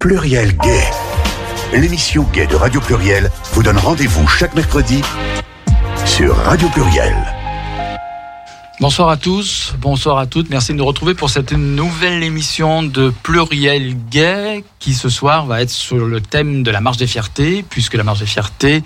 Pluriel 0.00 0.56
Gay. 0.58 0.84
L'émission 1.72 2.22
Gay 2.32 2.46
de 2.46 2.54
Radio 2.54 2.80
Pluriel 2.80 3.32
vous 3.52 3.64
donne 3.64 3.78
rendez-vous 3.78 4.28
chaque 4.28 4.54
mercredi 4.54 5.02
sur 6.06 6.36
Radio 6.36 6.68
Pluriel. 6.68 7.16
Bonsoir 8.78 9.08
à 9.08 9.16
tous, 9.16 9.74
bonsoir 9.80 10.18
à 10.18 10.26
toutes. 10.26 10.50
Merci 10.50 10.70
de 10.70 10.76
nous 10.76 10.84
retrouver 10.84 11.14
pour 11.14 11.30
cette 11.30 11.50
nouvelle 11.50 12.22
émission 12.22 12.84
de 12.84 13.12
Pluriel 13.24 13.96
Gay 14.08 14.62
qui 14.78 14.94
ce 14.94 15.08
soir 15.08 15.46
va 15.46 15.62
être 15.62 15.70
sur 15.70 16.06
le 16.06 16.20
thème 16.20 16.62
de 16.62 16.70
la 16.70 16.80
marche 16.80 16.98
des 16.98 17.08
fiertés, 17.08 17.64
puisque 17.68 17.94
la 17.94 18.04
marche 18.04 18.20
des 18.20 18.26
fiertés, 18.26 18.84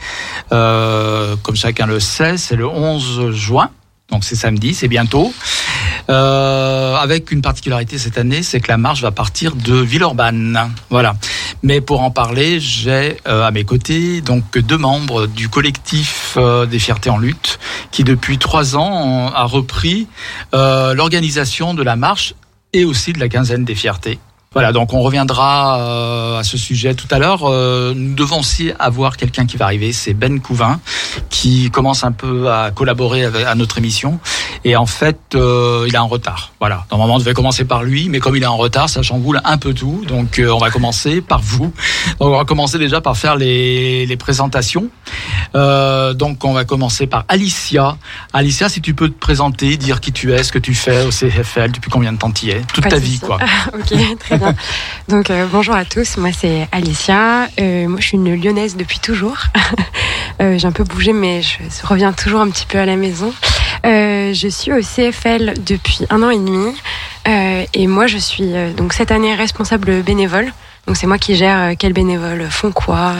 euh, 0.51 1.37
comme 1.43 1.57
chacun 1.57 1.85
le 1.85 2.01
sait, 2.01 2.39
c'est 2.39 2.57
le 2.57 2.67
11 2.67 3.33
juin. 3.33 3.69
Donc 4.11 4.25
c'est 4.25 4.37
samedi, 4.37 4.73
c'est 4.73 4.89
bientôt. 4.89 5.35
Euh, 6.11 6.97
avec 6.97 7.31
une 7.31 7.43
particularité 7.43 7.99
cette 7.99 8.19
année, 8.19 8.43
c'est 8.43 8.61
que 8.61 8.69
la 8.69 8.79
marche 8.79 9.03
va 9.03 9.11
partir 9.11 9.55
de 9.55 9.75
Villeurbanne. 9.75 10.59
Voilà. 10.91 11.15
Mais 11.63 11.81
pour 11.81 12.03
en 12.03 12.11
parler, 12.11 12.61
j'ai 12.61 13.17
euh, 13.27 13.45
à 13.45 13.51
mes 13.51 13.65
côtés 13.65 14.21
donc 14.21 14.59
deux 14.59 14.79
membres 14.79 15.27
du 15.27 15.49
collectif 15.49 16.35
euh, 16.37 16.67
des 16.67 16.79
fiertés 16.79 17.11
en 17.11 17.19
lutte, 17.19 17.59
qui 17.91 18.05
depuis 18.05 18.39
trois 18.39 18.77
ans 18.77 19.31
a 19.35 19.45
repris 19.45 20.09
euh, 20.55 20.95
l'organisation 20.95 21.75
de 21.75 21.83
la 21.83 21.97
marche 21.97 22.35
et 22.73 22.85
aussi 22.85 23.13
de 23.13 23.21
la 23.21 23.29
quinzaine 23.29 23.65
des 23.65 23.75
fiertés. 23.75 24.19
Voilà, 24.55 24.73
donc 24.73 24.93
on 24.93 25.01
reviendra 25.01 25.79
euh, 25.79 26.39
à 26.39 26.45
ce 26.45 26.59
sujet 26.59 26.95
tout 26.95 27.07
à 27.11 27.19
l'heure. 27.19 27.45
Euh, 27.45 27.95
nous 27.95 28.15
devons 28.15 28.41
aussi 28.41 28.71
avoir 28.79 29.17
quelqu'un 29.17 29.47
qui 29.47 29.57
va 29.57 29.65
arriver, 29.67 29.93
c'est 29.93 30.13
Ben 30.13 30.41
Couvin, 30.41 30.81
qui 31.31 31.71
commence 31.71 32.05
un 32.05 32.13
peu 32.13 32.51
à 32.51 32.71
collaborer 32.71 33.25
avec, 33.25 33.47
à 33.47 33.55
notre 33.55 33.79
émission. 33.79 34.21
Et 34.65 34.77
en 34.77 34.87
fait, 34.87 35.19
euh, 35.35 35.87
il 35.89 35.95
est 35.95 35.99
en 35.99 36.07
retard. 36.07 36.53
Voilà, 36.61 36.87
normalement 36.91 37.17
on 37.17 37.19
devait 37.19 37.35
commencer 37.35 37.65
par 37.65 37.83
lui, 37.83 38.09
mais 38.09 38.21
comme 38.21 38.37
il 38.37 38.43
est 38.43 38.47
en 38.47 38.57
retard, 38.57 38.89
ça 38.89 39.03
chamboule 39.03 39.41
un 39.45 39.59
peu 39.59 39.75
tout. 39.75 40.05
Donc 40.07 40.39
euh, 40.39 40.51
on 40.51 40.59
va 40.59 40.71
commencer 40.71 41.21
par 41.21 41.41
vous. 41.41 41.73
Donc, 42.21 42.29
on 42.29 42.37
va 42.37 42.45
commencer 42.45 42.79
déjà 42.79 43.01
par 43.01 43.17
faire 43.17 43.37
les, 43.37 44.07
les 44.07 44.17
présentations. 44.17 44.89
Euh, 45.55 46.15
donc 46.15 46.45
on 46.45 46.53
va 46.53 46.65
commencer 46.65 47.07
par 47.07 47.25
Alicia. 47.29 47.97
Alicia, 48.33 48.69
si 48.69 48.81
tu 48.81 48.95
peux 48.95 49.09
te 49.09 49.19
présenter, 49.19 49.77
dire 49.77 50.01
qui 50.01 50.13
tu 50.13 50.33
es, 50.33 50.43
ce 50.43 50.53
que 50.53 50.59
tu 50.59 50.75
fais 50.75 51.05
au 51.05 51.11
CFL, 51.11 51.73
depuis 51.73 51.91
combien 51.91 52.13
de 52.13 52.19
temps 52.19 52.31
tu 52.31 52.47
y 52.47 52.51
es, 52.51 52.61
toute 52.73 52.85
Pas 52.85 52.91
ta 52.91 52.99
vie 52.99 53.19
quoi. 53.19 53.39
ok, 53.75 54.19
très 54.19 54.39
bien. 54.39 54.42
Donc 55.09 55.31
euh, 55.31 55.47
bonjour 55.51 55.75
à 55.75 55.85
tous, 55.85 56.17
moi 56.17 56.31
c'est 56.37 56.69
Alicia. 56.73 57.49
Euh, 57.61 57.89
moi 57.89 58.01
je 58.01 58.07
suis 58.07 58.17
une 58.17 58.35
lyonnaise 58.41 58.77
depuis 58.77 58.99
toujours. 58.99 59.39
Euh, 60.41 60.59
J'ai 60.59 60.67
un 60.67 60.73
peu 60.73 60.83
bougé 60.83 61.13
mais 61.13 61.43
je 61.43 61.87
reviens 61.87 62.13
toujours 62.13 62.41
un 62.41 62.49
petit 62.49 62.65
peu 62.67 62.79
à 62.79 62.87
la 62.87 62.97
maison. 62.97 63.33
Je 63.85 64.49
suis 64.51 64.73
au 64.73 64.81
CFL 64.81 65.55
depuis 65.65 66.07
un 66.11 66.23
an 66.23 66.31
et 66.31 66.39
demi 66.39 66.75
et 67.75 67.87
moi 67.87 68.07
je 68.07 68.17
suis 68.17 68.51
donc 68.77 68.93
cette 68.95 69.13
année 69.13 69.35
responsable 69.35 70.03
bénévole. 70.03 70.51
Donc 70.87 70.97
c'est 70.97 71.07
moi 71.07 71.19
qui 71.19 71.37
gère 71.37 71.77
quels 71.79 71.93
bénévoles 71.93 72.47
font 72.51 72.73
quoi, 72.73 73.13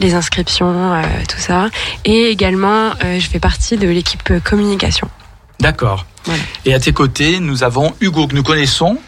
les 0.00 0.14
inscriptions, 0.14 1.00
tout 1.28 1.38
ça. 1.38 1.70
Et 2.04 2.30
également 2.30 2.90
je 3.00 3.26
fais 3.26 3.40
partie 3.40 3.76
de 3.78 3.88
l'équipe 3.88 4.42
communication. 4.42 5.08
D'accord. 5.60 6.04
Voilà. 6.24 6.42
Et 6.64 6.74
à 6.74 6.80
tes 6.80 6.92
côtés, 6.92 7.38
nous 7.38 7.62
avons 7.62 7.94
Hugo 8.00 8.26
que 8.26 8.34
nous 8.34 8.42
connaissons 8.42 8.98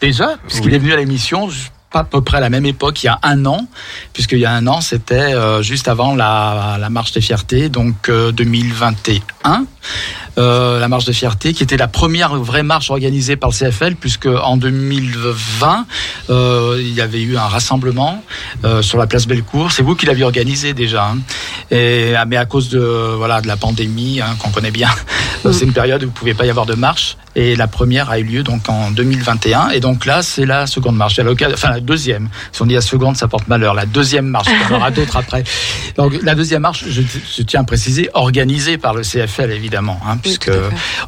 déjà, 0.00 0.36
puisqu'il 0.46 0.68
Oui. 0.70 0.74
est 0.74 0.78
venu 0.78 0.92
à 0.92 0.96
l'émission 0.96 1.48
pas 1.90 2.00
à 2.00 2.04
peu 2.04 2.20
près 2.20 2.36
à 2.36 2.40
la 2.40 2.50
même 2.50 2.66
époque, 2.66 3.02
il 3.02 3.06
y 3.06 3.08
a 3.08 3.18
un 3.22 3.46
an, 3.46 3.66
puisqu'il 4.12 4.38
y 4.38 4.44
a 4.44 4.52
un 4.52 4.66
an, 4.66 4.80
c'était 4.80 5.14
euh, 5.14 5.62
juste 5.62 5.88
avant 5.88 6.14
la, 6.14 6.76
la 6.78 6.90
marche 6.90 7.12
des 7.12 7.20
fiertés, 7.20 7.68
donc 7.68 8.08
euh, 8.08 8.32
2021. 8.32 9.66
Euh, 10.38 10.78
la 10.78 10.86
marche 10.88 11.04
des 11.04 11.12
fiertés, 11.12 11.52
qui 11.52 11.64
était 11.64 11.76
la 11.76 11.88
première 11.88 12.36
vraie 12.36 12.62
marche 12.62 12.90
organisée 12.90 13.36
par 13.36 13.50
le 13.50 13.54
CFL, 13.54 13.96
puisque 13.96 14.26
en 14.26 14.56
2020, 14.56 15.86
euh, 16.30 16.76
il 16.78 16.92
y 16.92 17.00
avait 17.00 17.22
eu 17.22 17.36
un 17.36 17.46
rassemblement 17.48 18.22
euh, 18.64 18.80
sur 18.82 18.98
la 18.98 19.08
place 19.08 19.26
Bellecour. 19.26 19.72
C'est 19.72 19.82
vous 19.82 19.96
qui 19.96 20.06
l'aviez 20.06 20.24
organisé 20.24 20.74
déjà, 20.74 21.08
hein. 21.08 21.18
Et, 21.70 22.14
ah, 22.16 22.24
mais 22.24 22.36
à 22.36 22.46
cause 22.46 22.68
de 22.68 22.78
voilà 23.16 23.40
de 23.40 23.48
la 23.48 23.56
pandémie 23.56 24.20
hein, 24.20 24.36
qu'on 24.38 24.50
connaît 24.50 24.70
bien, 24.70 24.90
euh, 25.44 25.52
c'est 25.52 25.64
une 25.64 25.72
période 25.72 26.02
où 26.02 26.06
il 26.06 26.08
ne 26.08 26.12
pouvait 26.12 26.34
pas 26.34 26.46
y 26.46 26.50
avoir 26.50 26.66
de 26.66 26.74
marche. 26.74 27.16
Et 27.34 27.56
la 27.56 27.66
première 27.66 28.10
a 28.10 28.18
eu 28.18 28.24
lieu 28.24 28.42
donc 28.42 28.68
en 28.68 28.90
2021. 28.90 29.70
Et 29.70 29.80
donc 29.80 30.06
là, 30.06 30.22
c'est 30.22 30.46
la 30.46 30.66
seconde 30.66 30.96
marche. 30.96 31.20
Enfin, 31.52 31.77
la 31.78 31.84
deuxième. 31.84 32.28
Si 32.52 32.62
on 32.62 32.66
dit 32.66 32.74
la 32.74 32.80
seconde, 32.80 33.16
ça 33.16 33.28
porte 33.28 33.48
malheur. 33.48 33.74
La 33.74 33.86
deuxième 33.86 34.26
marche. 34.26 34.48
Il 34.48 34.70
y 34.70 34.74
en 34.74 34.76
aura 34.78 34.90
d'autres 34.90 35.16
après. 35.16 35.44
Donc, 35.96 36.14
la 36.22 36.34
deuxième 36.34 36.62
marche, 36.62 36.84
je, 36.88 37.02
je 37.02 37.42
tiens 37.42 37.60
à 37.60 37.64
préciser, 37.64 38.10
organisée 38.14 38.78
par 38.78 38.94
le 38.94 39.02
CFL, 39.02 39.50
évidemment. 39.52 40.00
Hein, 40.06 40.18
puisque 40.20 40.50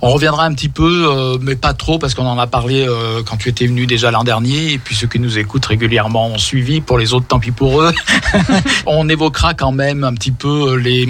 on 0.03 0.11
reviendra 0.11 0.45
un 0.45 0.55
petit 0.55 0.69
peu, 0.69 1.09
euh, 1.11 1.39
mais 1.41 1.57
pas 1.57 1.75
trop, 1.75 1.99
parce 1.99 2.15
qu'on 2.15 2.27
en 2.27 2.39
a 2.39 2.47
parlé 2.47 2.87
euh, 2.89 3.23
quand 3.25 3.37
tu 3.37 3.49
étais 3.49 3.67
venu 3.67 3.87
déjà 3.87 4.11
l'an 4.11 4.25
dernier. 4.25 4.73
Et 4.73 4.79
puis 4.79 4.95
ceux 4.95 5.07
qui 5.09 5.19
nous 5.19 5.39
écoutent 5.39 5.67
régulièrement 5.67 6.29
ont 6.29 6.39
suivi. 6.39 6.81
Pour 6.81 6.99
les 6.99 7.13
autres, 7.13 7.27
tant 7.27 7.41
pis 7.41 7.51
pour 7.51 7.83
eux. 7.83 7.93
on 8.87 9.09
évoquera 9.09 9.55
quand 9.55 9.73
même 9.73 10.05
un 10.05 10.15
petit 10.15 10.33
peu 10.33 10.77
les 10.77 11.09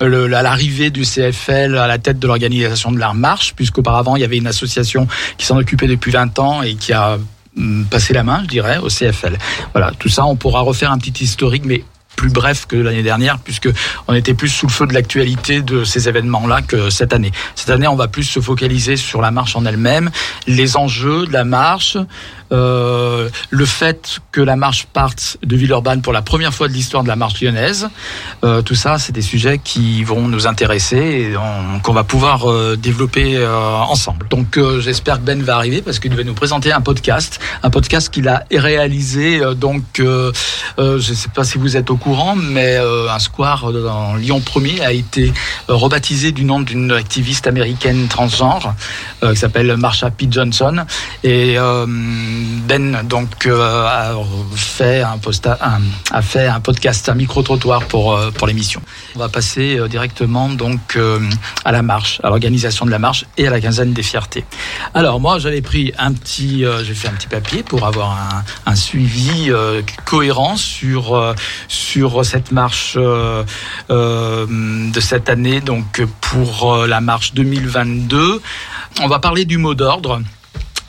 la- 0.00 0.42
l'arrivée 0.42 0.90
du 0.90 1.02
CFL 1.02 1.76
à 1.76 1.86
la 1.86 1.98
tête 1.98 2.18
de 2.18 2.26
l'organisation 2.26 2.92
de 2.92 2.98
la 2.98 3.12
marche, 3.14 3.54
puisqu'auparavant 3.54 4.16
il 4.16 4.20
y 4.20 4.24
avait 4.24 4.36
une 4.36 4.46
association 4.46 5.06
qui 5.38 5.46
s'en 5.46 5.56
occupait 5.56 5.86
depuis 5.86 6.10
20 6.12 6.38
ans 6.38 6.62
et 6.62 6.74
qui 6.74 6.92
a 6.92 7.18
hum, 7.58 7.86
passé 7.90 8.14
la 8.14 8.22
main, 8.22 8.40
je 8.44 8.48
dirais, 8.48 8.78
au 8.78 8.88
CFL. 8.88 9.36
Voilà, 9.72 9.92
tout 9.98 10.08
ça, 10.08 10.24
on 10.24 10.36
pourra 10.36 10.60
refaire 10.60 10.92
un 10.92 10.98
petit 10.98 11.24
historique, 11.24 11.64
mais 11.64 11.84
plus 12.18 12.30
bref 12.30 12.66
que 12.66 12.74
l'année 12.74 13.04
dernière, 13.04 13.38
puisque 13.38 13.68
on 14.08 14.14
était 14.14 14.34
plus 14.34 14.48
sous 14.48 14.66
le 14.66 14.72
feu 14.72 14.88
de 14.88 14.92
l'actualité 14.92 15.62
de 15.62 15.84
ces 15.84 16.08
événements-là 16.08 16.62
que 16.62 16.90
cette 16.90 17.12
année. 17.12 17.30
Cette 17.54 17.70
année, 17.70 17.86
on 17.86 17.94
va 17.94 18.08
plus 18.08 18.24
se 18.24 18.40
focaliser 18.40 18.96
sur 18.96 19.20
la 19.20 19.30
marche 19.30 19.54
en 19.54 19.64
elle-même, 19.64 20.10
les 20.48 20.76
enjeux 20.76 21.26
de 21.26 21.32
la 21.32 21.44
marche, 21.44 21.96
euh, 22.52 23.28
le 23.50 23.64
fait 23.66 24.18
que 24.32 24.40
la 24.40 24.56
marche 24.56 24.86
parte 24.86 25.36
de 25.42 25.56
Villeurbanne 25.56 26.02
pour 26.02 26.12
la 26.12 26.22
première 26.22 26.54
fois 26.54 26.68
de 26.68 26.72
l'histoire 26.72 27.02
de 27.02 27.08
la 27.08 27.16
marche 27.16 27.40
lyonnaise. 27.40 27.88
Euh, 28.44 28.62
tout 28.62 28.74
ça, 28.74 28.98
c'est 28.98 29.12
des 29.12 29.22
sujets 29.22 29.58
qui 29.62 30.02
vont 30.04 30.28
nous 30.28 30.46
intéresser 30.46 30.96
et 30.96 31.36
on- 31.36 31.80
qu'on 31.80 31.92
va 31.92 32.04
pouvoir 32.04 32.50
euh, 32.50 32.76
développer 32.76 33.36
euh, 33.36 33.54
ensemble. 33.78 34.26
Donc, 34.28 34.56
euh, 34.56 34.80
j'espère 34.80 35.16
que 35.16 35.24
Ben 35.24 35.42
va 35.42 35.56
arriver 35.56 35.82
parce 35.82 35.98
qu'il 35.98 36.10
devait 36.10 36.24
nous 36.24 36.34
présenter 36.34 36.72
un 36.72 36.80
podcast, 36.80 37.40
un 37.62 37.70
podcast 37.70 38.08
qu'il 38.10 38.28
a 38.28 38.44
réalisé. 38.50 39.40
donc, 39.56 39.82
je 39.96 40.32
ne 40.78 40.98
sais 41.00 41.28
pas 41.34 41.44
si 41.44 41.58
vous 41.58 41.76
êtes 41.76 41.90
au 41.90 41.96
courant, 41.96 42.34
mais 42.36 42.76
un 42.78 43.18
square 43.18 43.72
dans 43.72 44.14
Lyon 44.14 44.40
1er 44.44 44.82
a 44.82 44.92
été 44.92 45.32
rebaptisé 45.68 46.32
du 46.32 46.44
nom 46.44 46.60
d'une 46.60 46.92
activiste 46.92 47.46
américaine 47.46 48.08
transgenre 48.08 48.74
qui 49.22 49.36
s'appelle 49.36 49.76
Marsha 49.76 50.10
P. 50.10 50.28
Johnson. 50.30 50.84
Et 51.24 51.56
Ben 52.66 53.02
donc 53.04 53.46
euh, 53.46 53.86
a 53.86 54.14
fait 54.54 55.02
un, 55.02 55.16
posta- 55.16 55.58
un- 55.60 55.80
a 56.10 56.54
un 56.54 56.60
podcast, 56.60 57.08
un 57.08 57.14
micro 57.14 57.42
trottoir 57.42 57.84
pour 57.84 58.14
euh, 58.14 58.30
pour 58.30 58.46
l'émission. 58.46 58.80
On 59.16 59.18
va 59.18 59.28
passer 59.28 59.78
euh, 59.78 59.88
directement 59.88 60.48
donc 60.48 60.98
à 61.64 61.72
la 61.72 61.82
marche, 61.82 62.20
à 62.22 62.28
l'organisation 62.28 62.84
de 62.86 62.90
la 62.90 62.98
marche 62.98 63.24
et 63.36 63.46
à 63.46 63.50
la 63.50 63.60
quinzaine 63.60 63.92
des 63.92 64.02
fiertés. 64.02 64.44
Alors 64.94 65.20
moi 65.20 65.38
j'avais 65.38 65.62
pris 65.62 65.92
un 65.98 66.12
petit, 66.12 66.64
j'ai 66.84 66.94
fait 66.94 67.08
un 67.08 67.12
petit 67.12 67.26
papier 67.28 67.62
pour 67.62 67.86
avoir 67.86 68.10
un, 68.66 68.70
un 68.70 68.74
suivi 68.74 69.50
cohérent 70.04 70.56
sur 70.56 71.34
sur 71.68 72.24
cette 72.24 72.52
marche 72.52 72.96
de 73.88 75.00
cette 75.00 75.28
année 75.28 75.60
donc 75.60 76.02
pour 76.20 76.76
la 76.86 77.00
marche 77.00 77.34
2022. 77.34 78.40
On 79.00 79.08
va 79.08 79.18
parler 79.18 79.44
du 79.44 79.58
mot 79.58 79.74
d'ordre. 79.74 80.20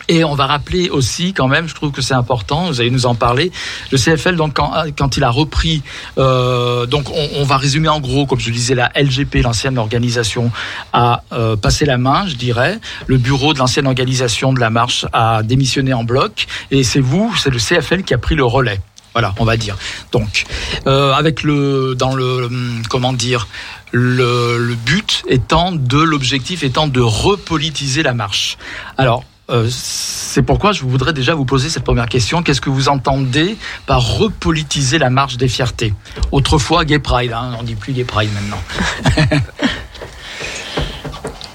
Et 0.09 0.23
on 0.23 0.33
va 0.33 0.47
rappeler 0.47 0.89
aussi, 0.89 1.33
quand 1.33 1.47
même, 1.47 1.69
je 1.69 1.75
trouve 1.75 1.91
que 1.91 2.01
c'est 2.01 2.15
important, 2.15 2.65
vous 2.65 2.81
allez 2.81 2.89
nous 2.89 3.05
en 3.05 3.13
parler, 3.15 3.51
le 3.91 3.97
CFL, 3.97 4.35
donc, 4.35 4.55
quand, 4.55 4.73
quand 4.97 5.17
il 5.17 5.23
a 5.23 5.29
repris, 5.29 5.83
euh, 6.17 6.87
donc 6.87 7.09
on, 7.11 7.29
on 7.37 7.43
va 7.43 7.57
résumer 7.57 7.89
en 7.89 7.99
gros, 7.99 8.25
comme 8.25 8.39
je 8.39 8.49
disais, 8.49 8.73
la 8.73 8.91
LGP, 8.95 9.43
l'ancienne 9.43 9.77
organisation, 9.77 10.51
a 10.93 11.21
euh, 11.31 11.55
passé 11.55 11.85
la 11.85 11.97
main, 11.97 12.27
je 12.27 12.35
dirais. 12.35 12.79
Le 13.05 13.17
bureau 13.17 13.53
de 13.53 13.59
l'ancienne 13.59 13.85
organisation 13.85 14.51
de 14.51 14.59
la 14.59 14.71
marche 14.71 15.05
a 15.13 15.43
démissionné 15.43 15.93
en 15.93 16.03
bloc. 16.03 16.47
Et 16.71 16.83
c'est 16.83 16.99
vous, 16.99 17.33
c'est 17.37 17.51
le 17.51 17.59
CFL 17.59 18.03
qui 18.03 18.13
a 18.13 18.17
pris 18.17 18.35
le 18.35 18.43
relais. 18.43 18.81
Voilà, 19.13 19.33
on 19.39 19.45
va 19.45 19.57
dire. 19.57 19.75
Donc, 20.11 20.45
euh, 20.88 21.13
avec 21.13 21.44
le, 21.44 21.95
dans 21.95 22.15
le, 22.15 22.45
hum, 22.45 22.81
comment 22.89 23.13
dire, 23.13 23.47
le, 23.91 24.57
le 24.57 24.75
but 24.75 25.23
étant 25.27 25.71
de, 25.71 25.97
l'objectif 25.97 26.63
étant 26.63 26.88
de 26.88 27.01
repolitiser 27.01 28.03
la 28.03 28.13
marche. 28.13 28.57
Alors, 28.97 29.23
c'est 29.69 30.44
pourquoi 30.44 30.72
je 30.72 30.84
voudrais 30.84 31.13
déjà 31.13 31.34
vous 31.34 31.46
poser 31.46 31.69
cette 31.69 31.84
première 31.84 32.07
question. 32.07 32.44
Qu'est-ce 32.44 32.62
que 32.62 32.69
vous 32.69 32.90
entendez 32.90 33.57
par 33.86 34.18
repolitiser 34.18 34.98
la 34.98 35.10
marche 35.10 35.38
des 35.38 35.48
fiertés? 35.48 35.94
Autrefois, 36.31 36.86
Gay 36.86 37.00
Pride, 37.00 37.34
hein, 37.34 37.56
on 37.60 37.63
dit 37.63 37.75
plus 37.75 37.94
Gay 37.94 38.04
Pride 38.04 38.30
maintenant. 38.34 38.62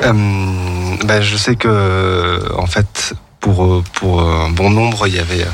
Euh, 0.03 0.13
ben, 1.05 1.23
je 1.23 1.37
sais 1.37 1.57
que, 1.57 2.53
en 2.59 2.67
fait, 2.67 3.15
pour, 3.41 3.65
euh, 3.65 3.83
pour 3.95 4.21
un 4.21 4.51
bon 4.51 4.69
nombre, 4.69 5.07
il 5.07 5.15
y 5.15 5.19
avait 5.19 5.47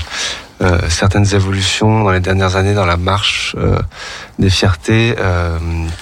certaines 0.88 1.34
évolutions 1.34 2.04
dans 2.04 2.10
les 2.10 2.20
dernières 2.20 2.56
années 2.56 2.74
dans 2.74 2.84
la 2.84 2.98
marche 2.98 3.56
des 4.38 4.50
fiertés 4.50 5.14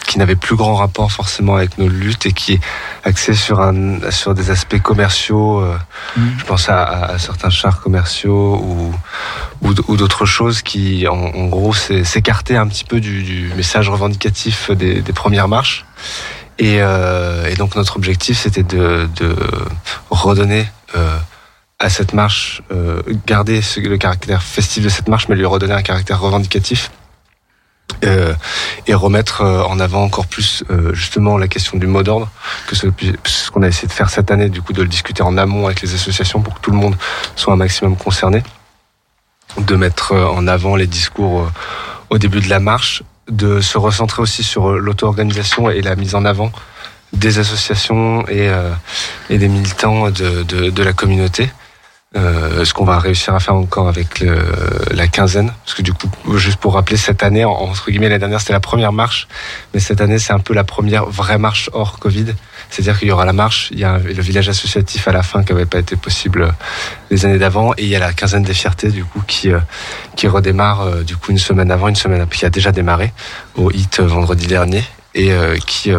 qui 0.06 0.18
n'avaient 0.18 0.34
plus 0.34 0.56
grand 0.56 0.74
rapport 0.74 1.12
forcément 1.12 1.56
avec 1.56 1.78
nos 1.78 1.86
luttes 1.86 2.26
et 2.26 2.32
qui 2.32 2.54
est 2.54 2.60
axé 3.04 3.34
sur 3.34 3.60
un 3.60 4.10
sur 4.10 4.34
des 4.34 4.50
aspects 4.50 4.80
commerciaux. 4.80 5.60
Mmh. 6.16 6.22
Je 6.38 6.44
pense 6.44 6.68
à, 6.68 6.82
à, 6.82 7.18
certains 7.18 7.50
chars 7.50 7.80
commerciaux 7.80 8.60
ou 8.60 8.92
ou, 9.62 9.96
d'autres 9.96 10.26
choses 10.26 10.62
qui, 10.62 11.06
en, 11.08 11.46
gros, 11.46 11.74
s'écartaient 11.74 12.56
un 12.56 12.66
petit 12.66 12.84
peu 12.84 13.00
du, 13.00 13.22
du 13.22 13.52
message 13.56 13.88
revendicatif 13.88 14.70
des, 14.70 15.02
des 15.02 15.12
premières 15.12 15.48
marches. 15.48 15.84
Et, 16.58 16.78
euh, 16.80 17.48
et, 17.48 17.54
donc 17.54 17.76
notre 17.76 17.96
objectif, 17.96 18.38
c'était 18.38 18.62
de, 18.62 19.08
de, 19.16 19.36
redonner 20.10 20.66
euh, 20.96 21.16
à 21.78 21.88
cette 21.88 22.12
marche, 22.12 22.62
euh, 22.72 23.02
garder 23.26 23.60
le 23.76 23.96
caractère 23.96 24.42
festif 24.42 24.82
de 24.82 24.88
cette 24.88 25.08
marche, 25.08 25.28
mais 25.28 25.36
lui 25.36 25.46
redonner 25.46 25.74
un 25.74 25.82
caractère 25.82 26.20
revendicatif. 26.20 26.90
Euh, 28.04 28.34
et 28.86 28.94
remettre 28.94 29.40
euh, 29.40 29.62
en 29.62 29.80
avant 29.80 30.04
encore 30.04 30.26
plus 30.26 30.62
euh, 30.70 30.92
justement 30.92 31.36
la 31.38 31.48
question 31.48 31.78
du 31.78 31.86
mot 31.86 32.02
d'ordre 32.02 32.30
que 32.68 32.76
ce, 32.76 32.86
ce 33.24 33.50
qu'on 33.50 33.62
a 33.62 33.68
essayé 33.68 33.88
de 33.88 33.92
faire 33.92 34.10
cette 34.10 34.30
année 34.30 34.50
du 34.50 34.60
coup 34.60 34.72
de 34.74 34.82
le 34.82 34.88
discuter 34.88 35.22
en 35.22 35.36
amont 35.38 35.66
avec 35.66 35.80
les 35.80 35.94
associations 35.94 36.42
pour 36.42 36.54
que 36.54 36.60
tout 36.60 36.70
le 36.70 36.76
monde 36.76 36.96
soit 37.34 37.54
un 37.54 37.56
maximum 37.56 37.96
concerné 37.96 38.42
de 39.56 39.74
mettre 39.74 40.12
en 40.14 40.46
avant 40.46 40.76
les 40.76 40.86
discours 40.86 41.50
au 42.10 42.18
début 42.18 42.40
de 42.40 42.50
la 42.50 42.60
marche 42.60 43.02
de 43.28 43.60
se 43.60 43.78
recentrer 43.78 44.22
aussi 44.22 44.42
sur 44.42 44.70
l'auto-organisation 44.70 45.70
et 45.70 45.80
la 45.80 45.96
mise 45.96 46.14
en 46.14 46.24
avant 46.24 46.52
des 47.12 47.38
associations 47.38 48.26
et, 48.28 48.48
euh, 48.48 48.72
et 49.30 49.38
des 49.38 49.48
militants 49.48 50.10
de, 50.10 50.42
de, 50.42 50.70
de 50.70 50.82
la 50.82 50.92
communauté. 50.92 51.50
Euh, 52.16 52.64
ce 52.64 52.72
qu'on 52.72 52.86
va 52.86 52.98
réussir 52.98 53.34
à 53.34 53.40
faire 53.40 53.54
encore 53.54 53.86
avec 53.86 54.20
le, 54.20 54.42
la 54.92 55.08
quinzaine, 55.08 55.52
parce 55.62 55.74
que 55.74 55.82
du 55.82 55.92
coup, 55.92 56.08
juste 56.38 56.56
pour 56.56 56.72
rappeler, 56.72 56.96
cette 56.96 57.22
année, 57.22 57.44
entre 57.44 57.90
guillemets, 57.90 58.08
la 58.08 58.18
dernière 58.18 58.40
c'était 58.40 58.54
la 58.54 58.60
première 58.60 58.94
marche, 58.94 59.28
mais 59.74 59.80
cette 59.80 60.00
année 60.00 60.18
c'est 60.18 60.32
un 60.32 60.38
peu 60.38 60.54
la 60.54 60.64
première 60.64 61.04
vraie 61.04 61.36
marche 61.36 61.68
hors 61.74 61.98
Covid. 61.98 62.34
C'est-à-dire 62.70 62.98
qu'il 62.98 63.08
y 63.08 63.10
aura 63.10 63.26
la 63.26 63.34
marche, 63.34 63.68
il 63.72 63.78
y 63.78 63.84
a 63.84 63.98
le 63.98 64.22
village 64.22 64.48
associatif 64.48 65.06
à 65.06 65.12
la 65.12 65.22
fin 65.22 65.44
qui 65.44 65.52
n'avait 65.52 65.66
pas 65.66 65.80
été 65.80 65.96
possible 65.96 66.50
les 67.10 67.26
années 67.26 67.38
d'avant, 67.38 67.74
et 67.76 67.82
il 67.82 67.88
y 67.88 67.96
a 67.96 67.98
la 67.98 68.14
quinzaine 68.14 68.42
des 68.42 68.54
fiertés 68.54 68.88
du 68.88 69.04
coup 69.04 69.22
qui 69.26 69.52
euh, 69.52 69.60
qui 70.16 70.28
redémarre 70.28 70.80
euh, 70.80 71.02
du 71.02 71.14
coup 71.14 71.30
une 71.30 71.38
semaine 71.38 71.70
avant, 71.70 71.88
une 71.88 71.96
semaine 71.96 72.22
après, 72.22 72.38
qui 72.38 72.46
a 72.46 72.50
déjà 72.50 72.72
démarré 72.72 73.12
au 73.54 73.70
hit 73.70 74.00
vendredi 74.00 74.46
dernier 74.46 74.82
et 75.14 75.30
qui 75.66 75.90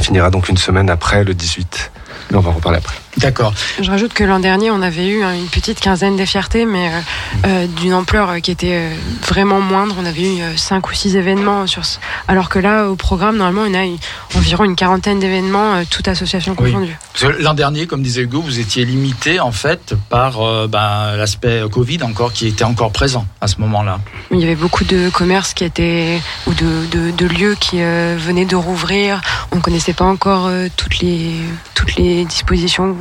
finira 0.00 0.30
donc 0.30 0.48
une 0.48 0.56
semaine 0.56 0.90
après 0.90 1.24
le 1.24 1.34
18 1.34 1.92
on 2.34 2.40
va 2.40 2.50
en 2.50 2.54
reparler 2.54 2.78
après. 2.78 2.96
D'accord. 3.18 3.52
Je 3.80 3.90
rajoute 3.90 4.14
que 4.14 4.24
l'an 4.24 4.40
dernier, 4.40 4.70
on 4.70 4.80
avait 4.80 5.06
eu 5.06 5.22
une 5.22 5.48
petite 5.48 5.80
quinzaine 5.80 6.16
de 6.16 6.24
fiertés, 6.24 6.64
mais 6.64 6.88
euh, 6.88 7.00
euh, 7.46 7.66
d'une 7.66 7.92
ampleur 7.92 8.30
euh, 8.30 8.38
qui 8.38 8.50
était 8.50 8.88
vraiment 9.28 9.60
moindre. 9.60 9.96
On 10.00 10.06
avait 10.06 10.22
eu 10.22 10.56
cinq 10.56 10.88
ou 10.88 10.94
six 10.94 11.16
événements, 11.16 11.66
sur 11.66 11.82
alors 12.26 12.48
que 12.48 12.58
là, 12.58 12.88
au 12.88 12.96
programme, 12.96 13.36
normalement, 13.36 13.68
on 13.68 13.74
a 13.74 13.86
eu 13.86 13.96
environ 14.34 14.64
une 14.64 14.76
quarantaine 14.76 15.18
d'événements, 15.18 15.84
toute 15.90 16.08
association 16.08 16.54
confondue. 16.54 16.96
L'an 17.40 17.54
dernier, 17.54 17.86
comme 17.86 18.02
disait 18.02 18.22
Hugo, 18.22 18.40
vous 18.40 18.60
étiez 18.60 18.84
limité 18.84 19.40
en 19.40 19.52
fait 19.52 19.94
par 20.08 20.38
ben, 20.68 21.16
l'aspect 21.16 21.62
Covid 21.70 22.02
encore 22.04 22.32
qui 22.32 22.46
était 22.46 22.64
encore 22.64 22.92
présent 22.92 23.26
à 23.40 23.48
ce 23.48 23.60
moment-là. 23.60 24.00
Il 24.30 24.38
y 24.38 24.44
avait 24.44 24.54
beaucoup 24.54 24.84
de 24.84 25.10
commerces 25.10 25.54
qui 25.54 25.64
étaient 25.64 26.20
ou 26.46 26.54
de, 26.54 27.10
de 27.10 27.26
lieux 27.26 27.56
qui 27.58 27.78
venaient 27.80 28.46
de 28.46 28.56
rouvrir. 28.56 29.20
On 29.50 29.56
ne 29.56 29.60
connaissait 29.60 29.92
pas 29.92 30.04
encore 30.04 30.50
toutes 30.76 31.00
les 31.00 31.34
toutes 31.74 31.96
les 31.96 32.24
dispositions 32.24 32.96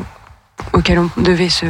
auxquelles 0.74 1.00
on 1.00 1.10
devait 1.22 1.50
se, 1.50 1.66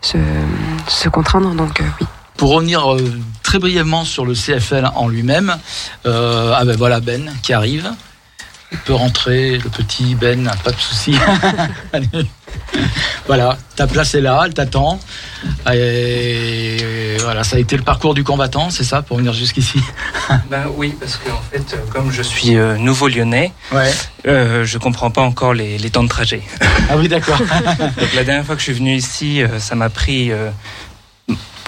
se, 0.00 1.08
contraindre. 1.08 1.54
Donc, 1.54 1.80
euh, 1.80 1.84
oui. 2.00 2.06
Pour 2.36 2.50
revenir 2.50 2.94
euh, 2.94 3.00
très 3.42 3.58
brièvement 3.58 4.04
sur 4.04 4.26
le 4.26 4.34
CFL 4.34 4.90
en 4.94 5.08
lui-même, 5.08 5.56
euh, 6.04 6.52
ah 6.54 6.64
ben 6.64 6.76
voilà 6.76 7.00
Ben 7.00 7.32
qui 7.42 7.52
arrive. 7.52 7.90
Il 8.76 8.82
peut 8.84 8.94
rentrer, 8.94 9.58
le 9.58 9.70
petit 9.70 10.14
Ben, 10.14 10.50
pas 10.62 10.70
de 10.70 10.76
souci. 10.76 11.16
voilà, 13.26 13.56
ta 13.74 13.86
place 13.86 14.14
est 14.14 14.20
là, 14.20 14.42
elle 14.44 14.52
t'attend. 14.52 15.00
Et 15.72 17.16
voilà, 17.20 17.42
ça 17.42 17.56
a 17.56 17.58
été 17.58 17.76
le 17.76 17.82
parcours 17.82 18.12
du 18.12 18.22
combattant, 18.22 18.68
c'est 18.70 18.84
ça, 18.84 19.00
pour 19.02 19.16
venir 19.16 19.32
jusqu'ici 19.32 19.80
Ben 20.50 20.64
oui, 20.76 20.94
parce 21.00 21.16
que 21.16 21.30
en 21.30 21.40
fait, 21.50 21.76
comme 21.90 22.12
je 22.12 22.22
suis 22.22 22.56
euh, 22.56 22.76
nouveau 22.76 23.08
lyonnais, 23.08 23.52
ouais. 23.72 23.90
euh, 24.26 24.64
je 24.64 24.78
comprends 24.78 25.10
pas 25.10 25.22
encore 25.22 25.54
les, 25.54 25.78
les, 25.78 25.90
temps 25.90 26.04
de 26.04 26.08
trajet. 26.08 26.42
Ah 26.90 26.96
oui, 26.96 27.08
d'accord. 27.08 27.38
Donc 27.98 28.14
la 28.14 28.24
dernière 28.24 28.44
fois 28.44 28.54
que 28.54 28.60
je 28.60 28.66
suis 28.66 28.74
venu 28.74 28.94
ici, 28.94 29.42
euh, 29.42 29.58
ça 29.58 29.74
m'a 29.74 29.88
pris 29.88 30.30
euh, 30.30 30.50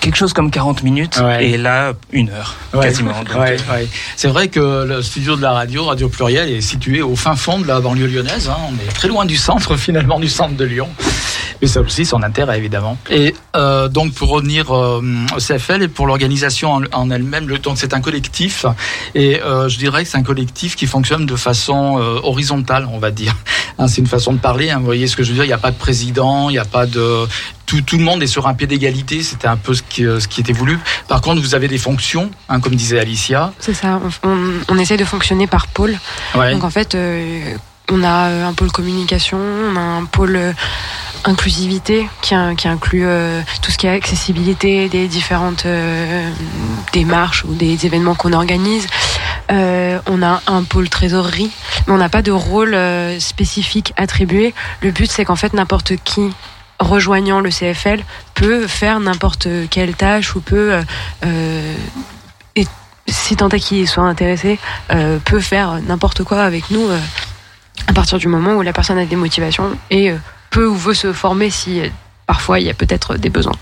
quelque 0.01 0.17
chose 0.17 0.33
comme 0.33 0.51
40 0.51 0.83
minutes 0.83 1.21
et 1.41 1.57
là 1.57 1.93
une 2.13 2.31
heure 2.31 2.57
quasiment. 2.81 3.13
Euh, 3.39 3.57
c'est 4.17 4.29
vrai 4.29 4.49
que 4.49 4.85
le 4.85 5.03
studio 5.03 5.37
de 5.37 5.43
la 5.43 5.53
radio, 5.53 5.85
Radio 5.85 6.09
Pluriel, 6.09 6.51
est 6.51 6.61
situé 6.61 7.03
au 7.03 7.15
fin 7.15 7.37
fond 7.37 7.61
de 7.61 7.67
la 7.67 7.81
banlieue 7.81 8.07
lyonnaise. 8.07 8.49
Hein. 8.49 8.57
On 8.69 8.75
est 8.75 8.93
très 8.93 9.09
loin 9.09 9.25
du 9.25 9.37
centre 9.37 9.77
finalement 9.77 10.19
du 10.19 10.29
centre 10.29 10.55
de 10.55 10.65
Lyon. 10.65 10.89
Mais 11.61 11.69
ça 11.69 11.81
aussi 11.81 12.05
son 12.05 12.23
intérêt 12.23 12.59
évidemment. 12.59 12.97
Et 13.11 13.35
euh, 13.57 13.89
donc 13.89 14.13
pour 14.15 14.29
revenir 14.29 14.71
euh, 14.71 15.03
au 15.37 15.41
CFL 15.41 15.83
et 15.83 15.89
pour 15.89 16.07
l'organisation 16.07 16.81
en, 16.93 17.11
elle-même, 17.11 17.47
donc 17.59 17.79
c'est 17.79 17.95
un 17.95 18.01
collectif 18.01 18.65
et 19.15 19.43
euh, 19.43 19.69
je 19.69 19.79
dirais 19.79 20.05
que 20.05 20.11
c'est 20.11 20.19
un 20.19 20.23
collectif 20.23 20.77
qui 20.77 20.87
fonctionne 20.87 21.27
de 21.27 21.37
façon 21.37 21.97
horizontale, 22.23 22.89
on 22.93 22.99
va 22.99 23.11
dire. 23.11 23.35
Hein, 23.79 23.89
c'est 23.89 24.01
une 24.01 24.07
façon 24.07 24.33
de 24.33 24.39
parler. 24.39 24.71
Hein, 24.71 24.79
vous 24.79 24.85
voyez 24.85 25.07
ce 25.07 25.17
que 25.17 25.23
je 25.23 25.31
veux 25.31 25.35
dire? 25.35 25.45
Il 25.45 25.49
n'y 25.49 25.53
a 25.53 25.59
pas 25.59 25.71
de 25.71 25.77
président, 25.77 26.49
il 26.49 26.53
n'y 26.53 26.59
a 26.59 26.65
pas 26.65 26.87
de 26.87 27.27
tout, 27.69 27.83
tout, 27.83 27.99
le 27.99 28.05
monde 28.05 28.23
est 28.23 28.27
sur 28.27 28.49
un 28.49 28.55
pied 28.55 28.67
d'égalité. 28.67 29.23
C'était 29.23 29.47
un 29.47 29.57
peu 29.57 29.75
ce 29.75 29.83
qui, 29.83 30.05
euh, 30.05 30.19
ce 30.19 30.27
qui 30.27 30.41
était 30.41 30.53
voulu. 30.53 30.79
Par 31.07 31.21
contre, 31.21 31.41
vous 31.41 31.55
avez 31.55 31.69
des 31.69 31.79
fonctions, 31.79 32.31
hein, 32.49 32.61
comme 32.61 32.75
disait 32.75 32.99
Alicia. 32.99 33.53
C'est 33.61 33.75
ça. 33.75 34.01
On, 34.25 34.29
on, 34.29 34.53
on, 34.69 34.79
essaie 34.79 34.97
de 34.97 35.05
fonctionner 35.05 35.47
par 35.47 35.69
pôle. 35.69 35.97
Ouais. 36.35 36.53
Donc 36.53 36.65
en 36.65 36.71
fait, 36.71 36.95
euh, 36.95 37.55
on 37.91 38.03
a 38.03 38.47
un 38.47 38.53
pôle 38.55 38.73
communication, 38.73 39.39
on 39.39 39.77
a 39.77 39.81
un 39.81 40.05
pôle 40.05 40.55
inclusivité 41.25 42.09
qui, 42.23 42.35
qui 42.57 42.69
inclut 42.69 43.07
euh, 43.07 43.41
tout 43.63 43.71
ce 43.71 43.79
qui 43.79 43.87
est 43.87 43.91
accessibilité 43.91 44.89
des 44.89 45.09
différentes 45.09 45.67
euh, 45.67 46.31
démarches 46.93 47.45
ou 47.45 47.55
des 47.55 47.87
événements 47.87 48.15
qu'on 48.15 48.33
organise. 48.33 48.87
Euh, 49.51 49.99
on 50.07 50.23
a 50.23 50.43
un 50.47 50.63
pôle 50.63 50.89
trésorerie, 50.89 51.51
mais 51.87 51.95
on 51.95 51.99
n'a 51.99 52.09
pas 52.09 52.23
de 52.23 52.33
rôle 52.33 52.75
euh, 52.75 53.19
spécifique 53.19 53.93
attribué. 53.97 54.55
Le 54.83 54.91
but, 54.91 55.11
c'est 55.11 55.25
qu'en 55.25 55.37
fait, 55.37 55.55
n'importe 55.55 55.95
qui 56.05 56.31
rejoignant 56.81 57.41
le 57.41 57.51
CFL 57.51 58.05
peut 58.35 58.67
faire 58.67 59.01
n'importe 59.01 59.49
quelle 59.71 59.95
tâche 59.95 60.35
ou 60.37 60.41
peut 60.41 60.81
euh, 61.25 61.75
et 62.57 62.67
si 63.07 63.37
tant 63.37 63.49
est 63.49 63.59
qu'il 63.59 63.89
soit 63.89 64.05
intéressé, 64.05 64.59
peut 65.25 65.41
faire 65.41 65.81
n'importe 65.81 66.25
quoi 66.25 66.43
avec 66.43 66.71
nous 66.71 66.87
à 67.87 67.93
partir 67.95 68.19
du 68.19 68.29
moment 68.29 68.55
où 68.55 68.63
la 68.63 68.75
personne 68.75 68.99
a 68.99 69.07
des 69.07 69.17
motivations 69.17 69.77
et 69.91 70.13
peut 70.51 70.67
ou 70.67 70.75
veut 70.75 70.95
se 70.95 71.13
former 71.15 71.49
si 71.49 71.81
parfois 72.27 72.61
il 72.61 72.67
y 72.67 72.71
a 72.71 72.75
peut-être 72.75 73.17
des 73.17 73.31
besoins. 73.31 73.57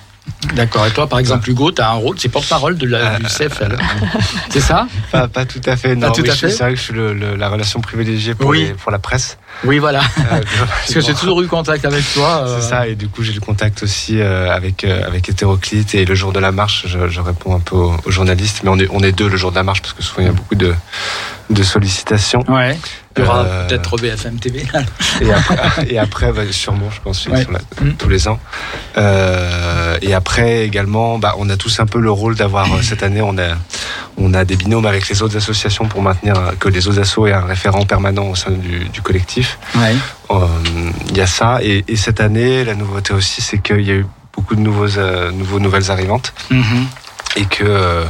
D'accord. 0.55 0.87
Et 0.87 0.91
toi, 0.91 1.07
par 1.07 1.19
exemple, 1.19 1.49
Hugo, 1.51 1.73
tu 1.73 1.83
as 1.83 1.91
un 1.91 1.95
rôle, 1.95 2.19
c'est 2.19 2.29
porte-parole 2.29 2.77
de 2.77 2.87
la, 2.87 3.19
du 3.19 3.27
CFL. 3.27 3.77
c'est 4.51 4.61
ça? 4.61 4.87
Pas, 5.11 5.29
pas, 5.29 5.45
tout 5.45 5.61
à 5.67 5.77
fait. 5.77 5.97
Non, 5.97 6.13
tout 6.13 6.23
à 6.27 6.33
fait. 6.33 6.51
C'est 6.51 6.63
vrai 6.63 6.75
que 6.75 6.79
je 6.79 6.85
suis 6.85 6.95
le, 6.95 7.13
le, 7.13 7.37
la 7.37 7.49
relation 7.49 7.81
privilégiée 7.81 8.35
pour, 8.35 8.53
les, 8.53 8.73
pour 8.73 8.93
la 8.93 8.99
presse. 8.99 9.39
Oui, 9.65 9.79
voilà. 9.79 10.01
Euh, 10.01 10.41
Parce 10.69 10.95
que 10.95 11.01
j'ai 11.01 11.15
toujours 11.15 11.43
eu 11.43 11.47
contact 11.47 11.85
avec 11.85 12.05
toi. 12.13 12.27
Euh... 12.47 12.61
C'est 12.61 12.69
ça. 12.69 12.87
Et 12.87 12.95
du 12.95 13.09
coup, 13.09 13.23
j'ai 13.23 13.33
le 13.33 13.41
contact 13.41 13.83
aussi 13.83 14.21
euh, 14.21 14.51
avec 14.51 14.85
euh, 14.85 15.07
avec 15.07 15.29
Hétéroclite 15.29 15.95
et 15.95 16.05
le 16.05 16.15
jour 16.15 16.33
de 16.33 16.39
la 16.39 16.53
marche. 16.53 16.85
Je, 16.87 17.09
je 17.09 17.21
réponds 17.21 17.55
un 17.55 17.61
peu 17.61 17.77
aux, 17.77 17.97
aux, 18.05 18.11
journalistes, 18.11 18.61
mais 18.63 18.71
on 18.71 18.79
est 18.79 18.89
on 18.91 19.01
est 19.01 19.13
deux 19.13 19.29
le 19.29 19.37
jour 19.37 19.51
de 19.51 19.57
la 19.57 19.63
marche 19.63 19.81
parce 19.81 19.95
que 19.95 20.03
souvent 20.03 20.23
il 20.23 20.27
y 20.27 20.29
a 20.29 20.33
beaucoup 20.33 20.55
de 20.55 20.75
de 21.51 21.63
sollicitations. 21.63 22.45
Ouais. 22.49 22.79
Il 23.17 23.25
y 23.25 23.27
aura 23.27 23.45
euh, 23.45 23.67
peut-être 23.67 23.97
BFM 23.97 24.39
TV. 24.39 24.67
et 25.21 25.33
après, 25.33 25.87
et 25.89 25.99
après 25.99 26.33
bah, 26.33 26.43
sûrement, 26.51 26.91
je 26.91 27.01
pense, 27.01 27.27
ouais. 27.27 27.47
mm. 27.81 27.93
tous 27.93 28.09
les 28.09 28.29
ans. 28.29 28.39
Euh, 28.97 29.97
et 30.03 30.15
après 30.15 30.65
également, 30.65 31.19
bah, 31.19 31.35
on 31.39 31.49
a 31.49 31.57
tous 31.57 31.81
un 31.81 31.87
peu 31.87 31.99
le 32.01 32.11
rôle 32.11 32.35
d'avoir 32.35 32.73
euh, 32.73 32.83
cette 32.83 33.03
année, 33.03 33.23
on 33.23 33.39
a, 33.39 33.57
on 34.19 34.35
a 34.35 34.45
des 34.45 34.57
binômes 34.57 34.87
avec 34.87 35.09
les 35.09 35.23
autres 35.23 35.37
associations 35.37 35.87
pour 35.87 36.03
maintenir 36.03 36.35
que 36.59 36.69
les 36.69 36.89
autres 36.89 37.01
assos 37.01 37.27
aient 37.27 37.33
un 37.33 37.47
référent 37.47 37.85
permanent 37.87 38.29
au 38.29 38.35
sein 38.35 38.51
du, 38.51 38.85
du 38.87 39.01
collectif. 39.01 39.59
Ouais. 39.75 39.95
Euh, 40.31 40.47
il 41.09 41.17
y 41.17 41.21
a 41.21 41.27
ça. 41.27 41.61
Et, 41.63 41.85
et, 41.89 41.97
cette 41.97 42.21
année, 42.21 42.65
la 42.65 42.75
nouveauté 42.75 43.15
aussi, 43.15 43.41
c'est 43.41 43.59
qu'il 43.59 43.83
y 43.83 43.91
a 43.91 43.95
eu 43.95 44.07
beaucoup 44.35 44.57
de 44.57 44.61
nouveaux, 44.61 44.89
nouveaux 45.33 45.61
nouvelles 45.61 45.91
arrivantes. 45.91 46.35
Mm 46.51 46.61
-hmm 46.61 46.85
et 47.35 47.45
que 47.45 47.65
euh, 47.65 48.05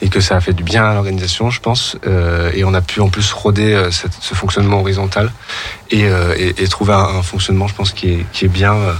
et 0.00 0.08
que 0.08 0.20
ça 0.20 0.36
a 0.36 0.40
fait 0.40 0.52
du 0.52 0.62
bien 0.62 0.84
à 0.84 0.94
l'organisation, 0.94 1.50
je 1.50 1.60
pense. 1.60 1.96
Euh, 2.06 2.50
et 2.54 2.64
on 2.64 2.74
a 2.74 2.80
pu 2.80 3.00
en 3.00 3.08
plus 3.08 3.32
roder 3.32 3.72
euh, 3.72 3.90
cette, 3.90 4.12
ce 4.20 4.34
fonctionnement 4.34 4.80
horizontal 4.80 5.32
et, 5.90 6.04
euh, 6.04 6.34
et, 6.36 6.62
et 6.62 6.68
trouver 6.68 6.92
un, 6.92 7.18
un, 7.18 7.22
fonctionnement, 7.22 7.68
je 7.68 7.74
pense, 7.74 7.92
qui 7.92 8.10
est, 8.10 8.26
qui 8.32 8.44
est 8.44 8.48
bien 8.48 8.74
euh, 8.74 8.92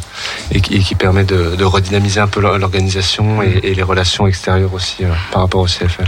et 0.50 0.60
qui, 0.60 0.74
et, 0.76 0.78
qui, 0.80 0.94
permet 0.94 1.24
de, 1.24 1.56
de, 1.56 1.64
redynamiser 1.64 2.20
un 2.20 2.26
peu 2.26 2.40
l'organisation 2.40 3.42
et, 3.42 3.60
et, 3.62 3.74
les 3.74 3.82
relations 3.82 4.26
extérieures 4.26 4.72
aussi 4.72 5.04
par 5.32 5.42
rapport 5.42 5.60
au 5.60 5.66
CFL. 5.66 6.06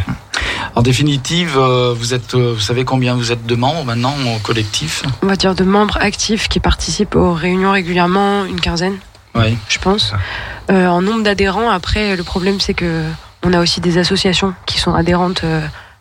En 0.75 0.83
définitive, 0.83 1.59
vous 1.59 2.15
êtes, 2.15 2.35
vous 2.35 2.61
savez 2.61 2.85
combien 2.85 3.15
vous 3.15 3.33
êtes 3.33 3.47
de 3.47 3.55
membres 3.55 3.85
maintenant 3.85 4.15
au 4.35 4.39
collectif? 4.39 5.03
On 5.23 5.27
va 5.27 5.37
dire 5.37 5.55
de 5.55 5.65
membres 5.65 5.99
actifs 6.01 6.49
qui 6.49 6.61
participent 6.61 7.17
aux 7.17 7.33
réunions 7.33 7.73
régulièrement, 7.73 8.45
une 8.45 8.61
quinzaine. 8.61 8.99
je 9.35 9.79
pense. 9.79 10.13
en 10.69 11.03
nombre 11.03 11.23
d'adhérents, 11.23 11.71
après, 11.71 12.17
le 12.17 12.23
problème, 12.23 12.61
c'est 12.61 12.75
que 12.75 13.05
on 13.43 13.53
a 13.53 13.61
aussi 13.61 13.81
des 13.81 13.99
associations 13.99 14.55
qui 14.67 14.79
sont 14.79 14.95
adhérentes 14.95 15.45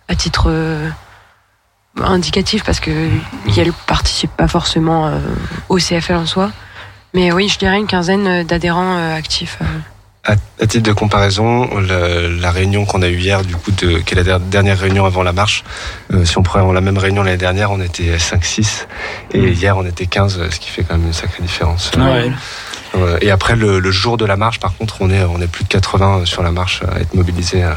à 0.08 0.16
titre 0.16 0.52
indicatif 2.02 2.64
parce 2.64 2.80
que 2.80 2.90
ne 2.90 3.72
participent 3.88 4.36
pas 4.36 4.48
forcément 4.48 5.12
au 5.70 5.78
CFL 5.78 6.16
en 6.16 6.26
soi. 6.26 6.52
Mais 7.14 7.32
oui, 7.32 7.48
je 7.48 7.58
dirais 7.58 7.78
une 7.78 7.88
quinzaine 7.88 8.44
d'adhérents 8.44 8.98
actifs. 9.14 9.60
À, 10.28 10.66
titre 10.66 10.80
de 10.80 10.92
comparaison, 10.92 11.70
la, 11.80 12.50
réunion 12.50 12.86
qu'on 12.86 13.04
a 13.04 13.10
eue 13.10 13.20
hier, 13.20 13.44
du 13.44 13.56
coup, 13.56 13.72
de, 13.72 14.00
qui 14.00 14.16
est 14.16 14.24
la 14.24 14.40
dernière 14.40 14.80
réunion 14.80 15.06
avant 15.06 15.22
la 15.22 15.34
marche, 15.34 15.64
euh, 16.12 16.26
si 16.26 16.36
on 16.40 16.42
prenait 16.42 16.74
la 16.74 16.82
même 16.82 16.98
réunion 16.98 17.22
l'année 17.22 17.38
dernière, 17.38 17.70
on 17.72 17.80
était 17.80 18.18
5-6, 18.18 18.88
et 19.34 19.38
mm. 19.38 19.48
hier 19.50 19.78
on 19.78 19.86
était 19.86 20.08
15, 20.08 20.50
ce 20.50 20.60
qui 20.60 20.72
fait 20.72 20.84
quand 20.84 20.98
même 20.98 21.06
une 21.06 21.14
sacrée 21.14 21.44
différence. 21.44 21.92
Euh, 22.00 22.30
et 23.22 23.32
après, 23.32 23.56
le, 23.56 23.92
jour 23.92 24.18
de 24.18 24.26
la 24.26 24.38
marche, 24.38 24.60
par 24.60 24.76
contre, 24.76 24.98
on 25.02 25.10
est, 25.10 25.24
on 25.24 25.42
est 25.42 25.48
plus 25.48 25.64
de 25.64 25.70
80 25.70 26.26
sur 26.26 26.44
la 26.44 26.52
marche 26.52 26.82
à 26.84 27.00
être 27.00 27.14
mobilisés. 27.14 27.64
Euh, 27.64 27.74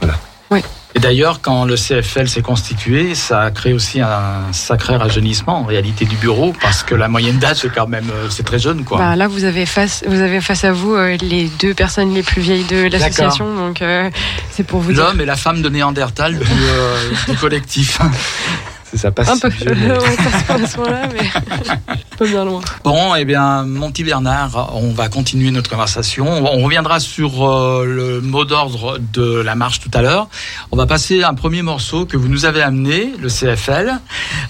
voilà. 0.00 0.14
Oui. 0.50 0.62
Et 0.96 0.98
d'ailleurs, 0.98 1.42
quand 1.42 1.66
le 1.66 1.76
CFL 1.76 2.26
s'est 2.26 2.40
constitué, 2.40 3.14
ça 3.14 3.42
a 3.42 3.50
créé 3.50 3.74
aussi 3.74 4.00
un 4.00 4.50
sacré 4.52 4.96
rajeunissement 4.96 5.60
en 5.60 5.64
réalité 5.64 6.06
du 6.06 6.16
bureau, 6.16 6.54
parce 6.62 6.82
que 6.82 6.94
la 6.94 7.06
moyenne 7.06 7.38
d'âge 7.38 7.58
c'est 7.58 7.68
quand 7.68 7.86
même 7.86 8.08
euh, 8.10 8.28
c'est 8.30 8.44
très 8.44 8.58
jeune, 8.58 8.82
quoi. 8.82 8.96
Bah, 8.96 9.14
là, 9.14 9.28
vous 9.28 9.44
avez 9.44 9.66
face 9.66 10.04
vous 10.06 10.22
avez 10.22 10.40
face 10.40 10.64
à 10.64 10.72
vous 10.72 10.94
euh, 10.94 11.18
les 11.20 11.50
deux 11.60 11.74
personnes 11.74 12.14
les 12.14 12.22
plus 12.22 12.40
vieilles 12.40 12.64
de 12.64 12.88
l'association, 12.88 13.54
donc 13.54 13.82
euh, 13.82 14.08
c'est 14.50 14.64
pour 14.64 14.80
vous 14.80 14.94
dire. 14.94 15.04
L'homme 15.04 15.20
et 15.20 15.26
la 15.26 15.36
femme 15.36 15.60
de 15.60 15.68
Néandertal 15.68 16.38
du, 16.38 17.30
du 17.30 17.36
collectif. 17.36 17.98
ça 18.94 19.10
passe. 19.12 19.28
Un 19.28 19.38
peu. 19.38 19.48
pas 19.50 20.66
ce 20.66 20.90
là 20.90 21.08
mais 21.12 21.28
pas 22.18 22.24
bien 22.24 22.44
loin. 22.44 22.60
Bon, 22.84 23.14
eh 23.14 23.24
bien, 23.24 23.64
mon 23.64 23.90
petit 23.90 24.04
Bernard, 24.04 24.70
on 24.74 24.92
va 24.92 25.08
continuer 25.08 25.50
notre 25.50 25.70
conversation. 25.70 26.26
On 26.28 26.62
reviendra 26.62 27.00
sur 27.00 27.48
euh, 27.48 27.84
le 27.84 28.20
mot 28.20 28.44
d'ordre 28.44 28.98
de 29.12 29.40
la 29.40 29.54
marche 29.54 29.80
tout 29.80 29.90
à 29.92 30.02
l'heure. 30.02 30.28
On 30.70 30.76
va 30.76 30.86
passer 30.86 31.22
un 31.24 31.34
premier 31.34 31.62
morceau 31.62 32.06
que 32.06 32.16
vous 32.16 32.28
nous 32.28 32.44
avez 32.44 32.62
amené, 32.62 33.12
le 33.20 33.28
CFL, 33.28 33.98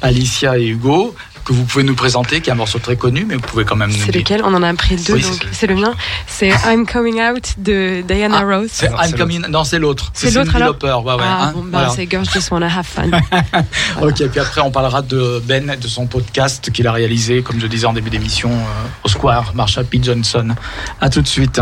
Alicia 0.02 0.58
et 0.58 0.66
Hugo 0.66 1.14
que 1.46 1.52
vous 1.52 1.64
pouvez 1.64 1.84
nous 1.84 1.94
présenter, 1.94 2.40
qui 2.40 2.50
est 2.50 2.52
un 2.52 2.56
morceau 2.56 2.80
très 2.80 2.96
connu, 2.96 3.24
mais 3.24 3.36
vous 3.36 3.40
pouvez 3.40 3.64
quand 3.64 3.76
même 3.76 3.90
nous 3.90 4.04
C'est 4.04 4.12
lequel 4.12 4.42
On 4.44 4.52
en 4.52 4.62
a 4.64 4.74
pris 4.74 4.96
deux, 4.96 5.18
donc 5.18 5.46
c'est 5.52 5.68
le 5.68 5.76
mien. 5.76 5.94
C'est 6.26 6.50
I'm 6.66 6.84
Coming 6.86 7.20
Out 7.22 7.54
de 7.58 8.02
Diana 8.06 8.38
ah, 8.40 8.56
Rose. 8.56 8.68
C'est 8.72 8.86
I'm 8.86 9.12
Coming... 9.16 9.46
Non, 9.48 9.62
c'est 9.62 9.78
l'autre. 9.78 10.10
C'est 10.12 10.32
l'autre 10.32 10.54
alors 10.56 11.04
ouais, 11.04 11.14
ouais, 11.14 11.20
ah, 11.22 11.46
hein, 11.46 11.52
bon, 11.54 11.64
bah, 11.64 11.88
c'est 11.94 12.10
Girls 12.10 12.26
Just 12.30 12.50
Wanna 12.50 12.66
Have 12.66 12.84
Fun. 12.84 13.10
Ok, 14.02 14.26
puis 14.28 14.40
après 14.40 14.60
on 14.60 14.70
parlera 14.70 15.02
de 15.02 15.40
Ben, 15.44 15.76
de 15.80 15.88
son 15.88 16.06
podcast 16.06 16.70
qu'il 16.70 16.86
a 16.86 16.92
réalisé, 16.92 17.42
comme 17.42 17.60
je 17.60 17.66
disais 17.66 17.86
en 17.86 17.92
début 17.92 18.10
d'émission, 18.10 18.50
euh, 18.50 19.04
au 19.04 19.08
Square, 19.08 19.52
Marsha 19.54 19.84
P. 19.84 20.00
Johnson. 20.02 20.48
À 21.00 21.08
tout 21.08 21.22
de 21.22 21.28
suite. 21.28 21.60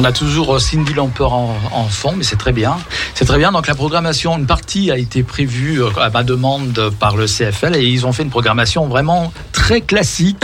On 0.00 0.04
a 0.04 0.12
toujours 0.12 0.60
Cindy 0.60 0.94
Lamper 0.94 1.24
en, 1.24 1.56
en 1.72 1.84
fond, 1.88 2.14
mais 2.16 2.22
c'est 2.22 2.36
très 2.36 2.52
bien. 2.52 2.76
C'est 3.14 3.24
très 3.24 3.36
bien. 3.36 3.50
Donc 3.50 3.66
la 3.66 3.74
programmation, 3.74 4.38
une 4.38 4.46
partie 4.46 4.92
a 4.92 4.96
été 4.96 5.24
prévue 5.24 5.82
à 6.00 6.08
ma 6.10 6.22
demande 6.22 6.92
par 7.00 7.16
le 7.16 7.26
CFL 7.26 7.74
et 7.74 7.82
ils 7.82 8.06
ont 8.06 8.12
fait 8.12 8.22
une 8.22 8.30
programmation 8.30 8.86
vraiment 8.86 9.32
très 9.50 9.80
classique, 9.80 10.38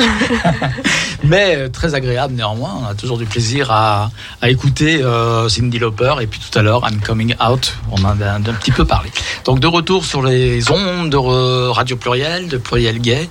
mais 1.25 1.69
très 1.69 1.95
agréable 1.95 2.35
néanmoins. 2.35 2.81
On 2.83 2.87
a 2.87 2.95
toujours 2.95 3.19
du 3.19 3.27
plaisir 3.27 3.71
à, 3.71 4.11
à 4.41 4.51
écouter 4.51 5.03
Cindy 5.49 5.79
Lauper 5.79 6.15
et 6.21 6.27
puis 6.27 6.41
tout 6.41 6.59
à 6.59 6.63
l'heure 6.63 6.87
I'm 6.89 7.01
Coming 7.01 7.35
Out. 7.41 7.75
On 7.91 8.03
en 8.05 8.21
a 8.21 8.33
un, 8.33 8.41
petit 8.41 8.73
peu 8.73 8.85
parlé. 8.85 9.11
Donc 9.45 9.61
de 9.61 9.67
retour 9.67 10.05
sur 10.05 10.23
les 10.23 10.71
ondes 10.71 11.11
de 11.11 11.69
Radio 11.69 11.97
Pluriel, 11.97 12.49
de 12.49 12.57
Pluriel 12.57 12.99
Gay, 12.99 13.29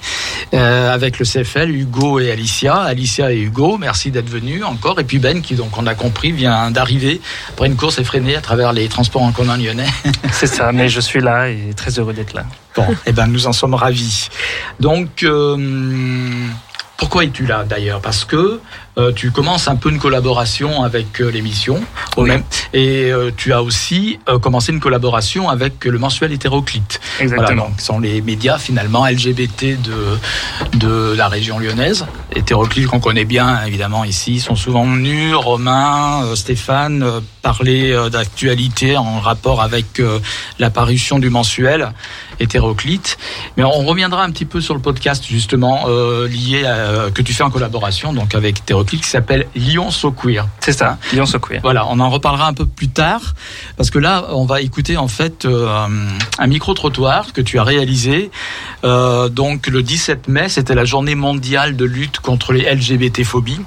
euh, 0.53 0.93
avec 0.93 1.19
le 1.19 1.25
CFL, 1.25 1.69
Hugo 1.69 2.19
et 2.19 2.31
Alicia. 2.31 2.75
Alicia 2.75 3.31
et 3.31 3.39
Hugo, 3.39 3.77
merci 3.77 4.11
d'être 4.11 4.29
venus 4.29 4.63
encore. 4.63 4.99
Et 4.99 5.03
puis 5.03 5.19
Ben, 5.19 5.41
qui 5.41 5.55
donc 5.55 5.77
on 5.77 5.87
a 5.87 5.95
compris 5.95 6.31
vient 6.31 6.71
d'arriver 6.71 7.21
après 7.49 7.67
une 7.67 7.75
course 7.75 7.99
effrénée 7.99 8.35
à 8.35 8.41
travers 8.41 8.73
les 8.73 8.87
transports 8.87 9.23
en 9.23 9.31
commun 9.31 9.57
lyonnais. 9.57 9.89
C'est 10.31 10.47
ça, 10.47 10.71
mais 10.71 10.89
je 10.89 10.99
suis 10.99 11.21
là 11.21 11.49
et 11.49 11.73
très 11.75 11.99
heureux 11.99 12.13
d'être 12.13 12.33
là. 12.33 12.45
Bon, 12.75 12.87
eh 13.05 13.11
ben 13.11 13.27
nous 13.27 13.47
en 13.47 13.53
sommes 13.53 13.75
ravis. 13.75 14.29
Donc 14.79 15.23
euh, 15.23 15.57
pourquoi 17.03 17.25
es-tu 17.25 17.45
là 17.45 17.65
d'ailleurs? 17.65 17.99
Parce 17.99 18.23
que 18.23 18.61
tu 19.15 19.31
commences 19.31 19.67
un 19.67 19.75
peu 19.75 19.89
une 19.89 19.99
collaboration 19.99 20.83
avec 20.83 21.19
euh, 21.19 21.29
l'émission, 21.29 21.81
même, 22.17 22.43
et 22.73 23.11
euh, 23.11 23.31
tu 23.35 23.51
as 23.51 23.63
aussi 23.63 24.19
commencé 24.41 24.71
une 24.71 24.79
collaboration 24.79 25.49
avec 25.49 25.85
le 25.85 25.97
mensuel 25.97 26.31
hétéroclite. 26.31 26.99
Exactement. 27.19 27.71
ce 27.77 27.85
sont 27.85 27.99
les 27.99 28.21
médias 28.21 28.57
finalement 28.57 29.07
LGBT 29.07 29.81
de 29.81 30.17
de 30.75 31.13
la 31.17 31.27
région 31.27 31.59
lyonnaise. 31.59 32.05
Hétéroclite 32.35 32.87
qu'on 32.87 32.99
connaît 32.99 33.25
bien 33.25 33.63
évidemment 33.65 34.03
ici, 34.03 34.39
sont 34.39 34.55
souvent 34.55 34.85
venus. 34.85 35.33
Romain, 35.35 36.35
Stéphane 36.35 37.05
parler 37.41 37.95
d'actualité 38.11 38.95
en 38.95 39.19
rapport 39.19 39.61
avec 39.61 40.01
l'apparition 40.59 41.19
du 41.19 41.29
mensuel 41.29 41.91
hétéroclite. 42.39 43.17
Mais 43.57 43.63
on 43.63 43.85
reviendra 43.85 44.23
un 44.23 44.31
petit 44.31 44.45
peu 44.45 44.61
sur 44.61 44.73
le 44.73 44.79
podcast 44.79 45.25
justement 45.27 45.87
lié 46.27 46.65
à, 46.65 47.11
que 47.13 47.21
tu 47.21 47.33
fais 47.33 47.43
en 47.43 47.49
collaboration 47.49 48.13
donc 48.13 48.35
avec 48.35 48.59
hétéroclite 48.59 48.82
qui 48.83 49.07
s'appelle 49.07 49.47
Lyon 49.55 49.91
So 49.91 50.11
Queer. 50.11 50.47
C'est 50.59 50.73
ça, 50.73 50.97
Lyon 51.13 51.25
So 51.25 51.39
Queer. 51.39 51.61
Voilà, 51.63 51.85
on 51.87 51.99
en 51.99 52.09
reparlera 52.09 52.47
un 52.47 52.53
peu 52.53 52.65
plus 52.65 52.89
tard 52.89 53.33
parce 53.77 53.89
que 53.89 53.99
là, 53.99 54.27
on 54.29 54.45
va 54.45 54.61
écouter 54.61 54.97
en 54.97 55.07
fait 55.07 55.45
euh, 55.45 55.87
un 56.37 56.47
micro-trottoir 56.47 57.33
que 57.33 57.41
tu 57.41 57.59
as 57.59 57.63
réalisé. 57.63 58.31
Euh, 58.83 59.29
donc 59.29 59.67
le 59.67 59.83
17 59.83 60.27
mai, 60.27 60.49
c'était 60.49 60.75
la 60.75 60.85
journée 60.85 61.15
mondiale 61.15 61.75
de 61.75 61.85
lutte 61.85 62.19
contre 62.19 62.53
les 62.53 62.73
LGBT-phobies. 62.73 63.61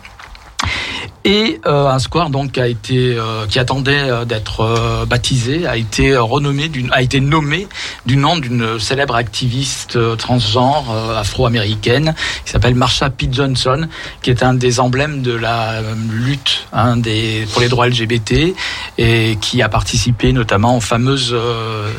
Et 1.27 1.61
euh, 1.67 1.89
un 1.89 1.99
square 1.99 2.31
donc 2.31 2.53
qui 2.53 2.61
a 2.61 2.69
été 2.69 3.17
euh, 3.19 3.49
qui 3.49 3.59
attendait 3.59 3.99
euh, 3.99 4.25
d'être 4.25 5.05
baptisé 5.09 5.67
a 5.67 5.77
été 5.77 6.17
renommé 6.17 6.69
d'une 6.69 6.93
a 6.93 7.03
été 7.03 7.19
nommé 7.19 7.67
du 8.07 8.17
nom 8.17 8.37
d'une 8.37 8.79
célèbre 8.79 9.17
activiste 9.17 9.99
transgenre 10.19 10.95
afro-américaine 11.17 12.15
qui 12.45 12.53
s'appelle 12.53 12.77
Marsha 12.77 13.11
P. 13.11 13.29
Johnson 13.33 13.89
qui 14.23 14.31
est 14.31 14.45
un 14.45 14.55
des 14.55 14.79
emblèmes 14.79 15.23
de 15.23 15.33
la 15.33 15.81
lutte 16.13 16.69
hein, 16.73 16.97
des 16.97 17.45
pour 17.53 17.61
les 17.61 17.69
droits 17.69 17.89
LGBT 17.89 18.55
et 18.97 19.37
qui 19.41 19.63
a 19.63 19.69
participé 19.69 20.33
notamment 20.33 20.77
aux 20.77 20.81
fameuses 20.81 21.37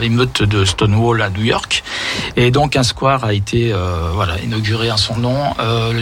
émeutes 0.01 0.41
de 0.41 0.63
Stonewall 0.63 1.21
à 1.21 1.29
New 1.29 1.43
York. 1.43 1.83
Et 2.37 2.49
donc 2.49 2.77
un 2.77 2.83
square 2.83 3.25
a 3.25 3.33
été 3.33 3.75
voilà 4.13 4.39
inauguré 4.41 4.89
en 4.89 4.97
son 4.97 5.17
nom 5.17 5.53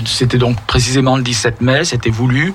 c'était 0.05 0.37
donc 0.37 0.61
précisément 0.67 1.17
le 1.17 1.23
17 1.23 1.61
mai 1.61 1.85
c'était 1.85 2.11
voulu 2.11 2.53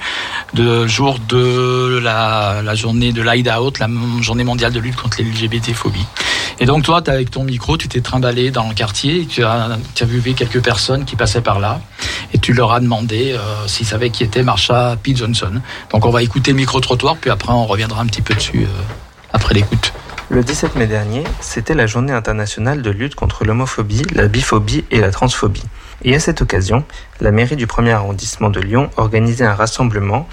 jour 0.86 1.18
de 1.28 1.98
la, 2.02 2.74
journée 2.74 3.12
de 3.12 3.22
l'Hideout, 3.22 3.72
la 3.78 3.88
journée 4.20 4.44
mondiale 4.44 4.72
de 4.72 4.80
lutte 4.80 4.96
contre 4.96 5.18
les 5.18 5.24
LGBT-phobies. 5.24 6.06
Et 6.58 6.66
donc 6.66 6.84
toi, 6.84 7.02
avec 7.06 7.30
ton 7.30 7.44
micro, 7.44 7.76
tu 7.76 7.88
t'es 7.88 8.00
trimballé 8.00 8.50
dans 8.50 8.68
le 8.68 8.74
quartier, 8.74 9.22
et 9.22 9.26
tu 9.26 9.42
as, 9.44 9.78
tu 9.94 10.04
as 10.04 10.06
vu 10.06 10.20
quelques 10.34 10.62
personnes 10.62 11.04
qui 11.04 11.16
passaient 11.16 11.40
par 11.40 11.58
là, 11.58 11.80
et 12.34 12.38
tu 12.38 12.52
leur 12.52 12.72
as 12.72 12.80
demandé 12.80 13.32
euh, 13.32 13.66
s'ils 13.66 13.86
savaient 13.86 14.10
qui 14.10 14.24
était 14.24 14.42
Marsha 14.42 14.96
P. 15.02 15.16
Johnson. 15.16 15.60
Donc 15.90 16.04
on 16.04 16.10
va 16.10 16.22
écouter 16.22 16.50
le 16.50 16.58
micro-trottoir, 16.58 17.16
puis 17.16 17.30
après 17.30 17.52
on 17.52 17.66
reviendra 17.66 18.02
un 18.02 18.06
petit 18.06 18.22
peu 18.22 18.34
dessus 18.34 18.64
euh, 18.64 18.82
après 19.32 19.54
l'écoute. 19.54 19.92
Le 20.28 20.44
17 20.44 20.76
mai 20.76 20.86
dernier, 20.86 21.24
c'était 21.40 21.74
la 21.74 21.86
journée 21.86 22.12
internationale 22.12 22.82
de 22.82 22.90
lutte 22.90 23.16
contre 23.16 23.44
l'homophobie, 23.44 24.02
la 24.14 24.28
biphobie 24.28 24.84
et 24.90 25.00
la 25.00 25.10
transphobie. 25.10 25.64
Et 26.04 26.14
à 26.14 26.20
cette 26.20 26.40
occasion, 26.40 26.84
la 27.20 27.32
mairie 27.32 27.56
du 27.56 27.66
premier 27.66 27.90
arrondissement 27.90 28.48
de 28.48 28.60
Lyon 28.60 28.90
organisait 28.96 29.44
un 29.44 29.54
rassemblement 29.54 30.28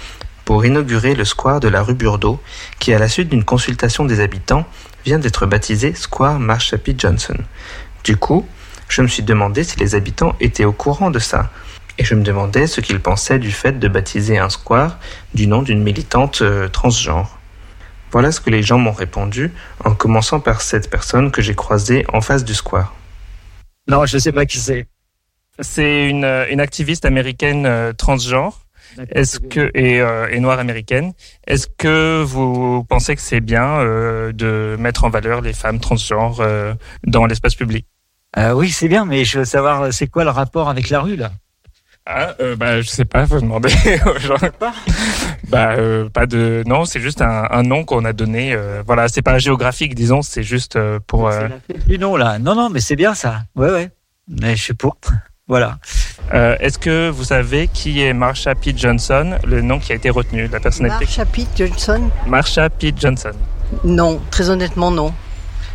pour 0.48 0.64
inaugurer 0.64 1.14
le 1.14 1.26
square 1.26 1.60
de 1.60 1.68
la 1.68 1.82
rue 1.82 1.92
Burdeau, 1.92 2.40
qui 2.78 2.94
à 2.94 2.98
la 2.98 3.10
suite 3.10 3.28
d'une 3.28 3.44
consultation 3.44 4.06
des 4.06 4.20
habitants 4.20 4.64
vient 5.04 5.18
d'être 5.18 5.44
baptisé 5.44 5.92
Square 5.92 6.38
Marsha 6.38 6.78
P. 6.78 6.94
Johnson. 6.96 7.36
Du 8.02 8.16
coup, 8.16 8.48
je 8.88 9.02
me 9.02 9.08
suis 9.08 9.22
demandé 9.22 9.62
si 9.62 9.78
les 9.78 9.94
habitants 9.94 10.34
étaient 10.40 10.64
au 10.64 10.72
courant 10.72 11.10
de 11.10 11.18
ça, 11.18 11.50
et 11.98 12.04
je 12.04 12.14
me 12.14 12.22
demandais 12.22 12.66
ce 12.66 12.80
qu'ils 12.80 12.98
pensaient 12.98 13.38
du 13.38 13.52
fait 13.52 13.78
de 13.78 13.88
baptiser 13.88 14.38
un 14.38 14.48
square 14.48 14.98
du 15.34 15.46
nom 15.46 15.60
d'une 15.60 15.82
militante 15.82 16.40
euh, 16.40 16.66
transgenre. 16.68 17.38
Voilà 18.10 18.32
ce 18.32 18.40
que 18.40 18.48
les 18.48 18.62
gens 18.62 18.78
m'ont 18.78 18.92
répondu, 18.92 19.52
en 19.84 19.94
commençant 19.94 20.40
par 20.40 20.62
cette 20.62 20.88
personne 20.88 21.30
que 21.30 21.42
j'ai 21.42 21.54
croisée 21.54 22.06
en 22.10 22.22
face 22.22 22.46
du 22.46 22.54
square. 22.54 22.94
Non, 23.86 24.06
je 24.06 24.16
ne 24.16 24.20
sais 24.22 24.32
pas 24.32 24.46
qui 24.46 24.56
c'est. 24.56 24.86
C'est 25.60 26.08
une, 26.08 26.24
euh, 26.24 26.46
une, 26.48 26.60
activiste 26.60 27.04
américaine 27.04 27.66
euh, 27.66 27.92
transgenre 27.92 28.64
est-ce 29.10 29.38
que 29.38 29.70
et, 29.74 30.00
euh, 30.00 30.28
et, 30.30 30.40
noire 30.40 30.58
américaine, 30.58 31.12
est-ce 31.46 31.66
que 31.66 32.22
vous 32.22 32.84
pensez 32.84 33.14
que 33.16 33.22
c'est 33.22 33.40
bien 33.40 33.78
euh, 33.80 34.32
de 34.32 34.76
mettre 34.78 35.04
en 35.04 35.10
valeur 35.10 35.40
les 35.40 35.52
femmes 35.52 35.80
transgenres 35.80 36.40
euh, 36.40 36.74
dans 37.06 37.26
l'espace 37.26 37.54
public? 37.54 37.86
Euh, 38.36 38.52
Oui, 38.52 38.70
c'est 38.70 38.88
bien, 38.88 39.04
mais 39.04 39.24
je 39.24 39.40
veux 39.40 39.44
savoir 39.44 39.92
c'est 39.92 40.06
quoi 40.06 40.24
le 40.24 40.30
rapport 40.30 40.68
avec 40.68 40.90
la 40.90 41.00
rue 41.00 41.16
là? 41.16 41.30
Ah, 42.10 42.34
euh, 42.40 42.56
bah, 42.56 42.80
je 42.80 42.88
sais 42.88 43.04
pas, 43.04 43.26
faut 43.26 43.38
demander 43.38 43.68
aux 44.06 44.18
gens. 44.18 44.36
Pas. 44.58 44.72
Bah, 45.48 45.72
euh, 45.72 46.08
pas 46.08 46.24
de, 46.26 46.62
non, 46.66 46.86
c'est 46.86 47.00
juste 47.00 47.20
un, 47.20 47.46
un 47.50 47.62
nom 47.62 47.84
qu'on 47.84 48.04
a 48.06 48.14
donné. 48.14 48.54
Euh, 48.54 48.82
voilà, 48.86 49.08
c'est 49.08 49.20
pas 49.20 49.38
géographique, 49.38 49.94
disons, 49.94 50.22
c'est 50.22 50.42
juste 50.42 50.78
pour. 51.06 51.30
C'est 51.30 51.48
la 51.48 51.60
fête 51.60 51.86
du 51.86 51.98
nom 51.98 52.16
là. 52.16 52.38
Non, 52.38 52.54
non, 52.54 52.70
mais 52.70 52.80
c'est 52.80 52.96
bien 52.96 53.14
ça. 53.14 53.42
Ouais, 53.56 53.70
ouais. 53.70 53.90
Mais 54.26 54.56
je 54.56 54.62
suis 54.62 54.74
pour. 54.74 54.96
Voilà. 55.48 55.78
Euh, 56.34 56.56
Est-ce 56.60 56.78
que 56.78 57.08
vous 57.08 57.24
savez 57.24 57.68
qui 57.68 58.02
est 58.02 58.12
Marsha 58.12 58.54
P. 58.54 58.74
Johnson, 58.76 59.38
le 59.46 59.62
nom 59.62 59.78
qui 59.78 59.92
a 59.92 59.94
été 59.94 60.10
retenu, 60.10 60.46
la 60.46 60.60
personnalité 60.60 61.06
Marsha 61.06 61.24
P. 61.24 61.46
Johnson 61.56 62.10
Marsha 62.26 62.68
P. 62.68 62.92
Johnson. 62.94 63.32
Non, 63.82 64.20
très 64.30 64.50
honnêtement, 64.50 64.90
non. 64.90 65.14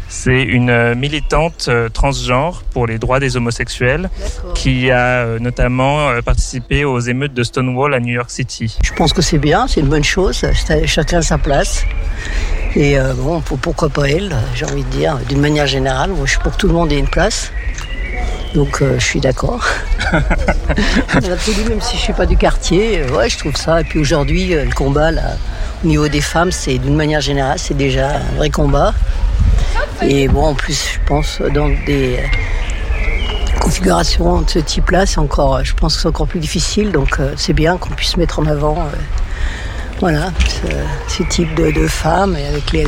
C'est 0.10 0.44
une 0.44 0.70
euh, 0.70 0.94
militante 0.94 1.66
euh, 1.70 1.90
transgenre 1.90 2.62
pour 2.72 2.86
les 2.86 3.00
droits 3.00 3.20
des 3.20 3.36
homosexuels 3.36 4.12
qui 4.54 4.92
a 4.92 5.40
notamment 5.40 6.22
participé 6.24 6.86
aux 6.86 7.00
émeutes 7.00 7.34
de 7.34 7.42
Stonewall 7.42 7.96
à 7.96 8.00
New 8.00 8.14
York 8.14 8.30
City. 8.30 8.78
Je 8.84 8.94
pense 8.94 9.12
que 9.12 9.24
c'est 9.24 9.40
bien, 9.40 9.68
c'est 9.68 9.80
une 9.80 9.90
bonne 9.90 10.04
chose, 10.04 10.46
chacun 10.86 11.18
a 11.18 11.22
sa 11.24 11.40
place. 11.40 11.84
Et 12.76 12.96
bon, 13.18 13.42
pourquoi 13.42 13.90
pas 13.90 14.08
elle, 14.08 14.36
j'ai 14.54 14.66
envie 14.66 14.84
de 14.84 14.90
dire, 14.90 15.18
d'une 15.30 15.42
manière 15.42 15.66
générale, 15.66 16.12
je 16.26 16.30
suis 16.30 16.40
pour 16.40 16.52
que 16.52 16.58
tout 16.58 16.68
le 16.68 16.74
monde 16.74 16.92
ait 16.92 17.00
une 17.00 17.08
place. 17.08 17.52
Donc 18.54 18.82
euh, 18.82 19.00
je 19.00 19.04
suis 19.04 19.20
d'accord. 19.20 19.66
même 20.14 21.82
si 21.82 21.98
je 21.98 22.02
suis 22.02 22.14
pas 22.14 22.26
du 22.26 22.38
quartier, 22.38 23.00
euh, 23.00 23.18
ouais, 23.18 23.30
je 23.30 23.38
trouve 23.38 23.56
ça. 23.56 23.82
Et 23.82 23.84
puis 23.84 24.00
aujourd'hui, 24.00 24.54
euh, 24.54 24.66
le 24.66 24.72
combat 24.72 25.12
là, 25.12 25.38
au 25.84 25.88
niveau 25.88 26.08
des 26.08 26.22
femmes, 26.22 26.52
c'est 26.52 26.78
d'une 26.78 26.96
manière 26.96 27.22
générale, 27.22 27.58
c'est 27.58 27.76
déjà 27.76 28.18
un 28.18 28.36
vrai 28.38 28.52
combat. 28.52 28.94
Et 30.02 30.28
bon, 30.28 30.46
en 30.46 30.54
plus, 30.54 30.94
je 30.94 31.00
pense 31.08 31.42
dans 31.54 31.70
des 31.86 32.20
configurations 33.60 34.42
de 34.42 34.50
ce 34.50 34.60
type-là, 34.60 35.06
c'est 35.06 35.20
encore, 35.20 35.64
je 35.64 35.74
pense 35.74 35.96
que 35.96 36.02
c'est 36.02 36.08
encore 36.08 36.28
plus 36.28 36.40
difficile. 36.40 36.92
Donc 36.92 37.20
c'est 37.38 37.54
bien 37.54 37.78
qu'on 37.78 37.90
puisse 37.90 38.18
mettre 38.18 38.40
en 38.40 38.46
avant 38.46 38.78
voilà, 40.04 40.34
ce, 41.08 41.24
type 41.24 41.56
de, 41.56 41.88
femmes 41.88 42.36
et 42.36 42.46
avec 42.46 42.74
les, 42.74 42.86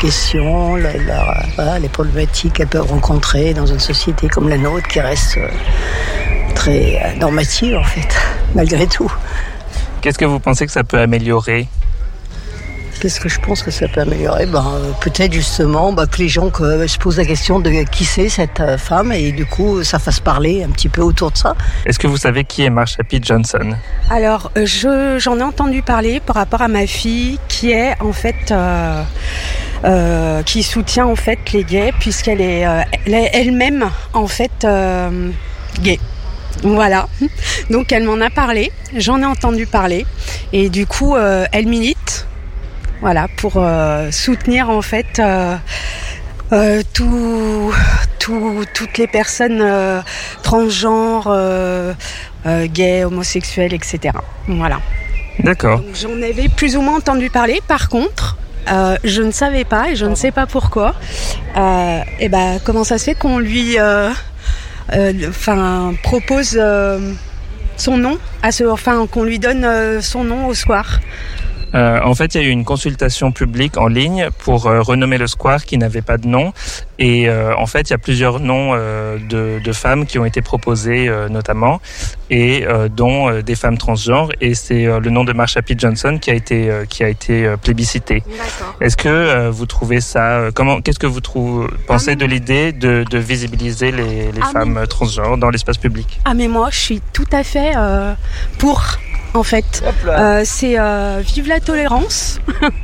questions, 0.00 0.74
les 0.74 1.88
problématiques 1.88 2.54
qu'elles 2.54 2.66
peuvent 2.66 2.90
rencontrer 2.90 3.54
dans 3.54 3.66
une 3.66 3.78
société 3.78 4.26
comme 4.26 4.48
la 4.48 4.58
nôtre 4.58 4.88
qui 4.88 4.98
reste 4.98 5.36
euh, 5.38 5.46
très 6.56 6.96
euh, 6.96 7.14
normative 7.20 7.76
en 7.76 7.84
fait, 7.84 8.08
malgré 8.56 8.88
tout. 8.88 9.08
Qu'est-ce 10.00 10.18
que 10.18 10.24
vous 10.24 10.40
pensez 10.40 10.66
que 10.66 10.72
ça 10.72 10.82
peut 10.82 10.98
améliorer 10.98 11.68
Qu'est-ce 13.02 13.18
que 13.18 13.28
je 13.28 13.40
pense 13.40 13.64
que 13.64 13.72
ça 13.72 13.88
peut 13.88 14.00
améliorer? 14.00 14.46
Ben, 14.46 14.64
euh, 14.64 14.92
Peut-être 15.00 15.32
justement 15.32 15.92
bah, 15.92 16.06
que 16.06 16.18
les 16.18 16.28
gens 16.28 16.50
que, 16.50 16.86
se 16.86 16.98
posent 16.98 17.16
la 17.16 17.24
question 17.24 17.58
de 17.58 17.82
qui 17.90 18.04
c'est 18.04 18.28
cette 18.28 18.62
femme 18.78 19.10
et 19.10 19.32
du 19.32 19.44
coup 19.44 19.82
ça 19.82 19.98
fasse 19.98 20.20
parler 20.20 20.62
un 20.62 20.70
petit 20.70 20.88
peu 20.88 21.02
autour 21.02 21.32
de 21.32 21.36
ça. 21.36 21.56
Est-ce 21.84 21.98
que 21.98 22.06
vous 22.06 22.16
savez 22.16 22.44
qui 22.44 22.62
est 22.62 22.70
Marsha 22.70 23.02
P. 23.02 23.18
Johnson? 23.20 23.72
Alors 24.08 24.52
je, 24.54 25.18
j'en 25.18 25.36
ai 25.40 25.42
entendu 25.42 25.82
parler 25.82 26.20
par 26.20 26.36
rapport 26.36 26.62
à 26.62 26.68
ma 26.68 26.86
fille 26.86 27.40
qui 27.48 27.72
est 27.72 28.00
en 28.00 28.12
fait... 28.12 28.52
Euh, 28.52 29.02
euh, 29.84 30.44
qui 30.44 30.62
soutient 30.62 31.06
en 31.06 31.16
fait 31.16 31.40
les 31.52 31.64
gays 31.64 31.90
puisqu'elle 31.98 32.40
est 32.40 32.64
elle-même 33.32 33.90
en 34.12 34.28
fait 34.28 34.64
gay. 35.80 35.98
Voilà. 36.62 37.08
Donc 37.70 37.92
elle 37.92 38.04
m'en 38.04 38.20
a 38.20 38.30
parlé, 38.30 38.70
j'en 38.96 39.20
ai 39.20 39.24
entendu 39.24 39.66
parler 39.66 40.06
et 40.52 40.68
du 40.68 40.86
coup 40.86 41.16
euh, 41.16 41.46
elle 41.52 41.66
milite. 41.66 42.26
Voilà 43.02 43.26
pour 43.36 43.54
euh, 43.56 44.10
soutenir 44.10 44.70
en 44.70 44.80
fait 44.80 45.18
euh, 45.18 45.56
euh, 46.52 46.82
tout, 46.94 47.72
tout- 48.18 48.64
toutes 48.72 48.96
les 48.96 49.06
personnes 49.08 49.62
transgenres, 50.42 51.28
gays, 52.46 53.04
homosexuels, 53.04 53.74
etc. 53.74 54.14
Voilà. 54.48 54.78
D'accord. 55.40 55.82
J'en 56.00 56.16
avais 56.22 56.48
plus 56.48 56.76
ou 56.76 56.82
moins 56.82 56.96
entendu 56.98 57.28
parler. 57.30 57.60
Par 57.66 57.88
contre, 57.88 58.36
euh, 58.70 58.96
je 59.02 59.22
ne 59.22 59.30
savais 59.32 59.64
pas 59.64 59.90
et 59.90 59.96
je 59.96 60.04
ne 60.06 60.14
sais 60.14 60.30
pas 60.30 60.46
pourquoi. 60.46 60.94
Euh, 61.56 62.00
et 62.20 62.28
ben, 62.28 62.60
comment 62.64 62.84
ça 62.84 62.98
se 62.98 63.04
fait 63.06 63.14
qu'on 63.14 63.38
lui, 63.38 63.78
euh, 63.80 64.10
enfin, 65.28 65.94
propose 66.02 66.60
son 67.76 67.96
nom 67.96 68.18
à 68.42 68.52
ce, 68.52 68.64
enfin, 68.64 69.06
qu'on 69.10 69.24
lui 69.24 69.38
donne 69.38 70.00
son 70.02 70.22
nom 70.22 70.46
au 70.46 70.54
square. 70.54 71.00
Euh, 71.74 72.00
en 72.02 72.14
fait, 72.14 72.34
il 72.34 72.42
y 72.42 72.44
a 72.44 72.48
eu 72.48 72.50
une 72.50 72.64
consultation 72.64 73.32
publique 73.32 73.76
en 73.78 73.86
ligne 73.88 74.28
pour 74.38 74.66
euh, 74.66 74.80
renommer 74.82 75.18
le 75.18 75.26
square 75.26 75.64
qui 75.64 75.78
n'avait 75.78 76.02
pas 76.02 76.18
de 76.18 76.26
nom. 76.26 76.52
Et 76.98 77.28
euh, 77.28 77.54
en 77.56 77.66
fait, 77.66 77.88
il 77.88 77.92
y 77.92 77.94
a 77.94 77.98
plusieurs 77.98 78.40
noms 78.40 78.72
euh, 78.74 79.18
de, 79.18 79.58
de 79.62 79.72
femmes 79.72 80.06
qui 80.06 80.18
ont 80.18 80.24
été 80.24 80.42
proposés 80.42 81.08
euh, 81.08 81.28
notamment, 81.28 81.80
et 82.30 82.64
euh, 82.66 82.88
dont 82.88 83.28
euh, 83.30 83.42
des 83.42 83.54
femmes 83.54 83.78
transgenres. 83.78 84.30
Et 84.40 84.54
c'est 84.54 84.86
euh, 84.86 85.00
le 85.00 85.10
nom 85.10 85.24
de 85.24 85.32
Marsha 85.32 85.62
P. 85.62 85.74
Johnson 85.78 86.18
qui 86.20 86.30
a 86.30 86.34
été 86.34 86.70
euh, 86.70 86.84
qui 86.84 87.02
a 87.02 87.08
été 87.08 87.46
euh, 87.46 87.56
plébiscité. 87.56 88.22
Est-ce 88.80 88.96
que 88.96 89.08
euh, 89.08 89.50
vous 89.50 89.66
trouvez 89.66 90.00
ça 90.00 90.48
Comment 90.54 90.80
Qu'est-ce 90.80 90.98
que 90.98 91.06
vous 91.06 91.20
trou- 91.20 91.66
pensez 91.86 92.16
de 92.16 92.24
l'idée 92.26 92.72
de, 92.72 93.04
de 93.10 93.18
visibiliser 93.18 93.90
les, 93.92 94.30
les 94.32 94.40
Ah, 94.42 94.50
femmes 94.52 94.84
transgenres 94.88 95.38
dans 95.38 95.50
l'espace 95.50 95.78
public? 95.78 96.20
Ah 96.24 96.34
mais 96.34 96.48
moi, 96.48 96.68
je 96.70 96.78
suis 96.78 97.02
tout 97.12 97.26
à 97.32 97.42
fait 97.42 97.72
euh, 97.76 98.12
pour. 98.58 98.82
En 99.34 99.42
fait, 99.42 99.82
Euh, 100.06 100.42
c'est 100.44 100.78
euh, 100.78 101.22
vive 101.24 101.48
la 101.48 101.60
tolérance. 101.60 102.38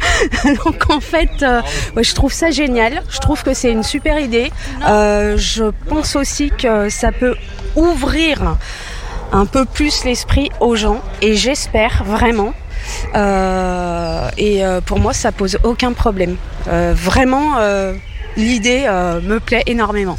Donc 0.65 0.91
en 0.91 1.01
fait, 1.01 1.43
euh, 1.43 1.61
ouais, 1.95 2.05
je 2.05 2.15
trouve 2.15 2.33
ça 2.33 2.51
génial. 2.51 3.03
Je 3.11 3.19
trouve 3.19 3.43
que 3.43 3.53
c'est 3.55 3.71
une 3.71 3.83
super 3.83 4.19
idée. 4.19 4.51
Euh, 4.87 5.37
je 5.37 5.65
pense 5.89 6.17
aussi 6.17 6.51
que 6.51 6.89
ça 6.89 7.13
peut 7.13 7.35
ouvrir 7.77 8.57
un 9.33 9.45
peu 9.45 9.67
plus 9.67 10.05
l'esprit 10.05 10.51
aux 10.61 10.75
gens 10.75 11.03
et 11.21 11.37
j'espère 11.37 12.03
vraiment. 12.05 12.55
Euh, 13.15 14.29
et 14.39 14.65
euh, 14.65 14.81
pour 14.81 14.99
moi, 15.01 15.13
ça 15.13 15.33
pose 15.33 15.59
aucun 15.65 15.93
problème. 15.93 16.37
Euh, 16.69 16.95
vraiment, 16.97 17.59
euh, 17.59 17.93
l'idée 18.37 18.85
euh, 18.87 19.21
me 19.21 19.39
plaît 19.39 19.65
énormément. 19.67 20.19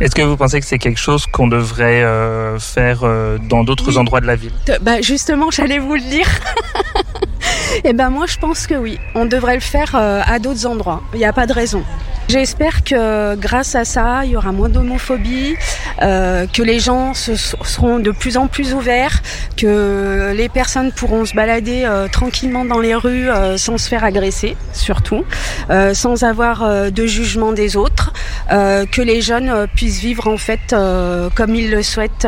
Est-ce 0.00 0.14
que 0.14 0.22
vous 0.22 0.36
pensez 0.36 0.60
que 0.60 0.66
c'est 0.66 0.78
quelque 0.78 0.98
chose 0.98 1.26
qu'on 1.26 1.46
devrait 1.46 2.02
euh, 2.02 2.58
faire 2.58 3.00
euh, 3.02 3.36
dans 3.38 3.64
d'autres 3.64 3.88
Oui. 3.90 3.98
endroits 3.98 4.20
de 4.22 4.26
la 4.26 4.36
ville? 4.36 4.52
Bah 4.80 5.00
justement, 5.02 5.50
j'allais 5.50 5.78
vous 5.78 5.94
le 5.94 6.00
dire. 6.00 6.26
Et 7.84 7.92
ben 7.92 8.10
moi, 8.10 8.26
je 8.26 8.36
pense 8.38 8.66
que 8.66 8.74
oui. 8.74 8.98
On 9.14 9.26
devrait 9.26 9.54
le 9.54 9.60
faire 9.60 9.92
euh, 9.94 10.22
à 10.26 10.38
d'autres 10.38 10.66
endroits. 10.66 11.02
Il 11.12 11.18
n'y 11.18 11.24
a 11.26 11.32
pas 11.32 11.46
de 11.46 11.52
raison. 11.52 11.82
J'espère 12.28 12.84
que 12.84 13.34
grâce 13.36 13.74
à 13.74 13.84
ça, 13.84 14.24
il 14.24 14.30
y 14.32 14.36
aura 14.36 14.52
moins 14.52 14.68
d'homophobie, 14.68 15.56
euh, 16.00 16.46
que 16.46 16.62
les 16.62 16.78
gens 16.78 17.12
se, 17.12 17.34
seront 17.34 17.98
de 17.98 18.12
plus 18.12 18.36
en 18.36 18.46
plus 18.46 18.72
ouverts, 18.72 19.20
que 19.56 20.32
les 20.36 20.48
personnes 20.48 20.92
pourront 20.92 21.24
se 21.24 21.34
balader 21.34 21.82
euh, 21.84 22.06
tranquillement 22.06 22.64
dans 22.64 22.78
les 22.78 22.94
rues 22.94 23.28
euh, 23.28 23.56
sans 23.56 23.78
se 23.78 23.88
faire 23.88 24.04
agresser, 24.04 24.56
surtout, 24.72 25.24
euh, 25.70 25.92
sans 25.92 26.22
avoir 26.22 26.62
euh, 26.62 26.90
de 26.90 27.04
jugement 27.04 27.50
des 27.52 27.76
autres, 27.76 28.09
euh, 28.52 28.84
que 28.86 29.00
les 29.00 29.20
jeunes 29.20 29.48
euh, 29.48 29.66
puissent 29.66 30.00
vivre 30.00 30.26
en 30.26 30.36
fait 30.36 30.72
euh, 30.72 31.30
comme 31.34 31.54
ils 31.54 31.70
le 31.70 31.82
souhaitent 31.82 32.26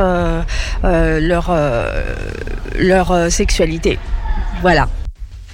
leur 0.82 1.54
leur 2.78 3.30
sexualité. 3.30 3.98
Voilà. 4.60 4.88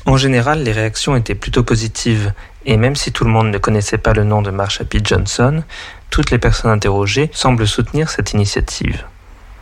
En 0.06 0.16
général, 0.16 0.62
les 0.62 0.72
réactions 0.72 1.16
étaient 1.16 1.34
plutôt 1.34 1.62
positives, 1.62 2.32
et 2.64 2.76
même 2.76 2.96
si 2.96 3.12
tout 3.12 3.24
le 3.24 3.30
monde 3.30 3.50
ne 3.50 3.58
connaissait 3.58 3.98
pas 3.98 4.14
le 4.14 4.24
nom 4.24 4.40
de 4.40 4.50
Marsha 4.50 4.84
P. 4.84 5.00
Johnson, 5.04 5.62
toutes 6.10 6.30
les 6.30 6.38
personnes 6.38 6.70
interrogées 6.70 7.30
semblent 7.34 7.66
soutenir 7.66 8.08
cette 8.08 8.32
initiative. 8.32 9.04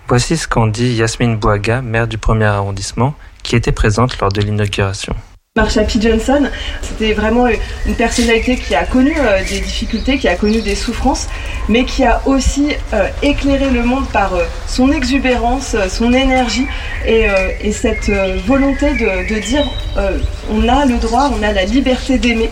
Voici 0.09 0.37
ce 0.37 0.47
qu'en 0.47 0.69
dit 0.69 0.95
Yasmine 0.95 1.37
Bouaga, 1.37 1.83
maire 1.83 2.07
du 2.07 2.17
premier 2.17 2.45
arrondissement, 2.45 3.15
qui 3.43 3.57
était 3.57 3.73
présente 3.73 4.19
lors 4.21 4.31
de 4.31 4.41
l'inauguration. 4.41 5.17
Marsha 5.57 5.85
P. 5.85 5.99
Johnson, 5.99 6.51
c'était 6.83 7.15
vraiment 7.15 7.47
une 7.87 7.95
personnalité 7.95 8.57
qui 8.57 8.75
a 8.75 8.85
connu 8.85 9.15
euh, 9.19 9.43
des 9.49 9.61
difficultés, 9.61 10.19
qui 10.19 10.29
a 10.29 10.35
connu 10.37 10.61
des 10.61 10.75
souffrances, 10.75 11.29
mais 11.71 11.87
qui 11.87 12.05
a 12.05 12.21
aussi 12.27 12.77
euh, 12.93 13.09
éclairé 13.23 13.71
le 13.71 13.83
monde 13.83 14.07
par 14.09 14.35
euh, 14.35 14.45
son 14.67 14.93
exubérance, 14.93 15.75
euh, 15.75 15.89
son 15.89 16.13
énergie 16.13 16.67
et, 17.07 17.31
euh, 17.31 17.49
et 17.63 17.73
cette 17.73 18.11
euh, 18.11 18.37
volonté 18.47 18.93
de, 18.97 19.41
dire 19.41 19.65
euh, 19.97 20.19
on 20.51 20.69
a 20.69 20.85
le 20.85 20.99
droit, 20.99 21.31
on 21.35 21.43
a 21.43 21.53
la 21.53 21.65
liberté 21.65 22.19
d'aimer. 22.19 22.51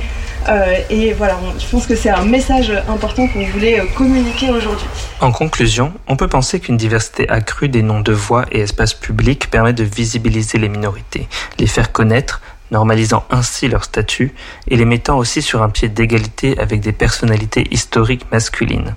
Euh, 0.48 0.76
et 0.90 1.12
voilà, 1.12 1.38
je 1.58 1.66
pense 1.66 1.86
que 1.86 1.96
c'est 1.96 2.10
un 2.10 2.24
message 2.24 2.70
important 2.88 3.26
qu'on 3.28 3.44
voulait 3.46 3.80
euh, 3.80 3.84
communiquer 3.96 4.50
aujourd'hui. 4.50 4.86
En 5.20 5.32
conclusion, 5.32 5.92
on 6.06 6.16
peut 6.16 6.28
penser 6.28 6.60
qu'une 6.60 6.76
diversité 6.76 7.28
accrue 7.28 7.68
des 7.68 7.82
noms 7.82 8.00
de 8.00 8.12
voix 8.12 8.44
et 8.52 8.60
espaces 8.60 8.92
publics 8.94 9.50
permet 9.50 9.72
de 9.72 9.84
visibiliser 9.84 10.58
les 10.58 10.68
minorités, 10.68 11.28
les 11.58 11.66
faire 11.66 11.92
connaître, 11.92 12.42
normalisant 12.70 13.24
ainsi 13.30 13.68
leur 13.68 13.84
statut 13.84 14.34
et 14.68 14.76
les 14.76 14.84
mettant 14.84 15.18
aussi 15.18 15.42
sur 15.42 15.62
un 15.62 15.70
pied 15.70 15.88
d'égalité 15.88 16.58
avec 16.58 16.80
des 16.80 16.92
personnalités 16.92 17.66
historiques 17.70 18.26
masculines. 18.32 18.94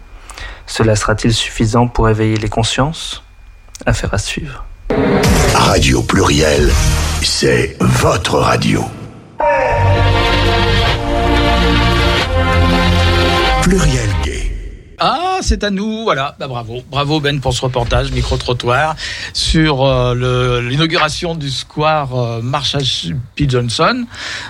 Cela 0.66 0.96
sera-t-il 0.96 1.34
suffisant 1.34 1.88
pour 1.88 2.10
éveiller 2.10 2.38
les 2.38 2.50
consciences? 2.50 3.24
Affaire 3.86 4.14
à 4.14 4.18
suivre. 4.18 4.66
Radio 5.54 6.02
Pluriel, 6.02 6.72
c'est 7.22 7.78
votre 7.80 8.38
radio. 8.40 8.84
Pluriel 13.64 13.97
c'est 15.48 15.64
à 15.64 15.70
nous, 15.70 16.04
voilà. 16.04 16.36
Bah, 16.40 16.48
bravo, 16.48 16.84
bravo 16.92 17.22
Ben 17.22 17.40
pour 17.40 17.54
ce 17.54 17.62
reportage 17.62 18.12
micro-trottoir 18.12 18.98
sur 19.32 19.86
euh, 19.86 20.62
l'inauguration 20.62 21.36
du 21.36 21.50
square 21.50 22.14
euh, 22.16 22.42
Marsha 22.42 22.80
P. 23.36 23.46
Johnson. 23.48 24.06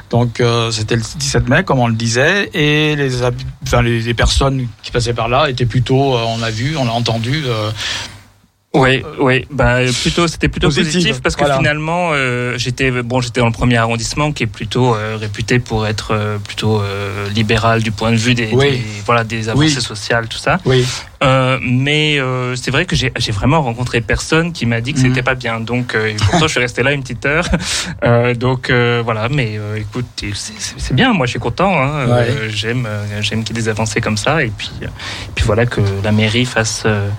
Donc 0.10 0.40
euh, 0.40 0.72
c'était 0.72 0.96
le 0.96 1.04
17 1.04 1.50
mai, 1.50 1.64
comme 1.64 1.80
on 1.80 1.88
le 1.88 1.94
disait, 1.94 2.50
et 2.56 2.96
les, 2.96 3.10
les, 4.00 4.14
personnes 4.16 4.68
qui 4.82 4.90
passaient 4.90 5.14
par 5.14 5.30
là 5.30 5.52
étaient 5.52 5.68
plutôt, 5.68 6.16
on 6.16 6.42
a 6.42 6.50
vu, 6.50 6.76
on 6.78 6.88
a 6.88 6.92
entendu. 6.92 7.44
Oui, 8.82 9.04
oui, 9.20 9.46
bah 9.52 9.78
plutôt 10.02 10.28
c'était 10.28 10.48
plutôt 10.50 10.70
positif 10.70 11.22
parce 11.22 11.36
que 11.36 11.42
voilà. 11.42 11.58
finalement 11.58 12.10
euh, 12.14 12.58
j'étais 12.58 12.92
bon 12.92 13.22
j'étais 13.22 13.40
dans 13.40 13.48
le 13.48 13.52
premier 13.52 13.78
arrondissement 13.78 14.32
qui 14.32 14.44
est 14.44 14.48
plutôt 14.48 14.96
euh, 14.96 15.18
réputé 15.20 15.60
pour 15.60 15.88
être 15.88 16.12
euh, 16.12 16.38
plutôt 16.38 16.82
euh, 16.82 17.28
libéral 17.30 17.82
du 17.84 17.92
point 17.92 18.12
de 18.12 18.18
vue 18.18 18.34
des, 18.36 18.50
Oui. 18.54 18.72
des- 18.72 18.82
voilà 19.06 19.24
des 19.24 19.50
avancées 19.50 19.76
Oui. 19.76 19.82
sociales 19.82 20.28
tout 20.28 20.38
ça. 20.38 20.60
oui. 20.66 20.86
Euh, 21.24 21.58
mais 21.64 22.20
euh, 22.20 22.56
c'est 22.56 22.70
vrai 22.70 22.86
que 22.86 22.96
j'ai 22.96 23.12
vraiment 23.32 23.64
rencontré 23.64 24.02
personne 24.02 24.54
qui 24.54 24.68
m'a 24.68 24.82
dit 24.82 24.94
que 24.94 25.00
Mhm. 25.00 25.08
c'était 25.08 25.24
pas 25.24 25.34
bien. 25.34 25.60
Donc 25.60 25.96
euh, 25.96 26.14
pourtant 26.30 26.46
je 26.46 26.52
suis 26.52 26.60
resté 26.60 26.84
là 26.84 26.92
une 26.92 27.02
petite 27.02 27.26
heure. 27.26 27.48
Euh, 28.04 28.36
donc 28.36 28.70
euh, 28.70 29.02
voilà, 29.04 29.28
mais 29.28 29.56
euh, 29.58 29.78
écoute, 29.78 30.06
c'est- 30.36 30.94
bien. 30.94 31.14
Moi 31.14 31.26
je 31.26 31.32
suis 31.32 31.40
content. 31.40 31.74
Hein. 31.82 32.08
Ouais. 32.08 32.28
J'aime 32.50 32.88
j'aime 33.22 33.44
qu'il 33.44 33.56
y 33.56 33.60
ait 33.60 33.64
des 33.64 33.70
avancées 33.70 34.00
comme 34.02 34.18
ça 34.18 34.44
et 34.44 34.52
puis 34.56 34.70
euh, 34.84 34.86
et 34.86 35.32
puis 35.34 35.44
voilà 35.46 35.66
que 35.66 35.82
la 36.04 36.12
mairie 36.12 36.46
fasse 36.46 36.84
euh, 36.86 37.10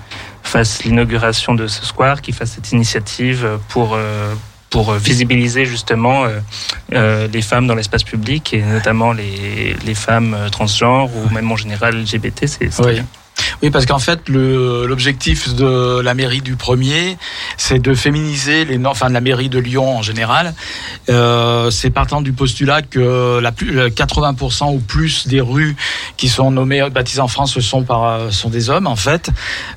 fasse 0.49 0.85
l'inauguration 0.85 1.55
de 1.55 1.67
ce 1.67 1.85
square, 1.85 2.23
qui 2.23 2.33
fasse 2.33 2.53
cette 2.53 2.73
initiative 2.73 3.59
pour 3.69 3.95
euh, 3.95 4.35
pour 4.71 4.93
visibiliser 4.93 5.65
justement 5.65 6.25
euh, 6.25 6.41
euh, 6.93 7.27
les 7.29 7.41
femmes 7.41 7.67
dans 7.67 7.75
l'espace 7.75 8.05
public 8.05 8.53
et 8.53 8.63
notamment 8.63 9.13
les, 9.13 9.75
les 9.87 9.95
femmes 9.95 10.37
transgenres 10.53 11.11
ou 11.17 11.33
même 11.33 11.51
en 11.51 11.57
général 11.57 11.97
LGBT, 12.03 12.47
c'est 12.47 12.71
c'est 12.71 12.85
Oui. 12.85 13.03
Oui, 13.63 13.71
parce 13.71 13.87
qu'en 13.87 13.99
fait, 13.99 14.29
l'objectif 14.29 15.55
de 15.55 16.01
la 16.01 16.15
mairie 16.15 16.43
du 16.43 16.55
premier, 16.55 17.17
c'est 17.57 17.81
de 17.81 17.93
féminiser 17.93 18.65
les, 18.65 18.85
enfin 18.87 19.09
la 19.09 19.21
mairie 19.21 19.49
de 19.49 19.59
Lyon 19.59 19.99
en 19.99 20.03
général. 20.03 20.55
Euh, 21.09 21.71
c'est 21.71 21.91
partant 21.91 22.21
du 22.21 22.33
postulat 22.33 22.83
que 22.83 23.41
la 23.41 23.51
plus, 23.51 23.73
le 23.73 23.89
80% 23.89 24.75
ou 24.75 24.79
plus 24.79 25.27
des 25.27 25.41
rues 25.41 25.77
qui 26.17 26.29
sont 26.29 26.51
nommées, 26.53 26.89
baptisées 26.91 27.21
en 27.21 27.29
France, 27.29 27.55
ce 27.55 27.61
sont 27.61 27.83
par, 27.83 28.05
euh, 28.05 28.31
sont 28.31 28.49
des 28.49 28.71
hommes 28.71 28.87
en 28.87 28.97
fait. 28.97 29.31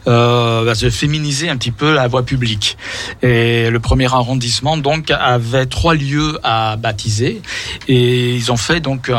Euh, 0.07 0.63
bah, 0.65 0.75
féminiser 0.91 1.49
un 1.49 1.57
petit 1.57 1.71
peu 1.71 1.93
la 1.93 2.07
voie 2.07 2.23
publique. 2.23 2.77
Et 3.23 3.69
le 3.69 3.79
premier 3.79 4.13
arrondissement 4.13 4.77
donc 4.77 5.11
avait 5.11 5.65
trois 5.65 5.95
lieux 5.95 6.37
à 6.43 6.75
baptiser 6.75 7.41
et 7.87 8.35
ils 8.35 8.51
ont 8.51 8.57
fait 8.57 8.79
donc, 8.79 9.11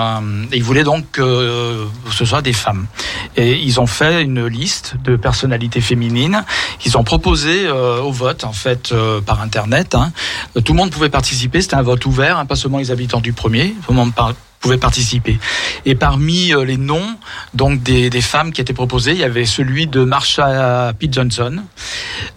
ils 0.53 0.63
voulaient 0.63 0.85
donc 0.85 1.05
que 1.13 1.87
ce 2.11 2.25
soit 2.25 2.43
des 2.43 2.53
femmes. 2.53 2.87
Et 3.37 3.59
ils 3.59 3.81
ont 3.81 3.87
fait 3.87 4.23
une 4.23 4.32
liste 4.41 4.95
de 5.05 5.17
personnalités 5.17 5.81
féminines 5.81 6.45
qu'ils 6.79 6.97
ont 6.99 7.05
proposé 7.05 7.67
euh, 7.67 8.01
au 8.01 8.13
vote 8.13 8.45
en 8.45 8.53
fait 8.53 8.93
euh, 8.93 9.21
par 9.21 9.41
internet. 9.41 9.95
hein. 9.95 10.13
Tout 10.65 10.73
le 10.73 10.79
monde 10.79 10.91
pouvait 10.91 11.11
participer, 11.11 11.61
c'était 11.61 11.77
un 11.77 11.83
vote 11.83 12.05
ouvert, 12.07 12.39
hein, 12.39 12.47
pas 12.47 12.57
seulement 12.57 12.79
les 12.79 12.91
habitants 12.91 13.21
du 13.21 13.33
premier. 13.33 13.75
Tout 13.87 13.93
le 13.93 13.97
monde 13.97 14.15
par- 14.15 14.35
pouvait 14.61 14.79
participer. 14.79 15.39
Et 15.85 15.97
parmi 15.97 16.53
les 16.65 16.77
noms 16.77 17.17
donc 17.53 17.83
des, 17.83 18.11
femmes 18.21 18.53
qui 18.53 18.61
étaient 18.61 18.73
proposées, 18.73 19.11
il 19.11 19.19
y 19.19 19.25
avait 19.25 19.45
celui 19.45 19.89
de 19.89 20.05
Marsha 20.05 20.93
P. 20.99 21.09
Johnson, 21.11 21.63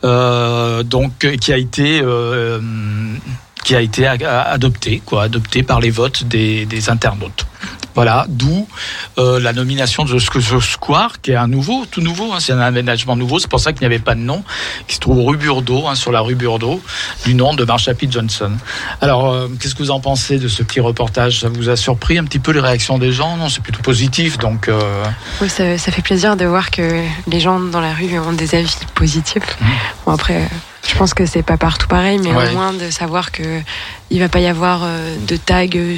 euh, 0.03 0.81
donc 0.83 1.27
qui 1.39 1.53
a 1.53 1.57
été 1.57 2.01
euh, 2.03 2.59
qui 3.65 3.75
a 3.75 3.81
été 3.81 4.05
adopté, 4.05 5.01
quoi, 5.03 5.23
adopté 5.23 5.63
par 5.63 5.79
les 5.79 5.89
votes 5.89 6.23
des, 6.23 6.67
des 6.67 6.89
internautes. 6.91 7.47
Voilà, 7.95 8.25
d'où 8.29 8.67
euh, 9.17 9.39
la 9.39 9.53
nomination 9.53 10.05
de 10.05 10.13
The 10.13 10.59
Square, 10.59 11.19
qui 11.21 11.31
est 11.31 11.35
un 11.35 11.47
nouveau, 11.47 11.85
tout 11.89 12.01
nouveau, 12.01 12.31
hein, 12.31 12.37
c'est 12.39 12.53
un 12.53 12.59
aménagement 12.59 13.15
nouveau, 13.15 13.39
c'est 13.39 13.49
pour 13.49 13.59
ça 13.59 13.73
qu'il 13.73 13.79
n'y 13.79 13.87
avait 13.87 14.03
pas 14.03 14.13
de 14.13 14.19
nom, 14.19 14.43
qui 14.87 14.95
se 14.95 14.99
trouve 14.99 15.25
rue 15.25 15.37
Burdeau, 15.37 15.87
hein, 15.87 15.95
sur 15.95 16.11
la 16.11 16.19
rue 16.19 16.35
Burdeau, 16.35 16.79
du 17.25 17.33
nom 17.33 17.55
de 17.55 17.63
Marsha 17.63 17.95
P. 17.95 18.07
Johnson. 18.11 18.51
Alors, 19.01 19.31
euh, 19.31 19.47
qu'est-ce 19.59 19.73
que 19.73 19.81
vous 19.81 19.91
en 19.91 19.99
pensez 19.99 20.37
de 20.37 20.47
ce 20.47 20.61
petit 20.61 20.79
reportage? 20.79 21.39
Ça 21.39 21.49
vous 21.49 21.69
a 21.69 21.75
surpris 21.75 22.19
un 22.19 22.25
petit 22.25 22.39
peu 22.39 22.51
les 22.51 22.59
réactions 22.59 22.99
des 22.99 23.13
gens? 23.13 23.35
Non, 23.37 23.49
c'est 23.49 23.63
plutôt 23.63 23.81
positif, 23.81 24.37
donc... 24.37 24.67
Euh... 24.67 25.05
Oui, 25.41 25.49
ça, 25.49 25.79
ça, 25.79 25.91
fait 25.91 26.03
plaisir 26.03 26.35
de 26.35 26.45
voir 26.45 26.69
que 26.69 27.01
les 27.25 27.39
gens 27.39 27.59
dans 27.59 27.81
la 27.81 27.93
rue 27.93 28.19
ont 28.19 28.33
des 28.33 28.53
avis 28.53 28.75
positifs. 28.93 29.57
Mmh. 29.59 29.65
Bon, 30.05 30.11
après... 30.11 30.47
Je 30.87 30.95
pense 30.95 31.13
que 31.13 31.25
c'est 31.25 31.43
pas 31.43 31.57
partout 31.57 31.87
pareil, 31.87 32.19
mais 32.19 32.31
au 32.31 32.53
moins 32.53 32.73
de 32.73 32.89
savoir 32.89 33.31
que 33.31 33.61
il 34.11 34.19
va 34.19 34.29
pas 34.29 34.39
y 34.39 34.47
avoir 34.47 34.81
euh, 34.83 35.15
de 35.27 35.35
tag 35.35 35.75
euh, 35.77 35.97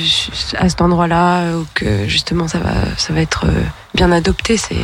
à 0.57 0.69
cet 0.69 0.81
endroit-là 0.81 1.55
ou 1.57 1.65
que 1.73 2.07
justement 2.07 2.47
ça 2.47 2.59
va 2.59 2.71
ça 2.97 3.13
va 3.13 3.21
être 3.21 3.45
euh, 3.45 3.61
bien 3.93 4.11
adopté, 4.11 4.55
c'est 4.55 4.75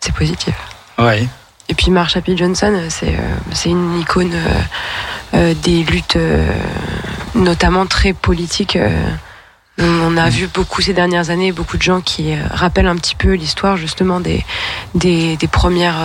c'est 0.00 0.14
positif. 0.14 0.54
Ouais. 0.98 1.26
Et 1.68 1.74
puis 1.74 1.90
Marsha 1.90 2.20
P. 2.20 2.36
Johnson, 2.36 2.80
c'est 2.90 3.16
c'est 3.52 3.70
une 3.70 3.98
icône 4.00 4.34
des 5.32 5.82
luttes 5.82 6.16
notamment 7.34 7.86
très 7.86 8.12
politiques. 8.12 8.78
On 9.78 10.16
a 10.16 10.28
vu 10.28 10.46
beaucoup 10.46 10.80
ces 10.80 10.92
dernières 10.92 11.30
années, 11.30 11.50
beaucoup 11.50 11.76
de 11.76 11.82
gens 11.82 12.00
qui 12.00 12.34
rappellent 12.36 12.86
un 12.86 12.94
petit 12.94 13.16
peu 13.16 13.32
l'histoire 13.32 13.76
justement 13.76 14.20
des, 14.20 14.44
des, 14.94 15.36
des 15.36 15.48
premières 15.48 15.98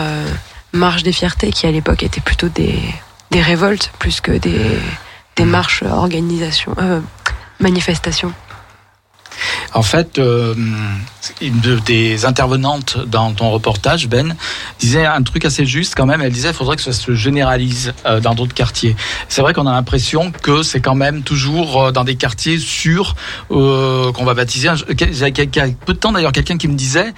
marches 0.73 1.03
des 1.03 1.13
fiertés 1.13 1.51
qui 1.51 1.67
à 1.67 1.71
l'époque 1.71 2.01
étaient 2.01 2.21
plutôt 2.21 2.49
des, 2.49 2.79
des 3.31 3.41
révoltes 3.41 3.91
plus 3.97 4.21
que 4.21 4.31
des, 4.31 4.77
des 5.35 5.45
marches, 5.45 5.83
organisations, 5.83 6.75
euh, 6.79 6.99
manifestations. 7.59 8.33
En 9.73 9.83
fait, 9.83 10.19
euh, 10.19 10.53
une 11.41 11.79
des 11.85 12.25
intervenantes 12.25 12.97
dans 13.07 13.31
ton 13.31 13.51
reportage, 13.51 14.07
Ben, 14.07 14.35
disait 14.79 15.05
un 15.05 15.21
truc 15.23 15.45
assez 15.45 15.65
juste 15.65 15.95
quand 15.95 16.05
même. 16.05 16.21
Elle 16.21 16.31
disait 16.31 16.49
qu'il 16.49 16.57
faudrait 16.57 16.75
que 16.75 16.81
ça 16.81 16.93
se 16.93 17.13
généralise 17.13 17.93
euh, 18.05 18.19
dans 18.19 18.35
d'autres 18.35 18.53
quartiers. 18.53 18.95
C'est 19.29 19.41
vrai 19.41 19.53
qu'on 19.53 19.67
a 19.67 19.71
l'impression 19.71 20.31
que 20.31 20.63
c'est 20.63 20.81
quand 20.81 20.95
même 20.95 21.23
toujours 21.23 21.83
euh, 21.83 21.91
dans 21.91 22.03
des 22.03 22.15
quartiers 22.15 22.57
sûrs 22.57 23.15
euh, 23.51 24.11
qu'on 24.11 24.25
va 24.25 24.33
baptiser. 24.33 24.69
Il 24.89 24.99
y 24.99 25.59
a 25.59 25.67
peu 25.85 25.93
de 25.93 25.99
temps 25.99 26.11
d'ailleurs 26.11 26.31
quelqu'un 26.31 26.57
qui 26.57 26.67
me 26.67 26.75
disait 26.75 27.13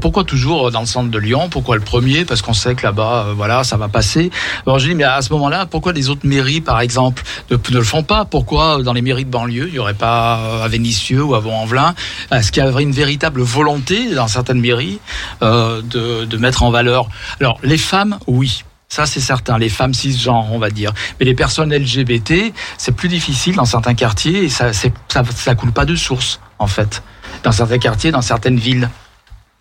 pourquoi 0.00 0.24
toujours 0.24 0.70
dans 0.70 0.80
le 0.80 0.86
centre 0.86 1.10
de 1.10 1.18
Lyon? 1.18 1.48
Pourquoi 1.50 1.76
le 1.76 1.82
premier? 1.82 2.24
Parce 2.24 2.42
qu'on 2.42 2.52
sait 2.52 2.74
que 2.74 2.84
là-bas, 2.84 3.28
voilà, 3.36 3.64
ça 3.64 3.76
va 3.76 3.88
passer. 3.88 4.30
Alors 4.66 4.78
je 4.78 4.88
dis 4.88 4.94
mais 4.94 5.04
à 5.04 5.22
ce 5.22 5.32
moment-là, 5.32 5.66
pourquoi 5.66 5.92
les 5.92 6.08
autres 6.10 6.26
mairies, 6.26 6.60
par 6.60 6.80
exemple, 6.80 7.22
ne, 7.50 7.56
le 7.70 7.82
font 7.82 8.02
pas? 8.02 8.24
Pourquoi 8.24 8.82
dans 8.82 8.92
les 8.92 9.02
mairies 9.02 9.24
de 9.24 9.30
banlieue, 9.30 9.66
il 9.68 9.72
n'y 9.72 9.78
aurait 9.78 9.94
pas 9.94 10.62
à 10.62 10.68
Vénissieux 10.68 11.22
ou 11.22 11.34
à 11.34 11.40
Vaux-en-Velin 11.66 11.94
Est-ce 12.30 12.52
qu'il 12.52 12.64
y 12.64 12.66
aurait 12.66 12.82
une 12.82 12.92
véritable 12.92 13.42
volonté 13.42 14.14
dans 14.14 14.28
certaines 14.28 14.60
mairies 14.60 15.00
euh, 15.42 15.82
de, 15.82 16.24
de 16.24 16.36
mettre 16.36 16.62
en 16.62 16.70
valeur. 16.70 17.08
Alors 17.40 17.58
les 17.62 17.78
femmes, 17.78 18.18
oui, 18.26 18.64
ça, 18.88 19.04
c'est 19.04 19.20
certain. 19.20 19.58
Les 19.58 19.68
femmes 19.68 19.92
cisgenres, 19.92 20.50
on 20.50 20.58
va 20.58 20.70
dire. 20.70 20.92
Mais 21.20 21.26
les 21.26 21.34
personnes 21.34 21.74
LGBT, 21.74 22.54
c'est 22.78 22.92
plus 22.92 23.08
difficile 23.08 23.56
dans 23.56 23.66
certains 23.66 23.94
quartiers 23.94 24.44
et 24.44 24.48
ça, 24.48 24.72
ça, 24.72 24.88
ça 25.08 25.54
coule 25.54 25.72
pas 25.72 25.84
de 25.84 25.94
source, 25.94 26.40
en 26.58 26.66
fait. 26.66 27.02
Dans 27.42 27.52
certains 27.52 27.78
quartiers, 27.78 28.10
dans 28.10 28.22
certaines 28.22 28.58
villes. 28.58 28.88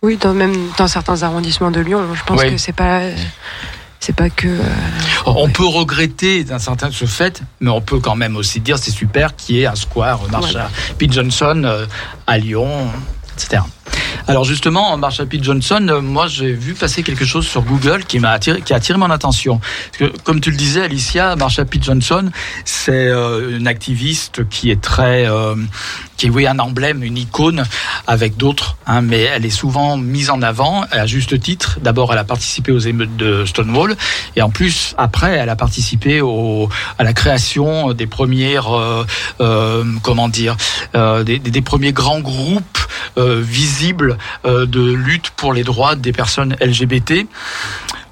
Oui, 0.02 0.18
dans, 0.18 0.34
même 0.34 0.56
dans 0.78 0.88
certains 0.88 1.24
arrondissements 1.24 1.72
de 1.72 1.82
Lyon. 1.82 2.04
Je 2.14 2.24
pense 2.24 2.42
que 2.42 2.58
c'est 2.58 2.72
pas. 2.72 3.02
C'est 4.00 4.16
pas 4.16 4.30
que. 4.30 4.48
Euh, 4.48 4.64
on 5.26 5.50
peut 5.50 5.66
regretter 5.66 6.44
d'un 6.44 6.60
certain 6.60 6.92
ce 6.92 7.06
fait, 7.06 7.42
mais 7.60 7.70
on 7.70 7.82
peut 7.82 8.00
quand 8.00 8.16
même 8.16 8.36
aussi 8.36 8.60
dire 8.60 8.78
c'est 8.78 8.92
super 8.92 9.36
qu'il 9.36 9.56
y 9.56 9.62
ait 9.62 9.66
un 9.66 9.76
square 9.76 10.22
Marsha 10.30 10.70
P. 10.98 11.08
Johnson 11.10 11.64
euh, 11.66 11.86
à 12.26 12.38
Lyon, 12.38 12.90
etc. 13.36 13.64
Alors 14.26 14.44
justement, 14.44 14.98
Marsha 14.98 15.26
P. 15.26 15.40
Johnson, 15.42 15.86
euh, 15.90 16.02
moi 16.02 16.28
j'ai 16.28 16.52
vu 16.52 16.74
passer 16.74 17.04
quelque 17.04 17.26
chose 17.26 17.46
sur 17.46 17.62
Google 17.62 18.04
qui 18.06 18.20
m'a 18.20 18.32
attiré, 18.32 18.62
qui 18.62 18.74
a 18.74 18.78
attiré 18.78 18.98
mon 18.98 19.12
attention. 19.12 19.60
Parce 19.60 20.12
que, 20.12 20.18
comme 20.20 20.42
tu 20.42 20.50
le 20.50 20.58
disais, 20.58 20.82
Alicia, 20.82 21.36
Marsha 21.36 21.66
P. 21.66 21.80
Johnson, 21.82 22.30
c'est 22.66 23.08
euh, 23.08 23.58
une 23.58 23.68
activiste 23.68 24.48
qui 24.50 24.72
est 24.72 24.82
très, 24.82 25.30
euh, 25.30 25.56
qui 26.18 26.28
est 26.28 26.30
oui 26.30 26.48
un 26.48 26.60
emblème, 26.60 27.04
une 27.04 27.18
icône 27.18 27.64
avec 28.08 28.38
d'autres, 28.38 28.78
hein, 28.88 29.02
mais 29.02 29.22
elle 29.22 29.46
est 29.46 29.50
souvent 29.50 29.98
mise 29.98 30.30
en 30.30 30.42
avant 30.42 30.84
à 30.92 31.06
juste 31.06 31.40
titre. 31.40 31.80
D'abord, 31.82 32.12
elle 32.14 32.20
a 32.20 32.24
participé 32.24 32.72
aux 32.72 32.80
émeutes 32.80 33.16
de 33.18 33.46
Stonewall, 33.46 33.96
et 34.36 34.42
en 34.42 34.50
plus 34.50 34.96
après, 34.98 35.34
elle 35.36 35.50
a 35.50 35.56
participé 35.56 36.22
au, 36.22 36.70
à 36.98 37.04
la 37.04 37.14
création 37.14 37.94
des 37.94 38.08
premières, 38.08 38.68
euh, 39.40 39.84
comment 40.02 40.30
dire, 40.30 40.56
des, 40.94 41.40
des, 41.40 41.62
premiers 41.62 41.92
grands 41.92 42.20
groupes 42.20 42.78
visibles 43.18 44.07
euh, 44.46 44.66
de 44.66 44.82
lutte 44.82 45.32
pour 45.32 45.54
les 45.54 45.64
droits 45.64 45.96
des 45.96 46.12
personnes 46.12 46.56
LGBT. 46.62 47.28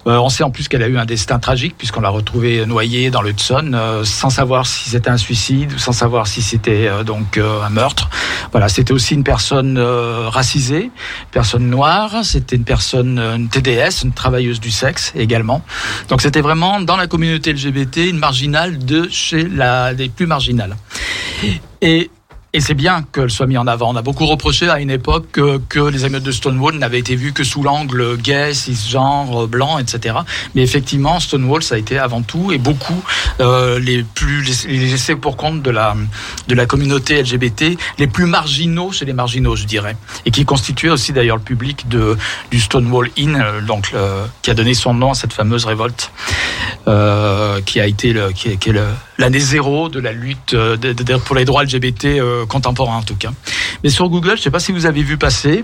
Euh, 0.08 0.18
on 0.20 0.30
sait 0.30 0.44
en 0.44 0.52
plus 0.52 0.68
qu'elle 0.68 0.84
a 0.84 0.88
eu 0.88 1.00
un 1.00 1.06
destin 1.06 1.40
tragique 1.40 1.74
puisqu'on 1.80 2.02
l'a 2.02 2.10
retrouvée 2.10 2.64
noyée 2.68 3.10
dans 3.10 3.24
le 3.24 3.32
Hudson 3.32 3.72
euh, 3.74 4.04
sans 4.04 4.30
savoir 4.30 4.68
si 4.68 4.92
c'était 4.92 5.10
un 5.10 5.18
suicide 5.18 5.74
ou 5.74 5.80
sans 5.80 5.94
savoir 5.94 6.28
si 6.28 6.44
c'était 6.44 6.92
donc 7.04 7.40
un 7.40 7.70
meurtre. 7.70 8.10
Voilà, 8.52 8.70
c'était 8.70 8.94
aussi 8.94 9.16
une 9.16 9.24
personne 9.24 9.80
racisée, 9.80 10.92
personne 11.32 11.68
noire, 11.70 12.24
c'était 12.24 12.56
une 12.56 12.66
personne 12.66 13.18
une 13.18 13.50
TDS, 13.50 14.04
une 14.04 14.14
travailleuse 14.14 14.60
du 14.60 14.70
sexe 14.70 15.12
également. 15.16 15.64
Donc 16.10 16.22
c'était 16.22 16.42
vraiment 16.42 16.82
dans 16.82 16.98
la 16.98 17.08
communauté 17.08 17.54
LGBT 17.54 17.98
une 18.10 18.20
marginale 18.20 18.78
de 18.78 19.10
chez 19.10 19.44
la 19.44 19.96
des 19.96 20.10
plus 20.10 20.28
marginales. 20.28 20.76
Et 21.82 22.12
et 22.56 22.62
c'est 22.62 22.74
bien 22.74 23.04
qu'elle 23.12 23.30
soit 23.30 23.48
mise 23.48 23.58
en 23.58 23.68
avant. 23.68 23.92
On 23.92 23.98
a 23.98 24.02
beaucoup 24.02 24.26
reproché 24.26 24.70
à 24.70 24.80
une 24.80 24.90
époque 24.90 25.42
que, 25.68 25.90
les 25.90 26.06
émeutes 26.06 26.24
de 26.24 26.32
Stonewall 26.32 26.78
n'avaient 26.78 27.00
été 27.00 27.18
vues 27.18 27.34
que 27.34 27.44
sous 27.44 27.62
l'angle 27.62 28.16
gay, 28.16 28.54
cisgenre, 28.54 29.46
blanc, 29.50 29.78
etc. 29.78 30.16
Mais 30.56 30.62
effectivement, 30.62 31.20
Stonewall, 31.20 31.64
ça 31.64 31.76
a 31.76 31.78
été 31.78 32.00
avant 32.00 32.22
tout 32.22 32.54
et 32.54 32.58
beaucoup 32.58 33.04
euh, 33.42 33.78
les 33.78 34.04
plus 34.04 34.42
les, 34.42 34.94
essais 34.94 35.18
pour 35.18 35.36
compte 35.36 35.62
de 35.64 35.70
la 35.70 35.98
de 36.48 36.56
la 36.56 36.66
communauté 36.66 37.22
LGBT, 37.22 37.78
les 38.00 38.08
plus 38.08 38.26
marginaux 38.26 38.94
chez 38.94 39.04
les 39.04 39.12
marginaux, 39.12 39.58
je 39.58 39.66
dirais, 39.66 39.98
et 40.26 40.32
qui 40.32 40.46
constituaient 40.46 40.92
aussi 40.92 41.12
d'ailleurs 41.12 41.38
le 41.38 41.44
public 41.44 41.90
de 41.90 42.18
du 42.52 42.62
Stonewall 42.62 43.10
Inn, 43.18 43.36
euh, 43.36 43.60
donc 43.60 43.94
qui 44.42 44.50
a 44.50 44.54
donné 44.54 44.76
son 44.76 44.94
nom 44.94 45.12
à 45.12 45.14
cette 45.14 45.34
fameuse 45.34 45.66
révolte, 45.66 46.10
euh, 46.88 47.60
qui 47.66 47.82
a 47.82 47.86
été 47.86 48.14
le, 48.14 48.32
qui, 48.32 48.48
est 48.48 48.72
l'année 49.18 49.40
zéro 49.40 49.90
de 49.90 50.00
la 50.00 50.12
lutte 50.12 50.54
euh, 50.54 50.78
pour 51.26 51.36
les 51.36 51.46
droits 51.46 51.64
LGBT 51.64 52.06
euh, 52.06 52.46
contemporain 52.46 52.98
en 52.98 53.04
tout 53.04 53.16
cas. 53.16 53.32
Mais 53.84 53.90
sur 53.90 54.10
Google, 54.10 54.32
je 54.32 54.34
ne 54.34 54.42
sais 54.42 54.52
pas 54.52 54.60
si 54.60 54.72
vous 54.72 54.86
avez 54.86 55.04
vu 55.04 55.18
passer, 55.18 55.64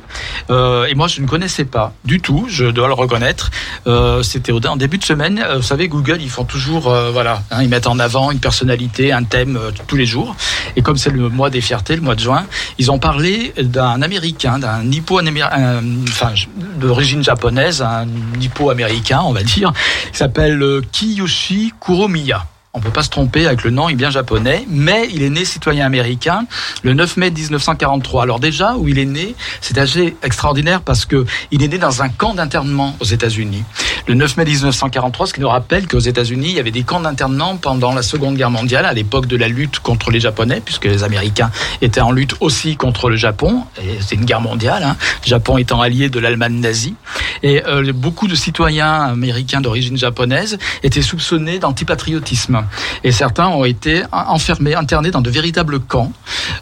euh, 0.49 0.85
et 0.85 0.95
moi 0.95 1.07
je 1.07 1.21
ne 1.21 1.27
connaissais 1.27 1.65
pas 1.65 1.93
du 2.05 2.21
tout, 2.21 2.45
je 2.49 2.65
dois 2.65 2.87
le 2.87 2.93
reconnaître. 2.93 3.51
Euh, 3.87 4.23
C'était 4.23 4.51
en 4.51 4.75
début 4.75 4.97
de 4.97 5.03
semaine. 5.03 5.43
Euh, 5.43 5.57
vous 5.57 5.63
savez, 5.63 5.87
Google, 5.87 6.19
ils 6.21 6.29
font 6.29 6.43
toujours, 6.43 6.89
euh, 6.89 7.11
voilà, 7.11 7.43
hein, 7.51 7.63
ils 7.63 7.69
mettent 7.69 7.87
en 7.87 7.99
avant 7.99 8.31
une 8.31 8.39
personnalité, 8.39 9.11
un 9.11 9.23
thème 9.23 9.59
tous 9.87 9.95
les 9.95 10.05
jours. 10.05 10.35
Et 10.75 10.81
comme 10.81 10.97
c'est 10.97 11.09
le 11.09 11.29
mois 11.29 11.49
des 11.49 11.61
fiertés, 11.61 11.95
le 11.95 12.01
mois 12.01 12.15
de 12.15 12.19
juin, 12.19 12.45
ils 12.77 12.91
ont 12.91 12.99
parlé 12.99 13.53
d'un 13.57 14.01
Américain, 14.01 14.59
d'un 14.59 14.83
Nippo-américain, 14.83 15.81
enfin 16.09 16.33
d'origine 16.79 17.23
japonaise, 17.23 17.81
un 17.81 18.05
Nippo-américain, 18.37 19.21
on 19.25 19.33
va 19.33 19.43
dire, 19.43 19.73
qui 20.11 20.17
s'appelle 20.17 20.81
Kiyoshi 20.91 21.73
Kuromiya. 21.79 22.45
On 22.73 22.79
peut 22.79 22.89
pas 22.89 23.03
se 23.03 23.09
tromper 23.09 23.47
avec 23.47 23.65
le 23.65 23.69
nom, 23.69 23.89
il 23.89 23.93
est 23.93 23.95
bien 23.95 24.11
japonais, 24.11 24.65
mais 24.69 25.09
il 25.13 25.23
est 25.23 25.29
né 25.29 25.43
citoyen 25.43 25.85
américain 25.85 26.45
le 26.83 26.93
9 26.93 27.17
mai 27.17 27.29
1943. 27.29 28.23
Alors 28.23 28.39
déjà, 28.39 28.77
où 28.77 28.87
il 28.87 28.97
est 28.97 29.05
né, 29.05 29.35
c'est 29.59 29.77
assez 29.77 30.15
extraordinaire 30.23 30.81
parce 30.81 31.03
que 31.03 31.25
il 31.51 31.63
est 31.63 31.67
né 31.67 31.77
dans 31.77 32.01
un 32.01 32.07
camp 32.07 32.33
d'internement 32.33 32.95
aux 33.01 33.05
États-Unis. 33.05 33.65
Le 34.07 34.13
9 34.13 34.37
mai 34.37 34.45
1943, 34.45 35.27
ce 35.27 35.33
qui 35.33 35.41
nous 35.41 35.49
rappelle 35.49 35.85
qu'aux 35.85 35.99
États-Unis, 35.99 36.47
il 36.49 36.55
y 36.55 36.59
avait 36.61 36.71
des 36.71 36.83
camps 36.83 37.01
d'internement 37.01 37.57
pendant 37.57 37.93
la 37.93 38.01
Seconde 38.01 38.35
Guerre 38.35 38.51
mondiale, 38.51 38.85
à 38.85 38.93
l'époque 38.93 39.25
de 39.25 39.35
la 39.35 39.49
lutte 39.49 39.79
contre 39.79 40.09
les 40.09 40.21
Japonais, 40.21 40.61
puisque 40.63 40.85
les 40.85 41.03
Américains 41.03 41.51
étaient 41.81 41.99
en 41.99 42.11
lutte 42.11 42.35
aussi 42.39 42.77
contre 42.77 43.09
le 43.09 43.17
Japon. 43.17 43.65
Et 43.83 43.97
c'est 43.99 44.15
une 44.15 44.25
guerre 44.25 44.41
mondiale, 44.41 44.83
hein, 44.83 44.95
Japon 45.25 45.57
étant 45.57 45.81
allié 45.81 46.07
de 46.07 46.19
l'Allemagne 46.19 46.61
nazie. 46.61 46.95
Et 47.43 47.65
euh, 47.65 47.91
beaucoup 47.93 48.29
de 48.29 48.35
citoyens 48.35 49.01
américains 49.01 49.59
d'origine 49.59 49.97
japonaise 49.97 50.57
étaient 50.83 51.01
soupçonnés 51.01 51.59
d'antipatriotisme. 51.59 52.60
Et 53.03 53.11
certains 53.11 53.47
ont 53.47 53.65
été 53.65 54.03
enfermés, 54.11 54.75
internés 54.75 55.11
dans 55.11 55.21
de 55.21 55.29
véritables 55.29 55.79
camps. 55.79 56.11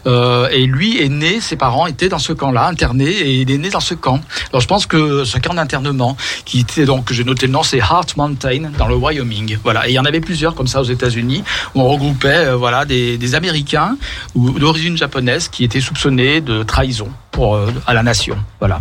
Euh, 0.06 0.48
et 0.50 0.66
lui 0.66 1.00
est 1.02 1.08
né, 1.08 1.40
ses 1.40 1.56
parents 1.56 1.86
étaient 1.86 2.08
dans 2.08 2.18
ce 2.18 2.32
camp-là, 2.32 2.66
internés, 2.66 3.10
et 3.10 3.40
il 3.40 3.50
est 3.50 3.58
né 3.58 3.70
dans 3.70 3.80
ce 3.80 3.94
camp. 3.94 4.20
Alors 4.50 4.60
je 4.60 4.66
pense 4.66 4.86
que 4.86 5.24
ce 5.24 5.38
camp 5.38 5.54
d'internement, 5.54 6.16
qui 6.44 6.60
était 6.60 6.84
donc, 6.84 7.12
j'ai 7.12 7.24
noté 7.24 7.46
le 7.46 7.52
nom, 7.52 7.62
c'est 7.62 7.78
Heart 7.78 8.16
Mountain, 8.16 8.70
dans 8.78 8.86
le 8.86 8.94
Wyoming. 8.94 9.58
Voilà. 9.62 9.86
Et 9.88 9.92
il 9.92 9.94
y 9.94 9.98
en 9.98 10.04
avait 10.04 10.20
plusieurs 10.20 10.54
comme 10.54 10.66
ça 10.66 10.80
aux 10.80 10.84
États-Unis, 10.84 11.44
où 11.74 11.80
on 11.80 11.88
regroupait 11.88 12.46
euh, 12.46 12.56
voilà, 12.56 12.84
des, 12.84 13.18
des 13.18 13.34
Américains 13.34 13.96
ou 14.34 14.58
d'origine 14.58 14.96
japonaise 14.96 15.48
qui 15.48 15.64
étaient 15.64 15.80
soupçonnés 15.80 16.40
de 16.40 16.62
trahison 16.62 17.08
pour, 17.30 17.56
euh, 17.56 17.72
à 17.86 17.94
la 17.94 18.02
nation. 18.02 18.36
Voilà. 18.58 18.80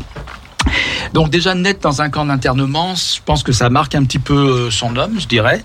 Donc 1.13 1.29
déjà 1.29 1.55
net 1.55 1.81
dans 1.81 2.01
un 2.01 2.09
camp 2.09 2.25
d'internement, 2.25 2.95
je 2.95 3.19
pense 3.25 3.43
que 3.43 3.51
ça 3.51 3.69
marque 3.69 3.95
un 3.95 4.03
petit 4.03 4.19
peu 4.19 4.33
euh, 4.33 4.71
son 4.71 4.95
homme, 4.95 5.19
je 5.19 5.27
dirais. 5.27 5.63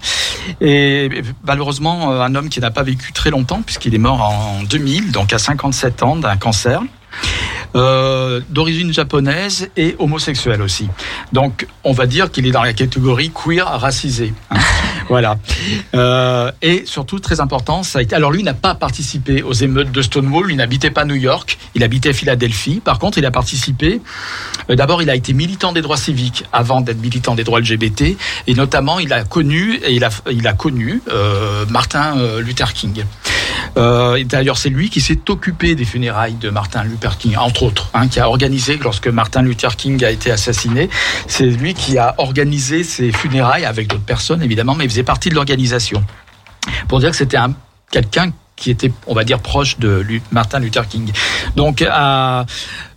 Et 0.60 1.22
malheureusement, 1.44 2.12
euh, 2.12 2.20
un 2.20 2.34
homme 2.34 2.48
qui 2.48 2.60
n'a 2.60 2.70
pas 2.70 2.82
vécu 2.82 3.12
très 3.12 3.30
longtemps, 3.30 3.62
puisqu'il 3.62 3.94
est 3.94 3.98
mort 3.98 4.22
en 4.22 4.62
2000, 4.62 5.12
donc 5.12 5.32
à 5.32 5.38
57 5.38 6.02
ans 6.02 6.16
d'un 6.16 6.36
cancer. 6.36 6.82
Euh, 7.76 8.40
d'origine 8.50 8.92
japonaise 8.92 9.68
et 9.76 9.96
homosexuel 9.98 10.62
aussi. 10.62 10.88
Donc, 11.32 11.66
on 11.82 11.92
va 11.92 12.06
dire 12.06 12.30
qu'il 12.30 12.46
est 12.46 12.52
dans 12.52 12.62
la 12.62 12.72
catégorie 12.72 13.32
queer 13.32 13.66
racisé. 13.66 14.32
Hein. 14.52 14.58
voilà. 15.08 15.38
Euh, 15.96 16.52
et 16.62 16.84
surtout, 16.86 17.18
très 17.18 17.40
important, 17.40 17.82
ça 17.82 17.98
a 17.98 18.02
été. 18.02 18.14
Alors, 18.14 18.30
lui 18.30 18.44
n'a 18.44 18.54
pas 18.54 18.76
participé 18.76 19.42
aux 19.42 19.52
émeutes 19.52 19.90
de 19.90 20.02
Stonewall. 20.02 20.52
Il 20.52 20.56
n'habitait 20.58 20.92
pas 20.92 21.04
New 21.04 21.16
York. 21.16 21.58
Il 21.74 21.82
habitait 21.82 22.12
Philadelphie. 22.12 22.80
Par 22.84 23.00
contre, 23.00 23.18
il 23.18 23.26
a 23.26 23.32
participé. 23.32 24.00
Euh, 24.70 24.76
D'abord, 24.76 25.02
il 25.02 25.10
a 25.10 25.16
été 25.16 25.32
militant 25.32 25.72
des 25.72 25.82
droits 25.82 25.96
civiques 25.96 26.44
avant 26.52 26.80
d'être 26.80 27.00
militant 27.00 27.34
des 27.34 27.42
droits 27.42 27.58
LGBT. 27.58 28.16
Et 28.46 28.54
notamment, 28.54 29.00
il 29.00 29.12
a 29.12 29.24
connu 29.24 29.80
et 29.84 29.94
il 29.94 30.04
a, 30.04 30.10
il 30.30 30.46
a 30.46 30.52
connu 30.52 31.02
Martin 31.68 32.14
Luther 32.40 32.72
King. 32.72 33.04
Euh, 33.76 34.22
D'ailleurs, 34.24 34.58
c'est 34.58 34.68
lui 34.68 34.90
qui 34.90 35.00
s'est 35.00 35.18
occupé 35.28 35.74
des 35.74 35.84
funérailles 35.84 36.34
de 36.34 36.50
Martin 36.50 36.84
Luther 36.84 37.18
King, 37.18 37.36
entre 37.36 37.64
autres, 37.64 37.90
hein, 37.94 38.08
qui 38.08 38.20
a 38.20 38.28
organisé 38.28 38.78
lorsque 38.78 39.08
Martin 39.08 39.42
Luther 39.42 39.76
King 39.76 40.02
a 40.04 40.10
été 40.10 40.30
assassiné. 40.30 40.88
C'est 41.26 41.46
lui 41.46 41.74
qui 41.74 41.98
a 41.98 42.14
organisé 42.18 42.84
ses 42.84 43.12
funérailles 43.12 43.64
avec 43.64 43.88
d'autres 43.88 44.04
personnes, 44.04 44.42
évidemment, 44.42 44.74
mais 44.74 44.84
il 44.84 44.90
faisait 44.90 45.02
partie 45.02 45.28
de 45.28 45.34
l'organisation. 45.34 46.04
Pour 46.88 47.00
dire 47.00 47.10
que 47.10 47.16
c'était 47.16 47.36
un 47.36 47.54
quelqu'un 47.90 48.32
qui 48.56 48.70
était, 48.70 48.92
on 49.06 49.14
va 49.14 49.24
dire, 49.24 49.40
proche 49.40 49.78
de 49.78 50.04
Martin 50.30 50.60
Luther 50.60 50.86
King. 50.88 51.10
Donc, 51.56 51.84
à, 51.88 52.46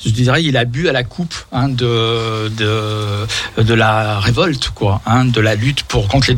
je 0.06 0.12
dirais, 0.12 0.44
il 0.44 0.58
a 0.58 0.66
bu 0.66 0.90
à 0.90 0.92
la 0.92 1.04
coupe 1.04 1.34
hein, 1.52 1.70
de, 1.70 2.50
de, 2.50 3.62
de 3.62 3.74
la 3.74 4.20
révolte, 4.20 4.70
quoi, 4.70 5.02
hein, 5.06 5.26
de 5.26 5.42
la 5.42 5.56
lutte 5.56 5.84
pour 5.84 6.08
contre 6.08 6.28
les 6.30 6.36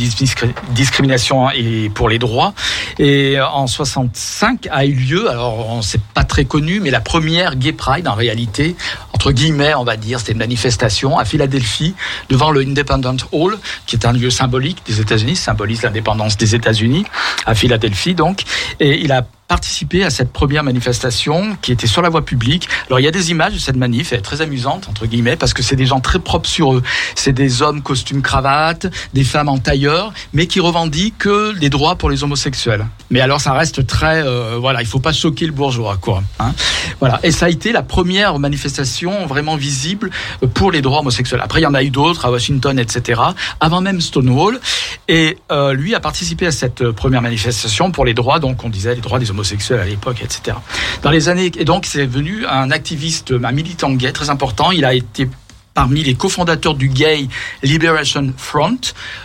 discriminations 0.71 1.49
et 1.51 1.89
pour 1.93 2.09
les 2.09 2.19
droits. 2.19 2.53
Et 2.97 3.39
en 3.39 3.67
65 3.67 4.67
a 4.71 4.85
eu 4.85 4.93
lieu, 4.93 5.29
alors 5.29 5.69
on 5.69 5.81
sait 5.81 5.99
pas 6.13 6.23
très 6.23 6.45
connu, 6.45 6.79
mais 6.79 6.91
la 6.91 7.01
première 7.01 7.55
Gay 7.55 7.73
Pride 7.73 8.07
en 8.07 8.15
réalité, 8.15 8.75
entre 9.13 9.31
guillemets, 9.31 9.75
on 9.75 9.83
va 9.83 9.97
dire, 9.97 10.19
c'était 10.19 10.31
une 10.31 10.39
manifestation 10.39 11.17
à 11.17 11.25
Philadelphie 11.25 11.95
devant 12.29 12.51
le 12.51 12.61
Independent 12.61 13.17
Hall, 13.31 13.57
qui 13.85 13.95
est 13.95 14.05
un 14.05 14.13
lieu 14.13 14.29
symbolique 14.29 14.81
des 14.85 15.01
États-Unis, 15.01 15.35
symbolise 15.35 15.81
l'indépendance 15.81 16.37
des 16.37 16.55
États-Unis 16.55 17.05
à 17.45 17.55
Philadelphie 17.55 18.15
donc, 18.15 18.43
et 18.79 19.01
il 19.01 19.11
a 19.11 19.25
participé 19.49 20.03
à 20.03 20.11
cette 20.11 20.31
première 20.31 20.63
manifestation 20.63 21.57
qui 21.63 21.71
était 21.71 21.87
sur 21.87 22.03
la 22.03 22.09
voie 22.09 22.23
publique. 22.23 22.69
Alors 22.87 22.99
il 22.99 23.03
y 23.03 23.07
a 23.07 23.11
des 23.11 23.31
images 23.31 23.53
de 23.53 23.57
cette 23.57 23.75
manif, 23.75 24.13
elle 24.13 24.19
est 24.19 24.21
très 24.21 24.41
amusante 24.41 24.87
entre 24.87 25.07
guillemets 25.07 25.35
parce 25.35 25.55
que 25.55 25.63
c'est 25.63 25.75
des 25.75 25.87
gens 25.87 25.99
très 25.99 26.19
propres 26.19 26.47
sur 26.47 26.75
eux. 26.75 26.83
C'est 27.15 27.33
des 27.33 27.63
hommes 27.63 27.81
costumes 27.81 28.21
cravate, 28.21 28.85
des 29.15 29.23
femmes 29.23 29.49
en 29.49 29.57
tailleur, 29.57 30.13
mais 30.33 30.45
qui 30.45 30.59
revendiquent 30.59 31.27
les 31.59 31.69
droits 31.69 31.95
pour 31.95 32.11
les 32.11 32.23
homosexuels. 32.23 32.85
Mais 33.09 33.21
alors 33.21 33.41
ça 33.41 33.53
reste 33.53 33.87
très 33.87 34.21
euh, 34.23 34.57
voilà, 34.59 34.81
il 34.81 34.87
faut 34.87 34.99
pas 34.99 35.13
choquer 35.13 35.47
le 35.47 35.51
bourgeois 35.51 35.97
quoi. 35.99 36.21
Hein 36.37 36.53
voilà. 36.99 37.19
Et 37.23 37.31
ça 37.31 37.47
a 37.47 37.49
été 37.49 37.71
la 37.71 37.81
première 37.81 38.37
manifestation 38.37 39.25
vraiment 39.25 39.55
visible 39.55 40.11
pour 40.53 40.71
les 40.71 40.83
droits 40.83 40.99
homosexuels. 40.99 41.41
Après 41.43 41.59
il 41.59 41.63
y 41.63 41.67
en 41.67 41.73
a 41.73 41.81
eu 41.81 41.89
d'autres 41.89 42.23
à 42.23 42.29
Washington 42.31 42.77
etc. 42.77 43.19
Avant 43.59 43.81
même 43.81 43.99
Stonewall 43.99 44.59
et 45.07 45.39
euh, 45.51 45.73
lui 45.73 45.95
a 45.95 45.99
participé 45.99 46.45
à 46.45 46.51
cette 46.51 46.91
première 46.91 47.23
manifestation 47.23 47.89
pour 47.89 48.05
les 48.05 48.13
droits 48.13 48.37
donc 48.37 48.63
on 48.63 48.69
disait 48.69 48.93
les 48.93 49.01
droits 49.01 49.17
des 49.17 49.31
homosexuels 49.31 49.38
à 49.79 49.85
l'époque, 49.85 50.21
etc. 50.21 50.57
Dans 51.01 51.11
les 51.11 51.29
années 51.29 51.51
et 51.57 51.65
donc 51.65 51.85
c'est 51.85 52.05
venu 52.05 52.45
un 52.45 52.71
activiste, 52.71 53.33
un 53.43 53.51
militant 53.51 53.91
gay 53.91 54.11
très 54.11 54.29
important. 54.29 54.71
Il 54.71 54.85
a 54.85 54.93
été 54.93 55.27
parmi 55.73 56.03
les 56.03 56.15
cofondateurs 56.15 56.75
du 56.75 56.89
Gay 56.89 57.27
Liberation 57.63 58.33
Front, 58.37 58.79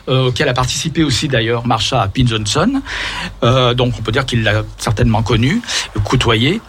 euh, 0.08 0.28
auquel 0.28 0.48
a 0.48 0.54
participé 0.54 1.02
aussi 1.02 1.28
d'ailleurs 1.28 1.66
Marsha 1.66 2.08
P. 2.12 2.24
Euh, 3.42 3.74
donc 3.74 3.94
on 3.98 4.02
peut 4.02 4.12
dire 4.12 4.26
qu'il 4.26 4.42
l'a 4.42 4.62
certainement 4.78 5.22
connu, 5.22 5.62
côtoyé. 6.04 6.60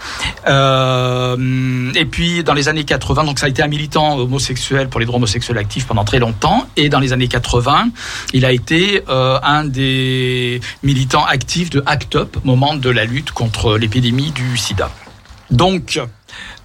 Euh, 0.48 1.92
et 1.96 2.06
puis 2.06 2.44
dans 2.44 2.54
les 2.54 2.68
années 2.68 2.84
80, 2.84 3.24
donc 3.24 3.40
ça 3.40 3.46
a 3.46 3.50
été 3.50 3.62
un 3.62 3.68
militant 3.68 4.18
homosexuel 4.18 4.90
pour 4.90 5.00
les 5.00 5.06
droits 5.06 5.18
homosexuels 5.18 5.58
actifs 5.58 5.86
pendant 5.86 6.04
très 6.04 6.20
longtemps. 6.20 6.68
Et 6.78 6.90
dans 6.90 7.00
les 7.00 7.14
années 7.14 7.28
80, 7.28 7.90
il 8.34 8.46
a 8.46 8.52
été 8.52 9.04
euh, 9.10 9.40
un 9.44 9.66
des 9.66 10.62
militants 10.84 11.26
actifs 11.26 11.70
de 11.70 11.84
ACT 11.86 12.16
UP, 12.16 12.38
moment 12.44 12.76
de 12.76 12.90
la 12.90 13.06
lutte 13.06 13.32
contre 13.32 13.78
l'épidémie 13.78 14.32
du 14.32 14.58
sida. 14.58 14.90
Donc, 15.52 16.00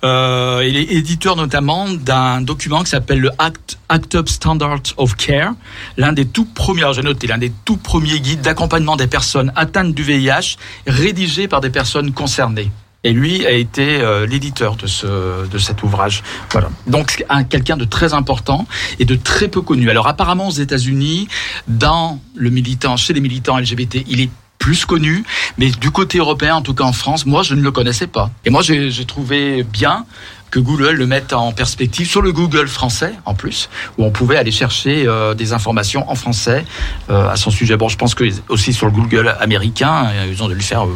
euh, 0.02 0.64
il 0.66 0.76
est 0.76 0.92
éditeur 0.92 1.36
notamment 1.36 1.88
d'un 1.88 2.40
document 2.40 2.82
qui 2.82 2.90
s'appelle 2.90 3.20
le 3.20 3.30
Act, 3.38 3.78
Act 3.88 4.14
Up 4.14 4.28
Standard 4.28 4.80
of 4.96 5.16
Care, 5.16 5.52
l'un 5.96 6.12
des 6.12 6.26
tout 6.26 6.46
premiers, 6.46 6.90
j'ai 6.94 7.02
noté, 7.02 7.26
l'un 7.26 7.38
des 7.38 7.52
tout 7.64 7.76
premiers 7.76 8.20
guides 8.20 8.40
d'accompagnement 8.40 8.96
des 8.96 9.06
personnes 9.06 9.52
atteintes 9.56 9.94
du 9.94 10.02
VIH, 10.02 10.56
rédigé 10.86 11.48
par 11.48 11.60
des 11.60 11.70
personnes 11.70 12.12
concernées. 12.12 12.70
Et 13.02 13.12
lui 13.12 13.46
a 13.46 13.52
été 13.52 14.00
euh, 14.00 14.26
l'éditeur 14.26 14.76
de, 14.76 14.86
ce, 14.86 15.48
de 15.48 15.58
cet 15.58 15.82
ouvrage. 15.82 16.22
Voilà. 16.50 16.68
Donc 16.86 17.24
quelqu'un 17.48 17.78
de 17.78 17.86
très 17.86 18.12
important 18.12 18.66
et 18.98 19.06
de 19.06 19.14
très 19.14 19.48
peu 19.48 19.62
connu. 19.62 19.88
Alors 19.88 20.06
apparemment 20.06 20.48
aux 20.48 20.52
États-Unis, 20.52 21.26
dans 21.66 22.20
le 22.34 22.50
militant, 22.50 22.98
chez 22.98 23.14
les 23.14 23.20
militants 23.20 23.58
LGBT, 23.58 24.04
il 24.06 24.20
est 24.20 24.30
plus 24.60 24.84
connu, 24.84 25.24
mais 25.60 25.70
du 25.70 25.90
côté 25.90 26.16
européen, 26.16 26.54
en 26.56 26.62
tout 26.62 26.72
cas 26.72 26.84
en 26.84 26.94
France, 26.94 27.26
moi 27.26 27.42
je 27.42 27.54
ne 27.54 27.60
le 27.60 27.70
connaissais 27.70 28.06
pas. 28.06 28.30
Et 28.46 28.50
moi 28.50 28.62
j'ai 28.62 29.04
trouvé 29.04 29.62
bien 29.62 30.06
que 30.50 30.58
Google 30.58 30.92
le 30.92 31.06
mette 31.06 31.34
en 31.34 31.52
perspective 31.52 32.08
sur 32.08 32.22
le 32.22 32.32
Google 32.32 32.66
français 32.66 33.12
en 33.26 33.34
plus, 33.34 33.68
où 33.98 34.04
on 34.04 34.10
pouvait 34.10 34.38
aller 34.38 34.50
chercher 34.50 35.06
euh, 35.06 35.34
des 35.34 35.52
informations 35.52 36.10
en 36.10 36.14
français 36.14 36.64
euh, 37.10 37.28
à 37.28 37.36
son 37.36 37.50
sujet. 37.50 37.76
Bon, 37.76 37.88
je 37.88 37.98
pense 37.98 38.14
que 38.14 38.24
aussi 38.48 38.72
sur 38.72 38.86
le 38.86 38.92
Google 38.92 39.36
américain, 39.38 40.06
euh, 40.06 40.30
ils 40.32 40.42
ont 40.42 40.48
dû 40.48 40.54
le 40.54 40.62
faire 40.62 40.86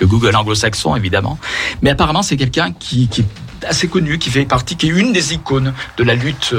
le 0.00 0.06
Google 0.06 0.36
anglo-saxon 0.36 0.94
évidemment. 0.94 1.38
Mais 1.80 1.88
apparemment, 1.88 2.22
c'est 2.22 2.36
quelqu'un 2.36 2.70
qui, 2.70 3.08
qui, 3.08 3.22
est 3.22 3.66
assez 3.66 3.88
connu, 3.88 4.18
qui 4.18 4.28
fait 4.28 4.44
partie, 4.44 4.76
qui 4.76 4.88
est 4.88 4.90
une 4.90 5.14
des 5.14 5.32
icônes 5.32 5.72
de 5.96 6.04
la 6.04 6.14
lutte 6.14 6.54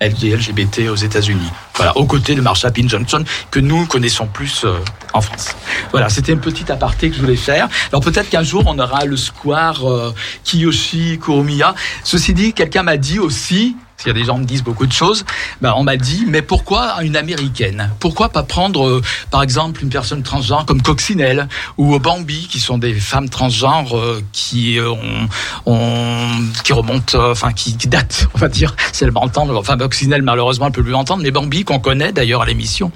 LGBT 0.00 0.88
aux 0.90 0.96
États-Unis. 0.96 1.50
Voilà, 1.74 1.96
aux 1.96 2.06
côtés 2.06 2.34
de 2.34 2.40
Marsha 2.40 2.70
P. 2.70 2.84
Johnson, 2.86 3.24
que 3.50 3.60
nous 3.60 3.86
connaissons 3.86 4.26
plus 4.26 4.64
euh, 4.64 4.78
en 5.12 5.20
France. 5.20 5.56
Voilà, 5.90 6.08
c'était 6.08 6.32
un 6.32 6.38
petit 6.38 6.70
aparté 6.70 7.10
que 7.10 7.16
je 7.16 7.20
voulais 7.20 7.36
faire. 7.36 7.68
Alors 7.90 8.02
peut-être 8.02 8.28
qu'un 8.28 8.42
jour, 8.42 8.64
on 8.66 8.78
aura 8.78 9.04
le 9.04 9.16
square 9.16 9.88
euh, 9.88 10.14
Kiyoshi 10.44 11.18
Kuromiya. 11.18 11.74
Ceci 12.04 12.34
dit, 12.34 12.52
quelqu'un 12.52 12.82
m'a 12.82 12.96
dit 12.96 13.18
aussi, 13.18 13.76
s'il 13.98 14.06
y 14.06 14.10
a 14.10 14.14
des 14.14 14.24
gens 14.24 14.36
qui 14.36 14.42
me 14.42 14.46
disent 14.46 14.62
beaucoup 14.62 14.86
de 14.86 14.92
choses, 14.92 15.24
ben 15.60 15.74
on 15.76 15.82
m'a 15.82 15.96
dit, 15.96 16.24
mais 16.28 16.40
pourquoi 16.40 17.02
une 17.02 17.16
américaine? 17.16 17.90
Pourquoi 17.98 18.28
pas 18.28 18.44
prendre, 18.44 18.86
euh, 18.86 19.02
par 19.32 19.42
exemple, 19.42 19.82
une 19.82 19.90
personne 19.90 20.22
transgenre 20.22 20.64
comme 20.66 20.82
Coccinelle 20.82 21.48
ou 21.78 21.98
Bambi, 21.98 22.46
qui 22.48 22.60
sont 22.60 22.78
des 22.78 22.94
femmes 22.94 23.28
transgenres 23.28 23.98
euh, 23.98 24.22
qui 24.32 24.78
ont, 24.80 25.28
ont, 25.66 26.28
qui 26.62 26.72
remontent, 26.72 27.18
euh, 27.18 27.32
enfin 27.32 27.52
qui, 27.52 27.76
qui, 27.76 27.88
datent, 27.88 28.28
on 28.34 28.38
va 28.38 28.48
dire, 28.48 28.76
si 28.92 29.02
elle 29.02 29.10
m'entend. 29.10 29.48
Enfin, 29.56 29.76
Coccinelle, 29.76 30.22
malheureusement, 30.22 30.66
elle 30.66 30.72
peut 30.72 30.84
plus 30.84 30.94
entendre, 30.94 31.24
mais 31.24 31.32
Bambi, 31.32 31.64
qu'on 31.64 31.80
connaît 31.80 32.12
d'ailleurs 32.12 32.42
à 32.42 32.46
l'émission, 32.46 32.92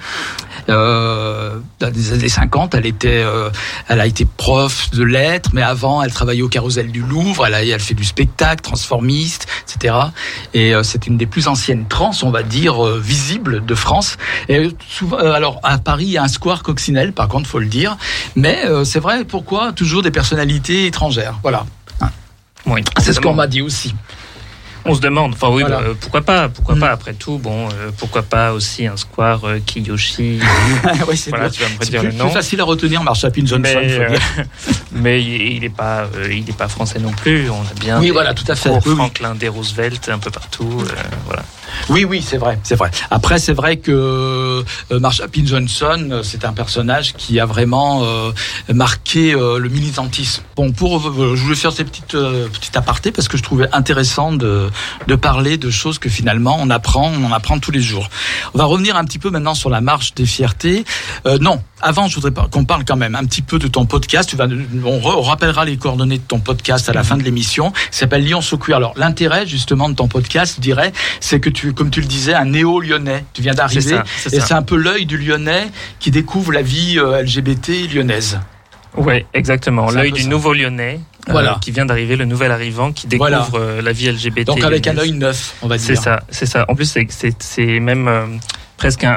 euh, 0.69 1.59
dans 1.81 1.93
les 1.93 2.13
années 2.13 2.29
50, 2.29 2.75
elle 2.75 2.87
était, 2.87 3.23
euh, 3.25 3.51
elle 3.89 4.01
a 4.01 4.07
été 4.07 4.25
prof 4.25 4.91
de 4.91 5.03
lettres, 5.03 5.51
mais 5.53 5.63
avant, 5.63 6.03
elle 6.03 6.13
travaillait 6.13 6.43
au 6.43 6.49
Carrousel 6.49 6.91
du 6.91 7.03
Louvre. 7.03 7.47
Elle 7.47 7.55
a, 7.55 7.65
elle 7.65 7.81
fait 7.81 7.95
du 7.95 8.05
spectacle, 8.05 8.63
transformiste, 8.63 9.47
etc. 9.65 9.95
Et 10.55 10.75
euh, 10.75 10.83
c'est 10.83 11.07
une 11.07 11.17
des 11.17 11.27
plus 11.27 11.49
anciennes 11.49 11.87
trans, 11.89 12.13
on 12.23 12.31
va 12.31 12.43
dire, 12.43 12.85
euh, 12.85 13.01
visibles 13.03 13.65
de 13.65 13.75
France. 13.75 14.17
Et 14.49 14.71
souvent, 14.89 15.19
alors 15.19 15.61
à 15.63 15.79
Paris, 15.79 16.05
il 16.05 16.13
y 16.13 16.19
a 16.19 16.23
un 16.23 16.29
square 16.29 16.63
coccinelle, 16.63 17.13
par 17.13 17.29
contre, 17.29 17.49
faut 17.49 17.59
le 17.59 17.67
dire. 17.67 17.97
Mais 18.37 18.65
c'est 18.85 19.01
vrai, 19.01 19.25
pourquoi 19.25 19.73
toujours 19.73 20.03
des 20.03 20.11
personnalités 20.11 20.87
étrangères 20.87 21.39
Voilà. 21.43 21.65
Oui. 22.67 22.83
C'est 23.01 23.13
ce 23.13 23.21
qu'on 23.21 23.35
m'a 23.35 23.47
dit 23.47 23.63
aussi. 23.63 23.95
On 24.85 24.95
se 24.95 25.01
demande, 25.01 25.35
enfin 25.35 25.49
oui, 25.51 25.63
Voilà. 25.63 25.79
bah, 25.79 25.85
euh, 25.89 25.95
pourquoi 26.01 26.23
pas, 26.23 26.49
pourquoi 26.49 26.75
Mm. 26.75 26.81
pas 26.81 26.91
après 26.91 27.13
tout, 27.15 27.39
bon, 27.39 27.69
euh, 27.69 27.91
pourquoi 27.99 28.23
pas 28.23 28.53
aussi 28.53 28.87
un 28.87 28.97
square 28.97 29.45
euh, 29.45 29.59
Kiyoshi. 29.65 30.41
oui, 31.09 31.17
c'est 31.17 31.31
voilà, 31.31 31.51
tu 31.51 31.63
vas 31.63 31.69
me 31.69 31.75
C'est 31.81 31.87
redire 31.87 32.01
plus, 32.01 32.09
le 32.11 32.15
nom. 32.17 32.25
plus 32.25 32.35
facile 32.35 32.61
à 32.61 32.65
retenir 32.65 33.03
Marshappin 33.03 33.47
Johnson. 33.47 33.61
Mais, 33.63 33.93
euh, 34.01 34.17
mais 34.93 35.23
il 35.23 35.61
n'est 35.61 35.69
pas, 35.69 36.07
il 36.31 36.49
est 36.49 36.57
pas 36.57 36.69
français 36.69 36.99
non 36.99 37.13
plus. 37.13 37.49
On 37.51 37.61
a 37.61 37.75
bien 37.79 37.99
Oui, 38.01 38.07
des 38.07 38.11
voilà, 38.13 38.35
tout 38.35 38.45
à 38.49 38.55
fait. 38.57 38.71
Oui, 38.71 38.79
oui. 38.87 38.95
Franklin 38.97 39.35
D. 39.37 39.49
Roosevelt 39.49 40.09
un 40.09 40.19
peu 40.19 40.31
partout. 40.31 40.83
voilà. 41.27 41.43
Oui, 41.89 42.05
oui, 42.05 42.21
c'est 42.27 42.37
vrai, 42.37 42.59
c'est 42.65 42.75
vrai. 42.75 42.91
Après, 43.11 43.39
c'est 43.39 43.55
vrai 43.55 43.77
que 43.79 44.63
Marshappin 44.91 45.43
Johnson, 45.47 46.21
c'est 46.23 46.45
un 46.45 46.53
personnage 46.53 47.15
qui 47.15 47.41
a 47.41 47.47
vraiment 47.47 48.05
marqué 48.73 49.33
le 49.33 49.69
militantisme. 49.69 50.43
Bon, 50.57 50.71
pour, 50.73 51.01
je 51.03 51.43
voulais 51.43 51.57
faire 51.57 51.73
ces 51.73 51.85
petites 51.85 52.17
petites 52.53 52.77
apartés 52.77 53.11
parce 53.13 53.29
que 53.29 53.37
je 53.37 53.43
trouvais 53.43 53.69
intéressant 53.73 54.33
de 54.33 54.69
de 55.07 55.15
parler 55.15 55.57
de 55.59 55.71
choses 55.71 55.99
que 55.99 56.09
finalement 56.09 56.57
on 56.61 56.71
apprend, 56.71 57.11
on 57.11 57.25
en 57.25 57.33
apprend 57.33 57.59
tous 57.59 57.71
les 57.71 57.81
jours. 57.81 58.09
On 58.55 58.59
va 58.59 58.65
revenir 58.65 58.97
un 58.97 59.05
petit 59.05 59.19
peu 59.19 59.31
maintenant 59.31 59.55
sur 59.55 59.71
la 59.71 59.81
marche 59.81 60.15
des 60.15 60.27
fiertés. 60.27 60.85
Euh, 61.27 61.39
non, 61.41 61.63
avant, 61.81 62.09
je 62.09 62.15
voudrais 62.15 62.33
qu'on 62.51 62.65
parle 62.65 62.85
quand 62.85 62.97
même 62.97 63.15
un 63.15 63.25
petit 63.25 63.43
peu 63.43 63.59
de 63.59 63.67
ton 63.69 63.87
podcast. 63.87 64.29
Tu 64.29 64.37
vas, 64.37 64.47
on, 64.47 64.99
re- 64.99 65.17
on 65.17 65.23
rappellera 65.23 65.65
les 65.65 65.77
coordonnées 65.77 66.19
de 66.19 66.23
ton 66.23 66.39
podcast 66.41 66.89
à 66.89 66.93
la 66.93 67.03
fin 67.03 67.17
de 67.17 67.23
l'émission. 67.23 67.73
Il 67.93 67.95
s'appelle 67.97 68.25
Lyon 68.25 68.41
So 68.41 68.57
Queer. 68.59 68.77
Alors, 68.77 68.93
l'intérêt 68.97 69.47
justement 69.47 69.89
de 69.89 69.95
ton 69.95 70.09
podcast, 70.09 70.55
je 70.57 70.61
dirais, 70.61 70.93
c'est 71.21 71.41
que 71.41 71.51
tu, 71.51 71.73
comme 71.73 71.91
tu 71.91 72.01
le 72.01 72.07
disais, 72.07 72.35
un 72.35 72.45
néo-lyonnais. 72.47 73.25
Tu 73.33 73.43
viens 73.43 73.55
d'arriver 73.55 73.99
et 74.33 74.41
c'est 74.41 74.53
un 74.55 74.63
peu 74.63 74.77
l'œil 74.77 75.07
du 75.07 75.19
lyonnais 75.19 75.71
qui 75.99 76.11
découvre 76.11 76.53
la 76.53 76.63
vie 76.63 76.99
euh, 76.99 77.23
LGBT 77.23 77.93
lyonnaise. 77.93 78.39
Oui, 78.97 79.25
exactement. 79.33 79.91
L'œil 79.91 80.13
du 80.13 80.23
ça. 80.23 80.29
nouveau 80.29 80.53
Lyonnais 80.53 81.01
euh, 81.29 81.33
Voilà. 81.33 81.59
qui 81.61 81.71
vient 81.71 81.87
d'arriver, 81.87 82.17
le 82.17 82.25
nouvel 82.25 82.51
arrivant 82.51 82.93
qui 82.93 83.07
découvre 83.07 83.29
Voilà. 83.51 83.65
euh, 83.67 83.83
la 83.83 83.93
vie 83.93 84.11
LGBT. 84.11 84.47
Donc, 84.47 84.65
avec 84.65 84.87
un 84.87 84.97
œil 84.99 85.13
neuf, 85.13 85.55
on 85.63 85.69
va 85.69 85.77
dire. 85.79 85.87
C'est 85.87 85.97
ça, 85.97 86.23
c'est 86.31 86.47
ça. 86.47 86.65
En 86.69 86.75
plus, 86.75 86.85
c'est- 87.09 87.81
même 87.81 88.09
euh, 88.09 88.27
presque 88.77 89.05
un, 89.05 89.13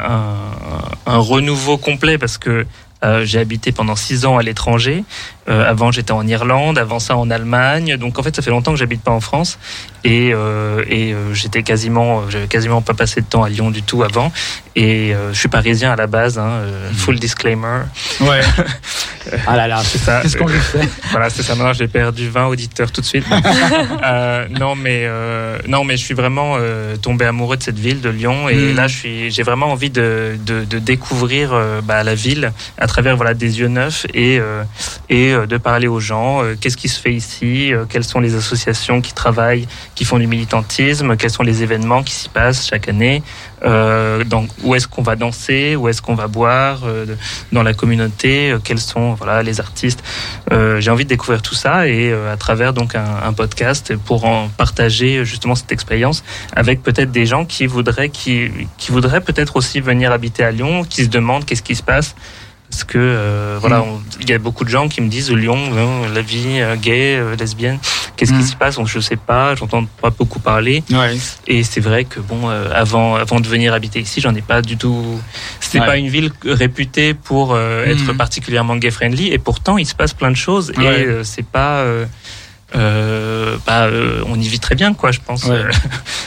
un, 1.07 1.11
un 1.13 1.17
renouveau 1.17 1.77
complet 1.77 2.17
parce 2.17 2.37
que 2.37 2.65
euh, 3.03 3.23
j'ai 3.25 3.39
habité 3.39 3.71
pendant 3.71 3.95
six 3.95 4.25
ans 4.25 4.37
à 4.37 4.41
l'étranger. 4.43 5.03
Euh, 5.49 5.69
avant, 5.69 5.91
j'étais 5.91 6.13
en 6.13 6.25
Irlande, 6.25 6.77
avant 6.79 6.97
ça 6.99 7.17
en 7.17 7.29
Allemagne. 7.29 7.97
Donc, 7.97 8.17
en 8.17 8.23
fait, 8.23 8.35
ça 8.35 8.41
fait 8.41 8.49
longtemps 8.49 8.71
que 8.71 8.77
j'habite 8.79 9.01
pas 9.03 9.11
en 9.11 9.19
France 9.19 9.59
et, 10.05 10.31
euh, 10.33 10.83
et 10.87 11.13
euh, 11.13 11.33
j'étais 11.33 11.63
quasiment, 11.63 12.19
euh, 12.19 12.23
j'avais 12.29 12.47
quasiment 12.47 12.81
pas 12.81 12.93
passé 12.93 13.21
de 13.21 13.25
temps 13.25 13.43
à 13.43 13.49
Lyon 13.49 13.71
du 13.71 13.81
tout 13.83 14.03
avant. 14.03 14.31
Et 14.77 15.13
euh, 15.15 15.33
je 15.33 15.39
suis 15.39 15.47
parisien 15.49 15.91
à 15.91 15.95
la 15.95 16.07
base. 16.07 16.37
Hein, 16.37 16.47
euh, 16.49 16.91
full 16.93 17.17
disclaimer. 17.19 17.81
Ouais. 18.21 18.41
ah 19.47 19.55
là 19.55 19.67
là, 19.67 19.81
C'est 19.83 19.97
ça. 19.97 20.19
qu'est-ce 20.21 20.37
qu'on 20.37 20.47
lui 20.47 20.59
fait? 20.59 20.87
Voilà, 21.11 21.29
c'est 21.29 21.43
ça. 21.43 21.55
Maintenant, 21.55 21.73
j'ai 21.73 21.87
perdu 21.87 22.29
20 22.29 22.47
auditeurs 22.47 22.91
tout 22.91 23.01
de 23.01 23.05
suite. 23.05 23.25
Euh, 24.05 24.47
non, 24.49 24.75
mais 24.75 25.01
euh, 25.05 25.57
non, 25.67 25.83
mais 25.83 25.97
je 25.97 26.03
suis 26.03 26.13
vraiment 26.13 26.55
euh, 26.59 26.95
tombé 26.97 27.25
amoureux 27.25 27.57
de 27.57 27.63
cette 27.63 27.79
ville, 27.79 28.01
de 28.01 28.09
Lyon, 28.09 28.49
et 28.49 28.55
Mm. 28.55 28.75
là, 28.75 28.87
je 28.87 28.95
suis, 28.97 29.31
j'ai 29.31 29.43
vraiment 29.43 29.67
envie 29.71 29.89
de, 29.89 30.37
de, 30.45 30.63
de 30.65 30.79
découvrir 30.79 31.53
euh, 31.53 31.81
bah, 31.81 32.03
la 32.03 32.13
ville 32.15 32.51
à 32.77 32.87
travers 32.87 33.15
voilà 33.17 33.33
des 33.33 33.59
yeux 33.59 33.67
neufs 33.67 34.05
et 34.13 34.39
euh, 34.39 34.63
et 35.09 35.31
euh, 35.33 35.45
de 35.47 35.57
parler 35.57 35.87
aux 35.87 35.99
gens. 35.99 36.43
euh, 36.43 36.55
qu'est-ce 36.59 36.77
qui 36.77 36.89
se 36.89 36.99
fait 36.99 37.13
ici 37.13 37.73
euh, 37.73 37.85
Quelles 37.89 38.03
sont 38.03 38.19
les 38.19 38.35
associations 38.35 39.01
qui 39.01 39.13
travaillent, 39.13 39.67
qui 39.95 40.05
font 40.05 40.19
du 40.19 40.27
militantisme 40.27 41.15
Quels 41.17 41.31
sont 41.31 41.43
les 41.43 41.63
événements 41.63 42.03
qui 42.03 42.13
s'y 42.13 42.29
passent 42.29 42.67
chaque 42.67 42.87
année 42.87 43.23
euh, 43.63 44.23
donc, 44.23 44.49
où 44.63 44.75
est-ce 44.75 44.87
qu'on 44.87 45.01
va 45.01 45.15
danser, 45.15 45.75
où 45.75 45.87
est-ce 45.87 46.01
qu'on 46.01 46.13
va 46.13 46.27
boire 46.27 46.81
euh, 46.85 47.05
dans 47.51 47.63
la 47.63 47.73
communauté, 47.73 48.51
euh, 48.51 48.59
quels 48.63 48.79
sont 48.79 49.13
voilà 49.13 49.41
les 49.41 49.59
artistes. 49.59 50.03
Euh, 50.51 50.79
J'ai 50.79 50.91
envie 50.91 51.05
de 51.05 51.09
découvrir 51.09 51.41
tout 51.41 51.55
ça 51.55 51.87
et 51.87 52.11
euh, 52.11 52.31
à 52.31 52.37
travers 52.37 52.73
donc 52.73 52.95
un, 52.95 53.05
un 53.23 53.33
podcast 53.33 53.95
pour 53.95 54.25
en 54.25 54.49
partager 54.49 55.25
justement 55.25 55.55
cette 55.55 55.71
expérience 55.71 56.23
avec 56.55 56.83
peut-être 56.83 57.11
des 57.11 57.25
gens 57.25 57.45
qui 57.45 57.65
voudraient 57.65 58.09
qui, 58.09 58.51
qui 58.77 58.91
voudraient 58.91 59.21
peut-être 59.21 59.55
aussi 59.55 59.79
venir 59.79 60.11
habiter 60.11 60.43
à 60.43 60.51
Lyon, 60.51 60.83
qui 60.83 61.03
se 61.03 61.09
demandent 61.09 61.45
qu'est-ce 61.45 61.63
qui 61.63 61.75
se 61.75 61.83
passe. 61.83 62.15
Parce 62.69 62.83
que 62.83 62.97
euh, 62.97 63.57
voilà, 63.61 63.83
on- 63.83 64.01
il 64.19 64.29
y 64.29 64.33
a 64.33 64.37
beaucoup 64.39 64.65
de 64.65 64.69
gens 64.69 64.89
qui 64.89 64.99
me 65.01 65.07
disent 65.07 65.31
Lyon, 65.31 65.57
euh, 65.73 66.13
la 66.13 66.21
vie 66.21 66.59
euh, 66.59 66.75
gay, 66.75 67.15
euh, 67.15 67.35
lesbienne, 67.35 67.79
qu'est-ce 68.17 68.33
qui 68.33 68.43
se 68.43 68.55
passe? 68.55 68.75
Donc 68.75 68.87
je 68.87 68.99
sais 68.99 69.15
pas, 69.15 69.55
j'entends 69.55 69.85
pas 70.01 70.09
beaucoup 70.09 70.39
parler. 70.39 70.83
Ouais. 70.91 71.15
Et 71.47 71.63
c'est 71.63 71.79
vrai 71.79 72.03
que 72.03 72.19
bon, 72.19 72.49
euh, 72.49 72.69
avant, 72.73 73.15
avant 73.15 73.39
de 73.39 73.47
venir 73.47 73.73
habiter 73.73 73.99
ici, 74.01 74.19
j'en 74.19 74.35
ai 74.35 74.41
pas 74.41 74.61
du 74.61 74.75
tout. 74.77 75.19
C'était 75.61 75.79
Ouais. 75.79 75.85
pas 75.85 75.97
une 75.97 76.09
ville 76.09 76.31
réputée 76.45 77.13
pour 77.13 77.57
être 77.57 78.11
Mhm. 78.11 78.17
particulièrement 78.17 78.75
gay 78.75 78.91
friendly. 78.91 79.27
Et 79.31 79.37
pourtant, 79.37 79.77
il 79.77 79.85
se 79.85 79.95
passe 79.95 80.13
plein 80.13 80.31
de 80.31 80.35
choses. 80.37 80.73
Ouais. 80.77 81.01
Et 81.01 81.23
c'est 81.23 81.45
pas. 81.45 81.85
Euh, 82.75 83.57
bah, 83.65 83.83
euh, 83.85 84.23
on 84.27 84.39
y 84.39 84.47
vit 84.47 84.59
très 84.59 84.75
bien, 84.75 84.93
quoi, 84.93 85.11
je 85.11 85.19
pense. 85.25 85.43
Ouais. 85.45 85.61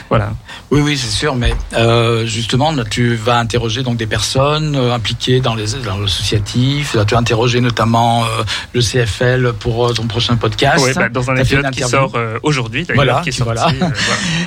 Voilà. 0.08 0.30
Oui, 0.70 0.80
oui, 0.80 0.96
c'est 0.96 1.10
sûr, 1.10 1.34
mais 1.34 1.52
euh, 1.74 2.24
justement, 2.24 2.72
là, 2.72 2.84
tu 2.88 3.14
vas 3.14 3.38
interroger 3.38 3.82
donc 3.82 3.98
des 3.98 4.06
personnes 4.06 4.74
euh, 4.74 4.94
impliquées 4.94 5.40
dans 5.40 5.54
les 5.54 5.66
dans 5.84 5.98
l'associatif. 5.98 6.96
Tu 7.06 7.14
as 7.14 7.18
interrogé 7.18 7.60
notamment 7.60 8.24
euh, 8.24 8.42
le 8.72 8.80
CFL 8.80 9.52
pour 9.52 9.86
euh, 9.86 9.92
ton 9.92 10.06
prochain 10.06 10.36
podcast. 10.36 10.82
Ouais, 10.82 10.94
bah, 10.94 11.10
dans 11.10 11.30
un 11.30 11.36
épisode 11.36 11.70
qui 11.72 11.82
interview. 11.84 11.88
sort 11.88 12.12
euh, 12.14 12.38
aujourd'hui, 12.42 12.86
Voilà, 12.94 13.20
qui 13.22 13.28
est 13.28 13.32
sorti. 13.32 13.52
voilà. 13.52 13.68
euh, 13.68 13.90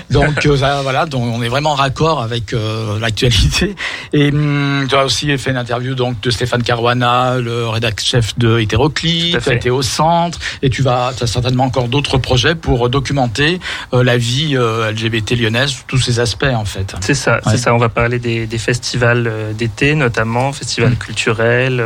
voilà. 0.09 0.25
Donc 0.31 0.45
euh, 0.47 0.57
ça, 0.57 0.81
voilà, 0.81 1.05
donc 1.05 1.21
on 1.23 1.41
est 1.43 1.47
vraiment 1.47 1.75
raccord 1.75 2.21
avec 2.23 2.53
euh, 2.53 2.99
l'actualité. 2.99 3.75
Et 4.13 4.29
hum, 4.31 4.87
tu 4.89 4.95
as 4.95 5.05
aussi 5.05 5.37
fait 5.37 5.51
une 5.51 5.57
interview 5.57 5.93
donc 5.93 6.19
de 6.21 6.31
Stéphane 6.31 6.63
Caruana, 6.63 7.37
le 7.37 7.67
rédacteur 7.67 8.05
chef 8.05 8.37
de 8.39 8.57
Hétéroclite. 8.59 9.39
Tu 9.43 9.49
as 9.49 9.53
été 9.53 9.69
au 9.69 9.83
centre 9.83 10.39
et 10.63 10.69
tu 10.71 10.81
vas, 10.81 11.13
as 11.21 11.27
certainement 11.27 11.65
encore 11.65 11.80
d'autres 11.87 12.17
projets 12.17 12.55
pour 12.55 12.89
documenter 12.89 13.59
euh, 13.93 14.03
la 14.03 14.17
vie 14.17 14.55
euh, 14.57 14.91
LGBT 14.91 15.31
lyonnaise, 15.35 15.75
tous 15.87 15.97
ces 15.97 16.19
aspects 16.19 16.43
en 16.43 16.65
fait. 16.65 16.95
C'est 17.01 17.13
ça, 17.13 17.35
Ouais. 17.35 17.51
c'est 17.51 17.57
ça. 17.57 17.73
On 17.73 17.77
va 17.77 17.89
parler 17.89 18.19
des, 18.19 18.45
des 18.47 18.57
festivals 18.57 19.27
euh, 19.27 19.53
d'été, 19.53 19.95
notamment 19.95 20.51
festivals 20.53 20.91
Mm. 20.93 20.95
culturels, 20.97 21.83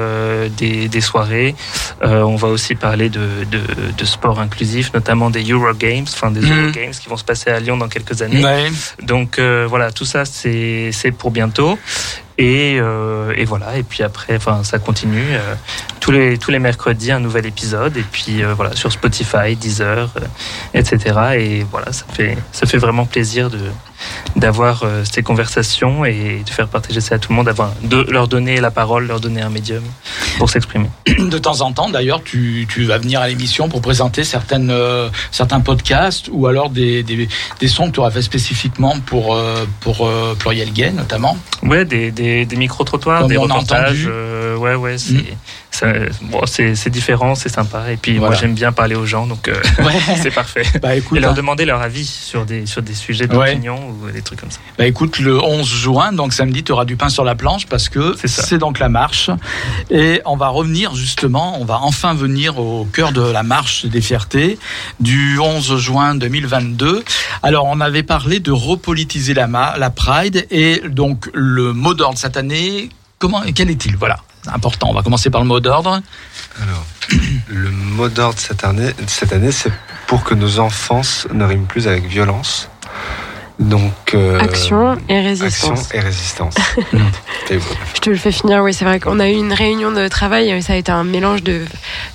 des, 0.58 0.88
des 0.88 1.02
soirées. 1.02 1.56
On 2.02 2.36
va 2.36 2.48
aussi 2.48 2.76
parler 2.76 3.10
de, 3.10 3.20
de, 3.52 3.60
de 3.98 4.06
sport 4.06 4.40
inclusif, 4.40 4.92
notamment 4.94 5.30
des 5.30 5.44
Euro 5.44 5.74
Games, 5.74 6.06
enfin 6.08 6.32
des 6.32 6.42
Mm. 6.42 6.52
Euro 6.64 6.72
Games 6.72 6.92
qui 6.92 7.10
vont 7.10 7.18
se 7.18 7.24
passer 7.24 7.50
à 7.50 7.60
Lyon 7.60 7.78
dans 7.78 7.88
quelques 7.90 8.22
années. 8.22 8.44
Ouais. 8.44 8.70
Donc 9.04 9.40
voilà, 9.40 9.92
tout 9.92 10.06
ça 10.06 10.24
c'est 10.26 11.12
pour 11.18 11.32
bientôt. 11.32 11.78
Et, 12.38 12.78
euh, 12.82 13.34
et 13.38 13.46
voilà, 13.46 13.78
et 13.78 13.84
puis 13.84 14.04
après, 14.04 14.36
enfin, 14.36 14.64
ça 14.64 14.78
continue. 14.80 15.24
euh, 15.32 15.56
tous 16.02 16.12
les 16.12 16.38
tous 16.38 16.52
les 16.52 16.60
mercredis, 16.60 17.12
un 17.12 17.20
nouvel 17.20 17.46
épisode. 17.46 17.98
Et 17.98 18.04
puis 18.04 18.44
euh, 18.44 18.54
voilà, 18.54 18.76
sur 18.76 18.92
Spotify, 18.92 19.56
Deezer, 19.56 20.10
euh, 20.18 20.26
etc. 20.74 21.20
Et 21.38 21.66
voilà, 21.72 21.92
ça 21.92 22.06
fait 22.12 22.38
ça 22.52 22.66
fait 22.68 22.78
vraiment 22.78 23.06
plaisir 23.06 23.50
de 23.50 23.60
d'avoir 24.36 24.84
euh, 24.84 25.04
ces 25.10 25.24
conversations 25.24 26.06
et 26.06 26.42
de 26.46 26.50
faire 26.50 26.68
partager 26.68 27.02
ça 27.02 27.16
à 27.16 27.20
tout 27.20 27.32
le 27.32 27.36
monde, 27.36 27.46
d'avoir 27.46 27.74
de 27.84 28.02
leur 28.10 28.28
donner 28.28 28.60
la 28.60 28.72
parole, 28.72 29.08
leur 29.08 29.20
donner 29.20 29.42
un 29.42 29.50
médium 29.50 29.84
pour 30.38 30.50
s'exprimer. 30.50 30.90
De 31.18 31.38
temps 31.38 31.62
en 31.62 31.72
temps, 31.72 31.90
d'ailleurs, 31.90 32.22
tu, 32.24 32.68
tu 32.70 32.84
vas 32.84 32.98
venir 32.98 33.22
à 33.22 33.28
l'émission 33.28 33.70
pour 33.70 33.82
présenter 33.82 34.24
certaines, 34.24 34.70
euh, 34.70 35.10
certains 35.32 35.60
podcasts 35.62 36.30
ou 36.32 36.48
alors 36.48 36.70
des, 36.70 37.04
des, 37.04 37.28
des 37.60 37.68
sons 37.68 37.88
que 37.88 37.94
tu 37.94 38.00
auras 38.00 38.12
fait 38.12 38.22
spécifiquement 38.22 39.00
pour, 39.00 39.34
euh, 39.36 39.66
pour 39.80 40.08
euh, 40.08 40.36
Pluriel 40.38 40.72
Gay, 40.74 40.92
notamment. 40.92 41.38
Ouais, 41.64 41.86
des, 41.86 42.12
des, 42.12 42.46
des 42.46 42.56
micro-trottoirs, 42.56 43.28
des 43.28 43.38
reportages. 43.38 44.08
ouais, 44.60 44.76
ouais, 44.76 44.98
c'est 44.98 45.14
Mm. 45.16 45.24
Bon, 46.22 46.42
c'est 46.46 46.90
différent, 46.90 47.36
c'est 47.36 47.50
sympa. 47.50 47.92
Et 47.92 47.98
puis 47.98 48.20
moi, 48.20 48.34
j'aime 48.34 48.54
bien 48.54 48.72
parler 48.72 48.96
aux 48.96 49.06
gens, 49.06 49.28
donc 49.28 49.48
euh, 49.48 49.56
Ouais. 49.80 49.94
c'est 50.22 50.32
parfait. 50.32 50.64
Bah 50.82 50.96
écoute, 50.96 51.18
Et 51.18 51.22
leur 51.22 51.32
hein. 51.32 51.34
demander 51.36 51.66
leur 51.66 51.82
avis 51.82 52.06
sur 52.06 52.46
des, 52.46 52.66
sur 52.66 52.82
des 52.82 52.94
sujets 52.94 53.26
Ouais. 53.34 53.54
d'opinion 53.54 53.78
ou 54.04 54.10
des 54.12 54.22
trucs 54.22 54.40
comme 54.40 54.52
ça. 54.52 54.60
Bah 54.78 54.86
écoute, 54.88 55.20
le 55.20 55.42
11 55.44 55.68
juin, 55.68 56.12
donc 56.14 56.34
samedi, 56.34 56.64
tu 56.64 56.72
auras 56.72 56.86
du 56.86 56.96
pain 56.96 57.10
sur 57.10 57.24
la 57.24 57.36
planche 57.36 57.66
parce 57.68 57.90
que 57.90 58.16
C'est 58.26 58.58
donc 58.58 58.80
la 58.80 58.90
marche. 58.90 59.30
Et 59.90 60.22
on 60.26 60.38
va 60.38 60.48
revenir 60.50 60.94
justement, 60.96 61.60
on 61.60 61.66
va 61.66 61.80
enfin 61.82 62.14
venir 62.14 62.60
au 62.60 62.86
cœur 62.86 63.12
de 63.12 63.22
la 63.22 63.44
marche 63.44 63.86
des 63.86 64.02
fiertés 64.02 64.58
du 65.00 65.40
11 65.40 65.78
juin 65.78 66.16
2022. 66.16 67.04
Alors 67.44 67.66
on 67.66 67.80
avait 67.82 68.04
parlé 68.04 68.40
de 68.40 68.52
repolitiser 68.52 69.34
la, 69.34 69.48
la 69.78 69.90
Pride 69.90 70.46
et 70.52 70.82
donc 70.88 71.30
le 71.34 71.74
mot 71.74 71.94
d'ordre 71.94 72.18
cette 72.18 72.38
année, 72.38 72.90
comment, 73.20 73.42
quel 73.54 73.70
est-il? 73.70 73.96
Voilà, 73.98 74.18
important. 74.54 74.90
On 74.90 74.94
va 74.94 75.04
commencer 75.04 75.30
par 75.30 75.42
le 75.42 75.48
mot 75.48 75.60
d'ordre. 75.60 76.02
Alors, 76.62 76.86
le 77.48 77.70
mot 77.70 78.10
d'ordre 78.10 78.40
cette 78.40 78.64
année, 78.64 78.92
cette 79.08 79.34
année 79.34 79.52
c'est 79.52 79.72
pour 80.08 80.24
que 80.24 80.34
nos 80.34 80.60
enfance 80.60 81.28
ne 81.34 81.44
riment 81.44 81.66
plus 81.66 81.88
avec 81.88 82.06
violence. 82.06 82.70
Donc, 83.58 84.14
euh, 84.14 84.38
Action 84.40 84.98
et 85.08 85.16
action 85.18 85.70
résistance. 85.70 85.94
et 85.94 86.00
résistance. 86.02 86.56
Et 87.50 87.58
voilà. 87.58 87.80
Je 87.94 88.00
te 88.02 88.10
le 88.10 88.18
fais 88.18 88.32
finir, 88.32 88.62
oui, 88.62 88.74
c'est 88.74 88.84
vrai 88.84 89.00
qu'on 89.00 89.20
a 89.20 89.30
eu 89.30 89.34
une 89.34 89.54
réunion 89.54 89.92
de 89.92 90.08
travail, 90.10 90.62
ça 90.62 90.74
a 90.74 90.76
été 90.76 90.92
un 90.92 91.06
mélange 91.06 91.42
de, 91.42 91.62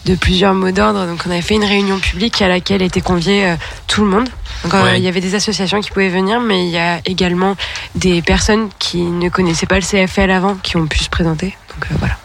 de 0.04 0.14
plusieurs 0.16 0.52
mots 0.54 0.70
d'ordre. 0.70 1.06
Donc 1.06 1.22
on 1.26 1.30
avait 1.30 1.40
fait 1.40 1.54
une 1.54 1.64
réunion 1.64 1.98
publique 1.98 2.42
à 2.42 2.48
laquelle 2.48 2.82
était 2.82 3.00
convié 3.00 3.46
euh, 3.46 3.54
tout 3.86 4.02
le 4.02 4.10
monde. 4.10 4.28
Donc 4.64 4.74
euh, 4.74 4.96
il 4.96 5.02
y 5.02 5.08
avait 5.08 5.22
des 5.22 5.34
associations 5.34 5.80
qui 5.80 5.90
pouvaient 5.90 6.10
venir, 6.10 6.40
mais 6.40 6.66
il 6.66 6.70
y 6.70 6.78
a 6.78 7.00
également 7.06 7.56
des 7.94 8.20
personnes 8.20 8.68
qui 8.78 8.98
ne 8.98 9.30
connaissaient 9.30 9.66
pas 9.66 9.76
le 9.76 9.82
CFL 9.82 10.30
avant 10.30 10.56
qui 10.56 10.76
ont 10.76 10.86
pu 10.86 10.98
se 10.98 11.08
présenter. 11.08 11.56
Donc 11.80 11.90
euh, 11.90 11.94
voilà. 11.98 12.16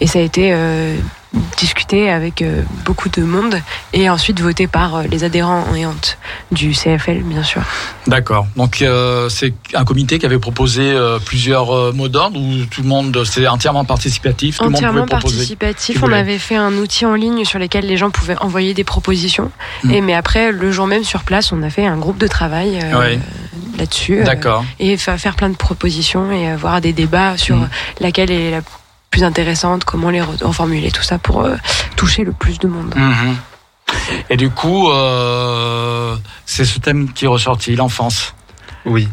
Et 0.00 0.06
ça 0.06 0.18
a 0.18 0.22
été 0.22 0.50
euh, 0.52 0.96
discuter 1.56 2.10
avec 2.10 2.42
euh, 2.42 2.62
beaucoup 2.84 3.08
de 3.08 3.22
monde 3.22 3.60
et 3.92 4.10
ensuite 4.10 4.40
voter 4.40 4.66
par 4.66 5.02
les 5.04 5.22
adhérents 5.24 5.64
et 5.74 5.86
hôtes 5.86 6.18
du 6.50 6.72
CFL, 6.72 7.22
bien 7.22 7.42
sûr. 7.44 7.62
D'accord. 8.06 8.46
Donc 8.56 8.82
euh, 8.82 9.28
c'est 9.28 9.54
un 9.72 9.84
comité 9.84 10.18
qui 10.18 10.26
avait 10.26 10.38
proposé 10.40 10.82
euh, 10.82 11.18
plusieurs 11.24 11.70
euh, 11.74 11.92
mots 11.92 12.08
d'ordre 12.08 12.38
ou 12.40 12.64
tout 12.66 12.82
le 12.82 12.88
monde, 12.88 13.22
c'est 13.24 13.46
entièrement 13.46 13.84
participatif, 13.84 14.58
tout 14.58 14.64
le 14.64 14.70
monde 14.70 14.76
Entièrement 14.78 15.06
proposer. 15.06 15.36
participatif. 15.36 16.02
On 16.02 16.12
avait 16.12 16.38
fait 16.38 16.56
un 16.56 16.72
outil 16.74 17.06
en 17.06 17.14
ligne 17.14 17.44
sur 17.44 17.58
lequel 17.60 17.86
les 17.86 17.96
gens 17.96 18.10
pouvaient 18.10 18.36
envoyer 18.38 18.74
des 18.74 18.84
propositions. 18.84 19.50
Mm. 19.84 19.90
Et 19.92 20.00
mais 20.00 20.14
après, 20.14 20.50
le 20.52 20.72
jour 20.72 20.86
même 20.86 21.04
sur 21.04 21.22
place, 21.22 21.52
on 21.52 21.62
a 21.62 21.70
fait 21.70 21.86
un 21.86 21.96
groupe 21.96 22.18
de 22.18 22.26
travail 22.26 22.80
là-dessus. 23.78 24.20
euh, 24.20 24.24
D'accord. 24.24 24.64
et 24.80 24.96
fa- 24.96 25.18
faire 25.18 25.36
plein 25.36 25.48
de 25.50 25.56
propositions 25.56 26.30
et 26.32 26.48
avoir 26.48 26.80
des 26.80 26.92
débats 26.92 27.36
sur 27.38 27.56
Mm. 27.56 27.68
laquelle 28.00 28.30
est 28.32 28.50
la 28.50 28.60
plus 29.14 29.22
intéressante, 29.22 29.84
comment 29.84 30.10
les 30.10 30.20
re- 30.20 30.42
reformuler, 30.42 30.90
tout 30.90 31.04
ça 31.04 31.18
pour 31.18 31.42
euh, 31.44 31.54
toucher 31.94 32.24
le 32.24 32.32
plus 32.32 32.58
de 32.58 32.66
monde. 32.66 32.92
Mhm. 32.96 33.36
Et 34.28 34.36
du 34.36 34.50
coup, 34.50 34.90
euh, 34.90 36.16
c'est 36.46 36.64
ce 36.64 36.80
thème 36.80 37.12
qui 37.12 37.26
est 37.26 37.28
ressorti, 37.28 37.76
l'enfance. 37.76 38.34
Oui, 38.86 39.08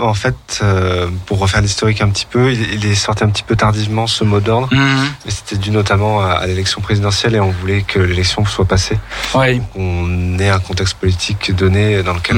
en, 0.00 0.14
fait, 0.14 0.34
euh, 0.62 1.08
pour 1.26 1.38
refaire 1.38 1.60
l'historique 1.62 2.00
un 2.02 2.08
petit 2.10 2.26
peu, 2.28 2.52
il, 2.52 2.74
il 2.74 2.84
est 2.86 2.94
sorti 2.96 3.22
un 3.24 3.28
petit 3.30 3.44
peu 3.44 3.54
tardivement 3.56 4.06
ce 4.08 4.24
mot 4.24 4.40
d'ordre, 4.40 4.68
Mhm. 4.72 5.06
mais 5.24 5.30
c'était 5.30 5.56
dû 5.56 5.70
notamment 5.70 6.20
à, 6.20 6.32
à 6.32 6.46
l'élection 6.48 6.80
présidentielle 6.80 7.36
et 7.36 7.40
on 7.40 7.50
voulait 7.50 7.82
que 7.82 8.00
l'élection 8.00 8.44
soit 8.44 8.64
passée. 8.66 8.98
Oui. 9.34 9.62
On 9.76 10.38
ait 10.40 10.48
un 10.50 10.58
contexte 10.58 10.94
politique 10.94 11.54
donné 11.54 12.02
dans 12.02 12.14
lequel 12.14 12.36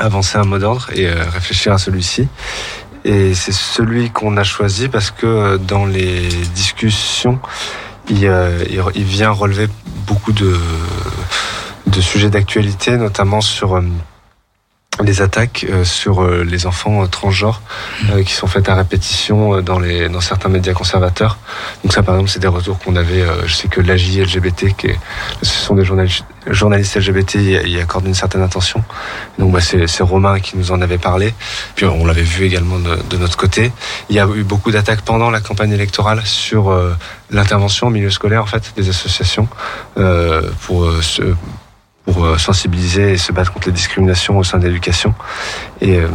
avancer 0.00 0.36
un 0.38 0.44
mot 0.44 0.58
d'ordre 0.58 0.88
et 0.92 1.06
euh, 1.06 1.24
réfléchir 1.32 1.72
à 1.72 1.78
celui-ci. 1.78 2.26
Et 3.04 3.34
c'est 3.34 3.52
celui 3.52 4.10
qu'on 4.10 4.36
a 4.36 4.44
choisi 4.44 4.88
parce 4.88 5.10
que 5.10 5.26
euh, 5.26 5.58
dans 5.58 5.84
les 5.84 6.26
discussions, 6.54 7.38
il, 8.08 8.26
euh, 8.26 8.64
vient 8.96 9.30
relever 9.30 9.68
beaucoup 10.06 10.32
de, 10.32 10.56
de 11.86 12.00
sujets 12.00 12.30
d'actualité, 12.30 12.96
notamment 12.96 13.40
sur 13.40 13.80
les 15.02 15.22
attaques 15.22 15.66
euh, 15.68 15.84
sur 15.84 16.22
euh, 16.22 16.44
les 16.44 16.66
enfants 16.66 17.02
euh, 17.02 17.06
transgenres 17.06 17.60
euh, 18.10 18.22
qui 18.22 18.32
sont 18.32 18.46
faites 18.46 18.68
à 18.68 18.74
répétition 18.74 19.60
dans, 19.60 19.78
les, 19.78 20.08
dans 20.08 20.20
certains 20.20 20.48
médias 20.48 20.72
conservateurs. 20.72 21.38
Donc 21.82 21.92
ça, 21.92 22.02
par 22.02 22.14
exemple, 22.14 22.30
c'est 22.30 22.38
des 22.38 22.48
retours 22.48 22.78
qu'on 22.78 22.96
avait. 22.96 23.24
je 23.46 23.54
sais 23.54 23.68
que 23.68 23.80
l'AJ 23.80 24.18
LGBT, 24.18 24.76
qui 24.76 24.88
est, 24.88 24.98
ce 25.42 25.50
sont 25.50 25.74
des 25.74 25.84
journalistes, 25.84 26.24
journalistes 26.46 26.96
LGBT, 26.96 27.34
y, 27.36 27.78
accordent 27.80 28.06
une 28.06 28.14
certaine 28.14 28.42
attention. 28.42 28.84
Donc 29.38 29.52
bah, 29.52 29.60
c'est 29.60 29.86
c'est 29.86 30.02
Romain 30.02 30.38
qui 30.40 30.56
nous 30.56 30.70
en 30.70 30.80
avait 30.80 30.98
parlé. 30.98 31.34
Puis 31.74 31.86
on 31.86 32.06
l'avait 32.06 32.22
vu 32.22 32.44
également 32.44 32.78
de, 32.78 32.96
de 33.10 33.16
notre 33.16 33.36
côté. 33.36 33.72
Il 34.10 34.16
y 34.16 34.20
a 34.20 34.28
eu 34.34 34.44
beaucoup 34.44 34.70
d'attaques 34.70 35.02
pendant 35.02 35.30
la 35.30 35.40
campagne 35.40 35.72
électorale 35.72 36.22
sur 36.24 36.70
euh, 36.70 36.94
l'intervention 37.30 37.88
au 37.88 37.90
milieu 37.90 38.10
scolaire 38.10 38.42
en 38.42 38.46
fait 38.46 38.72
des 38.76 38.88
associations 38.88 39.48
euh, 39.98 40.50
pour 40.62 40.84
euh, 40.84 41.02
se 41.02 41.22
pour 42.04 42.24
euh, 42.24 42.36
sensibiliser 42.38 43.12
et 43.12 43.16
se 43.16 43.32
battre 43.32 43.52
contre 43.52 43.68
les 43.68 43.72
discriminations 43.72 44.36
au 44.38 44.44
sein 44.44 44.58
de 44.58 44.66
l'éducation. 44.66 45.14
Et 45.80 45.96
euh, 45.96 46.08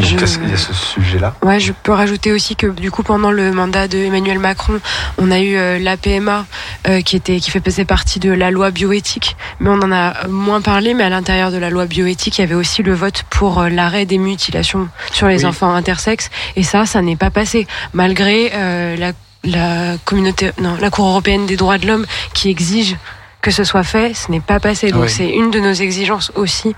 Je- 0.00 0.14
il 0.14 0.20
y 0.50 0.54
a 0.54 0.56
ce 0.56 0.72
sujet-là. 0.72 1.34
Ouais, 1.42 1.60
je 1.60 1.72
peux 1.82 1.92
rajouter 1.92 2.32
aussi 2.32 2.56
que 2.56 2.66
du 2.66 2.90
coup 2.90 3.02
pendant 3.02 3.30
le 3.30 3.52
mandat 3.52 3.88
de 3.88 3.98
Emmanuel 3.98 4.38
Macron, 4.38 4.80
on 5.18 5.30
a 5.30 5.38
eu 5.40 5.56
euh, 5.56 5.78
l'APMA 5.78 6.46
euh, 6.88 7.02
qui 7.02 7.16
était 7.16 7.40
qui 7.40 7.50
fait 7.50 7.62
faisait 7.62 7.84
partie 7.84 8.20
de 8.20 8.30
la 8.32 8.50
loi 8.50 8.70
bioéthique, 8.70 9.36
mais 9.60 9.68
on 9.68 9.80
en 9.82 9.92
a 9.92 10.26
moins 10.28 10.62
parlé. 10.62 10.94
Mais 10.94 11.04
à 11.04 11.10
l'intérieur 11.10 11.50
de 11.52 11.58
la 11.58 11.68
loi 11.68 11.84
bioéthique, 11.86 12.38
il 12.38 12.40
y 12.40 12.44
avait 12.44 12.54
aussi 12.54 12.82
le 12.82 12.94
vote 12.94 13.24
pour 13.28 13.60
euh, 13.60 13.68
l'arrêt 13.68 14.06
des 14.06 14.16
mutilations 14.18 14.88
sur 15.12 15.26
les 15.28 15.40
Oui. 15.40 15.46
enfants 15.46 15.74
intersexes, 15.74 16.30
et 16.56 16.62
ça, 16.62 16.86
ça 16.86 17.02
n'est 17.02 17.16
pas 17.16 17.30
passé 17.30 17.66
malgré 17.92 18.50
euh, 18.54 18.96
la 18.96 19.12
la 19.44 19.96
communauté, 20.04 20.50
non, 20.60 20.76
la 20.80 20.90
Cour 20.90 21.06
européenne 21.06 21.46
des 21.46 21.56
droits 21.56 21.78
de 21.78 21.86
l'homme 21.86 22.06
qui 22.34 22.50
exige 22.50 22.96
que 23.40 23.50
ce 23.52 23.62
soit 23.64 23.84
fait, 23.84 24.14
ce 24.14 24.30
n'est 24.32 24.40
pas 24.40 24.58
passé. 24.60 24.90
Donc 24.90 25.02
Oui. 25.04 25.08
c'est 25.10 25.28
une 25.30 25.50
de 25.50 25.60
nos 25.60 25.72
exigences 25.72 26.32
aussi 26.34 26.74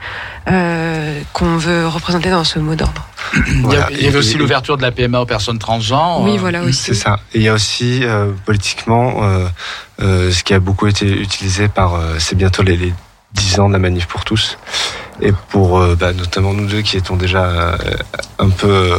euh, 0.50 1.20
qu'on 1.32 1.56
veut 1.56 1.86
représenter 1.86 2.30
dans 2.30 2.44
ce 2.44 2.58
mot 2.58 2.74
d'ordre. 2.74 3.06
Il 3.46 3.58
y 3.58 3.60
Voilà. 3.62 3.84
avait, 3.86 3.94
il 3.94 4.02
y 4.02 4.06
avait 4.06 4.16
Et- 4.16 4.18
aussi 4.18 4.36
l'ouverture 4.36 4.76
de 4.76 4.82
la 4.82 4.92
PMA 4.92 5.20
aux 5.20 5.26
personnes 5.26 5.58
transgenres. 5.58 6.20
Oui, 6.22 6.36
voilà 6.38 6.62
aussi. 6.62 6.82
C'est 6.82 6.94
ça. 6.94 7.20
Et 7.32 7.38
il 7.38 7.42
y 7.42 7.48
a 7.48 7.54
aussi 7.54 8.00
euh, 8.04 8.32
politiquement 8.44 9.22
euh, 9.24 9.46
euh, 10.02 10.30
ce 10.32 10.42
qui 10.44 10.52
a 10.54 10.60
beaucoup 10.60 10.86
été 10.86 11.06
utilisé 11.06 11.68
par 11.68 11.94
euh, 11.94 12.16
c'est 12.18 12.36
bientôt 12.36 12.62
les, 12.62 12.76
les 12.76 12.92
10 13.34 13.60
ans 13.60 13.68
de 13.68 13.72
la 13.74 13.78
manif 13.78 14.06
pour 14.06 14.24
tous 14.24 14.58
et 15.22 15.32
pour 15.50 15.78
euh, 15.78 15.96
bah, 15.96 16.12
notamment 16.12 16.52
nous 16.54 16.66
deux 16.66 16.80
qui 16.82 16.96
étions 16.96 17.16
déjà 17.16 17.44
euh, 17.44 17.76
un 18.38 18.48
peu 18.48 18.68
euh, 18.68 18.98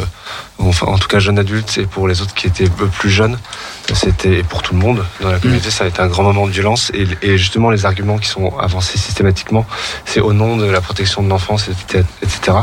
enfin 0.60 0.86
en 0.88 0.98
tout 0.98 1.08
cas 1.08 1.20
jeunes 1.20 1.40
adultes 1.40 1.78
et 1.80 1.86
pour 1.88 2.08
les 2.08 2.22
autres 2.22 2.34
qui 2.34 2.48
étaient 2.48 2.68
un 2.68 2.70
peu 2.72 2.88
plus 2.88 3.10
jeunes 3.10 3.38
c'était 3.94 4.44
pour 4.44 4.62
tout 4.62 4.74
le 4.74 4.80
monde 4.80 5.04
dans 5.22 5.32
la 5.32 5.40
communauté 5.40 5.72
ça 5.72 5.84
a 5.84 5.88
été 5.88 6.00
un 6.00 6.08
grand 6.08 6.24
moment 6.24 6.46
de 6.46 6.52
violence 6.52 6.92
et, 6.94 7.08
et 7.24 7.38
justement 7.38 7.72
les 7.72 7.86
arguments 7.86 8.20
qui 8.20 8.28
sont 8.30 8.56
avancés 8.60 8.98
systématiquement 9.00 9.66
c'est 10.06 10.22
au 10.22 10.34
nom 10.34 10.58
de 10.58 10.66
la 10.66 10.80
protection 10.82 11.24
de 11.24 11.30
l'enfance 11.30 11.68
etc., 11.68 12.06
etc. 12.22 12.58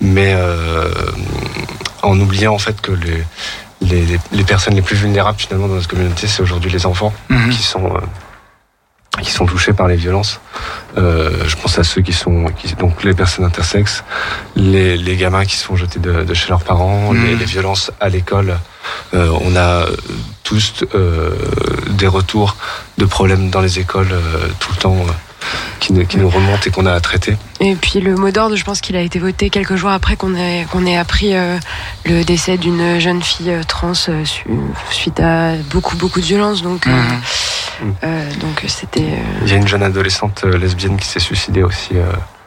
mais 0.00 0.32
euh, 0.36 0.88
en 2.02 2.18
oubliant 2.20 2.54
en 2.54 2.58
fait 2.58 2.80
que 2.80 2.92
les 2.92 3.24
les, 3.82 4.04
les, 4.32 4.44
personnes 4.44 4.74
les 4.74 4.82
plus 4.82 4.96
vulnérables 4.96 5.38
finalement 5.38 5.66
dans 5.66 5.74
notre 5.76 5.88
communauté, 5.88 6.26
c'est 6.26 6.42
aujourd'hui 6.42 6.70
les 6.70 6.84
enfants 6.84 7.14
Mhm. 7.30 7.48
qui 7.50 7.62
sont 7.62 7.86
euh, 7.86 7.98
qui 9.20 9.30
sont 9.30 9.44
touchés 9.44 9.72
par 9.72 9.88
les 9.88 9.96
violences. 9.96 10.40
Euh, 10.96 11.30
je 11.46 11.56
pense 11.56 11.78
à 11.78 11.84
ceux 11.84 12.00
qui 12.00 12.12
sont 12.12 12.46
qui, 12.56 12.72
donc 12.74 13.02
les 13.02 13.12
personnes 13.12 13.44
intersexes, 13.44 14.04
les, 14.56 14.96
les 14.96 15.16
gamins 15.16 15.44
qui 15.44 15.56
sont 15.56 15.76
jetés 15.76 15.98
de, 15.98 16.22
de 16.22 16.34
chez 16.34 16.48
leurs 16.48 16.62
parents, 16.62 17.12
Mhm. 17.12 17.24
les, 17.24 17.34
les 17.36 17.44
violences 17.44 17.90
à 18.00 18.08
l'école. 18.08 18.56
Euh, 19.14 19.30
on 19.42 19.56
a 19.56 19.84
euh, 19.86 19.96
tous 20.44 20.84
euh, 20.94 21.30
des 21.90 22.06
retours 22.06 22.56
de 22.98 23.04
problèmes 23.04 23.50
dans 23.50 23.60
les 23.60 23.78
écoles 23.78 24.08
euh, 24.12 24.48
tout 24.60 24.70
le 24.72 24.78
temps 24.78 24.96
euh, 24.96 25.12
qui, 25.80 25.92
nous- 25.92 26.06
qui 26.06 26.16
nous 26.16 26.30
remontent 26.30 26.62
et 26.66 26.70
qu'on 26.70 26.86
a 26.86 26.92
à 26.92 27.00
traiter. 27.00 27.36
Et 27.60 27.74
puis 27.74 28.00
le 28.00 28.14
mot 28.14 28.30
d'ordre, 28.30 28.56
je 28.56 28.64
pense 28.64 28.80
qu'il 28.80 28.96
a 28.96 29.00
été 29.02 29.18
voté 29.18 29.50
quelques 29.50 29.76
jours 29.76 29.90
après 29.90 30.16
qu'on 30.16 30.34
ait, 30.36 30.66
qu'on 30.70 30.86
ait 30.86 30.96
appris 30.96 31.34
euh, 31.36 31.58
le 32.06 32.22
décès 32.24 32.56
d'une 32.58 32.98
jeune 33.00 33.22
fille 33.22 33.50
euh, 33.50 33.62
trans 33.64 33.92
euh, 34.08 34.24
su- 34.24 34.44
suite 34.90 35.20
à 35.20 35.54
beaucoup 35.70 35.96
beaucoup 35.96 36.20
de 36.20 36.26
violences. 36.26 36.62
Donc, 36.62 36.86
euh, 36.86 36.90
Mhm. 36.90 37.20
Euh, 38.04 38.30
donc 38.40 38.64
c'était. 38.68 39.00
euh, 39.00 39.42
Il 39.44 39.50
y 39.50 39.52
a 39.52 39.56
une 39.56 39.68
jeune 39.68 39.82
adolescente 39.82 40.42
euh, 40.44 40.56
lesbienne 40.58 40.96
qui 40.98 41.06
s'est 41.06 41.20
suicidée 41.20 41.62
aussi 41.62 41.90
euh, 41.94 42.04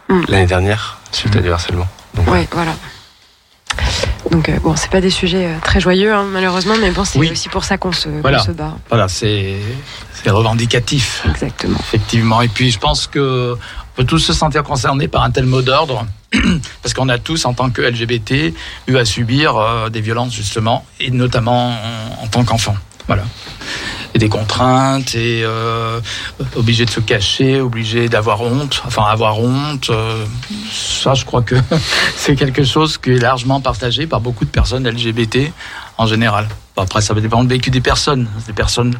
Mm. 0.09 0.21
l'année 0.27 0.45
dernière 0.45 0.97
suite 1.13 1.33
à 1.37 1.39
du 1.39 1.49
harcèlement. 1.51 1.87
Donc, 2.13 2.29
ouais, 2.29 2.45
voilà. 2.51 2.73
Donc 4.31 4.49
euh, 4.49 4.59
bon, 4.59 4.75
c'est 4.75 4.89
pas 4.91 5.01
des 5.01 5.09
sujets 5.09 5.45
euh, 5.47 5.55
très 5.63 5.79
joyeux 5.79 6.13
hein, 6.13 6.25
malheureusement, 6.31 6.75
mais 6.79 6.91
bon, 6.91 7.03
c'est 7.05 7.19
Oui. 7.19 7.29
aussi 7.31 7.47
pour 7.49 7.63
ça 7.63 7.77
qu'on 7.77 7.91
se, 7.93 8.09
bat. 8.09 8.75
Voilà, 8.89 9.07
c'est 9.07 9.55
c'est 10.13 10.29
revendicatif. 10.29 11.23
Exactement. 11.29 11.77
Effectivement. 11.79 12.41
Et 12.41 12.47
puis, 12.49 12.69
je 12.71 12.79
pense 12.79 13.07
que 13.07 13.53
on 13.55 13.95
peut 13.95 14.03
tous 14.05 14.19
se 14.19 14.33
sentir 14.33 14.63
concernés 14.63 15.07
par 15.07 15.23
un 15.23 15.31
tel 15.31 15.45
mot 15.45 15.61
d'ordre, 15.61 16.05
parce 16.81 16.93
qu'on 16.93 17.09
a 17.09 17.17
tous, 17.17 17.45
en 17.45 17.53
tant 17.53 17.69
que 17.69 17.81
LGBT, 17.81 18.53
eu 18.87 18.97
à 18.97 19.05
subir 19.05 19.55
euh, 19.55 19.89
des 19.89 20.01
violences, 20.01 20.33
justement, 20.33 20.85
et 20.99 21.11
notamment 21.11 21.69
en, 21.71 22.23
en 22.23 22.27
tant 22.27 22.43
qu'enfant. 22.43 22.75
Voilà. 23.07 23.23
Et 24.13 24.19
des 24.19 24.29
contraintes, 24.29 25.15
et 25.15 25.41
euh, 25.43 25.99
obligé 26.55 26.85
de 26.85 26.89
se 26.89 26.99
cacher, 26.99 27.59
obligé 27.61 28.09
d'avoir 28.09 28.41
honte, 28.41 28.83
enfin 28.85 29.03
avoir 29.03 29.39
honte. 29.39 29.89
euh, 29.89 30.25
ça, 30.71 31.13
je 31.13 31.25
crois 31.25 31.41
que 31.41 31.55
c'est 32.15 32.35
quelque 32.35 32.63
chose 32.63 32.97
qui 32.97 33.11
est 33.11 33.19
largement 33.19 33.59
partagé 33.59 34.05
par 34.05 34.21
beaucoup 34.21 34.45
de 34.45 34.49
personnes 34.51 34.87
LGBT 34.87 35.51
en 35.97 36.05
général. 36.05 36.47
Après, 36.77 37.01
ça 37.01 37.13
va 37.13 37.21
dépendre 37.21 37.47
du 37.47 37.55
vécu 37.55 37.69
des 37.69 37.81
personnes. 37.81 38.27
Des 38.47 38.53
personnes 38.53 38.95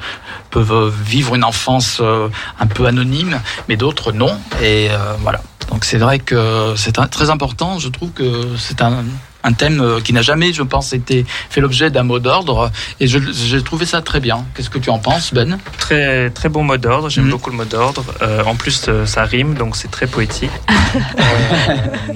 peuvent 0.49 0.74
euh, 0.74 0.91
vivre 1.03 1.36
une 1.36 1.43
enfance 1.43 1.99
euh, 2.01 2.30
un 2.59 2.68
peu 2.68 2.86
anonyme, 2.86 3.39
mais 3.68 3.78
d'autres 3.78 4.11
non. 4.11 4.38
Et 4.61 4.89
voilà. 5.20 5.41
Donc 5.70 5.86
c'est 5.86 5.97
vrai 5.97 6.20
que 6.20 6.74
c'est 6.76 6.99
très 7.09 7.30
important. 7.30 7.80
Je 7.80 7.89
trouve 7.89 8.11
que 8.11 8.47
c'est 8.57 8.82
un, 8.82 9.03
un 9.44 9.54
thème 9.54 9.82
euh, 9.82 10.00
qui 10.00 10.14
n'a 10.14 10.22
jamais, 10.22 10.54
je 10.54 10.64
pense, 10.64 10.94
été 10.94 11.26
fait 11.50 11.62
l'objet 11.62 11.89
d'un 11.89 12.04
mot 12.04 12.20
d'ordre. 12.20 12.72
Et 13.00 13.08
je- 13.08 13.20
j'ai 13.32 13.62
trouvé 13.62 13.86
ça 13.86 14.02
très 14.02 14.20
bien. 14.20 14.46
Qu'est-ce 14.56 14.70
que 14.70 14.80
tu 14.80 14.89
en 14.89 15.00
penses, 15.00 15.34
Ben? 15.34 15.58
Très, 15.78 16.30
très 16.30 16.50
bon 16.50 16.64
mot 16.64 16.78
d'ordre, 16.78 17.10
j'aime 17.10 17.26
Mhm. 17.26 17.32
beaucoup 17.32 17.50
le 17.50 17.58
mot 17.58 17.66
d'ordre. 17.66 18.04
Euh, 18.22 18.44
en 18.46 18.56
plus, 18.56 18.86
euh, 18.88 19.06
ça 19.06 19.24
rime, 19.24 19.54
donc 19.56 19.76
c'est 19.76 19.91
très 19.91 20.08
poétique. 20.08 20.52
Euh, 21.20 22.14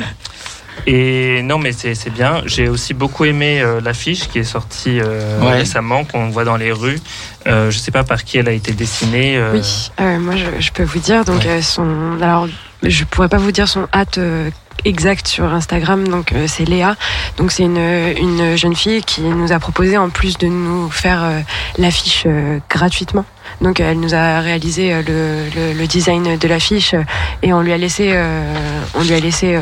et 0.85 1.41
non, 1.43 1.57
mais 1.57 1.73
c'est 1.73 1.95
c'est 1.95 2.09
bien. 2.11 2.41
J'ai 2.45 2.69
aussi 2.69 2.93
beaucoup 2.93 3.25
aimé 3.25 3.59
euh, 3.61 3.81
l'affiche 3.81 4.29
qui 4.29 4.39
est 4.39 4.43
sortie 4.45 4.99
euh, 5.01 5.41
Ouais. 5.41 5.57
récemment, 5.57 6.05
qu'on 6.05 6.29
voit 6.29 6.45
dans 6.45 6.55
les 6.55 6.71
rues. 6.71 6.99
Euh, 7.45 7.71
je 7.71 7.77
sais 7.77 7.91
pas 7.91 8.03
par 8.03 8.23
qui 8.23 8.37
elle 8.37 8.47
a 8.47 8.51
été 8.53 8.71
dessinée. 8.71 9.35
euh, 9.37 9.53
Oui, 9.55 9.89
euh, 9.99 10.17
moi 10.19 10.35
je, 10.37 10.61
je 10.61 10.71
peux 10.71 10.83
vous 10.83 10.99
dire. 10.99 11.25
Donc 11.25 11.41
Ouais. 11.41 11.57
euh, 11.57 11.61
son, 11.61 12.17
alors 12.21 12.47
je 12.83 13.03
pourrais 13.03 13.27
pas 13.27 13.37
vous 13.37 13.51
dire 13.51 13.67
son 13.67 13.87
hâte 13.93 14.17
euh, 14.17 14.49
exact 14.85 15.27
sur 15.27 15.45
Instagram. 15.53 16.07
Donc 16.07 16.31
euh, 16.33 16.45
c'est 16.47 16.65
Léa. 16.65 16.95
Donc 17.37 17.51
c'est 17.51 17.63
une, 17.63 17.77
une 17.77 18.55
jeune 18.55 18.75
fille 18.75 19.03
qui 19.03 19.21
nous 19.21 19.51
a 19.51 19.59
proposé 19.59 19.97
en 19.97 20.09
plus 20.09 20.37
de 20.37 20.47
nous 20.47 20.89
faire 20.89 21.23
euh, 21.23 21.39
l'affiche 21.77 22.23
euh, 22.25 22.59
gratuitement. 22.69 23.25
Donc 23.61 23.79
elle 23.79 23.99
nous 23.99 24.13
a 24.13 24.39
réalisé 24.41 24.93
euh, 24.93 25.01
le, 25.07 25.49
le, 25.55 25.73
le 25.73 25.87
design 25.87 26.37
de 26.37 26.47
l'affiche 26.47 26.93
euh, 26.93 27.03
et 27.43 27.53
on 27.53 27.61
lui 27.61 27.73
a 27.73 27.77
laissé, 27.77 28.11
euh, 28.13 28.53
on 28.95 29.03
lui 29.03 29.13
a 29.13 29.19
laissé. 29.19 29.55
euh, 29.55 29.61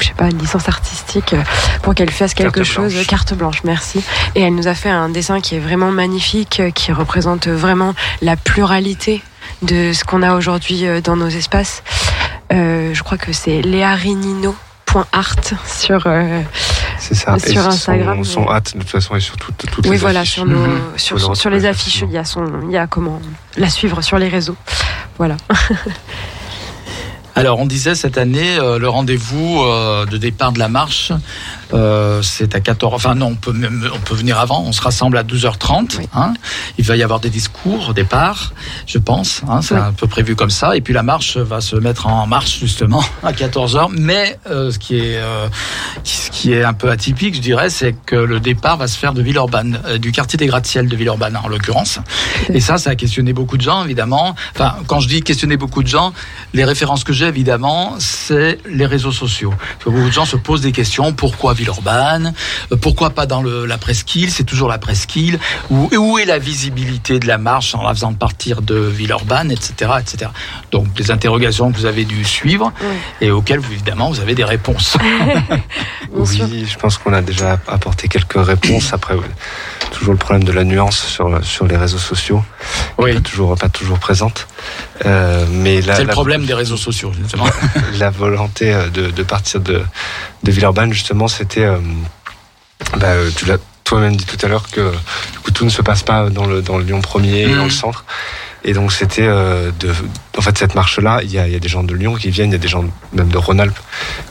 je 0.00 0.06
sais 0.06 0.14
pas, 0.14 0.30
une 0.30 0.38
licence 0.38 0.68
artistique 0.70 1.34
pour 1.82 1.94
qu'elle 1.94 2.10
fasse 2.10 2.32
quelque 2.32 2.60
Carte 2.60 2.66
chose. 2.66 2.94
blanche. 2.94 3.06
Carte 3.06 3.34
blanche, 3.34 3.58
merci. 3.64 4.02
Et 4.34 4.40
elle 4.40 4.54
nous 4.54 4.66
a 4.66 4.74
fait 4.74 4.88
un 4.88 5.10
dessin 5.10 5.42
qui 5.42 5.56
est 5.56 5.58
vraiment 5.58 5.90
magnifique, 5.90 6.62
qui 6.74 6.92
représente 6.92 7.46
vraiment 7.46 7.94
la 8.22 8.36
pluralité 8.36 9.22
de 9.60 9.92
ce 9.92 10.02
qu'on 10.04 10.22
a 10.22 10.34
aujourd'hui 10.34 10.84
dans 11.04 11.16
nos 11.16 11.28
espaces. 11.28 11.82
Euh, 12.52 12.92
je 12.94 13.02
crois 13.02 13.18
que 13.18 13.32
c'est 13.32 13.62
léarinino.art 13.62 15.34
sur 15.66 16.02
euh, 16.06 16.40
C'est 16.98 17.14
ça. 17.14 17.38
Sur 17.38 17.50
Et 17.50 17.54
son- 17.54 17.60
Instagram, 17.68 18.24
Son, 18.24 18.40
ouais. 18.42 18.50
hâte, 18.52 18.74
de 18.74 18.80
toute 18.80 18.90
façon, 18.90 19.16
est 19.16 19.20
sur 19.20 19.36
toutes, 19.36 19.56
toutes 19.70 19.86
oui 19.86 19.92
les 19.92 19.96
voilà 19.98 20.20
affiches. 20.20 20.34
sur 20.34 20.44
nos 20.44 20.66
sur, 20.96 21.50
les 21.50 21.64
affiches 21.64 22.00
facilement. 22.00 22.10
il 22.10 22.14
y 22.14 22.18
a 22.18 22.24
son 22.24 22.44
il 22.68 22.72
y 22.72 22.76
a 22.76 22.86
comment 22.86 23.20
la 23.56 23.70
suivre 23.70 24.02
sur 24.02 24.18
les 24.18 24.28
réseaux 24.28 24.56
voilà 25.18 25.36
Alors, 27.34 27.58
on 27.60 27.64
disait 27.66 27.94
cette 27.94 28.18
année, 28.18 28.58
euh, 28.58 28.78
le 28.78 28.90
rendez-vous 28.90 29.62
euh, 29.62 30.04
de 30.04 30.18
départ 30.18 30.52
de 30.52 30.58
la 30.58 30.68
marche, 30.68 31.12
euh, 31.74 32.20
c'est 32.22 32.54
à 32.54 32.60
14 32.60 32.92
Enfin, 32.94 33.14
non, 33.14 33.28
on 33.28 33.34
peut, 33.34 33.52
même, 33.52 33.88
on 33.94 33.98
peut 33.98 34.14
venir 34.14 34.38
avant. 34.38 34.62
On 34.62 34.72
se 34.72 34.80
rassemble 34.82 35.16
à 35.16 35.22
12h30. 35.24 35.98
Oui. 35.98 36.08
Hein. 36.14 36.34
Il 36.78 36.84
va 36.84 36.96
y 36.96 37.02
avoir 37.02 37.20
des 37.20 37.30
discours 37.30 37.88
au 37.88 37.92
départ, 37.92 38.52
je 38.86 38.98
pense. 38.98 39.42
Hein, 39.48 39.62
c'est 39.62 39.74
Oui. 39.74 39.80
un 39.80 39.92
peu 39.92 40.06
prévu 40.06 40.36
comme 40.36 40.50
ça. 40.50 40.76
Et 40.76 40.80
puis 40.80 40.92
la 40.94 41.02
marche 41.02 41.36
va 41.36 41.60
se 41.60 41.76
mettre 41.76 42.06
en 42.06 42.26
marche 42.26 42.58
justement 42.60 43.02
à 43.22 43.32
14h. 43.32 43.88
Mais 43.98 44.38
euh, 44.50 44.70
ce, 44.70 44.78
qui 44.78 44.98
est, 44.98 45.16
euh, 45.16 45.48
ce 46.04 46.30
qui 46.30 46.52
est 46.52 46.64
un 46.64 46.74
peu 46.74 46.90
atypique, 46.90 47.34
je 47.36 47.40
dirais, 47.40 47.70
c'est 47.70 47.94
que 48.06 48.16
le 48.16 48.40
départ 48.40 48.76
va 48.76 48.86
se 48.88 48.98
faire 48.98 49.12
de 49.14 49.22
Villeurbanne, 49.22 49.80
du 49.98 50.12
quartier 50.12 50.36
des 50.36 50.46
gratte-ciel 50.46 50.88
de 50.88 50.96
Villeurbanne 50.96 51.36
en 51.42 51.48
l'occurrence. 51.48 51.98
Et 52.52 52.60
ça, 52.60 52.78
ça 52.78 52.90
a 52.90 52.94
questionné 52.94 53.32
beaucoup 53.32 53.56
de 53.56 53.62
gens, 53.62 53.84
évidemment. 53.84 54.34
Enfin, 54.54 54.74
quand 54.86 55.00
je 55.00 55.08
dis 55.08 55.22
questionner 55.22 55.56
beaucoup 55.56 55.82
de 55.82 55.88
gens, 55.88 56.12
les 56.52 56.64
références 56.64 57.04
que 57.04 57.12
j'ai, 57.12 57.26
évidemment, 57.26 57.96
c'est 57.98 58.58
les 58.68 58.86
réseaux 58.86 59.12
sociaux. 59.12 59.50
Parce 59.58 59.84
que 59.84 59.90
beaucoup 59.90 60.08
de 60.08 60.12
gens 60.12 60.24
se 60.26 60.36
posent 60.36 60.60
des 60.60 60.72
questions. 60.72 61.12
Pourquoi 61.12 61.54
Villeurbanne 61.54 61.61
Euh, 61.68 62.76
Pourquoi 62.80 63.10
pas 63.10 63.26
dans 63.26 63.42
le, 63.42 63.66
la 63.66 63.78
presqu'île? 63.78 64.30
C'est 64.30 64.44
toujours 64.44 64.68
la 64.68 64.78
presqu'île. 64.78 65.38
Où, 65.70 65.88
où 65.96 66.18
est 66.18 66.24
la 66.24 66.38
visibilité 66.38 67.18
de 67.18 67.26
la 67.26 67.38
marche 67.38 67.74
en 67.74 67.82
la 67.82 67.94
faisant 67.94 68.12
partir 68.14 68.62
de 68.62 68.74
Villeurbanne, 68.76 69.50
etc., 69.50 69.92
etc. 70.00 70.30
Donc, 70.70 70.92
des 70.94 71.10
interrogations 71.10 71.70
que 71.72 71.76
vous 71.76 71.86
avez 71.86 72.04
dû 72.04 72.24
suivre 72.24 72.72
et 73.20 73.30
auxquelles, 73.30 73.60
vous, 73.60 73.72
évidemment, 73.72 74.10
vous 74.10 74.20
avez 74.20 74.34
des 74.34 74.44
réponses. 74.44 74.96
Oui, 76.14 76.66
je 76.70 76.76
pense 76.78 76.98
qu'on 76.98 77.14
a 77.14 77.22
déjà 77.22 77.58
apporté 77.66 78.06
quelques 78.06 78.34
réponses. 78.44 78.92
Après, 78.92 79.14
toujours 79.92 80.12
le 80.12 80.18
problème 80.18 80.44
de 80.44 80.52
la 80.52 80.62
nuance 80.64 80.98
sur, 81.06 81.42
sur 81.44 81.66
les 81.66 81.76
réseaux 81.76 81.98
sociaux, 81.98 82.44
Oui. 82.98 83.14
pas 83.14 83.20
toujours, 83.20 83.56
pas 83.56 83.68
toujours 83.70 83.98
présente. 83.98 84.46
Euh, 85.06 85.46
mais 85.50 85.80
C'est 85.80 86.00
le 86.00 86.06
la- 86.08 86.12
problème 86.12 86.44
des 86.44 86.52
réseaux 86.54 86.76
sociaux, 86.76 87.12
justement. 87.18 87.46
la 87.98 88.10
volonté 88.10 88.72
euh, 88.74 88.88
de, 88.90 89.10
de 89.10 89.22
partir 89.22 89.60
de, 89.60 89.82
de 90.42 90.50
Villeurbanne, 90.52 90.92
justement, 90.92 91.28
c'était. 91.28 91.64
euh, 91.64 91.78
bah, 92.98 93.08
euh, 93.08 93.30
tu 93.34 93.44
l'as 93.46 93.58
toi-même 93.84 94.16
dit 94.16 94.24
tout 94.24 94.38
à 94.44 94.48
l'heure 94.48 94.68
que 94.70 94.90
du 95.32 95.38
coup, 95.40 95.50
tout 95.50 95.64
ne 95.64 95.70
se 95.70 95.82
passe 95.82 96.02
pas 96.02 96.30
dans 96.30 96.46
le, 96.46 96.62
dans 96.62 96.78
le 96.78 96.84
Lyon 96.84 97.00
1er 97.00 97.34
et 97.50 97.54
dans 97.54 97.64
le 97.64 97.70
centre. 97.70 98.04
Et 98.64 98.74
donc, 98.74 98.92
c'était 98.92 99.26
euh, 99.26 99.70
de. 99.80 99.92
En 100.38 100.40
fait, 100.40 100.56
cette 100.56 100.74
marche-là, 100.76 101.20
il 101.24 101.32
y 101.32 101.38
a, 101.38 101.46
il 101.48 101.52
y 101.52 101.56
a 101.56 101.58
des 101.58 101.68
gens 101.68 101.82
de 101.82 101.94
Lyon 101.94 102.14
qui 102.14 102.30
viennent, 102.30 102.50
il 102.50 102.52
y 102.52 102.56
a 102.56 102.58
des 102.60 102.68
gens 102.68 102.84
même 103.12 103.28
de 103.28 103.36
Rhône-Alpes 103.38 103.78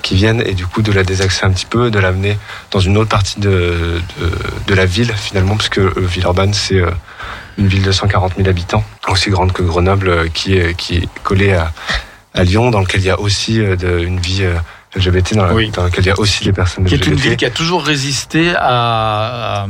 qui 0.01 0.16
viennent, 0.16 0.41
et 0.45 0.53
du 0.53 0.66
coup, 0.66 0.82
de 0.82 0.91
la 0.93 1.03
désaxer 1.03 1.45
un 1.45 1.51
petit 1.51 1.66
peu, 1.66 1.91
de 1.91 1.99
l'amener 1.99 2.38
dans 2.72 2.80
une 2.80 2.97
autre 2.97 3.09
partie 3.09 3.39
de, 3.41 3.99
de, 4.20 4.32
de 4.68 4.74
la 4.74 4.86
ville, 4.86 5.14
finalement, 5.18 5.57
parce 5.57 5.70
que 5.70 5.82
euh, 5.82 5.93
Villeurbanne, 5.97 6.53
c'est. 6.53 6.76
euh, 6.80 6.91
une 7.57 7.68
ville 7.68 7.84
de 7.84 7.91
140 7.91 8.38
000 8.38 8.47
habitants, 8.47 8.84
aussi 9.09 9.30
grande 9.30 9.51
que 9.51 9.62
Grenoble, 9.62 10.30
qui 10.32 10.55
est, 10.57 10.74
qui 10.74 10.95
est 10.95 11.09
collée 11.22 11.51
à, 11.53 11.74
à 12.34 12.43
Lyon, 12.45 12.72
dans 12.72 12.80
lequel 12.80 13.01
il 13.01 13.07
y 13.07 13.09
a 13.09 13.20
aussi 13.20 13.57
de- 13.59 13.99
une 13.99 14.22
vie 14.22 14.45
LGBT, 14.95 15.35
dans, 15.35 15.45
la- 15.45 15.53
Oui. 15.53 15.69
dans 15.71 15.83
laquelle 15.83 16.03
il 16.03 16.07
y 16.07 16.11
a 16.11 16.19
aussi 16.19 16.43
des 16.43 16.53
personnes 16.53 16.85
qui 16.85 16.93
est 16.95 16.97
LGBT. 16.97 17.11
une 17.13 17.19
ville 17.19 17.37
qui 17.37 17.45
a 17.45 17.49
toujours 17.51 17.83
résisté 17.83 18.53
à, 18.55 18.61
à- 18.61 19.63
à- 19.63 19.67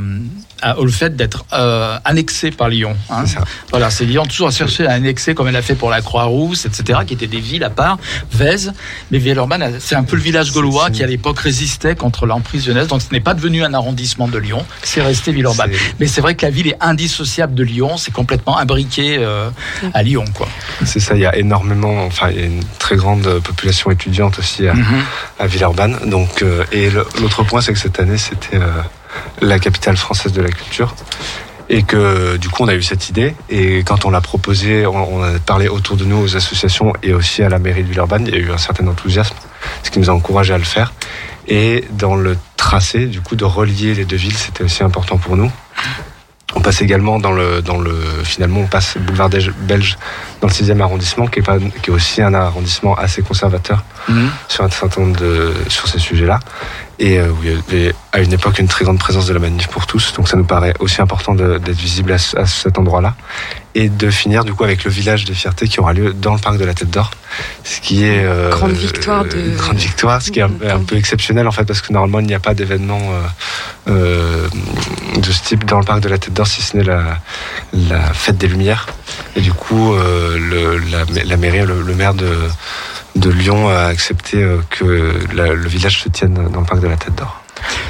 au 0.78 0.88
fait 0.88 1.16
d'être 1.16 1.46
euh, 1.54 1.98
annexée 2.06 2.52
par 2.52 2.70
Lyon. 2.70 2.96
hein. 3.10 3.26
Ça. 3.26 3.44
Voilà, 3.72 3.90
c'est 3.90 4.06
Lyon 4.06 4.26
toujours 4.26 4.48
a 4.50 4.52
cherché 4.52 4.86
à 4.88 4.92
annexer 4.94 5.34
comme 5.34 5.48
elle 5.48 5.56
a 5.56 5.62
fait 5.62 5.76
pour 5.76 5.90
la 5.90 6.02
Croix-Rousse, 6.02 6.66
etc., 6.66 7.00
qui 7.06 7.14
étaient 7.14 7.28
des 7.28 7.40
villes 7.40 7.64
à 7.64 7.70
part, 7.70 7.98
Vèze. 8.32 8.74
Mais 9.12 9.18
Villeurbanne, 9.18 9.78
c'est 9.80 9.96
un 9.96 10.04
peu 10.04 10.16
le 10.16 10.22
village 10.22 10.52
gaulois 10.52 10.90
qui 10.92 11.04
à 11.04 11.08
l'époque 11.08 11.40
résistait 11.40 11.96
contre 11.96 12.26
l'emprise 12.26 12.68
lyonnaise. 12.68 12.88
Donc 12.88 13.02
ce 13.02 13.08
n'est 13.12 13.20
pas 13.20 13.34
devenu 13.34 13.64
un 13.64 13.74
arrondissement 13.74 14.28
de 14.28 14.38
Lyon, 14.38 14.66
c'est 14.84 15.02
resté 15.02 15.32
Villeurbanne. 15.32 15.72
Mais 16.00 16.08
c'est 16.08 16.22
vrai 16.22 16.36
que 16.36 16.46
la 16.46 16.52
ville 16.52 16.68
est 16.68 16.78
indissociable 16.82 17.54
de 17.56 17.64
Lyon, 17.64 17.98
c'est 17.98 18.12
complètement 18.14 18.58
imbriqué 18.58 19.18
euh, 19.20 19.50
à 19.94 20.04
Lyon, 20.04 20.26
quoi. 20.34 20.48
C'est 20.86 21.00
ça, 21.00 21.16
il 21.16 21.22
y 21.22 21.26
a 21.26 21.36
énormément, 21.38 22.06
enfin, 22.06 22.30
il 22.32 22.40
y 22.40 22.44
a 22.44 22.46
une 22.46 22.64
très 22.80 22.96
grande 22.96 23.40
population 23.40 23.92
étudiante 23.92 24.40
aussi 24.40 24.68
à, 24.68 24.74
Mhm. 24.74 25.04
à 25.40 25.48
Villeurbanne. 25.48 25.98
Donc, 26.08 26.42
euh, 26.42 26.64
et 26.72 26.90
l'autre 26.90 27.44
point, 27.44 27.62
c'est 27.62 27.74
que 27.74 27.80
cette 27.80 28.00
année, 28.00 28.18
c'était 28.18 28.58
euh, 28.58 28.82
la 29.42 29.60
capitale 29.60 29.98
française 29.98 30.34
de 30.34 30.42
la 30.42 30.50
culture. 30.50 30.96
Et 31.70 31.84
que 31.84 32.36
du 32.36 32.50
coup, 32.50 32.64
on 32.64 32.68
a 32.68 32.76
eu 32.76 32.82
cette 32.82 33.08
idée. 33.10 33.34
Et 33.50 33.84
quand 33.84 34.04
on 34.04 34.10
l'a 34.10 34.20
proposé, 34.20 34.86
on, 34.86 35.20
on 35.20 35.24
a 35.24 35.40
parlé 35.40 35.70
autour 35.70 35.96
de 35.96 36.04
nous 36.04 36.18
aux 36.18 36.36
associations 36.36 36.92
et 37.02 37.14
aussi 37.14 37.44
à 37.44 37.50
la 37.50 37.60
mairie 37.60 37.84
de 37.84 37.88
Villeurbanne. 37.88 38.28
Il 38.28 38.34
y 38.34 38.38
a 38.38 38.42
eu 38.42 38.52
un 38.52 38.58
certain 38.58 38.86
enthousiasme, 38.88 39.36
ce 39.84 39.90
qui 39.90 40.00
nous 40.00 40.10
a 40.10 40.14
encouragé 40.14 40.54
à 40.54 40.58
le 40.58 40.66
faire. 40.66 40.92
Et 41.48 41.86
dans 41.92 42.16
le 42.16 42.38
tracé, 42.58 43.06
du 43.06 43.22
coup, 43.22 43.36
de 43.36 43.46
relier 43.46 43.96
les 43.96 44.06
deux 44.06 44.18
villes, 44.18 44.38
c'était 44.38 44.64
aussi 44.64 44.84
important 44.84 45.18
pour 45.18 45.38
nous. 45.38 45.52
On 46.56 46.62
passe 46.62 46.82
également 46.82 47.20
dans 47.20 47.32
le, 47.32 47.62
dans 47.62 47.78
le, 47.80 47.94
finalement, 48.24 48.62
on 48.62 48.68
passe 48.68 48.98
boulevard 48.98 49.30
belge 49.30 49.98
dans 50.42 50.48
le 50.48 50.54
6e 50.54 50.80
arrondissement, 50.82 51.28
qui 51.28 51.40
est, 51.40 51.44
pas, 51.44 51.58
qui 51.82 51.90
est 51.90 51.94
aussi 51.94 52.22
un 52.22 52.34
arrondissement 52.34 52.96
assez 52.96 53.22
conservateur 53.22 53.84
Mhm. 54.08 54.30
sur 54.48 54.64
un 54.64 54.70
certain 54.70 55.02
nombre 55.02 55.18
de, 55.20 55.54
sur 55.68 55.88
ces 55.88 56.00
sujets-là. 56.00 56.40
Et 57.00 57.20
euh, 57.20 57.30
où 57.30 57.38
il 57.44 57.52
y 57.52 57.54
avait 57.54 57.96
à 58.12 58.20
une 58.20 58.34
époque 58.34 58.60
une 58.60 58.68
très 58.68 58.84
grande 58.84 59.00
présence 59.00 59.28
de 59.28 59.34
la 59.34 59.40
manif 59.40 59.68
pour 59.68 59.86
tous. 59.88 60.14
Donc 60.14 60.28
ça 60.28 60.38
nous 60.38 60.44
paraît 60.44 60.74
aussi 60.80 61.02
important 61.02 61.34
d'être 61.36 61.70
visible 61.70 62.12
à 62.12 62.18
cet 62.18 62.78
endroit-là. 62.78 63.16
Et 63.74 63.88
de 63.88 64.10
finir 64.10 64.44
du 64.44 64.54
coup 64.54 64.66
avec 64.66 64.84
le 64.84 64.92
village 64.92 65.24
des 65.24 65.34
fiertés 65.34 65.68
qui 65.68 65.80
aura 65.80 65.94
lieu 65.94 66.12
dans 66.14 66.34
le 66.34 66.40
parc 66.42 66.58
de 66.58 66.66
la 66.66 66.74
Tête 66.74 66.90
d'Or. 66.90 67.10
Ce 67.64 67.80
qui 67.80 68.04
est... 68.04 68.24
euh, 68.26 68.50
Grande 68.50 68.72
victoire 68.74 69.24
de- 69.24 69.38
une 69.38 69.56
grande 69.56 69.78
victoire, 69.78 70.22
ce 70.22 70.30
qui 70.32 70.40
est 70.40 70.44
un, 70.44 70.52
un 70.70 70.80
peu 70.84 70.98
exceptionnel 70.98 71.48
en 71.48 71.52
fait 71.54 71.64
parce 71.64 71.82
que 71.82 71.94
normalement 71.94 72.20
il 72.20 72.28
n'y 72.28 72.34
a 72.34 72.40
pas 72.40 72.54
d'événement 72.54 73.00
euh, 73.00 73.22
euh, 73.88 74.48
de 75.18 75.32
ce 75.32 75.42
type 75.44 75.64
dans 75.66 75.80
le 75.80 75.86
parc 75.86 76.02
de 76.02 76.10
la 76.10 76.18
Tête 76.18 76.34
d'Or 76.34 76.48
si 76.48 76.62
ce 76.62 76.76
n'est 76.76 76.84
la, 76.84 77.20
la 77.74 78.02
fête 78.14 78.38
des 78.38 78.48
Lumières. 78.50 78.88
Et 79.38 79.42
du 79.42 79.54
coup, 79.54 79.94
euh, 79.94 80.38
le, 80.38 80.78
la, 80.78 81.06
la 81.24 81.38
mairie, 81.38 81.66
le, 81.66 81.82
le 81.82 81.96
maire 81.96 82.14
de, 82.14 82.38
de 83.16 83.30
Lyon 83.30 83.70
a 83.70 83.84
accepté 83.86 84.44
euh, 84.44 84.58
que 84.70 85.14
la- 85.34 85.54
le 85.54 85.68
village 85.70 86.02
se 86.02 86.10
tienne 86.10 86.34
dans 86.52 86.60
le 86.60 86.66
parc 86.66 86.82
de 86.82 86.88
la 86.88 86.98
Tête 86.98 87.16
d'Or. 87.16 87.41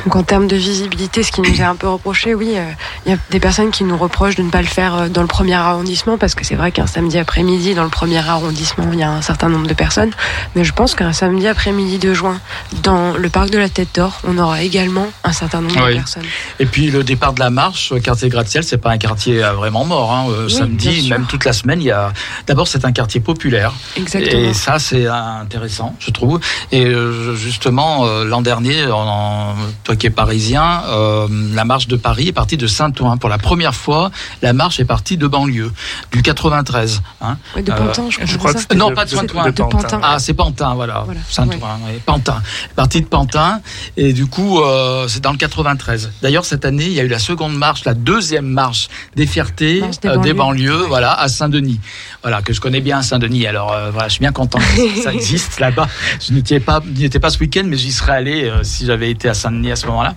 Donc 0.05 0.15
en 0.15 0.23
termes 0.23 0.47
de 0.47 0.55
visibilité, 0.55 1.23
ce 1.23 1.31
qui 1.31 1.41
nous 1.41 1.53
est 1.53 1.63
un 1.63 1.75
peu 1.75 1.87
reproché, 1.87 2.33
oui, 2.33 2.53
euh, 2.55 2.63
il 3.05 3.11
y 3.11 3.15
a 3.15 3.17
des 3.29 3.39
personnes 3.39 3.71
qui 3.71 3.83
nous 3.83 3.97
reprochent 3.97 4.35
de 4.35 4.43
ne 4.43 4.49
pas 4.49 4.61
le 4.61 4.67
faire 4.67 4.95
euh, 4.95 5.07
dans 5.09 5.21
le 5.21 5.27
premier 5.27 5.53
arrondissement, 5.53 6.17
parce 6.17 6.35
que 6.35 6.45
c'est 6.45 6.55
vrai 6.55 6.71
qu'un 6.71 6.87
samedi 6.87 7.17
après-midi, 7.17 7.75
dans 7.75 7.83
le 7.83 7.89
premier 7.89 8.17
arrondissement, 8.17 8.87
il 8.93 8.99
y 8.99 9.03
a 9.03 9.11
un 9.11 9.21
certain 9.21 9.49
nombre 9.49 9.67
de 9.67 9.73
personnes. 9.73 10.11
Mais 10.55 10.63
je 10.63 10.73
pense 10.73 10.95
qu'un 10.95 11.13
samedi 11.13 11.47
après-midi 11.47 11.97
de 11.97 12.13
juin, 12.13 12.39
dans 12.83 13.13
le 13.13 13.29
parc 13.29 13.49
de 13.49 13.57
la 13.57 13.69
Tête 13.69 13.89
d'Or, 13.95 14.19
on 14.27 14.37
aura 14.37 14.63
également 14.63 15.07
un 15.23 15.33
certain 15.33 15.61
nombre 15.61 15.75
Oui. 15.85 15.93
de 15.93 15.97
personnes. 15.99 16.25
Et 16.59 16.65
puis 16.65 16.89
le 16.89 17.03
départ 17.03 17.33
de 17.33 17.39
la 17.39 17.49
marche, 17.49 17.91
euh, 17.91 17.99
quartier 17.99 18.29
gratte-ciel, 18.29 18.63
c'est 18.63 18.77
pas 18.77 18.91
un 18.91 18.97
quartier 18.97 19.39
vraiment 19.55 19.85
mort. 19.85 20.11
Hein. 20.13 20.25
Oui, 20.27 20.51
Samedi, 20.51 21.09
même 21.09 21.25
toute 21.25 21.45
la 21.45 21.53
semaine, 21.53 21.81
il 21.81 21.85
y 21.87 21.91
a. 21.91 22.11
D'abord, 22.47 22.67
c'est 22.67 22.85
un 22.85 22.91
quartier 22.91 23.19
populaire. 23.19 23.73
Exactement. 23.97 24.41
Et 24.41 24.53
ça, 24.53 24.79
c'est 24.79 25.07
intéressant, 25.07 25.95
je 25.99 26.11
trouve. 26.11 26.39
Et 26.71 26.91
justement, 27.35 28.05
l'an 28.23 28.41
dernier, 28.41 28.85
en, 28.87 29.55
toi 29.83 29.95
qui 29.95 30.07
es 30.07 30.09
parisien, 30.09 30.83
euh, 30.87 31.27
la 31.53 31.65
marche 31.65 31.87
de 31.87 31.95
Paris 31.95 32.27
est 32.29 32.33
partie 32.33 32.57
de 32.57 32.67
Saint-Ouen. 32.67 33.17
Pour 33.17 33.29
la 33.29 33.37
première 33.37 33.75
fois, 33.75 34.11
la 34.41 34.53
marche 34.53 34.79
est 34.79 34.85
partie 34.85 35.17
de 35.17 35.27
banlieue, 35.27 35.71
du 36.11 36.21
93. 36.21 37.01
Hein. 37.21 37.37
Ouais, 37.55 37.63
de 37.63 37.71
Euh, 37.71 37.75
Pantin, 37.75 38.09
je 38.09 38.15
crois. 38.17 38.25
je 38.25 38.31
c'est 38.33 38.37
crois 38.37 38.53
que 38.53 38.75
Non, 38.75 38.89
de- 38.89 38.95
pas 38.95 39.05
de 39.05 39.09
Saint-Ouen. 39.09 39.45
de 39.45 39.51
De 39.51 39.63
Pantin. 39.63 39.99
Ah, 40.03 40.19
c'est 40.19 40.33
Pantin, 40.33 40.73
voilà. 40.75 41.03
Voilà, 41.05 41.19
Saint-Ouen, 41.29 41.79
oui. 41.87 41.99
Pantin. 42.05 42.41
Partie 42.75 43.01
de 43.01 43.07
Pantin. 43.07 43.61
Et 43.97 44.13
du 44.13 44.25
coup, 44.27 44.59
euh, 44.61 45.07
c'est 45.07 45.21
dans 45.21 45.31
le 45.31 45.37
93. 45.37 46.11
D'ailleurs, 46.21 46.45
cette 46.45 46.65
année, 46.65 46.85
il 46.85 46.93
y 46.93 46.99
a 46.99 47.03
eu 47.03 47.07
la 47.07 47.19
seconde 47.19 47.55
marche, 47.55 47.85
la 47.85 47.93
deuxième 47.93 48.45
marche 48.47 48.87
des 49.15 49.25
fiertés 49.27 49.81
Marche 49.81 49.99
des 49.99 50.09
euh, 50.09 50.17
des 50.17 50.33
banlieues. 50.33 50.85
voilà, 50.87 51.13
à 51.13 51.27
Saint-Denis. 51.27 51.79
Voilà, 52.21 52.41
que 52.41 52.53
je 52.53 52.61
connais 52.61 52.81
bien 52.81 53.01
Saint-Denis. 53.01 53.45
Alors, 53.47 53.71
euh, 53.73 53.91
voilà, 53.91 54.07
je 54.07 54.13
suis 54.13 54.19
bien 54.21 54.31
content 54.31 54.59
que 54.59 55.01
ça 55.01 55.13
existe 55.13 55.59
là-bas. 55.59 55.87
Je 56.25 56.33
n'étais 56.33 56.59
pas, 56.59 56.81
n'y 56.95 57.03
étais 57.05 57.19
pas 57.19 57.29
ce 57.29 57.39
week-end, 57.39 57.63
mais 57.65 57.77
j'y 57.77 57.91
serais 57.91 58.13
allé 58.13 58.43
euh, 58.45 58.63
si 58.63 58.85
j'avais 58.85 59.09
été 59.11 59.27
à 59.29 59.33
Saint-Denis 59.33 59.50
à 59.71 59.75
ce 59.75 59.85
moment-là. 59.87 60.15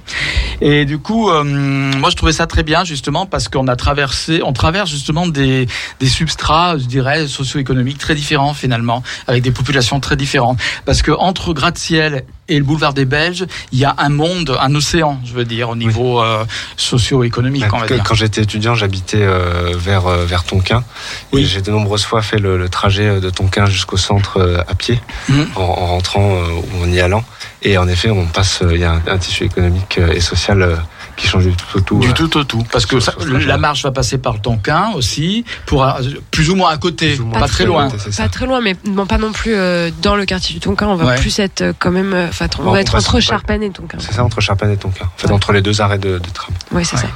Et 0.60 0.84
du 0.84 0.98
coup, 0.98 1.30
euh, 1.30 1.44
moi, 1.44 2.10
je 2.10 2.16
trouvais 2.16 2.32
ça 2.32 2.46
très 2.46 2.62
bien, 2.62 2.84
justement, 2.84 3.26
parce 3.26 3.48
qu'on 3.48 3.68
a 3.68 3.76
traversé, 3.76 4.40
on 4.42 4.52
traverse 4.52 4.90
justement 4.90 5.26
des, 5.26 5.66
des 6.00 6.08
substrats, 6.08 6.78
je 6.78 6.84
dirais, 6.84 7.26
socio-économiques 7.26 7.98
très 7.98 8.14
différents, 8.14 8.54
finalement, 8.54 9.02
avec 9.26 9.42
des 9.42 9.50
populations 9.50 10.00
très 10.00 10.16
différentes. 10.16 10.58
Parce 10.84 11.02
que 11.02 11.10
entre 11.10 11.52
gratte-ciel 11.52 12.24
et 12.48 12.58
le 12.58 12.64
boulevard 12.64 12.92
des 12.94 13.04
Belges, 13.06 13.46
il 13.72 13.78
y 13.78 13.84
a 13.84 13.94
un 13.98 14.08
monde, 14.10 14.56
un 14.60 14.74
océan, 14.74 15.20
je 15.24 15.32
veux 15.32 15.44
dire, 15.44 15.70
au 15.70 15.76
niveau 15.76 16.20
euh, 16.22 16.44
socio-économique, 16.76 17.64
on 17.72 17.78
va 17.78 17.86
Quand, 17.86 17.94
dire. 17.94 18.04
quand 18.04 18.14
j'étais 18.14 18.42
étudiant, 18.42 18.74
j'habitais 18.74 19.22
euh, 19.22 19.72
vers, 19.76 20.06
euh, 20.06 20.24
vers 20.26 20.44
Tonquin. 20.44 20.84
Oui. 21.32 21.42
Et 21.42 21.44
j'ai 21.46 21.62
de 21.62 21.70
nombreuses 21.70 22.04
fois 22.04 22.22
fait 22.22 22.38
le, 22.38 22.56
le 22.58 22.68
trajet 22.68 23.20
de 23.20 23.30
Tonquin 23.30 23.66
jusqu'au 23.66 23.96
centre 23.96 24.38
euh, 24.38 24.58
à 24.68 24.74
pied, 24.74 25.00
Mhm. 25.28 25.46
en, 25.56 25.60
en 25.62 25.86
rentrant 25.86 26.34
euh, 26.36 26.46
ou 26.80 26.84
en 26.84 26.90
y 26.92 27.00
allant. 27.00 27.24
Et 27.62 27.78
en 27.78 27.88
effet, 27.88 28.10
on 28.10 28.26
passe, 28.26 28.60
euh, 28.62 28.74
il 28.74 28.80
y 28.80 28.84
a 28.84 28.92
un, 28.92 29.02
un 29.06 29.18
tissu 29.18 29.44
économique 29.44 29.96
euh, 29.98 30.12
et 30.12 30.20
social 30.20 30.60
euh, 30.62 30.76
qui 31.16 31.26
change 31.26 31.44
du 31.46 31.54
tout 31.54 31.66
au 31.76 31.80
tout. 31.80 31.98
Du 32.00 32.08
euh. 32.08 32.12
tout 32.12 32.36
au 32.36 32.44
tout, 32.44 32.64
parce 32.72 32.86
que 32.86 32.98
sur- 33.00 33.02
ça- 33.02 33.12
sur 33.12 33.22
ce 33.22 33.28
trajet. 33.28 33.46
la 33.46 33.56
marche 33.58 33.82
va 33.82 33.92
passer 33.92 34.18
par 34.18 34.32
le 34.34 34.38
Tonkin 34.40 34.90
aussi, 34.94 35.44
pour 35.66 35.84
un- 35.84 35.96
plus 36.30 36.50
ou 36.50 36.56
moins 36.56 36.70
à 36.70 36.76
côté, 36.76 37.16
moins 37.18 37.40
pas 37.40 37.48
très 37.48 37.64
loin. 37.64 37.88
Pas 38.16 38.28
très 38.28 38.46
loin, 38.46 38.60
mais 38.60 38.76
non, 38.86 39.06
pas 39.06 39.18
non 39.18 39.32
plus 39.32 39.54
euh, 39.54 39.90
dans 40.02 40.16
le 40.16 40.24
quartier 40.24 40.54
du 40.54 40.60
Tonkin. 40.60 40.86
On 40.88 40.96
va 40.96 41.04
Ouais. 41.06 41.16
plus 41.16 41.38
être 41.38 41.60
euh, 41.62 41.72
quand 41.78 41.90
même. 41.90 42.12
euh, 42.12 42.28
Enfin, 42.28 42.46
on 42.58 42.68
On 42.68 42.70
va 42.72 42.80
être 42.80 42.94
entre. 42.94 43.20
Charpennes 43.20 43.62
et 43.62 43.70
Tonkin. 43.70 43.98
C'est 44.00 44.12
ça, 44.14 44.24
entre 44.24 44.40
Charpennes 44.40 44.70
et 44.72 44.76
Tonquin. 44.76 45.04
En 45.04 45.18
fait, 45.18 45.28
Ouais. 45.28 45.32
entre 45.34 45.52
les 45.52 45.62
deux 45.62 45.80
arrêts 45.80 45.98
de, 45.98 46.18
de 46.18 46.28
tram. 46.32 46.54
Oui, 46.72 46.84
c'est 46.84 46.96
Ouais. 46.96 47.02
ça. 47.02 47.08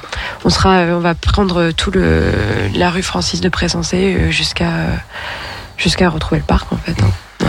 On 0.45 0.49
sera, 0.49 0.77
euh, 0.77 0.95
on 0.97 0.99
va 1.01 1.13
prendre 1.15 1.71
tout 1.71 1.91
le 1.91 2.31
la 2.75 2.89
rue 2.89 3.03
Francis 3.03 3.41
de 3.41 3.49
Pressensé 3.49 4.15
euh, 4.15 4.31
jusqu'à 4.31 4.69
euh, 4.69 4.95
jusqu'à 5.77 6.09
retrouver 6.09 6.39
le 6.39 6.45
parc 6.45 6.71
en 6.73 6.77
fait. 6.77 6.95
hein. 7.01 7.47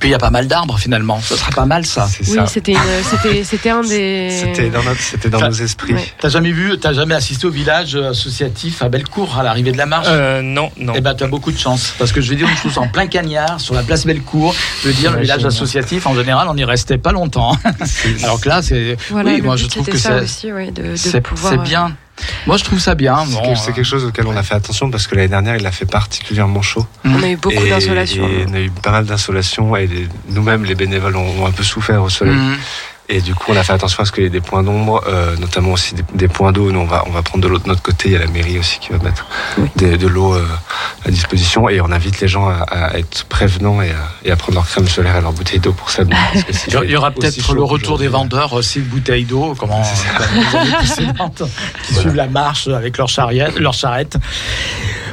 Et 0.00 0.04
puis 0.04 0.08
il 0.08 0.12
y 0.12 0.14
a 0.14 0.18
pas 0.18 0.30
mal 0.30 0.46
d'arbres 0.48 0.78
finalement, 0.78 1.20
ce 1.20 1.36
sera 1.36 1.50
pas 1.50 1.66
mal 1.66 1.84
ça. 1.84 2.08
C'est 2.10 2.26
Oui, 2.30 2.38
c'était 2.46 2.72
c'était 3.10 3.44
c'était 3.44 3.68
un 3.68 3.82
des. 3.82 4.30
C'était 4.30 4.70
dans, 4.70 4.82
notre- 4.82 4.98
c'était 4.98 5.28
dans 5.28 5.40
nos 5.42 5.50
esprits. 5.52 5.92
Ouais. 5.92 6.04
T'as 6.18 6.30
jamais 6.30 6.52
vu, 6.52 6.78
t'as 6.80 6.94
jamais 6.94 7.14
assisté 7.14 7.46
au 7.46 7.50
village 7.50 7.96
associatif 7.96 8.80
à 8.80 8.88
Bellecour 8.88 9.38
à 9.38 9.42
l'arrivée 9.42 9.72
de 9.72 9.76
la 9.76 9.84
marche 9.84 10.06
Euh, 10.08 10.40
non, 10.40 10.70
non. 10.78 10.94
Eh 10.96 11.02
ben, 11.02 11.14
tu 11.14 11.24
as 11.24 11.26
beaucoup 11.26 11.52
de 11.52 11.58
chance. 11.58 11.92
Parce 11.98 12.12
que 12.12 12.22
je 12.22 12.30
vais 12.30 12.36
dire 12.36 12.48
une 12.48 12.56
chose 12.56 12.78
en 12.78 12.88
plein 12.88 13.08
cagnard, 13.08 13.60
sur 13.60 13.74
la 13.74 13.82
place 13.82 14.06
Bellecour. 14.06 14.54
Je 14.82 14.88
veux 14.88 14.94
dire, 14.94 15.12
le 15.12 15.20
village 15.20 15.44
associatif, 15.44 16.06
en 16.06 16.14
général, 16.14 16.48
on 16.48 16.54
n'y 16.54 16.64
restait 16.64 16.96
pas 16.96 17.12
longtemps. 17.12 17.54
Alors 18.22 18.40
que 18.40 18.48
là, 18.48 18.62
c'est. 18.62 18.96
Voilà, 19.10 19.32
oui, 19.32 19.42
moi, 19.42 19.56
je 19.56 19.66
trouve 19.66 19.84
c'était 19.84 19.98
que 19.98 20.02
ça 20.02 20.18
c'est. 20.20 20.24
aussi, 20.24 20.52
ouais, 20.52 20.70
de, 20.70 20.82
de 20.92 20.96
C'est 20.96 21.20
pouvoir. 21.20 21.52
c'est 21.52 21.58
euh, 21.58 21.62
bien. 21.62 21.94
Moi, 22.46 22.56
je 22.56 22.64
trouve 22.64 22.78
ça 22.78 22.94
bien. 22.94 23.24
C'est 23.26 23.32
Bon, 23.34 23.42
quelque- 23.42 23.58
c'est 23.58 23.70
euh, 23.70 23.74
quelque 23.74 23.84
chose 23.84 24.04
auquel 24.04 24.26
on 24.26 24.36
a 24.36 24.42
fait 24.42 24.54
attention 24.54 24.90
parce 24.90 25.06
que 25.06 25.14
l'année 25.14 25.28
dernière, 25.28 25.56
il 25.56 25.66
a 25.66 25.72
fait 25.72 25.86
particulièrement 25.86 26.62
chaud. 26.62 26.86
On 27.04 27.22
a 27.22 27.28
eu 27.28 27.36
beaucoup 27.36 27.66
d'insolation. 27.66 28.28
on 28.48 28.54
a 28.54 28.60
eu 28.60 28.70
pas 28.70 28.90
mal 28.90 29.04
d'insolation 29.04 29.76
et 29.76 29.86
les- 29.86 30.08
nous-mêmes, 30.28 30.64
les 30.64 30.74
bénévoles, 30.74 31.16
ont, 31.16 31.42
ont 31.42 31.46
un 31.46 31.52
peu 31.52 31.62
souffert 31.62 32.02
au 32.02 32.08
soleil. 32.08 32.34
mhm. 32.36 32.56
Et 33.12 33.20
du 33.20 33.34
coup, 33.34 33.46
on 33.52 33.56
a 33.56 33.64
fait 33.64 33.72
attention 33.72 34.02
à 34.02 34.06
ce 34.06 34.12
qu'il 34.12 34.22
y 34.22 34.26
ait 34.26 34.30
des 34.30 34.40
points 34.40 34.62
d'ombre, 34.62 35.02
euh, 35.08 35.36
notamment 35.36 35.72
aussi 35.72 35.94
des, 35.96 36.04
des 36.14 36.28
points 36.28 36.52
d'eau. 36.52 36.70
Nous, 36.70 36.78
on 36.78 36.84
va, 36.84 37.02
on 37.06 37.10
va 37.10 37.22
prendre 37.22 37.42
de 37.42 37.48
l'eau 37.48 37.58
de 37.58 37.66
notre 37.66 37.82
côté. 37.82 38.08
Il 38.10 38.12
y 38.12 38.16
a 38.16 38.20
la 38.20 38.28
mairie 38.28 38.58
aussi 38.58 38.78
qui 38.78 38.90
va 38.92 38.98
mettre 38.98 39.26
Oui. 39.58 39.68
des- 39.74 39.98
de 39.98 40.06
l'eau 40.06 40.34
euh, 40.34 40.46
à 41.04 41.10
disposition. 41.10 41.68
Et 41.68 41.80
on 41.80 41.90
invite 41.90 42.20
les 42.20 42.28
gens 42.28 42.48
à, 42.48 42.58
à 42.70 42.96
être 42.98 43.24
prévenants 43.24 43.82
et 43.82 43.90
à, 43.90 43.96
et 44.24 44.30
à 44.30 44.36
prendre 44.36 44.54
leur 44.54 44.66
crème 44.68 44.86
solaire 44.86 45.16
et 45.16 45.20
leur 45.20 45.32
bouteille 45.32 45.58
d'eau 45.58 45.72
pour 45.72 45.90
ça. 45.90 46.04
Il 46.84 46.90
y- 46.90 46.96
aura 46.96 47.10
peut-être 47.10 47.52
le 47.52 47.62
retour 47.64 47.98
des 47.98 48.06
vendeurs 48.08 48.52
aussi 48.52 48.78
de 48.78 48.84
bouteilles 48.84 49.24
d'eau, 49.24 49.54
comment 49.58 49.82
C'est 49.82 50.06
ça. 50.06 50.14
comme 50.16 50.64
les 50.64 51.14
qui 51.86 51.94
suivent 51.94 52.14
la 52.14 52.28
marche 52.28 52.68
avec 52.68 52.96
leur 52.96 53.08
charrette. 53.08 53.58
Leur 53.58 53.74
charrette. 53.74 54.16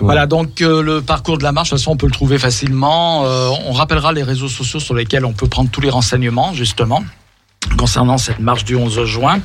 Voilà, 0.02 0.28
donc 0.28 0.62
euh, 0.62 0.84
le 0.84 1.02
parcours 1.02 1.40
de 1.40 1.44
la 1.44 1.52
marche, 1.52 1.70
de 1.70 1.76
toute 1.76 1.80
façon, 1.80 1.92
on 1.94 1.98
peut 1.98 2.06
le 2.06 2.12
trouver 2.12 2.38
facilement. 2.38 3.24
Euh, 3.26 3.50
on 3.66 3.72
rappellera 3.72 4.12
les 4.14 4.22
réseaux 4.22 4.48
sociaux 4.50 4.80
sur 4.80 4.94
lesquels 4.94 5.26
on 5.26 5.34
peut 5.34 5.48
prendre 5.48 5.72
tous 5.72 5.82
les 5.82 5.90
renseignements, 5.90 6.54
justement, 6.54 7.04
concernant 7.78 8.18
cette 8.18 8.40
marche 8.40 8.64
du 8.66 8.76
11 8.76 9.04
juin. 9.06 9.40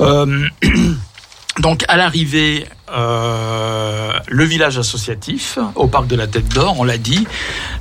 Euh, 0.00 0.46
donc, 1.58 1.84
à 1.88 1.96
l'arrivée, 1.96 2.66
euh, 2.94 4.12
le 4.28 4.44
village 4.44 4.78
associatif 4.78 5.58
au 5.74 5.86
parc 5.86 6.06
de 6.06 6.16
la 6.16 6.26
Tête 6.26 6.48
d'Or, 6.48 6.76
on 6.78 6.84
l'a 6.84 6.98
dit. 6.98 7.26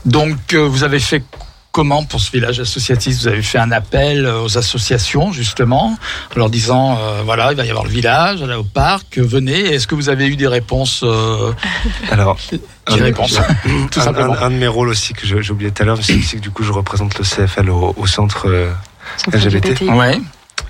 Donc, 0.06 0.38
euh, 0.54 0.68
vous 0.68 0.84
avez 0.84 1.00
fait 1.00 1.24
comment 1.72 2.04
pour 2.04 2.20
ce 2.20 2.32
village 2.32 2.60
associatif? 2.60 3.16
Vous 3.22 3.28
avez 3.30 3.42
fait 3.42 3.58
un 3.58 3.72
appel 3.72 4.28
aux 4.28 4.58
associations, 4.58 5.32
justement, 5.32 5.98
en 6.36 6.38
leur 6.40 6.50
disant, 6.50 6.98
euh, 7.00 7.22
voilà, 7.24 7.52
il 7.52 7.56
va 7.58 7.66
y 7.66 7.70
avoir 7.70 7.86
le 7.86 7.90
village, 7.92 8.42
allez 8.44 8.56
au 8.56 8.64
parc, 8.66 9.18
venez. 9.20 9.58
Est-ce 9.74 9.88
que 9.88 9.96
vous 9.96 10.10
avez 10.10 10.28
eu 10.28 10.36
des 10.36 10.48
réponses 10.48 11.04
Alors, 12.12 12.38
Des 12.52 13.02
réponses, 13.02 13.40
tout 13.92 14.00
un, 14.02 14.04
simplement? 14.04 14.34
un- 14.34 14.42
un 14.48 14.50
de 14.52 14.56
mes 14.56 14.68
rôles 14.68 14.90
aussi 14.90 15.14
que 15.14 15.26
j'ai 15.26 15.52
oublié 15.52 15.72
tout 15.72 15.82
à 15.84 15.86
l'heure, 15.86 16.00
c'est 16.02 16.20
que 16.20 16.38
du 16.40 16.52
coup, 16.52 16.64
je 16.64 16.74
représente 16.74 17.18
le 17.18 17.24
CFL 17.24 17.70
au, 17.70 17.94
au 17.98 18.06
centre. 18.06 18.48
LGBT. 19.38 19.82
Ouais. 19.98 20.20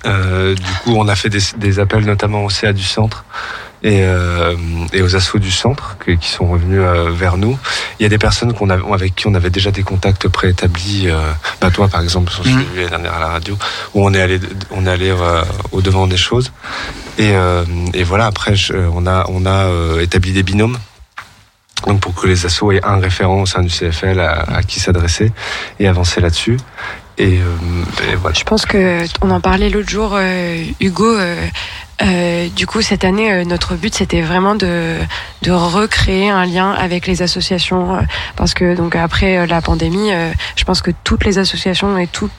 Euh, 0.06 0.54
du 0.54 0.72
coup, 0.82 0.94
on 0.96 1.06
a 1.08 1.14
fait 1.14 1.28
des, 1.28 1.38
des 1.58 1.78
appels 1.78 2.04
notamment 2.04 2.44
au 2.44 2.50
CA 2.50 2.72
du 2.72 2.82
centre 2.82 3.24
et, 3.84 4.00
euh, 4.02 4.56
et 4.92 5.00
aux 5.02 5.14
assos 5.14 5.38
du 5.38 5.50
centre 5.52 5.96
que- 6.00 6.12
qui 6.12 6.28
sont 6.28 6.46
revenus 6.48 6.80
euh, 6.80 7.10
vers 7.12 7.36
nous. 7.36 7.56
Il 7.98 8.02
y 8.02 8.06
a 8.06 8.08
des 8.08 8.18
personnes 8.18 8.52
qu'on 8.52 8.68
a, 8.70 8.78
avec 8.94 9.14
qui 9.14 9.26
on 9.28 9.34
avait 9.34 9.50
déjà 9.50 9.70
des 9.70 9.82
contacts 9.84 10.26
préétablis. 10.28 11.08
Euh, 11.08 11.20
bah 11.60 11.70
toi, 11.70 11.86
par 11.88 12.00
exemple, 12.02 12.32
sur 12.32 12.42
ce 12.44 12.48
que 12.48 12.54
j'ai 12.58 12.64
vu 12.64 12.80
l'année 12.90 12.90
dernière 12.90 13.14
à 13.14 13.20
la 13.20 13.28
radio, 13.28 13.56
où 13.94 14.04
on 14.04 14.12
est 14.12 14.20
allé, 14.20 14.40
on 14.72 14.86
est 14.86 14.90
allé 14.90 15.10
euh, 15.10 15.42
au 15.70 15.82
devant 15.82 16.06
des 16.08 16.16
choses. 16.16 16.50
Et, 17.18 17.30
euh, 17.36 17.64
et 17.94 18.02
voilà. 18.02 18.26
Après, 18.26 18.56
je- 18.56 18.72
on 18.74 19.06
a, 19.06 19.24
on 19.28 19.46
a 19.46 19.66
euh, 19.66 20.00
établi 20.00 20.32
des 20.32 20.42
binômes. 20.42 20.78
Donc 21.86 21.98
pour 22.00 22.14
que 22.14 22.28
les 22.28 22.46
assos 22.46 22.70
aient 22.72 22.84
un 22.84 22.98
référent 23.00 23.42
au 23.42 23.46
sein 23.46 23.60
du 23.62 23.68
CFL 23.68 24.20
à, 24.20 24.42
à 24.58 24.62
qui 24.62 24.78
s'adresser 24.78 25.32
et 25.80 25.88
avancer 25.88 26.20
là-dessus. 26.20 26.56
Et, 27.18 27.38
euh, 27.38 28.10
et 28.10 28.16
voilà. 28.16 28.36
Je 28.38 28.44
pense 28.44 28.64
que 28.64 29.04
on 29.20 29.30
en 29.30 29.40
parlait 29.40 29.68
l'autre 29.68 29.90
jour, 29.90 30.12
euh, 30.14 30.64
Hugo. 30.80 31.04
euh, 31.06 31.46
euh, 32.02 32.48
du 32.48 32.66
coup, 32.66 32.82
cette 32.82 33.04
année, 33.04 33.30
euh, 33.32 33.44
notre 33.44 33.74
but, 33.76 33.94
c'était 33.94 34.22
vraiment 34.22 34.54
de, 34.54 34.96
de 35.42 35.50
recréer 35.52 36.30
un 36.30 36.46
lien 36.46 36.72
avec 36.72 37.06
les 37.06 37.22
associations, 37.22 37.96
euh, 37.96 38.00
parce 38.34 38.54
que 38.54 38.74
donc 38.74 38.96
après 38.96 39.46
la 39.46 39.60
pandémie, 39.60 40.10
je 40.56 40.64
pense 40.64 40.82
que 40.82 40.90
toutes 41.04 41.24
les 41.24 41.38
associations 41.38 41.96
et 41.98 42.06
toutes 42.08 42.32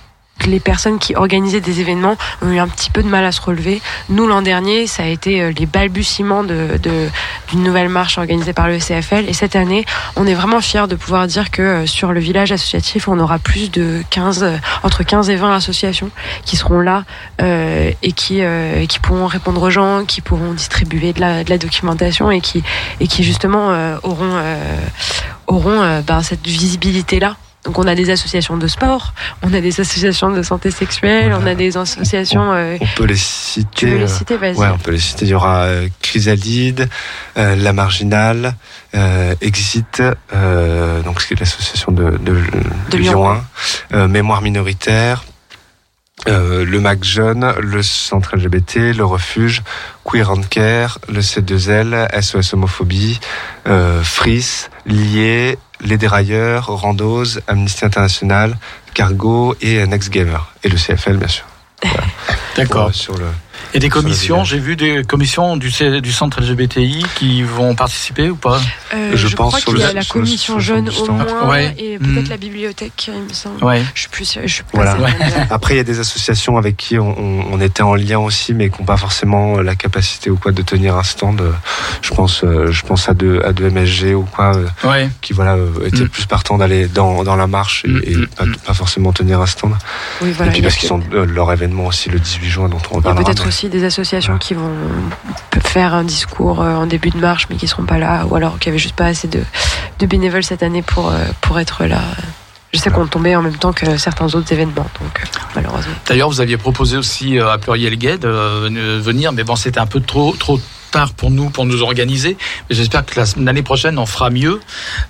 les 0.46 0.60
personnes 0.60 1.00
qui 1.00 1.16
organisaient 1.16 1.62
des 1.62 1.80
événements 1.80 2.18
ont 2.42 2.52
eu 2.52 2.60
un 2.60 2.68
petit 2.68 2.90
peu 2.90 3.02
de 3.04 3.08
mal 3.08 3.24
à 3.26 3.32
se 3.32 3.42
relever. 3.42 3.82
Nous, 4.10 4.28
l'an 4.28 4.42
dernier, 4.42 4.88
ça 4.88 5.04
a 5.04 5.08
été 5.08 5.42
euh, 5.42 5.52
les 5.58 5.66
balbutiements 5.66 6.44
d'une 6.44 7.64
nouvelle 7.64 7.90
marche 7.90 8.18
organisée 8.18 8.54
par 8.54 8.68
le 8.68 8.78
CFL. 8.78 9.26
Et 9.28 9.34
cette 9.34 9.56
année, 9.56 9.86
on 10.16 10.28
est 10.28 10.34
vraiment 10.34 10.62
fiers 10.62 10.88
de 10.88 10.96
pouvoir 10.96 11.28
dire 11.28 11.52
que 11.52 11.62
euh, 11.62 11.86
sur 11.86 12.12
le 12.12 12.20
village 12.20 12.52
associatif, 12.52 13.08
on 13.08 13.20
aura 13.20 13.40
plus 13.40 13.72
de 13.72 14.04
15, 14.10 14.44
euh, 14.44 14.58
entre 14.84 15.04
15 15.04 15.30
et 15.30 15.36
20 15.36 15.56
associations 15.56 16.10
qui 16.46 16.58
seront 16.58 16.80
là 16.80 17.04
et 17.40 18.12
qui, 18.12 18.42
pourront 19.02 19.28
répondre 19.28 19.62
aux 19.62 19.70
gens, 19.70 20.06
qui 20.06 20.22
pourront 20.22 20.54
distribuer 20.54 21.14
de 21.14 21.20
la, 21.20 21.44
documentation 21.58 22.32
et 22.32 22.42
qui, 22.42 22.64
justement 23.24 23.70
auront, 24.04 24.42
auront 25.48 26.02
ben, 26.06 26.22
cette 26.22 26.46
visibilité-là. 26.46 27.36
Donc 27.66 27.80
on 27.80 27.88
a 27.88 27.96
des 27.96 28.10
associations 28.10 28.58
de 28.58 28.68
sport, 28.68 29.14
on 29.42 29.54
a 29.54 29.62
des 29.62 29.80
associations 29.80 30.30
de 30.32 30.44
santé 30.44 30.70
sexuelle, 30.70 31.30
Voilà. 31.32 31.40
on 31.40 31.48
a 31.48 31.56
des 31.56 31.78
associations... 31.78 32.52
euh, 32.52 32.78
On 32.82 32.88
peut 32.98 33.06
les 33.06 33.16
citer. 33.16 33.68
tu 33.74 33.86
veux 33.88 33.96
euh, 33.96 34.00
les 34.00 34.08
citer, 34.08 34.36
vas-y. 34.38 34.58
Ouais, 34.58 34.68
on 34.74 34.78
peut 34.78 34.92
les 34.92 35.00
citer. 35.00 35.26
Il 35.26 35.30
y 35.30 35.34
aura 35.34 35.62
euh, 35.64 35.88
Chrysalide, 36.02 36.90
euh, 37.38 37.56
La 37.56 37.72
Marginale, 37.72 38.56
euh, 38.96 39.34
Exit, 39.40 40.04
euh, 40.34 41.02
donc 41.04 41.22
c'est 41.22 41.40
l'association 41.40 41.94
de, 41.94 42.12
de, 42.18 42.36
de 42.92 42.98
Lyon. 42.98 43.14
Lyon 43.14 43.30
1, 43.94 43.96
euh, 43.96 44.08
Mémoire 44.10 44.42
minoritaire, 44.42 45.24
euh, 46.28 46.66
le 46.66 46.80
MAC 46.82 47.04
Jeune, 47.04 47.54
le 47.60 47.82
Centre 47.82 48.36
LGBT, 48.36 48.94
le 48.96 49.06
Refuge, 49.06 49.62
Queer 50.04 50.30
and 50.30 50.42
Care, 50.50 51.00
le 51.10 51.22
C2L, 51.22 52.08
SOS 52.22 52.54
Homophobie, 52.54 53.20
euh, 53.68 54.02
FRIS, 54.04 54.70
Lié, 54.86 55.58
Les 55.84 55.98
Dérailleurs, 55.98 56.68
Randos, 56.68 57.40
Amnesty 57.48 57.86
International, 57.86 58.58
Cargo 58.94 59.56
et 59.62 59.86
Next 59.86 60.10
Gamer. 60.10 60.54
Et 60.64 60.70
le 60.70 60.78
CFL, 60.78 61.18
bien 61.18 61.28
sûr. 61.28 61.46
D'accord. 62.56 62.88
Euh, 62.88 62.92
Sur 62.92 63.18
le, 63.18 63.26
Et 63.76 63.80
des 63.80 63.90
commissions, 63.90 64.44
j'ai 64.44 64.60
vu 64.60 64.76
des 64.76 65.04
commissions 65.04 65.58
du, 65.58 65.72
centre 65.72 66.42
LGBTI 66.42 67.04
qui 67.16 67.42
vont 67.42 67.74
participer 67.74 68.30
ou 68.30 68.36
pas? 68.36 68.60
Euh, 68.94 69.12
Je 69.16 69.28
je, 69.28 69.36
pense 69.36 69.48
crois 69.50 69.60
sur 69.60 69.74
qu'il 69.74 69.82
y 69.82 69.84
a 69.84 69.94
la 69.94 70.04
commission 70.04 70.60
jeune 70.60 70.90
au 70.90 71.12
moins 71.12 71.50
Ouais. 71.50 71.74
et 71.80 71.98
peut-être 71.98 72.24
Mhm. 72.26 72.30
la 72.30 72.38
bibliothèque, 72.38 73.10
il 73.14 73.24
me 73.28 73.34
semble. 73.34 73.64
Ouais. 73.64 73.84
Je 73.96 74.02
suis 74.02 74.10
plus 74.10 74.38
je 74.46 74.54
suis 74.54 74.64
pas 74.64 74.70
Voilà. 74.96 74.98
Après, 75.50 75.74
il 75.74 75.78
y 75.78 75.80
a 75.80 75.84
des 75.84 76.00
associations 76.00 76.58
avec 76.58 76.78
qui 76.78 77.00
on, 77.00 77.60
était 77.62 77.82
en 77.84 77.96
lien 77.96 78.20
aussi, 78.20 78.54
mais 78.54 78.70
qui 78.70 78.80
n'ont 78.80 78.86
pas 78.86 78.98
forcément 78.98 79.60
la 79.62 79.76
capacité 79.76 80.30
ou 80.30 80.36
quoi 80.36 80.52
de 80.52 80.62
tenir 80.62 80.96
un 80.96 81.04
stand. 81.04 81.42
Je 82.02 82.14
pense, 82.14 82.44
euh, 82.44 82.72
je 82.72 82.84
pense 82.84 83.10
à 83.10 83.14
deux, 83.14 83.42
à 83.44 83.54
deux 83.54 83.70
MSG 83.70 84.14
ou 84.14 84.24
quoi, 84.24 84.56
euh, 84.56 84.68
Ouais. 84.88 85.10
qui 85.22 85.34
voilà 85.34 85.56
euh, 85.56 85.70
étaient 85.88 86.04
Mm. 86.04 86.10
plus 86.10 86.26
partants 86.26 86.58
d'aller 86.58 86.88
dans, 86.88 87.24
dans 87.24 87.36
la 87.36 87.48
marche 87.48 87.86
et, 87.86 87.90
Mm, 87.90 88.02
et 88.06 88.16
mm, 88.18 88.28
pas, 88.28 88.46
pas 88.68 88.74
forcément 88.74 89.14
tenir 89.14 89.40
un 89.42 89.46
stand. 89.48 89.74
Oui, 90.22 90.30
et 90.30 90.32
voilà. 90.34 90.52
puis 90.52 90.60
il 90.60 90.64
y 90.64 90.66
a 90.66 90.70
parce 90.70 90.80
qu'ils 90.80 90.90
sont 90.90 91.02
euh, 91.14 91.26
leur 91.26 91.52
événement 91.52 91.88
aussi 91.88 92.10
le 92.10 92.20
18 92.20 92.50
juin 92.50 92.70
dont 92.70 92.78
on 92.92 92.96
reparlera. 92.98 93.24
peut-être 93.24 93.48
aussi 93.64 93.70
des 93.70 93.86
associations 93.86 94.38
qui 94.38 94.54
vont 94.54 94.72
faire 95.66 95.94
un 95.94 96.04
discours 96.04 96.62
euh, 96.62 96.76
en 96.76 96.86
début 96.86 97.10
de 97.12 97.18
marche 97.18 97.48
mais 97.50 97.56
qui 97.56 97.68
seront 97.68 97.84
pas 97.86 97.98
là 97.98 98.26
ou 98.30 98.36
alors 98.36 98.60
qui 98.60 98.68
avaient 98.70 98.78
juste 98.78 98.96
pas 98.96 99.06
assez 99.06 99.28
de, 99.28 99.42
de 100.00 100.06
bénévoles 100.06 100.44
cette 100.44 100.64
année 100.64 100.82
pour, 100.82 101.10
euh, 101.10 101.18
pour 101.42 101.60
être 101.60 101.86
là. 101.86 102.02
Je 102.74 102.80
sais 102.80 102.90
qu'on 102.90 103.06
tombait 103.08 103.36
en 103.36 103.42
même 103.42 103.56
temps 103.56 103.72
que 103.72 103.98
certains 103.98 104.26
autres 104.34 104.52
événements, 104.52 104.88
donc 105.00 105.22
euh, 105.22 105.40
malheureusement. 105.56 105.94
D'ailleurs, 106.08 106.28
vous 106.30 106.42
aviez 106.42 106.58
proposé 106.58 106.98
aussi 106.98 107.38
à 107.40 107.58
Pluriel 107.60 107.96
Gay 107.98 108.18
de 108.18 108.28
venir, 109.00 109.32
mais 109.32 109.44
bon, 109.44 109.56
c'était 109.56 109.80
un 109.80 109.86
peu 109.86 110.00
trop, 110.02 110.36
trop 110.36 110.60
tard 110.92 111.14
pour 111.14 111.30
nous, 111.30 111.50
pour 111.52 111.66
nous 111.66 111.84
organiser. 111.84 112.36
Mais 112.70 112.76
j'espère 112.76 113.06
que 113.06 113.20
la- 113.20 113.26
l'année 113.38 113.62
prochaine, 113.62 114.00
on 114.00 114.08
fera 114.08 114.32
mieux 114.32 114.60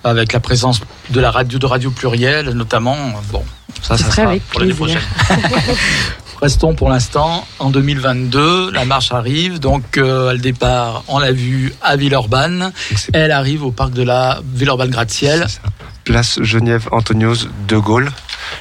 avec 0.04 0.34
la 0.34 0.42
présence 0.42 0.82
de 1.10 1.20
la 1.22 1.32
radio 1.32 1.58
de 1.58 1.66
Radio 1.66 1.90
Pluriel, 1.90 2.50
notamment. 2.50 2.98
Bon, 3.32 3.46
Ça, 3.82 3.98
ça 3.98 4.12
sera 4.12 4.28
avec 4.28 4.44
pour 4.50 4.60
l'année 4.60 4.74
prochaine. 4.74 5.00
Restons 6.42 6.74
pour 6.76 6.90
l'instant 6.90 7.46
en 7.60 7.70
2022. 7.70 8.72
La 8.72 8.86
marche 8.86 9.12
arrive, 9.12 9.60
donc 9.60 9.98
euh, 9.98 10.34
le 10.34 10.40
départ, 10.40 11.04
on 11.08 11.20
l'a 11.20 11.32
vu 11.32 11.74
à 11.82 11.96
Villeurbanne. 11.96 12.72
Elle 13.14 13.32
arrive 13.32 13.64
au 13.64 13.72
parc 13.72 13.94
de 13.94 14.04
la 14.04 14.40
Villeurbanne 14.54 14.90
gratte-ciel. 14.90 15.46
c'est 15.48 15.56
ça. 15.56 15.62
Place 16.04 16.40
Geneviève 16.42 16.90
Antonios 16.92 17.48
de 17.68 17.78
Gaulle. 17.78 18.12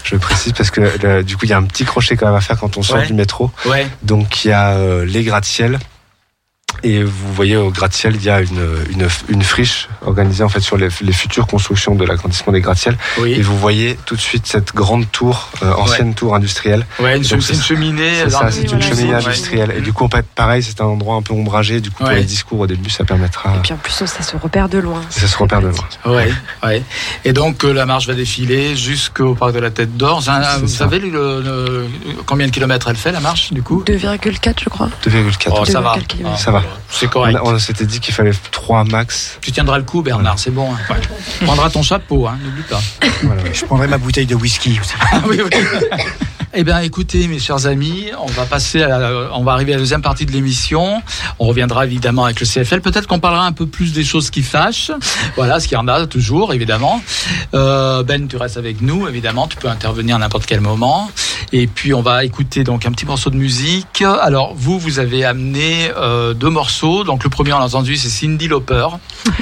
Je 0.04 0.14
précise 0.14 0.52
parce 0.52 0.70
que 0.70 1.22
du 1.22 1.36
coup 1.36 1.44
il 1.44 1.50
y 1.50 1.52
a 1.52 1.58
un 1.58 1.64
petit 1.64 1.84
crochet 1.84 2.16
quand 2.16 2.26
même 2.26 2.36
à 2.36 2.40
faire 2.40 2.56
quand 2.56 2.76
on 2.76 2.82
sort 2.82 2.98
Ouais. 2.98 3.06
du 3.06 3.14
métro. 3.14 3.50
Ouais. 3.66 3.88
Donc 4.04 4.44
il 4.44 4.48
y 4.48 4.52
a 4.52 4.70
euh, 4.74 5.04
les 5.04 5.24
gratte-ciel. 5.24 5.80
Et 6.82 7.02
vous 7.02 7.32
voyez 7.32 7.56
au 7.56 7.70
gratte-ciel, 7.70 8.16
il 8.16 8.22
y 8.24 8.30
a 8.30 8.40
une, 8.40 8.60
une, 8.90 9.08
une 9.28 9.42
friche 9.42 9.88
organisée 10.04 10.42
en 10.42 10.48
fait 10.48 10.60
sur 10.60 10.76
les, 10.76 10.88
les 11.02 11.12
futures 11.12 11.46
constructions 11.46 11.94
de 11.94 12.04
l'agrandissement 12.04 12.52
des 12.52 12.60
gratte-ciel. 12.60 12.96
Et 13.18 13.20
Oui. 13.22 13.40
vous 13.40 13.56
voyez 13.58 13.96
tout 14.06 14.16
de 14.16 14.20
suite 14.20 14.46
cette 14.46 14.74
grande 14.74 15.10
tour, 15.10 15.48
euh, 15.62 15.72
ancienne 15.74 16.14
tour 16.14 16.34
industrielle. 16.34 16.84
Ouais, 16.98 17.16
une, 17.16 17.22
Donc, 17.22 17.42
c'est 17.42 17.52
une 17.54 17.58
c'est- 17.60 17.62
cheminée. 17.62 18.10
C'est 18.24 18.30
ça, 18.30 18.48
une 18.50 18.66
voilà, 18.68 18.80
cheminée 18.86 19.08
ouais. 19.10 19.14
industrielle. 19.14 19.74
Et 19.76 19.80
du 19.80 19.92
coup, 19.92 20.08
pareil, 20.34 20.62
c'est 20.62 20.80
un 20.80 20.86
endroit 20.86 21.16
un 21.16 21.22
peu 21.22 21.34
ombragé. 21.34 21.80
Du 21.80 21.90
coup, 21.90 22.02
pour 22.04 22.12
les 22.12 22.24
discours 22.24 22.60
au 22.60 22.66
début, 22.66 22.90
ça 22.90 23.04
permettra. 23.04 23.54
Et 23.56 23.58
puis 23.62 23.72
en 23.72 23.76
plus, 23.76 23.92
ça 23.92 24.06
se 24.06 24.36
repère 24.36 24.68
de 24.68 24.78
loin. 24.78 25.00
Ça 25.10 25.26
se 25.28 25.36
repère 25.38 25.60
de 25.60 25.68
loin. 25.68 26.14
Ouais, 26.16 26.32
ouais. 26.64 26.82
Et 27.24 27.32
donc 27.32 27.64
euh, 27.64 27.72
la 27.72 27.86
marche 27.86 28.06
va 28.06 28.14
défiler 28.14 28.74
jusqu'au 28.76 29.34
parc 29.34 29.52
de 29.52 29.58
la 29.60 29.70
Tête 29.70 29.96
d'Or. 29.96 30.18
Vous 30.20 30.24
ça. 30.26 30.58
savez 30.66 30.98
le- 30.98 31.40
le- 31.42 31.86
combien 32.26 32.46
de 32.46 32.52
kilomètres 32.52 32.88
elle 32.88 32.96
fait 32.96 33.12
la 33.12 33.20
marche 33.20 33.52
du 33.52 33.62
coup? 33.62 33.82
2,4 33.86 34.60
je 34.64 34.68
crois. 34.68 34.88
2,4. 35.06 35.48
Oh, 35.60 35.64
ça 35.64 35.80
va. 35.80 35.96
Kilomètre. 36.08 36.36
Ah, 36.36 36.42
Ça 36.42 36.50
va. 36.50 36.61
C'est 36.88 37.06
On, 37.06 37.10
correct. 37.10 37.36
a- 37.36 37.44
on 37.44 37.58
s'était 37.58 37.86
dit 37.86 38.00
qu'il 38.00 38.12
fallait 38.14 38.32
3 38.50 38.84
max. 38.84 39.38
Tu 39.40 39.50
tiendras 39.52 39.78
le 39.78 39.84
coup, 39.84 40.02
Bernard, 40.02 40.38
c'est 40.38 40.50
bon. 40.50 40.72
hein. 40.72 40.78
Ouais. 40.90 41.00
Tu 41.38 41.44
prendras 41.44 41.70
ton 41.70 41.82
chapeau, 41.82 42.26
hein, 42.26 42.38
n'oublie 42.42 42.62
pas. 42.62 42.80
Voilà. 43.22 43.42
Je 43.52 43.64
prendrai 43.64 43.86
ma 43.88 43.98
bouteille 43.98 44.26
de 44.26 44.34
whisky 44.34 44.78
aussi. 44.80 44.94
Ah 45.12 45.20
oui, 45.28 45.40
oui. 45.42 45.50
Eh 46.54 46.64
bien, 46.64 46.80
écoutez, 46.80 47.28
mes 47.28 47.38
chers 47.38 47.66
amis, 47.66 48.10
on 48.20 48.26
va 48.26 48.44
passer, 48.44 48.82
à 48.82 48.98
la- 48.98 49.10
on 49.34 49.42
va 49.42 49.52
arriver 49.52 49.72
à 49.72 49.76
la 49.76 49.80
deuxième 49.80 50.02
partie 50.02 50.26
de 50.26 50.32
l'émission. 50.32 51.00
On 51.38 51.46
reviendra 51.46 51.86
évidemment 51.86 52.26
avec 52.26 52.40
le 52.40 52.44
CFL. 52.46 52.82
Peut-être 52.82 53.06
qu'on 53.06 53.20
parlera 53.20 53.46
un 53.46 53.52
peu 53.52 53.64
plus 53.66 53.94
des 53.94 54.04
choses 54.04 54.28
qui 54.28 54.42
fâchent. 54.42 54.90
Voilà, 55.34 55.60
ce 55.60 55.66
qu'il 55.68 55.78
y 55.78 55.80
en 55.80 55.88
a 55.88 56.06
toujours, 56.06 56.52
évidemment. 56.52 57.02
Euh, 57.54 58.02
ben, 58.02 58.28
tu 58.28 58.36
restes 58.36 58.58
avec 58.58 58.82
nous, 58.82 59.08
évidemment. 59.08 59.46
Tu 59.48 59.56
peux 59.56 59.68
intervenir 59.68 60.16
à 60.16 60.18
n'importe 60.18 60.44
quel 60.44 60.60
moment. 60.60 61.10
Et 61.52 61.66
puis, 61.66 61.94
on 61.94 62.02
va 62.02 62.22
écouter 62.22 62.64
donc 62.64 62.84
un 62.84 62.92
petit 62.92 63.06
morceau 63.06 63.30
de 63.30 63.36
musique. 63.36 64.02
Alors, 64.20 64.52
vous, 64.54 64.78
vous 64.78 64.98
avez 64.98 65.24
amené 65.24 65.90
euh, 65.96 66.34
deux 66.34 66.50
morceaux. 66.50 67.02
Donc, 67.02 67.24
le 67.24 67.30
premier, 67.30 67.54
on 67.54 67.60
l'a 67.60 67.64
entendu, 67.64 67.96
c'est 67.96 68.10
Cindy 68.10 68.48
Lauper. 68.48 68.88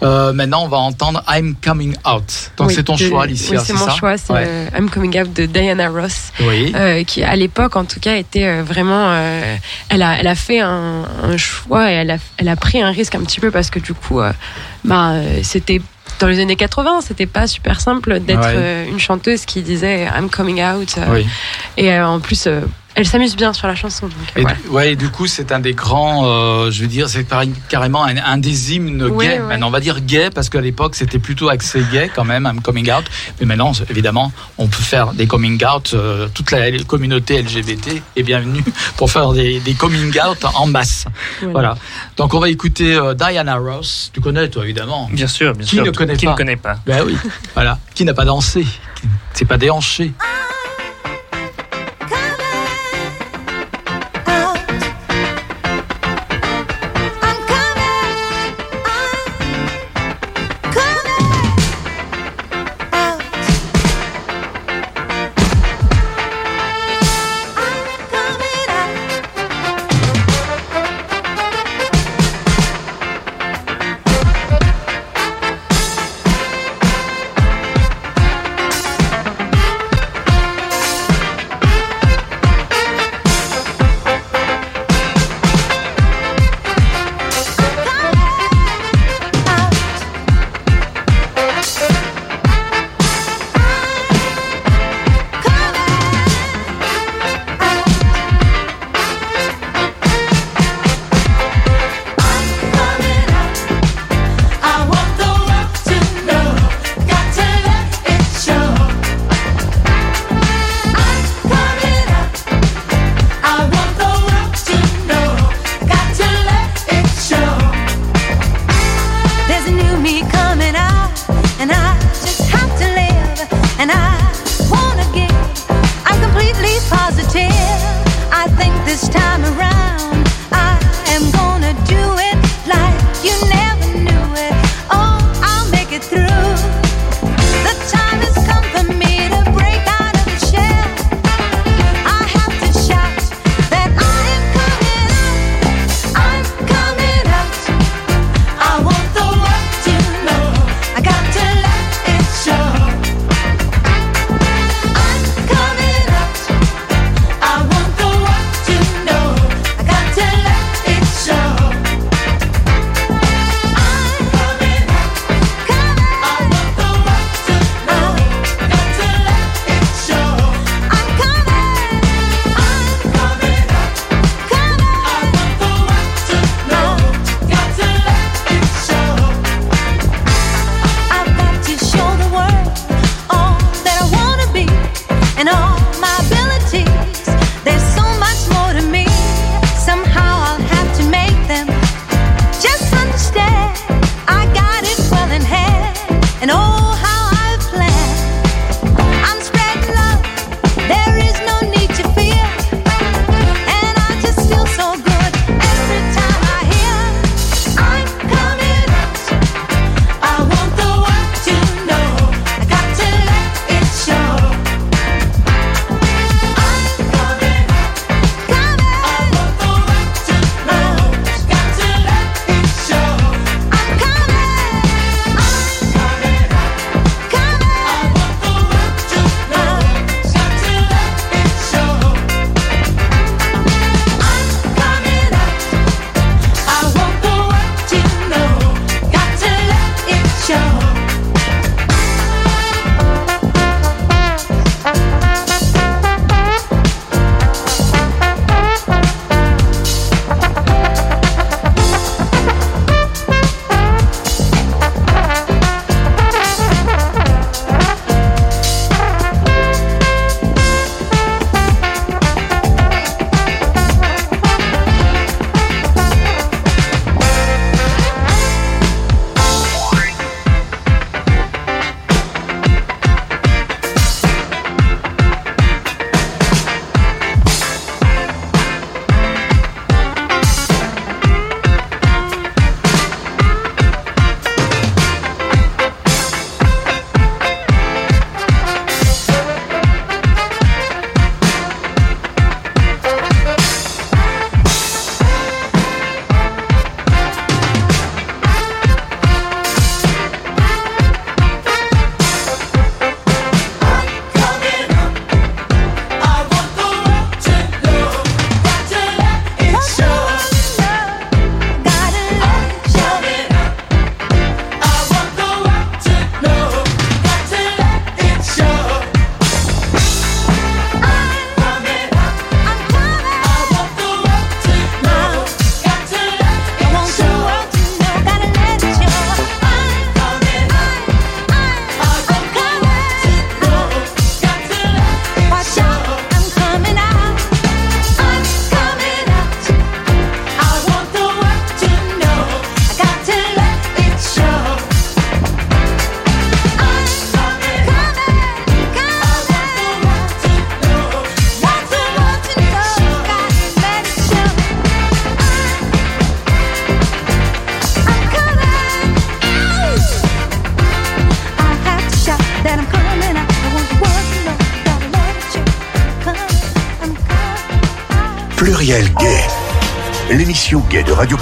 Euh, 0.00 0.32
maintenant, 0.32 0.62
on 0.62 0.68
va 0.68 0.76
entendre 0.76 1.24
I'm 1.28 1.56
Coming 1.60 1.96
Out. 2.06 2.52
Donc, 2.56 2.68
Oui, 2.68 2.74
c'est 2.76 2.84
ton 2.84 2.94
de- 2.94 3.00
choix, 3.08 3.24
Alicia, 3.24 3.58
Oui, 3.58 3.64
c'est 3.66 3.72
mon 3.72 3.86
ça 3.86 3.96
choix. 3.96 4.16
C'est 4.16 4.32
Ouais. 4.32 4.68
I'm 4.78 4.88
Coming 4.88 5.20
Out 5.20 5.32
de 5.32 5.46
Diana 5.46 5.88
Ross. 5.88 6.30
Oui. 6.40 6.72
euh, 6.76 7.02
qui 7.04 7.22
à 7.24 7.34
l'époque 7.36 7.76
en 7.76 7.84
tout 7.84 8.00
cas 8.00 8.16
était 8.16 8.46
euh, 8.46 8.62
vraiment 8.62 9.06
euh, 9.10 9.56
elle 9.88 10.02
a 10.02 10.18
elle 10.20 10.26
a 10.26 10.34
fait 10.34 10.60
un, 10.60 11.04
un 11.22 11.36
choix 11.36 11.90
et 11.90 11.94
elle 11.94 12.10
a 12.12 12.16
elle 12.36 12.48
a 12.48 12.56
pris 12.56 12.80
un 12.80 12.90
risque 12.90 13.14
un 13.14 13.20
petit 13.24 13.40
peu 13.40 13.50
parce 13.50 13.70
que 13.70 13.78
du 13.80 13.92
coup 13.94 14.20
euh, 14.20 14.32
bah 14.84 15.10
euh, 15.12 15.40
c'était 15.42 15.80
dans 16.20 16.26
les 16.28 16.40
années 16.40 16.56
80 16.56 17.00
c'était 17.02 17.26
pas 17.26 17.46
super 17.46 17.80
simple 17.80 18.20
d'être 18.20 18.38
Ouais. 18.40 18.54
euh, 18.56 18.86
une 18.88 19.00
chanteuse 19.00 19.44
qui 19.46 19.62
disait 19.62 20.04
I'm 20.16 20.28
coming 20.30 20.62
out 20.62 20.94
oui. 21.10 21.26
et 21.76 21.92
euh, 21.92 22.06
en 22.06 22.20
plus 22.20 22.46
euh, 22.46 22.60
elle 22.98 23.06
s'amuse 23.06 23.36
bien 23.36 23.52
sur 23.52 23.66
la 23.68 23.74
chanson 23.74 24.06
donc 24.06 24.14
euh, 24.36 24.40
Et 24.40 24.42
voilà. 24.42 24.56
du, 24.56 24.68
ouais, 24.68 24.92
et 24.92 24.96
du 24.96 25.08
coup, 25.08 25.26
c'est 25.26 25.52
un 25.52 25.60
des 25.60 25.72
grands, 25.72 26.24
euh, 26.26 26.70
je 26.70 26.80
veux 26.82 26.88
dire, 26.88 27.08
c'est 27.08 27.26
carrément 27.68 28.04
un, 28.04 28.16
un 28.16 28.38
des 28.38 28.74
hymnes 28.74 29.02
Ouais, 29.04 29.26
gays. 29.26 29.32
ouais. 29.34 29.38
Maintenant, 29.46 29.68
on 29.68 29.70
va 29.70 29.80
dire 29.80 30.00
gay 30.00 30.30
parce 30.30 30.48
qu'à 30.48 30.60
l'époque, 30.60 30.94
c'était 30.96 31.18
plutôt 31.18 31.48
axé 31.48 31.82
gay 31.92 32.10
quand 32.14 32.24
même, 32.24 32.44
I'm 32.52 32.60
coming 32.60 32.90
out. 32.92 33.04
Mais 33.40 33.46
maintenant, 33.46 33.72
évidemment, 33.88 34.32
on 34.58 34.66
peut 34.66 34.82
faire 34.82 35.12
des 35.12 35.26
coming 35.26 35.62
out. 35.64 35.92
euh, 35.94 36.28
toute 36.34 36.50
la 36.50 36.70
communauté 36.84 37.40
LGBT 37.40 38.02
est 38.16 38.22
bienvenue 38.22 38.64
pour 38.96 39.10
faire 39.10 39.32
des, 39.32 39.60
des 39.60 39.74
coming 39.74 40.12
out 40.20 40.44
en 40.54 40.66
masse. 40.66 41.04
Voilà. 41.42 41.76
Donc, 42.16 42.34
on 42.34 42.40
va 42.40 42.48
écouter 42.48 42.94
euh, 42.94 43.14
Diana 43.14 43.56
Ross. 43.56 44.10
Tu 44.12 44.20
connais, 44.20 44.48
toi, 44.50 44.64
évidemment. 44.64 45.08
Bien 45.12 45.26
sûr, 45.28 45.52
bien 45.54 45.64
Qui 45.66 45.76
sûr. 45.76 45.84
ne 45.84 45.90
connaît 45.90 46.16
Qui 46.16 46.26
pas 46.26 46.32
ne 46.32 46.36
connaît 46.36 46.56
pas 46.56 46.76
Ben 46.86 47.02
oui. 47.06 47.16
voilà. 47.54 47.78
Qui 47.94 48.04
n'a 48.04 48.14
pas 48.14 48.24
dansé? 48.24 48.62
Qui- 48.62 49.06
C'est 49.34 49.44
pas 49.44 49.56
déhanché? 49.58 50.12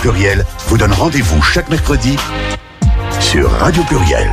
Pluriel 0.06 0.46
vous 0.68 0.78
donne 0.78 0.92
rendez-vous 0.92 1.42
chaque 1.42 1.68
mercredi 1.68 2.16
sur 3.18 3.50
Radio 3.50 3.82
Pluriel. 3.82 4.30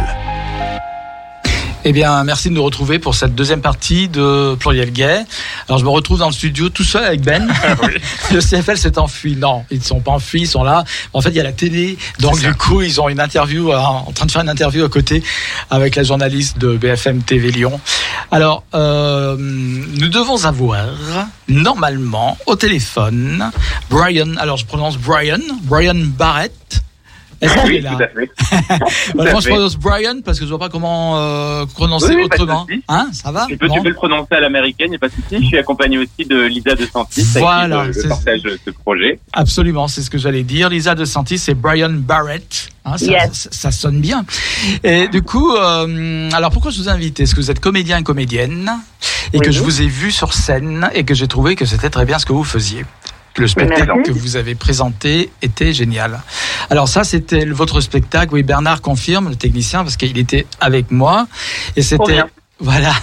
Eh 1.86 1.92
bien, 1.92 2.24
merci 2.24 2.50
de 2.50 2.54
nous 2.54 2.64
retrouver 2.64 2.98
pour 2.98 3.14
cette 3.14 3.36
deuxième 3.36 3.60
partie 3.60 4.08
de 4.08 4.56
Pluriel 4.56 4.92
Gay. 4.92 5.26
Alors, 5.68 5.80
je 5.80 5.84
me 5.84 5.90
retrouve 5.90 6.20
dans 6.20 6.28
le 6.28 6.34
studio 6.34 6.70
tout 6.70 6.84
seul 6.84 7.04
avec 7.04 7.22
Ben. 7.22 7.52
le 8.32 8.40
CFL 8.40 8.78
s'est 8.78 8.98
enfui. 8.98 9.36
Non, 9.36 9.66
ils 9.70 9.80
ne 9.80 9.84
sont 9.84 10.00
pas 10.00 10.12
enfuis, 10.12 10.42
ils 10.42 10.48
sont 10.48 10.64
là. 10.64 10.86
En 11.12 11.22
fait, 11.22 11.30
il 11.30 11.36
y 11.36 11.40
a 11.42 11.44
la 11.44 11.52
télé. 11.52 11.98
Donc, 12.20 12.40
du 12.40 12.54
coup, 12.54 12.82
ils 12.82 13.02
ont 13.02 13.10
une 13.10 13.20
interview, 13.20 13.72
euh, 13.72 13.78
en 13.78 14.12
train 14.14 14.26
de 14.26 14.32
faire 14.32 14.44
une 14.44 14.50
interview 14.50 14.86
à 14.86 14.90
côté 14.90 15.24
avec 15.70 15.98
la 15.98 16.04
journaliste 16.04 16.58
de 16.58 16.78
BFM 16.78 17.22
TV 17.22 17.52
Lyon. 17.52 17.82
Alors, 18.32 18.64
euh, 18.76 19.36
nous 19.38 20.08
devons 20.08 20.46
avoir, 20.46 20.88
normalement, 21.50 22.38
au 22.46 22.56
téléphone, 22.56 23.52
Brian, 23.94 24.36
alors 24.38 24.58
je 24.58 24.66
prononce 24.66 24.98
Brian, 24.98 25.38
Brian 25.64 25.94
Barrett. 25.96 26.52
Est-ce 27.42 27.54
qu'il 27.56 27.64
Oui, 27.72 27.76
est 27.78 27.82
là 27.82 27.92
tout 27.98 28.04
à 28.04 28.08
fait. 28.08 28.30
Bah, 29.16 29.26
à 29.28 29.32
moi, 29.32 29.42
je 29.42 29.46
fait. 29.48 29.50
prononce 29.50 29.76
Brian 29.76 30.16
parce 30.24 30.40
que 30.40 30.46
je 30.46 30.50
vois 30.50 30.60
pas 30.60 30.70
comment 30.70 31.18
euh, 31.20 31.66
prononcer 31.66 32.16
Oui, 32.16 32.24
autrement. 32.24 32.66
Hein, 32.88 33.10
ça 33.12 33.32
va 33.34 33.48
Tu 33.50 33.58
peux, 33.58 33.68
Bon. 33.68 33.74
tu 33.76 33.82
peux 33.82 33.90
le 33.90 33.96
prononcer 33.96 34.34
à 34.36 34.40
l'américaine, 34.40 34.88
il 34.88 34.92
n'y 34.92 34.96
a 34.96 35.00
pas 35.00 35.10
de 35.10 35.14
souci. 35.14 35.42
Je 35.42 35.46
suis 35.48 35.58
accompagné 35.58 35.98
aussi 35.98 36.26
de 36.26 36.42
Lisa 36.44 36.74
de 36.76 36.86
Santis, 36.86 37.26
Voilà, 37.36 37.82
avec 37.82 37.94
qui 37.94 38.00
c'est- 38.00 38.04
je, 38.04 38.08
je 38.08 38.08
partage 38.08 38.42
ce 38.66 38.72
projet. 38.72 39.20
Absolument, 39.34 39.90
c'est 39.90 40.02
ce 40.04 40.10
que 40.10 40.18
j'allais 40.18 40.44
dire. 40.44 40.70
Lisa 40.70 40.96
De 40.96 41.04
Santis 41.04 41.42
et 41.50 41.54
Brian 41.54 41.90
Barrett. 41.92 42.70
Hein, 42.86 42.98
ça, 42.98 43.06
Yes. 43.06 43.34
ça, 43.34 43.50
ça 43.52 43.72
sonne 43.72 44.00
bien. 44.00 44.24
Et 44.86 45.10
du 45.10 45.22
coup, 45.22 45.54
euh, 45.54 46.30
alors 46.32 46.52
pourquoi 46.52 46.72
je 46.72 46.78
vous 46.78 46.88
ai 46.88 46.92
invité 46.92 47.24
Est-ce 47.24 47.36
que 47.36 47.42
vous 47.42 47.52
êtes 47.52 47.60
comédien 47.60 47.98
et 47.98 48.04
comédienne? 48.04 48.72
Et 49.34 49.40
que 49.40 49.52
je 49.52 49.62
vous 49.62 49.82
ai 49.82 49.88
vu 49.88 50.12
sur 50.12 50.34
scène 50.34 50.90
et 50.94 51.04
que 51.04 51.14
j'ai 51.14 51.28
trouvé 51.28 51.56
que 51.58 51.66
c'était 51.66 51.90
très 51.90 52.06
bien 52.06 52.20
ce 52.20 52.26
que 52.26 52.34
vous 52.34 52.44
faisiez 52.46 52.86
le 53.38 53.48
spectacle 53.48 53.92
Merci. 53.96 54.12
que 54.12 54.18
vous 54.18 54.36
avez 54.36 54.56
présenté 54.56 55.32
était 55.42 55.74
génial. 55.74 56.22
Alors 56.70 56.88
ça, 56.88 57.04
c'était 57.04 57.46
votre 57.46 57.82
spectacle. 57.82 58.34
Oui, 58.34 58.44
Bernard 58.44 58.82
confirme, 58.82 59.30
le 59.30 59.36
technicien, 59.36 59.84
parce 59.84 59.98
qu'il 59.98 60.18
était 60.18 60.46
avec 60.60 60.92
moi. 60.92 61.28
Et 61.76 61.82
c'était... 61.82 62.22
Voilà. 62.60 62.94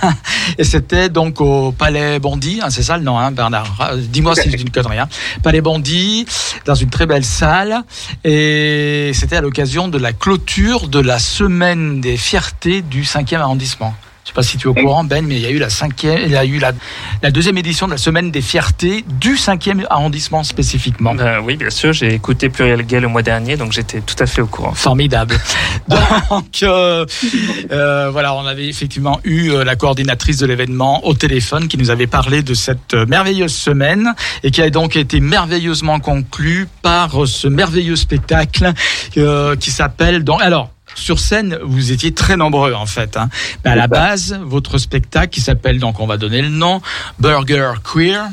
Et 0.57 0.64
c'était 0.64 1.11
donc 1.11 1.41
au 1.41 1.72
Palais 1.72 2.18
Bondy, 2.18 2.61
hein, 2.62 2.70
c'est 2.70 2.85
ça 2.85 2.97
le 2.97 3.03
nom, 3.03 3.18
hein, 3.18 3.31
Bernard 3.31 3.76
Ah, 3.78 3.91
Dis-moi 3.95 4.35
si 4.35 4.51
je 4.51 4.57
dis 4.57 4.62
une 4.62 4.70
connerie. 4.70 4.99
Hein. 4.99 5.09
Palais 5.43 5.61
Bondy, 5.61 6.24
dans 6.64 6.76
une 6.76 6.89
très 6.89 7.05
belle 7.05 7.24
salle. 7.24 7.83
Et 8.24 9.11
c'était 9.12 9.37
à 9.37 9.41
l'occasion 9.43 9.89
de 9.89 9.99
la 9.99 10.14
clôture 10.14 10.89
de 10.89 11.01
la 11.01 11.18
semaine 11.18 12.01
des 12.01 12.16
fiertés 12.16 12.81
du 12.81 13.03
5e 13.03 13.41
arrondissement. 13.41 13.95
Je 14.25 14.29
sais 14.31 14.35
pas 14.35 14.43
si 14.43 14.59
tu 14.59 14.68
es 14.68 14.71
au 14.71 14.75
courant, 14.75 15.03
Ben, 15.03 15.25
mais 15.27 15.37
il 15.37 15.41
y 15.41 15.47
a 15.47 15.51
eu 15.51 15.59
la 15.59 15.71
cinquième, 15.71 16.21
il 16.25 16.31
y 16.33 16.37
a 16.37 16.45
eu 16.45 16.59
la, 16.59 16.73
la 17.23 17.31
deuxième 17.31 17.57
édition 17.59 17.87
de 17.87 17.93
la 17.93 17.99
semaine 17.99 18.31
des 18.31 18.43
fiertés 18.43 19.05
du 19.09 19.35
5e 19.35 19.85
arrondissement 19.89 20.45
spécifiquement. 20.45 21.14
Ben 21.14 21.41
oui, 21.43 21.57
bien 21.57 21.71
sûr, 21.71 21.93
j'ai 21.93 22.12
écouté 22.14 22.49
Pluriel 22.49 22.83
Gay 22.85 23.01
le 23.01 23.09
mois 23.09 23.23
dernier, 23.23 23.57
donc 23.57 23.73
j'étais 23.73 24.01
tout 24.01 24.14
à 24.18 24.27
fait 24.27 24.43
au 24.43 24.47
courant. 24.47 24.73
Formidable. 24.73 25.37
Donc 26.31 26.62
euh, 26.62 27.07
euh, 27.73 28.11
voilà, 28.11 28.35
on 28.35 28.47
avait 28.47 28.68
effectivement 28.68 29.21
eu 29.25 29.51
euh, 29.51 29.64
la 29.64 29.75
coordinatrice 29.77 30.37
de 30.39 30.47
l'événement 30.47 31.05
au 31.07 31.14
téléphone 31.14 31.66
qui 31.68 31.79
nous 31.79 31.91
avait 31.91 32.07
parlé 32.07 32.43
de 32.43 32.55
cette 32.55 32.95
euh, 32.95 33.07
merveilleuse 33.07 33.55
semaine 33.55 34.14
et 34.43 34.51
qui 34.51 34.62
a 34.62 34.71
donc 34.71 34.97
été 34.97 35.21
merveilleusement 35.21 35.99
conclue 35.99 36.68
par 36.83 37.23
euh, 37.23 37.27
ce 37.27 37.49
merveilleux 37.49 37.97
spectacle 37.97 38.73
euh, 39.16 39.57
qui 39.57 39.71
s'appelle 39.71 40.25
donc 40.25 40.41
alors 40.43 40.71
sur 40.95 41.18
scène, 41.18 41.59
vous 41.62 41.93
étiez 41.93 42.12
très 42.12 42.36
nombreux 42.36 42.74
en 42.74 42.86
fait. 42.86 43.16
Hein. 43.16 43.28
Mais 43.64 43.70
à 43.70 43.76
la 43.76 43.86
base, 43.86 44.38
votre 44.43 44.78
spectacle 44.78 45.30
qui 45.30 45.41
s'appelle 45.41 45.78
donc, 45.78 46.01
on 46.01 46.07
va 46.07 46.16
donner 46.16 46.43
le 46.43 46.49
nom, 46.49 46.80
Burger 47.18 47.72
Queer. 47.84 48.28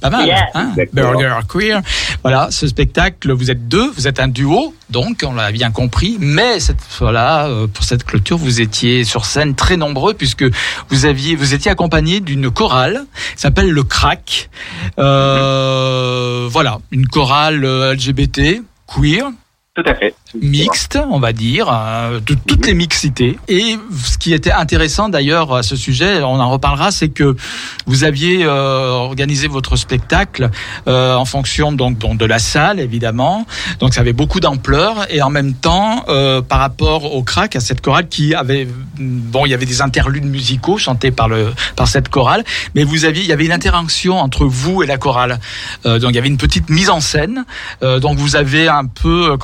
Pas 0.00 0.10
mal, 0.10 0.34
hein. 0.54 0.72
Burger 0.92 1.38
Queer. 1.48 1.80
Voilà, 2.22 2.48
ce 2.50 2.66
spectacle, 2.66 3.30
vous 3.30 3.52
êtes 3.52 3.68
deux, 3.68 3.88
vous 3.92 4.08
êtes 4.08 4.18
un 4.18 4.26
duo, 4.26 4.74
donc 4.90 5.24
on 5.24 5.32
l'a 5.32 5.52
bien 5.52 5.70
compris. 5.70 6.16
Mais 6.18 6.58
cette 6.58 6.80
fois-là, 6.80 7.46
euh, 7.46 7.68
pour 7.68 7.84
cette 7.84 8.02
clôture, 8.02 8.36
vous 8.36 8.60
étiez 8.60 9.04
sur 9.04 9.24
scène 9.24 9.54
très 9.54 9.76
nombreux 9.76 10.14
puisque 10.14 10.44
vous 10.88 11.04
aviez, 11.06 11.36
vous 11.36 11.54
étiez 11.54 11.70
accompagné 11.70 12.18
d'une 12.18 12.50
chorale, 12.50 13.06
qui 13.36 13.42
s'appelle 13.42 13.70
le 13.70 13.84
Crack. 13.84 14.50
Euh, 14.98 16.48
voilà, 16.50 16.80
une 16.90 17.06
chorale 17.06 17.64
euh, 17.64 17.94
LGBT 17.94 18.60
queer 18.88 19.30
Tout 19.74 19.84
à 19.86 19.94
fait. 19.94 20.14
mixte, 20.34 20.98
on 21.10 21.18
va 21.18 21.32
dire, 21.32 21.66
euh, 21.72 22.20
de 22.20 22.34
toutes 22.46 22.66
les 22.66 22.74
mixités. 22.74 23.38
Et 23.48 23.78
ce 24.04 24.18
qui 24.18 24.34
était 24.34 24.52
intéressant 24.52 25.08
d'ailleurs 25.08 25.54
à 25.54 25.62
ce 25.62 25.76
sujet, 25.76 26.22
on 26.22 26.40
en 26.40 26.50
reparlera, 26.50 26.90
c'est 26.90 27.08
que 27.08 27.36
vous 27.86 28.04
aviez 28.04 28.44
euh, 28.44 28.90
organisé 28.90 29.48
votre 29.48 29.76
spectacle 29.76 30.50
euh, 30.88 31.14
en 31.14 31.24
fonction 31.24 31.72
donc, 31.72 31.96
donc 31.96 32.18
de 32.18 32.26
la 32.26 32.38
salle 32.38 32.80
évidemment, 32.80 33.46
donc 33.78 33.94
ça 33.94 34.02
avait 34.02 34.12
beaucoup 34.12 34.40
d'ampleur. 34.40 35.06
Et 35.08 35.22
en 35.22 35.30
même 35.30 35.54
temps 35.54 36.04
euh, 36.08 36.42
par 36.42 36.58
rapport 36.58 37.14
au 37.14 37.22
crack 37.22 37.56
à 37.56 37.60
cette 37.60 37.80
chorale 37.80 38.08
qui 38.08 38.34
avait 38.34 38.68
bon 38.98 39.46
il 39.46 39.50
y 39.50 39.54
avait 39.54 39.66
des 39.66 39.80
interludes 39.80 40.26
musicaux 40.26 40.76
chantés 40.76 41.10
par 41.10 41.28
le 41.28 41.52
par 41.76 41.88
cette 41.88 42.08
chorale, 42.10 42.44
mais 42.74 42.84
vous 42.84 43.06
aviez 43.06 43.22
il 43.22 43.28
y 43.28 43.32
avait 43.32 43.46
une 43.46 43.52
interaction 43.52 44.18
entre 44.18 44.44
vous 44.44 44.82
et 44.82 44.86
la 44.86 44.98
chorale, 44.98 45.40
Euh, 45.86 45.98
donc 45.98 46.10
il 46.10 46.16
y 46.16 46.18
avait 46.18 46.28
une 46.28 46.36
petite 46.36 46.68
mise 46.68 46.90
en 46.90 47.00
scène, 47.00 47.44
Euh, 47.82 48.00
donc 48.00 48.18
vous 48.18 48.36
avez 48.36 48.68
un 48.68 48.84
peu 48.86 49.32
euh, 49.32 49.36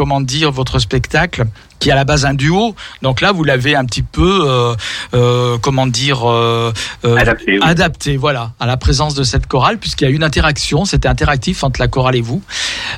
votre 0.53 0.79
spectacle 0.79 1.47
qui 1.79 1.89
est 1.89 1.93
à 1.93 1.95
la 1.95 2.05
base 2.05 2.25
un 2.27 2.35
duo. 2.35 2.75
Donc 3.03 3.21
là, 3.21 3.33
vous 3.33 3.45
l'avez 3.45 3.75
un 3.77 3.85
petit 3.85 4.03
peu, 4.03 4.41
euh, 4.47 4.75
euh, 5.15 5.59
comment 5.59 5.87
dire, 5.87 6.29
euh, 6.29 6.73
euh, 7.05 7.17
Adapté, 7.17 7.45
oui. 7.53 7.61
adapté, 7.63 8.17
voilà, 8.17 8.53
à 8.61 8.67
la 8.67 8.77
présence 8.77 9.15
de 9.15 9.23
cette 9.23 9.47
chorale, 9.47 9.79
puisqu'il 9.79 10.05
y 10.05 10.07
a 10.09 10.11
eu 10.11 10.17
une 10.17 10.25
interaction, 10.25 10.85
c'était 10.85 11.09
interactif 11.09 11.63
entre 11.65 11.81
la 11.81 11.89
chorale 11.89 12.17
et 12.17 12.21
vous. 12.21 12.43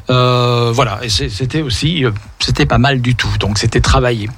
Euh, 0.08 0.70
voilà, 0.74 0.98
et 1.02 1.08
c'était 1.08 1.62
aussi, 1.62 2.04
euh, 2.04 2.10
c'était 2.38 2.66
pas 2.66 2.78
mal 2.78 3.00
du 3.00 3.14
tout. 3.14 3.30
Donc 3.38 3.58
c'était 3.58 3.80
travaillé. 3.80 4.28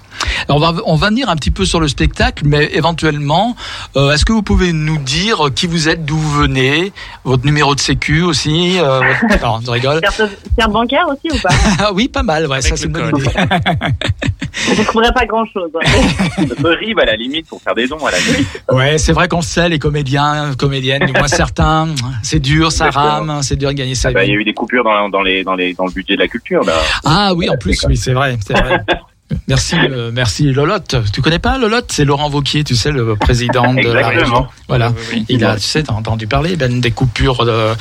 Alors, 0.48 0.58
on 0.62 0.72
va 0.72 0.82
on 0.86 0.94
va 0.96 1.08
venir 1.08 1.28
un 1.30 1.36
petit 1.36 1.50
peu 1.50 1.64
sur 1.64 1.80
le 1.80 1.88
spectacle, 1.88 2.44
mais 2.46 2.70
éventuellement, 2.74 3.56
euh, 3.96 4.12
est-ce 4.12 4.24
que 4.24 4.32
vous 4.32 4.42
pouvez 4.42 4.72
nous 4.72 4.98
dire 4.98 5.48
qui 5.54 5.66
vous 5.66 5.88
êtes, 5.88 6.04
d'où 6.04 6.16
vous 6.16 6.30
venez, 6.32 6.92
votre 7.24 7.44
numéro 7.44 7.74
de 7.74 7.80
sécu 7.80 8.22
aussi 8.22 8.78
euh, 8.78 9.00
votre- 9.00 9.42
Non, 9.44 9.60
je 9.64 9.70
rigole. 9.70 10.00
Carte, 10.00 10.22
carte 10.56 10.70
bancaire 10.72 11.06
aussi 11.08 11.36
ou 11.36 11.40
pas? 11.40 11.48
Ah 11.78 11.92
oui, 11.92 12.08
pas 12.08 12.22
mal, 12.22 12.46
ouais, 12.46 12.60
ça 12.60 12.76
c'est 12.76 12.84
une 12.86 12.92
bonne 12.92 13.16
idée. 13.18 13.30
Je 14.74 14.80
ne 14.80 14.84
trouverai 14.84 15.12
pas 15.12 15.24
grand-chose. 15.26 15.70
hein. 15.74 16.44
Me 16.62 16.70
rive 16.76 16.98
à 16.98 17.04
la 17.04 17.16
limite 17.16 17.46
pour 17.48 17.60
faire 17.62 17.74
des 17.74 17.86
dons 17.88 18.04
à 18.06 18.10
la 18.10 18.18
limite. 18.18 18.62
Ouais, 18.70 18.98
c'est 18.98 19.12
vrai 19.12 19.28
qu'on 19.28 19.38
le 19.38 19.42
sait, 19.42 19.68
les 19.68 19.78
comédiens, 19.78 20.52
comédiennes, 20.58 21.06
du 21.06 21.12
moins 21.12 21.26
certains, 21.28 21.88
c'est 22.22 22.38
dur, 22.40 22.70
ça 22.72 22.86
Exactement. 22.88 23.12
rame, 23.34 23.42
c'est 23.42 23.56
dur 23.56 23.70
de 23.70 23.74
gagner 23.74 23.94
sa 23.94 24.10
Bah, 24.12 24.24
Il 24.24 24.28
y 24.28 24.30
vie. 24.32 24.36
a 24.38 24.40
eu 24.40 24.44
des 24.44 24.54
coupures 24.54 24.84
dans, 24.84 25.08
dans, 25.08 25.22
les, 25.22 25.42
dans, 25.44 25.54
les, 25.54 25.74
dans 25.74 25.86
le 25.86 25.92
budget 25.92 26.14
de 26.14 26.20
la 26.20 26.28
culture. 26.28 26.62
Là. 26.64 26.74
Ah 27.04 27.32
oui, 27.34 27.48
en 27.50 27.56
plus, 27.56 27.82
oui, 27.88 27.96
c'est 27.96 28.12
vrai, 28.12 28.36
c'est 28.46 28.54
vrai. 28.54 28.80
Merci, 29.48 29.76
euh, 29.76 30.10
merci 30.12 30.44
Lolotte. 30.52 30.96
Tu 31.12 31.22
connais 31.22 31.38
pas 31.38 31.58
Lolotte? 31.58 31.92
C'est 31.92 32.04
Laurent 32.04 32.28
Vauquier, 32.28 32.64
tu 32.64 32.74
sais, 32.74 32.90
le 32.90 33.16
président 33.16 33.74
de 33.74 33.90
la 33.90 34.08
région. 34.08 34.46
Voilà. 34.68 34.90
Oui, 34.90 34.94
oui, 34.98 35.16
oui. 35.18 35.26
Il 35.28 35.44
a, 35.44 35.56
tu 35.56 35.62
sais, 35.62 35.82
t'as 35.82 35.92
entendu 35.92 36.26
parler, 36.26 36.56
ben, 36.56 36.80
des 36.80 36.90
coupures, 36.90 37.44
de, 37.44 37.74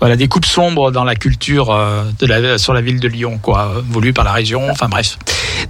voilà, 0.00 0.16
des 0.16 0.28
coupes 0.28 0.44
sombres 0.44 0.90
dans 0.90 1.04
la 1.04 1.14
culture 1.14 1.70
euh, 1.70 2.04
de 2.18 2.26
la, 2.26 2.58
sur 2.58 2.72
la 2.72 2.80
ville 2.80 3.00
de 3.00 3.08
Lyon, 3.08 3.38
quoi, 3.40 3.72
voulues 3.84 4.12
par 4.12 4.24
la 4.24 4.32
région. 4.32 4.68
Enfin 4.70 4.88
bref. 4.88 5.18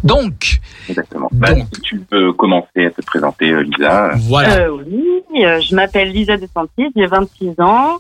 Donc, 0.05 0.61
Exactement. 0.89 1.29
Bah, 1.33 1.53
Donc. 1.55 1.69
si 1.75 1.81
tu 1.81 1.99
peux 1.99 2.33
commencer 2.33 2.87
à 2.87 2.91
te 2.91 3.03
présenter, 3.05 3.51
euh, 3.51 3.63
Lisa. 3.63 4.13
voilà. 4.17 4.67
Euh, 4.67 4.71
oui, 4.71 5.43
je 5.61 5.75
m'appelle 5.75 6.11
Lisa 6.11 6.37
De 6.37 6.47
Santis, 6.53 6.93
j'ai 6.97 7.07
26 7.07 7.61
ans. 7.61 7.99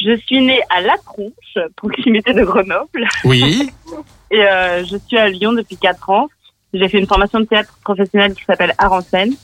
Je 0.00 0.16
suis 0.16 0.40
née 0.40 0.60
à 0.70 0.80
La 0.80 0.96
Tronche, 1.04 1.70
proximité 1.76 2.32
de 2.32 2.44
Grenoble. 2.44 3.08
Oui. 3.24 3.70
Et 4.30 4.42
euh, 4.42 4.84
je 4.84 4.96
suis 5.06 5.16
à 5.16 5.28
Lyon 5.28 5.52
depuis 5.52 5.76
4 5.76 6.10
ans. 6.10 6.28
J'ai 6.72 6.88
fait 6.88 6.98
une 6.98 7.06
formation 7.06 7.40
de 7.40 7.44
théâtre 7.44 7.78
professionnel 7.82 8.34
qui 8.34 8.44
s'appelle 8.44 8.74
Art 8.78 8.92
en 8.92 9.00
scène 9.00 9.34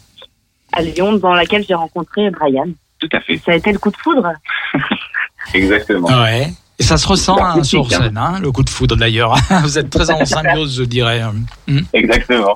à 0.72 0.82
Lyon, 0.82 1.14
dans 1.14 1.34
laquelle 1.34 1.64
j'ai 1.66 1.74
rencontré 1.74 2.30
Brian. 2.30 2.68
Tout 2.98 3.08
à 3.12 3.20
fait. 3.20 3.38
Ça 3.38 3.52
a 3.52 3.54
été 3.54 3.72
le 3.72 3.78
coup 3.78 3.90
de 3.90 3.96
foudre. 3.96 4.32
Exactement. 5.54 6.08
Ouais. 6.08 6.48
Et 6.78 6.82
ça 6.82 6.96
se 6.96 7.06
ressent 7.06 7.38
hein, 7.38 7.62
sur 7.62 7.86
hein. 7.86 7.88
scène, 7.88 8.18
hein, 8.18 8.40
le 8.40 8.50
coup 8.50 8.64
de 8.64 8.70
foudre 8.70 8.96
d'ailleurs. 8.96 9.36
Vous 9.62 9.78
êtes 9.78 9.90
très 9.90 10.10
en 10.10 10.24
symbiose, 10.24 10.78
je 10.78 10.84
dirais. 10.84 11.22
Hum, 11.22 11.84
Exactement. 11.92 12.54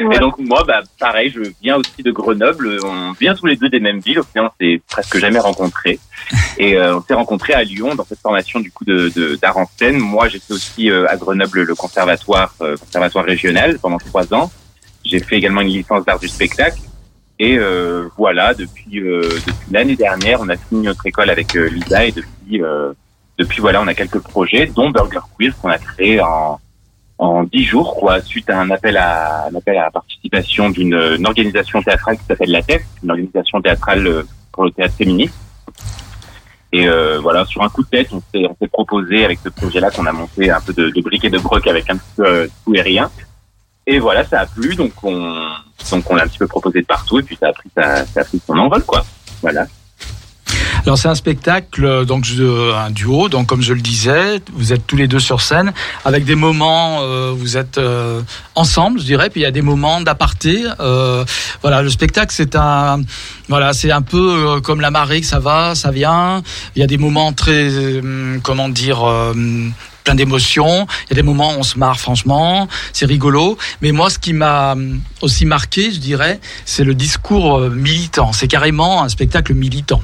Et 0.00 0.18
donc 0.18 0.38
moi, 0.38 0.64
bah, 0.66 0.80
pareil, 0.98 1.30
je 1.34 1.42
viens 1.62 1.76
aussi 1.76 2.02
de 2.02 2.10
Grenoble. 2.10 2.78
On 2.84 3.12
vient 3.12 3.34
tous 3.34 3.46
les 3.46 3.56
deux 3.56 3.68
des 3.68 3.78
mêmes 3.78 4.00
villes. 4.00 4.20
Au 4.20 4.24
final, 4.24 4.46
on 4.50 4.64
s'est 4.64 4.80
presque 4.88 5.18
jamais 5.18 5.38
rencontrés. 5.38 5.98
Et 6.58 6.76
euh, 6.76 6.96
on 6.96 7.02
s'est 7.02 7.14
rencontrés 7.14 7.52
à 7.52 7.62
Lyon 7.62 7.94
dans 7.94 8.04
cette 8.04 8.20
formation 8.20 8.58
du 8.60 8.70
coup 8.72 8.84
de 8.86 9.10
de- 9.14 9.36
d'art 9.36 9.58
en 9.58 9.66
scène. 9.78 9.98
Moi, 9.98 10.28
fait 10.28 10.50
aussi 10.50 10.90
euh, 10.90 11.06
à 11.08 11.16
Grenoble 11.16 11.62
le 11.62 11.74
conservatoire, 11.74 12.54
euh, 12.62 12.76
conservatoire 12.76 13.24
régional 13.24 13.78
pendant 13.80 13.98
trois 13.98 14.32
ans. 14.32 14.50
J'ai 15.04 15.18
fait 15.20 15.36
également 15.36 15.60
une 15.60 15.68
licence 15.68 16.04
d'art 16.06 16.18
du 16.18 16.28
spectacle. 16.28 16.80
Et 17.38 17.58
euh, 17.58 18.08
voilà, 18.16 18.54
depuis 18.54 19.00
euh, 19.00 19.22
depuis 19.46 19.72
l'année 19.72 19.96
dernière, 19.96 20.40
on 20.40 20.48
a 20.48 20.56
fini 20.56 20.82
notre 20.82 21.04
école 21.06 21.28
avec 21.28 21.54
euh, 21.56 21.68
Lisa 21.68 22.06
et 22.06 22.12
depuis 22.12 22.62
euh, 22.62 22.92
depuis 23.38 23.60
voilà, 23.60 23.82
on 23.82 23.86
a 23.88 23.94
quelques 23.94 24.20
projets, 24.20 24.66
dont 24.66 24.90
Burger 24.90 25.20
Quiz 25.36 25.52
qu'on 25.60 25.68
a 25.70 25.78
créé 25.78 26.20
en 26.20 26.60
en 27.22 27.44
dix 27.44 27.64
jours, 27.64 27.94
quoi, 27.94 28.20
suite 28.20 28.50
à 28.50 28.58
un 28.58 28.70
appel 28.70 28.96
à 28.96 29.46
un 29.46 29.54
appel 29.54 29.78
à 29.78 29.90
participation 29.92 30.70
d'une 30.70 30.94
une 30.94 31.26
organisation 31.26 31.80
théâtrale 31.80 32.18
qui 32.18 32.24
s'appelle 32.24 32.50
la 32.50 32.62
TEF, 32.62 32.82
une 33.04 33.12
organisation 33.12 33.62
théâtrale 33.62 34.06
euh, 34.06 34.22
pour 34.50 34.64
le 34.64 34.72
théâtre 34.72 34.94
féministe. 34.96 35.34
Et 36.72 36.88
euh, 36.88 37.20
voilà, 37.20 37.44
sur 37.44 37.62
un 37.62 37.68
coup 37.68 37.84
de 37.84 37.88
tête, 37.88 38.08
on 38.12 38.20
s'est 38.32 38.44
on 38.50 38.56
s'est 38.60 38.66
proposé 38.66 39.24
avec 39.24 39.38
ce 39.44 39.50
projet-là 39.50 39.90
qu'on 39.90 40.06
a 40.06 40.12
monté 40.12 40.50
un 40.50 40.60
peu 40.60 40.72
de, 40.72 40.90
de 40.90 41.00
briques 41.00 41.24
et 41.24 41.30
de 41.30 41.38
broc 41.38 41.64
avec 41.68 41.88
un 41.90 41.96
petit 41.96 42.14
peu 42.16 42.26
euh, 42.26 42.48
tout 42.64 42.74
et 42.74 42.82
rien. 42.82 43.08
Et 43.86 44.00
voilà, 44.00 44.24
ça 44.24 44.40
a 44.40 44.46
plu, 44.46 44.74
donc 44.74 44.92
on 45.04 45.46
donc 45.92 46.10
on 46.10 46.16
l'a 46.16 46.24
un 46.24 46.26
petit 46.26 46.38
peu 46.38 46.48
proposé 46.48 46.80
de 46.80 46.86
partout 46.86 47.20
et 47.20 47.22
puis 47.22 47.36
ça 47.36 47.48
a 47.48 47.52
pris 47.52 47.70
ça, 47.76 48.04
ça 48.06 48.22
a 48.22 48.24
pris 48.24 48.42
son 48.44 48.58
envol 48.58 48.82
quoi. 48.82 49.04
Voilà. 49.42 49.66
Alors 50.84 50.98
c'est 50.98 51.06
un 51.08 51.14
spectacle, 51.14 51.84
euh, 51.84 52.04
donc 52.04 52.24
je- 52.24 52.72
un 52.74 52.90
duo, 52.90 53.28
donc 53.28 53.46
comme 53.46 53.62
je 53.62 53.72
le 53.72 53.80
disais, 53.80 54.42
vous 54.52 54.72
êtes 54.72 54.84
tous 54.84 54.96
les 54.96 55.06
deux 55.06 55.20
sur 55.20 55.40
scène, 55.40 55.72
avec 56.04 56.24
des 56.24 56.34
moments, 56.34 56.98
euh, 57.02 57.32
vous 57.36 57.56
êtes 57.56 57.78
euh, 57.78 58.20
ensemble, 58.56 58.98
je 58.98 59.04
dirais, 59.04 59.30
puis 59.30 59.42
il 59.42 59.44
y 59.44 59.46
a 59.46 59.52
des 59.52 59.62
moments 59.62 60.00
d'aparté. 60.00 60.64
euh, 60.80 61.24
voilà, 61.62 61.82
le 61.82 61.88
spectacle 61.88 62.32
c'est 62.36 62.56
un, 62.56 63.00
voilà, 63.48 63.72
c'est 63.74 63.92
un 63.92 64.02
peu 64.02 64.18
euh, 64.56 64.60
comme 64.60 64.80
la 64.80 64.90
marée, 64.90 65.22
ça 65.22 65.38
va, 65.38 65.76
ça 65.76 65.92
vient. 65.92 66.42
Il 66.74 66.80
y 66.80 66.82
a 66.82 66.88
des 66.88 66.98
moments 66.98 67.32
très, 67.32 67.68
euh, 67.70 68.38
comment 68.42 68.68
dire. 68.68 69.04
euh, 69.08 69.32
plein 70.04 70.16
d'émotions, 70.16 70.88
il 71.04 71.10
y 71.10 71.12
a 71.12 71.14
des 71.14 71.22
moments 71.22 71.52
où 71.54 71.58
on 71.60 71.62
se 71.62 71.78
marre 71.78 72.00
franchement, 72.00 72.66
c'est 72.92 73.06
rigolo, 73.06 73.56
mais 73.82 73.92
moi 73.92 74.10
ce 74.10 74.18
qui 74.18 74.32
m'a 74.32 74.72
euh, 74.74 74.96
aussi 75.20 75.44
marqué, 75.46 75.92
je 75.92 76.00
dirais, 76.00 76.40
c'est 76.64 76.82
le 76.82 76.92
discours 76.96 77.56
euh, 77.60 77.70
militant, 77.70 78.32
c'est 78.32 78.48
carrément 78.48 79.04
un 79.04 79.08
spectacle 79.08 79.54
militant. 79.54 80.02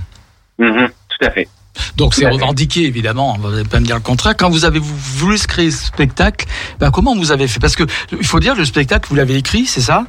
Mhm, 0.59 0.89
tout 1.09 1.27
à 1.27 1.31
fait. 1.31 1.49
Donc 1.97 2.15
c'est 2.15 2.29
revendiqué 2.29 2.85
évidemment, 2.85 3.37
vous 3.41 3.51
n'allez 3.51 3.65
pas 3.65 3.79
me 3.79 3.85
dire 3.87 3.95
le 3.97 4.03
contraire. 4.03 4.35
Quand 4.37 4.51
vous 4.51 4.65
avez 4.65 4.81
voulu 4.83 5.39
créer 5.39 5.71
ce 5.71 5.87
spectacle, 5.87 6.47
ben, 6.81 6.91
comment 6.91 7.15
vous 7.15 7.31
avez 7.31 7.47
fait? 7.47 7.61
Parce 7.61 7.77
que 7.77 7.85
il 8.13 8.27
faut 8.27 8.41
dire 8.41 8.57
le 8.57 8.65
spectacle 8.65 9.07
vous 9.09 9.15
l'avez 9.15 9.37
écrit, 9.37 9.65
c'est 9.67 9.81
ça? 9.81 10.05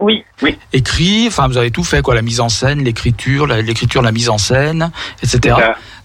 Oui. 0.00 0.24
Oui. 0.42 0.58
Écrit, 0.72 1.24
enfin 1.28 1.46
vous 1.46 1.56
avez 1.58 1.70
tout 1.70 1.84
fait 1.84 2.00
quoi, 2.02 2.14
la 2.14 2.22
mise 2.22 2.40
en 2.40 2.48
scène, 2.48 2.82
l'écriture, 2.82 3.46
l'écriture, 3.46 4.00
la 4.02 4.12
mise 4.12 4.28
en 4.30 4.38
scène, 4.38 4.90
etc. 5.22 5.56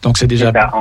Donc 0.01 0.17
c'est 0.17 0.27
déjà 0.27 0.51
ça. 0.51 0.71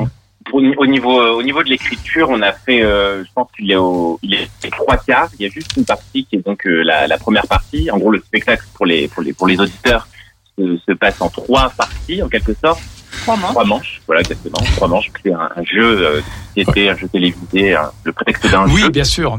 Au, 0.52 0.60
ni- 0.62 0.74
au 0.76 0.86
niveau 0.86 1.20
au 1.36 1.42
niveau 1.42 1.62
de 1.62 1.68
l'écriture, 1.68 2.28
on 2.30 2.40
a 2.42 2.52
fait, 2.52 2.82
euh, 2.82 3.22
je 3.22 3.28
pense 3.34 3.48
qu'il 3.56 3.70
est 3.70 3.76
au, 3.76 4.18
il 4.22 4.34
est 4.34 4.48
trois 4.70 4.96
quarts. 4.96 5.28
Il 5.38 5.44
y 5.46 5.48
a 5.48 5.52
juste 5.52 5.76
une 5.76 5.84
partie 5.84 6.24
qui 6.24 6.36
est 6.36 6.44
donc 6.46 6.66
euh, 6.66 6.82
la, 6.82 7.06
la 7.06 7.18
première 7.18 7.46
partie. 7.46 7.90
En 7.90 7.98
gros, 7.98 8.10
le 8.10 8.18
spectacle 8.20 8.64
pour 8.74 8.86
les 8.86 9.08
pour 9.08 9.22
les 9.22 9.32
pour 9.32 9.46
les 9.46 9.60
auditeurs 9.60 10.08
se, 10.58 10.78
se 10.86 10.92
passe 10.92 11.20
en 11.20 11.28
trois 11.28 11.70
parties 11.70 12.22
en 12.22 12.28
quelque 12.28 12.52
sorte. 12.62 12.80
Trois 13.22 13.36
manches. 13.36 13.50
Trois 13.52 13.64
manches, 13.64 14.02
voilà 14.06 14.20
exactement. 14.20 14.58
Trois 14.76 14.88
manches. 14.88 15.10
C'est 15.24 15.32
un, 15.32 15.48
un 15.56 15.64
jeu 15.64 15.82
euh, 16.04 16.16
de 16.20 16.22
société, 16.62 16.90
un 16.90 16.96
jeu 16.96 17.08
télévisé, 17.08 17.74
un- 17.74 17.90
le 18.04 18.12
prétexte 18.12 18.50
d'un 18.50 18.66
Oui, 18.68 18.82
jeu. 18.82 18.88
bien 18.90 19.04
sûr. 19.04 19.38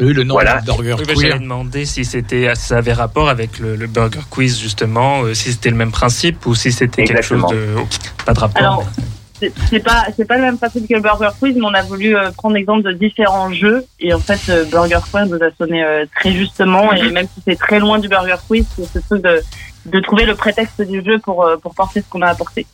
Oui, 0.00 0.14
le 0.14 0.24
nom 0.24 0.34
Voilà. 0.34 0.60
de 0.62 0.66
Burger 0.66 0.94
Oui, 0.98 1.04
Queer. 1.06 1.16
J'allais 1.20 1.38
demander 1.40 1.84
si 1.84 2.06
c'était, 2.06 2.50
si 2.54 2.62
ça 2.68 2.78
avait 2.78 2.94
rapport 2.94 3.28
avec 3.28 3.58
le, 3.58 3.76
le 3.76 3.86
Burger 3.86 4.20
Quiz 4.30 4.58
justement, 4.58 5.22
euh, 5.24 5.34
si 5.34 5.52
c'était 5.52 5.68
le 5.68 5.76
même 5.76 5.90
principe 5.92 6.46
ou 6.46 6.54
si 6.54 6.72
c'était 6.72 7.04
quelque 7.04 7.20
chose 7.22 7.44
de 7.50 7.74
pas 8.24 8.32
de 8.32 8.40
rapport. 8.40 8.62
Alors, 8.62 8.84
c'est 9.68 9.80
pas 9.80 10.06
c'est 10.16 10.24
pas 10.24 10.36
le 10.36 10.42
même 10.42 10.58
principe 10.58 10.88
que 10.88 10.98
Burger 11.00 11.30
Quiz, 11.38 11.56
mais 11.56 11.64
on 11.64 11.74
a 11.74 11.82
voulu 11.82 12.16
euh, 12.16 12.30
prendre 12.30 12.54
l'exemple 12.54 12.82
de 12.82 12.92
différents 12.92 13.52
jeux 13.52 13.84
et 13.98 14.12
en 14.12 14.18
fait 14.18 14.40
euh, 14.48 14.64
Burger 14.64 14.98
Quiz 15.10 15.30
nous 15.30 15.42
a 15.42 15.50
sonné 15.56 15.82
euh, 15.84 16.04
très 16.14 16.32
justement 16.32 16.92
et 16.92 17.10
même 17.10 17.26
si 17.34 17.42
c'est 17.46 17.58
très 17.58 17.78
loin 17.78 17.98
du 17.98 18.08
Burger 18.08 18.36
Quiz, 18.46 18.66
c'est 18.76 19.02
ce 19.02 19.14
de 19.14 19.42
de 19.86 20.00
trouver 20.00 20.26
le 20.26 20.34
prétexte 20.34 20.82
du 20.82 21.02
jeu 21.02 21.18
pour 21.18 21.48
pour 21.62 21.74
porter 21.74 22.02
ce 22.02 22.08
qu'on 22.08 22.22
a 22.22 22.28
apporté. 22.28 22.66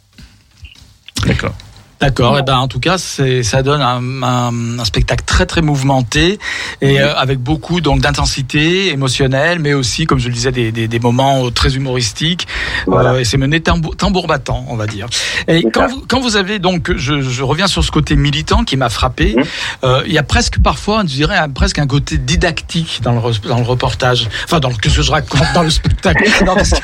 D'accord. 1.24 1.54
D'accord. 2.00 2.38
Et 2.38 2.42
ben 2.42 2.56
en 2.58 2.68
tout 2.68 2.78
cas, 2.80 2.98
c'est 2.98 3.42
ça 3.42 3.62
donne 3.62 3.80
un, 3.80 4.22
un- 4.22 4.78
un 4.78 4.84
spectacle 4.84 5.24
très 5.24 5.46
très 5.46 5.62
mouvementé 5.62 6.38
et 6.82 7.00
euh, 7.00 7.16
avec 7.16 7.38
beaucoup 7.38 7.80
donc 7.80 8.00
d'intensité 8.00 8.88
émotionnelle, 8.92 9.60
mais 9.60 9.72
aussi, 9.72 10.04
comme 10.04 10.18
je 10.18 10.28
le 10.28 10.34
disais, 10.34 10.52
des, 10.52 10.72
des, 10.72 10.88
des 10.88 10.98
moments 11.00 11.46
euh, 11.46 11.50
très 11.50 11.74
humoristiques. 11.76 12.46
Voilà. 12.86 13.12
Euh, 13.12 13.20
et 13.20 13.24
c'est 13.24 13.38
mené 13.38 13.60
tambour, 13.60 13.96
tambour 13.96 14.26
battant, 14.26 14.66
on 14.68 14.76
va 14.76 14.86
dire. 14.86 15.06
Et 15.48 15.62
quand 15.72 15.86
vous, 15.88 16.04
quand 16.06 16.20
vous 16.20 16.36
avez 16.36 16.58
donc, 16.58 16.92
je, 16.96 17.22
je 17.22 17.42
reviens 17.42 17.66
sur 17.66 17.82
ce 17.82 17.90
côté 17.90 18.14
militant 18.14 18.64
qui 18.64 18.76
m'a 18.76 18.90
frappé. 18.90 19.34
Euh, 19.82 20.02
il 20.06 20.12
y 20.12 20.18
a 20.18 20.22
presque 20.22 20.58
parfois, 20.60 21.00
je 21.02 21.06
dirais, 21.14 21.36
un- 21.36 21.48
presque 21.48 21.78
un 21.78 21.86
côté 21.86 22.18
didactique 22.18 23.00
dans 23.02 23.12
le 23.12 23.48
dans 23.48 23.58
le 23.58 23.64
reportage. 23.64 24.28
Enfin, 24.44 24.60
dans 24.60 24.68
le, 24.68 24.76
que 24.76 24.90
je 24.90 25.00
raconte 25.10 25.40
dans 25.54 25.62
le 25.62 25.70
spectacle. 25.70 26.24
Non, 26.44 26.54
parce 26.54 26.70
que- 26.70 26.76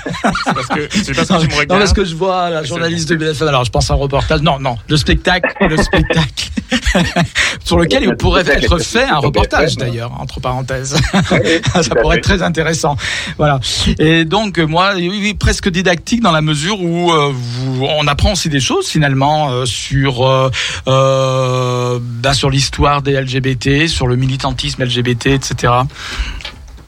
C'est 0.42 0.54
parce 0.54 0.66
que 0.68 1.12
parce 1.14 1.28
que 1.44 1.48
tu 1.50 1.56
me 1.56 1.66
non, 1.68 1.78
parce 1.78 1.92
que 1.92 2.04
je 2.06 2.14
vois 2.14 2.48
la 2.48 2.62
journaliste 2.64 3.10
de 3.10 3.16
BFM. 3.16 3.48
Alors, 3.48 3.64
je 3.64 3.70
pense 3.70 3.90
à 3.90 3.94
un 3.94 3.98
reportage. 3.98 4.40
Non, 4.40 4.58
non, 4.58 4.76
le 4.88 4.96
spectacle, 5.02 5.52
le 5.68 5.76
spectacle 5.76 6.48
sur 7.64 7.78
lequel 7.78 8.04
il 8.04 8.16
pourrait 8.16 8.48
être 8.48 8.78
fait 8.78 9.04
un 9.04 9.18
reportage 9.18 9.76
d'ailleurs, 9.76 10.12
entre 10.20 10.40
parenthèses. 10.40 10.96
Ça 11.82 11.94
pourrait 12.00 12.16
être 12.18 12.24
très 12.24 12.42
intéressant. 12.42 12.96
Voilà. 13.36 13.60
Et 13.98 14.24
donc, 14.24 14.58
moi, 14.58 14.94
presque 15.38 15.68
didactique 15.68 16.20
dans 16.22 16.32
la 16.32 16.40
mesure 16.40 16.80
où 16.80 17.12
euh, 17.12 17.30
vous- 17.32 17.84
on 17.86 18.06
apprend 18.06 18.32
aussi 18.32 18.48
des 18.48 18.60
choses 18.60 18.86
finalement 18.88 19.50
euh, 19.50 19.66
sur 19.66 20.26
euh, 20.26 20.50
euh, 20.88 21.98
bah, 22.00 22.32
sur 22.34 22.48
l'histoire 22.50 23.02
des 23.02 23.20
LGBT, 23.20 23.86
sur 23.88 24.06
le 24.06 24.16
militantisme 24.16 24.84
LGBT, 24.84 25.26
etc. 25.26 25.72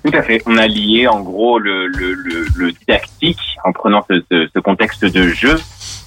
Tout 0.04 0.16
à 0.16 0.22
fait. 0.22 0.42
On 0.46 0.56
a 0.58 0.66
lié 0.66 1.06
en 1.08 1.20
gros 1.20 1.58
le, 1.58 1.86
le, 1.88 2.12
le, 2.12 2.46
le 2.54 2.72
didactique 2.72 3.40
en 3.64 3.72
prenant 3.72 4.04
ce, 4.08 4.22
ce, 4.30 4.48
ce 4.54 4.60
contexte 4.60 5.04
de 5.04 5.28
jeu 5.28 5.58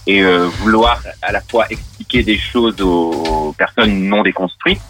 et 0.07 0.21
euh, 0.23 0.47
vouloir 0.61 1.01
à 1.21 1.31
la 1.31 1.41
fois 1.41 1.65
expliquer 1.69 2.23
des 2.23 2.37
choses 2.37 2.79
aux, 2.81 3.53
personnes 3.57 4.03
non 4.07 4.23
déconstruites 4.23 4.81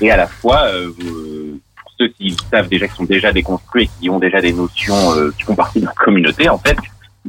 et 0.00 0.10
à 0.10 0.16
la 0.16 0.26
fois 0.26 0.64
euh, 0.66 0.88
vous- 0.98 1.60
pour 1.80 1.92
ceux 1.98 2.08
qui 2.08 2.36
savent 2.50 2.68
déjà 2.68 2.86
qui 2.88 2.96
sont 2.96 3.04
déjà 3.04 3.32
déconstruits 3.32 3.84
et 3.84 3.90
qui 4.00 4.10
ont 4.10 4.18
déjà 4.18 4.40
des 4.40 4.52
notions 4.52 5.12
euh, 5.14 5.32
qui 5.36 5.44
font 5.44 5.54
partie 5.54 5.80
de 5.80 5.86
la 5.86 5.92
communauté 5.92 6.48
en 6.48 6.58
fait 6.58 6.76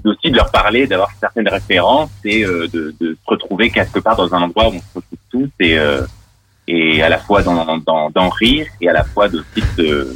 aussi 0.03 0.29
de 0.29 0.35
leur 0.35 0.51
parler 0.51 0.85
d'avoir 0.87 1.09
certaines 1.19 1.47
références 1.47 2.11
et 2.23 2.43
euh, 2.45 2.67
de, 2.67 2.93
de 2.99 3.13
se 3.13 3.25
retrouver 3.25 3.69
quelque 3.71 3.99
part 3.99 4.15
dans 4.15 4.33
un 4.35 4.41
endroit 4.43 4.67
où 4.69 4.73
on 4.75 4.79
se 4.79 4.95
retrouve 4.95 5.19
tous 5.31 5.49
et 5.59 5.77
euh, 5.79 6.01
et 6.67 7.01
à 7.01 7.07
la 7.09 7.17
fois 7.17 7.41
d'en 7.43 7.77
d'en- 7.77 8.09
d'en 8.09 8.29
rire 8.29 8.67
et 8.81 8.89
à 8.89 8.93
la 8.93 9.03
fois 9.05 9.29
de, 9.29 9.43
de 9.77 10.15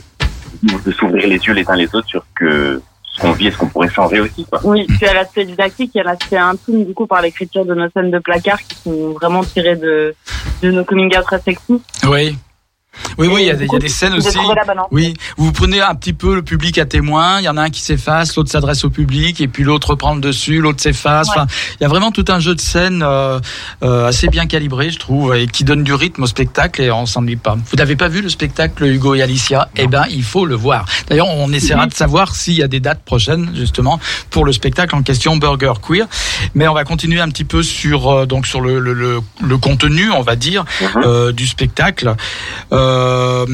de 0.85 0.91
s'ouvrir 0.91 1.27
les 1.27 1.37
yeux 1.37 1.53
les 1.53 1.67
uns 1.69 1.75
les 1.77 1.93
autres 1.95 2.07
sur 2.09 2.25
que 2.35 2.81
qu'on 3.21 3.31
vit 3.31 3.47
et 3.47 3.51
ce 3.51 3.57
qu'on 3.57 3.67
pourrait 3.67 3.89
changer 3.89 4.19
aussi 4.19 4.45
quoi. 4.45 4.59
Oui, 4.63 4.85
puis 4.87 5.05
à 5.05 5.13
l'aspect 5.13 5.45
didactique, 5.45 5.91
il 5.93 5.99
y 5.99 6.01
a 6.01 6.03
l'aspect 6.03 6.37
intime 6.37 6.85
du 6.85 6.93
coup 6.93 7.07
par 7.07 7.21
l'écriture 7.21 7.65
de 7.65 7.73
nos 7.73 7.89
scènes 7.89 8.11
de 8.11 8.19
placard 8.19 8.61
qui 8.63 8.75
sont 8.75 9.11
vraiment 9.11 9.43
tirées 9.43 9.75
de 9.75 10.15
de 10.61 10.71
nos 10.71 10.83
coming 10.83 11.15
out 11.17 11.25
très 11.25 11.39
sexy. 11.39 11.81
Oui. 12.07 12.37
Oui, 13.17 13.27
oui, 13.31 13.41
il 13.43 13.47
y 13.47 13.49
a 13.49 13.55
des, 13.55 13.65
il 13.65 13.71
y 13.71 13.75
a 13.75 13.79
des 13.79 13.87
scènes 13.87 14.13
aussi. 14.13 14.33
trouvé 14.33 14.55
la 14.55 14.65
balance. 14.65 14.87
Oui, 14.91 15.13
vous 15.37 15.51
prenez 15.51 15.81
un 15.81 15.95
petit 15.95 16.13
peu 16.13 16.35
le 16.35 16.41
public 16.41 16.77
à 16.77 16.85
témoin. 16.85 17.39
Il 17.39 17.43
y 17.43 17.49
en 17.49 17.57
a 17.57 17.63
un 17.63 17.69
qui 17.69 17.81
s'efface, 17.81 18.35
l'autre 18.35 18.49
s'adresse 18.49 18.83
au 18.83 18.89
public, 18.89 19.39
et 19.41 19.47
puis 19.47 19.63
l'autre 19.63 19.91
reprend 19.91 20.13
le 20.15 20.21
dessus, 20.21 20.59
l'autre 20.59 20.81
s'efface. 20.81 21.27
Ouais. 21.29 21.33
Enfin, 21.37 21.47
il 21.79 21.83
y 21.83 21.85
a 21.85 21.89
vraiment 21.89 22.11
tout 22.11 22.25
un 22.27 22.39
jeu 22.39 22.55
de 22.55 22.61
scène 22.61 23.03
euh, 23.03 23.39
euh, 23.83 24.07
assez 24.07 24.27
bien 24.27 24.45
calibré, 24.45 24.89
je 24.91 24.99
trouve, 24.99 25.35
et 25.35 25.47
qui 25.47 25.63
donne 25.63 25.83
du 25.83 25.93
rythme 25.93 26.23
au 26.23 26.27
spectacle, 26.27 26.81
et 26.81 26.91
on 26.91 27.05
s'ennuie 27.05 27.35
pas. 27.37 27.55
Vous 27.69 27.77
n'avez 27.77 27.95
pas 27.95 28.07
vu 28.07 28.21
le 28.21 28.29
spectacle 28.29 28.85
Hugo 28.85 29.15
et 29.15 29.21
Alicia? 29.21 29.69
Eh 29.75 29.87
ben, 29.87 30.05
il 30.09 30.23
faut 30.23 30.45
le 30.45 30.55
voir. 30.55 30.85
D'ailleurs, 31.09 31.27
on 31.29 31.51
essaiera 31.53 31.87
de 31.87 31.93
savoir 31.93 32.35
s'il 32.35 32.55
y 32.55 32.63
a 32.63 32.67
des 32.67 32.79
dates 32.79 33.03
prochaines, 33.03 33.51
justement, 33.55 33.99
pour 34.29 34.45
le 34.45 34.51
spectacle 34.51 34.95
en 34.95 35.01
question 35.01 35.37
Burger 35.37 35.73
Queer. 35.85 36.07
Mais 36.55 36.67
on 36.67 36.73
va 36.73 36.83
continuer 36.83 37.21
un 37.21 37.29
petit 37.29 37.45
peu 37.45 37.63
sur 37.63 38.09
euh, 38.09 38.25
donc 38.25 38.47
sur 38.47 38.61
le, 38.61 38.79
le, 38.79 38.93
le, 38.93 39.19
le 39.41 39.57
contenu, 39.57 40.11
on 40.11 40.21
va 40.21 40.35
dire, 40.35 40.65
euh, 40.97 41.31
du 41.31 41.47
spectacle. 41.47 42.15
Euh, 42.81 43.45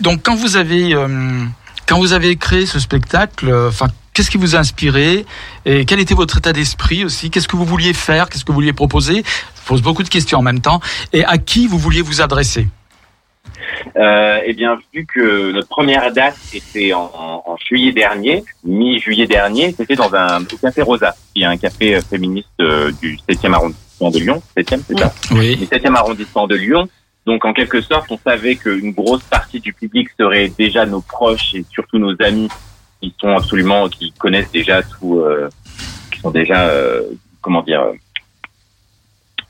donc 0.00 0.20
quand 0.22 0.34
vous 0.36 0.56
avez 0.56 0.94
euh, 0.94 1.08
quand 1.86 1.98
vous 1.98 2.12
avez 2.12 2.36
créé 2.36 2.66
ce 2.66 2.78
spectacle, 2.78 3.48
euh, 3.48 3.68
enfin 3.68 3.86
qu'est-ce 4.12 4.30
qui 4.30 4.36
vous 4.38 4.56
a 4.56 4.58
inspiré 4.58 5.24
et 5.64 5.84
quel 5.86 6.00
était 6.00 6.14
votre 6.14 6.36
état 6.38 6.52
d'esprit 6.52 7.04
aussi? 7.04 7.30
Qu'est-ce 7.30 7.48
que 7.48 7.56
vous 7.56 7.64
vouliez 7.64 7.94
faire? 7.94 8.28
Qu'est-ce 8.28 8.44
que 8.44 8.52
vous 8.52 8.56
vouliez 8.60 8.72
proposer? 8.74 9.22
Je 9.24 9.62
pose 9.68 9.80
beaucoup 9.82 10.02
de 10.02 10.08
questions 10.08 10.38
en 10.38 10.42
même 10.42 10.60
temps. 10.60 10.80
Et 11.12 11.24
à 11.24 11.38
qui 11.38 11.66
vous 11.66 11.78
vouliez 11.78 12.02
vous 12.02 12.20
adresser? 12.20 12.66
Euh, 13.96 14.38
eh 14.44 14.52
bien, 14.54 14.78
vu 14.94 15.06
que 15.06 15.52
notre 15.52 15.68
première 15.68 16.12
date 16.12 16.36
était 16.52 16.92
en, 16.92 17.10
en- 17.14 17.42
en 17.46 17.56
juillet 17.56 17.92
dernier, 17.92 18.44
mi-juillet 18.64 19.26
dernier, 19.26 19.74
c'était 19.76 19.94
dans 19.94 20.12
un 20.14 20.42
au 20.42 20.56
café 20.60 20.82
Rosa, 20.82 21.14
qui 21.34 21.42
est 21.42 21.46
un 21.46 21.56
café 21.56 21.98
féministe 22.08 22.48
euh, 22.60 22.90
du 23.00 23.18
7e 23.28 23.52
arrondissement 23.54 24.10
de 24.10 24.18
Lyon. 24.18 24.42
7e, 24.56 24.80
c'est 24.86 24.98
ça? 24.98 25.14
Oui. 25.32 25.56
Du 25.56 25.64
7e 25.66 25.94
arrondissement 25.94 26.46
de 26.46 26.56
Lyon. 26.56 26.88
Donc, 27.28 27.44
en 27.44 27.52
quelque 27.52 27.80
sorte, 27.82 28.10
on 28.10 28.18
savait 28.30 28.56
qu'une 28.56 28.92
grosse 28.92 29.22
partie 29.36 29.60
du 29.60 29.72
public 29.80 30.08
serait 30.18 30.48
déjà 30.64 30.86
nos 30.86 31.02
proches 31.02 31.54
et 31.54 31.62
surtout 31.70 31.98
nos 31.98 32.14
amis 32.20 32.48
qui 33.00 33.14
sont 33.20 33.32
absolument, 33.40 33.88
qui 33.88 34.06
connaissent 34.12 34.50
déjà 34.50 34.82
tout, 34.82 35.20
euh, 35.20 35.48
qui 36.10 36.20
sont 36.20 36.30
déjà, 36.30 36.60
euh, 36.68 37.02
comment 37.42 37.62
dire, 37.62 37.82
euh, 37.82 37.92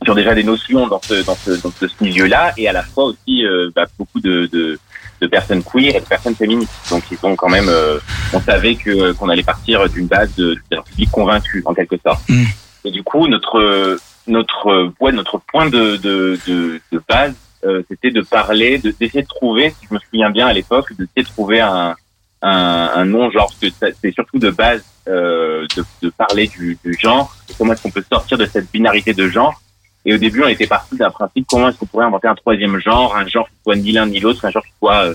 qui 0.03 0.11
ont 0.11 0.15
déjà 0.23 0.35
des 0.35 0.43
notions 0.43 0.89
dans 0.89 1.01
ce, 1.09 1.25
dans 1.25 1.37
ce, 1.37 1.51
dans 1.63 1.71
ce 1.71 1.87
milieu-là, 2.01 2.53
et 2.57 2.69
à 2.69 2.73
la 2.73 2.83
fois 2.83 3.05
aussi 3.05 3.45
euh, 3.47 3.71
bah, 3.77 3.87
beaucoup 3.99 4.21
de, 4.21 4.47
de, 4.53 4.79
de 5.21 5.27
personnes 5.29 5.63
queer 5.63 5.95
et 5.97 6.01
de 6.01 6.07
personnes 6.07 6.35
féministes. 6.35 6.73
Donc 6.91 7.05
ils 7.13 7.19
ont 7.23 7.37
quand 7.37 7.49
même, 7.49 7.69
euh, 7.69 7.99
on 8.33 8.41
savait 8.41 8.75
que 8.75 9.13
qu'on 9.13 9.29
allait 9.29 9.43
partir 9.55 9.89
d'une 9.89 10.07
base 10.07 10.35
de- 10.35 10.57
d'un 10.71 10.83
public 10.83 11.11
convaincu 11.13 11.63
en 11.65 11.75
quelque 11.75 11.97
sorte. 12.05 12.29
Mm. 12.29 12.45
Et 12.87 12.91
du 12.91 13.03
coup, 13.05 13.27
notre 13.29 13.99
notre 14.27 14.93
ouais, 15.01 15.13
notre 15.13 15.39
point 15.51 15.69
de 15.69 15.97
de, 15.97 16.39
de, 16.47 16.81
de 16.93 17.03
base, 17.09 17.35
euh, 17.65 17.83
c'était 17.89 18.11
de 18.11 18.21
parler, 18.23 18.79
de 18.79 18.91
d'essayer 18.99 19.23
de 19.23 19.29
trouver, 19.29 19.71
si 19.71 19.87
je 19.89 19.95
me 19.95 19.99
souviens 20.01 20.31
bien 20.31 20.47
à 20.47 20.53
l'époque, 20.53 20.91
d'essayer 20.93 21.23
de 21.23 21.29
trouver 21.29 21.61
un 21.61 21.95
un, 22.41 22.91
un 22.95 23.05
nom 23.05 23.31
genre 23.33 23.49
parce 23.49 23.59
que 23.59 23.93
c'est 24.01 24.13
surtout 24.13 24.39
de 24.39 24.51
base 24.51 24.85
euh, 25.09 25.67
de, 25.77 25.85
de 26.03 26.11
parler 26.11 26.47
du, 26.47 26.79
du 26.85 26.95
genre. 26.95 27.35
Comment 27.57 27.73
est-ce 27.73 27.83
qu'on 27.83 27.91
peut 27.91 28.05
sortir 28.09 28.39
de 28.39 28.47
cette 28.47 28.71
binarité 28.71 29.13
de 29.13 29.27
genre 29.29 29.61
Et 30.05 30.15
au 30.15 30.19
début, 30.19 30.45
on 30.45 30.49
était 30.49 30.69
parti 30.69 30.97
d'un 30.97 31.11
principe 31.11 31.47
comment 31.51 31.69
est-ce 31.69 31.79
qu'on 31.79 31.87
pourrait 31.87 32.05
inventer 32.05 32.29
un 32.29 32.37
troisième 32.37 32.79
genre, 32.79 33.17
un 33.17 33.27
genre 33.27 33.49
qui 33.49 33.55
soit 33.65 33.75
ni 33.75 33.91
l'un 33.91 34.07
ni 34.07 34.21
l'autre, 34.21 34.45
un 34.45 34.51
genre 34.51 34.63
qui 34.65 34.73
soit 34.79 35.07
euh, 35.07 35.15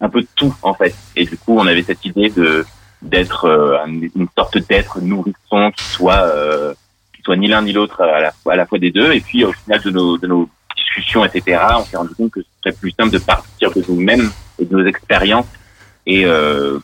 un 0.00 0.08
peu 0.08 0.24
tout 0.34 0.52
en 0.62 0.74
fait. 0.74 0.92
Et 1.14 1.24
du 1.26 1.36
coup, 1.38 1.56
on 1.58 1.66
avait 1.68 1.82
cette 1.84 2.04
idée 2.04 2.30
de 2.30 2.66
d'être 3.02 3.44
euh, 3.44 3.78
un- 3.84 3.92
une 4.16 4.26
sorte 4.36 4.58
d'être 4.68 5.00
nourrisson 5.00 5.70
qui 5.76 5.84
soit 5.84 6.22
euh, 6.22 6.74
qui 7.14 7.22
soit 7.22 7.36
ni 7.36 7.46
l'un 7.46 7.62
ni 7.62 7.72
l'autre 7.72 8.00
à 8.00 8.20
la 8.20 8.32
à 8.50 8.56
la 8.56 8.66
fois 8.66 8.78
des 8.80 8.90
deux. 8.90 9.12
Et 9.12 9.20
puis 9.20 9.44
au 9.44 9.52
final 9.52 9.80
de 9.80 9.90
nos 9.90 10.18
de 10.18 10.26
nos 10.26 10.48
discussions, 10.84 11.24
etc., 11.24 11.60
on 11.78 11.84
s'est 11.84 11.96
rendu 11.96 12.14
compte 12.14 12.30
que 12.30 12.40
ce 12.40 12.46
serait 12.62 12.76
plus 12.76 12.92
simple 12.92 13.10
de 13.10 13.18
partir 13.18 13.70
de 13.72 13.82
nous-mêmes 13.88 14.30
et 14.58 14.64
de 14.64 14.76
nos 14.76 14.86
expériences 14.86 15.46
et 16.06 16.24
euh, 16.24 16.78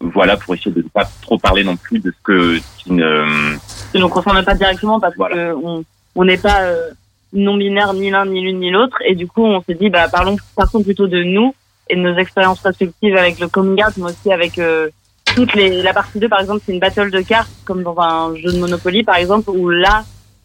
voilà 0.00 0.36
pour 0.36 0.54
essayer 0.54 0.70
de 0.70 0.82
ne 0.82 0.88
pas 0.88 1.08
trop 1.22 1.38
parler 1.38 1.64
non 1.64 1.76
plus 1.76 1.98
de 1.98 2.10
ce 2.10 2.22
que 2.22 2.58
qui 2.78 2.92
ne 2.92 3.56
qui 3.92 3.98
nous 3.98 4.08
concerne 4.08 4.42
pas 4.44 4.54
directement 4.54 5.00
parce 5.00 5.14
que 5.14 5.54
on 5.54 5.84
on 6.14 6.24
n'est 6.24 6.38
pas 6.38 6.62
euh, 6.62 6.90
non 7.32 7.56
binaire 7.56 7.92
ni 7.94 8.10
l'un 8.10 8.26
ni 8.26 8.40
l'une 8.40 8.60
ni 8.60 8.70
l'autre 8.70 8.98
et 9.06 9.14
du 9.14 9.26
coup 9.26 9.44
on 9.44 9.62
s'est 9.62 9.74
dit 9.74 9.90
bah 9.90 10.08
parlons 10.08 10.36
partons 10.56 10.82
plutôt 10.82 11.06
de 11.06 11.22
nous 11.22 11.54
et 11.88 11.96
de 11.96 12.00
nos 12.00 12.16
expériences 12.16 12.60
respectives 12.60 13.16
avec 13.16 13.38
le 13.38 13.48
coming 13.48 13.82
out 13.84 13.96
mais 13.96 14.04
aussi 14.04 14.32
avec 14.32 14.58
euh, 14.58 14.88
toutes 15.34 15.54
les 15.54 15.82
la 15.82 15.92
partie 15.92 16.18
2 16.18 16.28
par 16.28 16.40
exemple 16.40 16.62
c'est 16.64 16.72
une 16.72 16.80
battle 16.80 17.10
de 17.10 17.20
cartes 17.20 17.50
comme 17.64 17.82
dans 17.82 17.98
un 17.98 18.34
jeu 18.36 18.52
de 18.52 18.58
Monopoly 18.58 19.02
par 19.02 19.16
exemple 19.16 19.50
où 19.50 19.68
là 19.68 20.04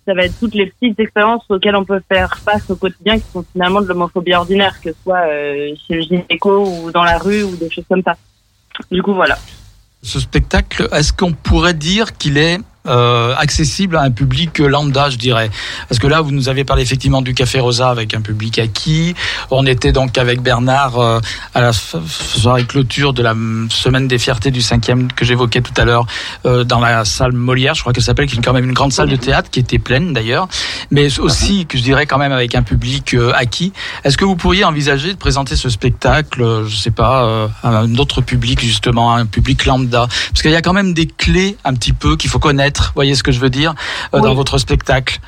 ça 0.09 0.15
va 0.15 0.23
être 0.23 0.39
toutes 0.39 0.55
les 0.55 0.65
petites 0.65 0.99
expériences 0.99 1.43
auxquelles 1.49 1.75
on 1.75 1.85
peut 1.85 2.01
faire 2.11 2.35
face 2.39 2.67
au 2.71 2.75
quotidien 2.75 3.19
qui 3.19 3.25
sont 3.31 3.45
finalement 3.51 3.79
de 3.79 3.87
l'homophobie 3.87 4.33
ordinaire 4.33 4.81
que 4.81 4.91
ce 4.91 4.97
soit 5.03 5.19
euh, 5.19 5.75
chez 5.87 5.93
le 5.97 6.01
gynéco 6.01 6.65
ou 6.65 6.91
dans 6.91 7.03
la 7.03 7.19
rue 7.19 7.43
ou 7.43 7.55
des 7.55 7.69
choses 7.69 7.85
comme 7.87 8.01
ça. 8.01 8.17
Du 8.89 9.03
coup 9.03 9.13
voilà. 9.13 9.37
Ce 10.01 10.19
spectacle, 10.19 10.87
est-ce 10.91 11.13
qu'on 11.13 11.33
pourrait 11.33 11.75
dire 11.75 12.17
qu'il 12.17 12.39
est 12.39 12.57
euh, 12.87 13.35
accessible 13.37 13.97
à 13.97 14.01
un 14.01 14.11
public 14.11 14.59
lambda, 14.59 15.09
je 15.09 15.17
dirais 15.17 15.49
Parce 15.87 15.99
que 15.99 16.07
là, 16.07 16.21
vous 16.21 16.31
nous 16.31 16.49
avez 16.49 16.63
parlé 16.63 16.81
effectivement 16.83 17.21
du 17.21 17.33
Café 17.33 17.59
Rosa 17.59 17.89
avec 17.89 18.13
un 18.13 18.21
public 18.21 18.59
acquis. 18.59 19.15
On 19.51 19.65
était 19.65 19.91
donc 19.91 20.17
avec 20.17 20.41
Bernard 20.41 20.97
euh, 20.97 21.19
à 21.53 21.61
la 21.61 21.71
soirée 21.73 22.63
clôture 22.63 23.13
de 23.13 23.21
la 23.21 23.33
mm, 23.33 23.69
semaine 23.69 24.07
des 24.07 24.17
fiertés 24.17 24.51
du 24.51 24.61
cinquième 24.61 25.11
que 25.11 25.25
j'évoquais 25.25 25.61
tout 25.61 25.73
à 25.77 25.85
l'heure 25.85 26.05
euh, 26.45 26.63
dans 26.63 26.79
la 26.79 27.05
salle 27.05 27.33
Molière, 27.33 27.73
je 27.75 27.81
crois 27.81 27.93
qu'elle 27.93 28.03
s'appelle, 28.03 28.27
qui 28.27 28.37
est 28.37 28.41
quand 28.41 28.53
même 28.53 28.65
une 28.65 28.73
grande 28.73 28.93
salle 28.93 29.09
de 29.09 29.15
théâtre 29.15 29.49
qui 29.49 29.59
était 29.59 29.79
pleine 29.79 30.13
d'ailleurs, 30.13 30.47
mais 30.91 31.19
aussi 31.19 31.65
que 31.65 31.77
je 31.77 31.83
dirais 31.83 32.05
quand 32.05 32.17
même 32.17 32.31
avec 32.31 32.55
un 32.55 32.63
public 32.63 33.13
euh, 33.13 33.31
acquis. 33.35 33.73
Est-ce 34.03 34.17
que 34.17 34.25
vous 34.25 34.35
pourriez 34.35 34.63
envisager 34.63 35.13
de 35.13 35.17
présenter 35.17 35.55
ce 35.55 35.69
spectacle, 35.69 36.41
euh, 36.41 36.67
je 36.67 36.75
sais 36.75 36.91
pas, 36.91 37.25
euh, 37.25 37.47
à 37.63 37.69
un 37.79 37.95
autre 37.95 38.21
public 38.21 38.61
justement, 38.61 39.13
un 39.13 39.25
public 39.25 39.65
lambda? 39.65 40.07
Parce 40.31 40.41
qu'il 40.41 40.51
y 40.51 40.55
a 40.55 40.61
quand 40.61 40.73
même 40.73 40.93
des 40.93 41.07
clés 41.07 41.57
un 41.63 41.73
petit 41.73 41.93
peu 41.93 42.15
qu'il 42.15 42.29
faut 42.29 42.39
connaître. 42.39 42.68
Vous 42.77 42.91
voyez 42.95 43.15
ce 43.15 43.23
que 43.23 43.31
je 43.31 43.39
veux 43.39 43.49
dire 43.49 43.73
euh, 44.13 44.19
dans 44.19 44.33
votre 44.35 44.57
spectacle 44.57 45.19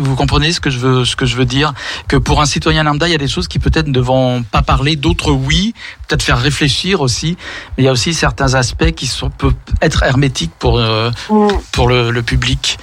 Vous 0.00 0.14
comprenez 0.16 0.52
ce 0.52 0.60
que 0.60 0.70
je 0.70 0.78
veux, 0.78 1.04
ce 1.04 1.16
que 1.16 1.26
je 1.26 1.36
veux 1.36 1.44
dire? 1.44 1.72
Que 2.08 2.16
pour 2.16 2.40
un 2.40 2.46
citoyen 2.46 2.82
lambda, 2.84 3.08
il 3.08 3.12
y 3.12 3.14
a 3.14 3.18
des 3.18 3.28
choses 3.28 3.48
qui 3.48 3.58
peut-être 3.58 3.88
ne 3.88 4.00
vont 4.00 4.42
pas 4.42 4.62
parler, 4.62 4.96
d'autres 4.96 5.32
oui, 5.32 5.74
peut-être 6.08 6.22
faire 6.22 6.38
réfléchir 6.38 7.00
aussi. 7.00 7.36
Mais 7.76 7.82
il 7.82 7.86
y 7.86 7.88
a 7.88 7.92
aussi 7.92 8.14
certains 8.14 8.54
aspects 8.54 8.92
qui 8.92 9.06
sont 9.06 9.30
peuvent 9.30 9.54
être 9.82 10.02
hermétiques 10.04 10.52
pour 10.58 10.78
euh, 10.78 11.10
pour 11.72 11.88
le, 11.88 12.10
le 12.10 12.22
public. 12.22 12.78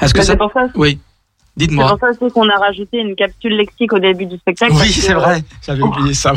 Est-ce 0.00 0.14
que 0.14 0.22
ça 0.22 0.36
pour 0.36 0.52
ça- 0.52 0.66
Oui. 0.74 0.98
C'est 1.58 1.66
Dites-moi. 1.68 1.88
pour 1.88 1.98
ça 2.00 2.10
aussi 2.10 2.32
qu'on 2.34 2.48
a 2.50 2.56
rajouté 2.56 2.98
une 2.98 3.14
capsule 3.16 3.56
lexique 3.56 3.92
au 3.94 3.98
début 3.98 4.26
du 4.26 4.36
spectacle. 4.36 4.72
Oui, 4.74 4.88
c'est 4.90 5.14
vrai. 5.14 5.38
J'avais 5.64 5.80
oublié 5.82 6.12
ça. 6.12 6.34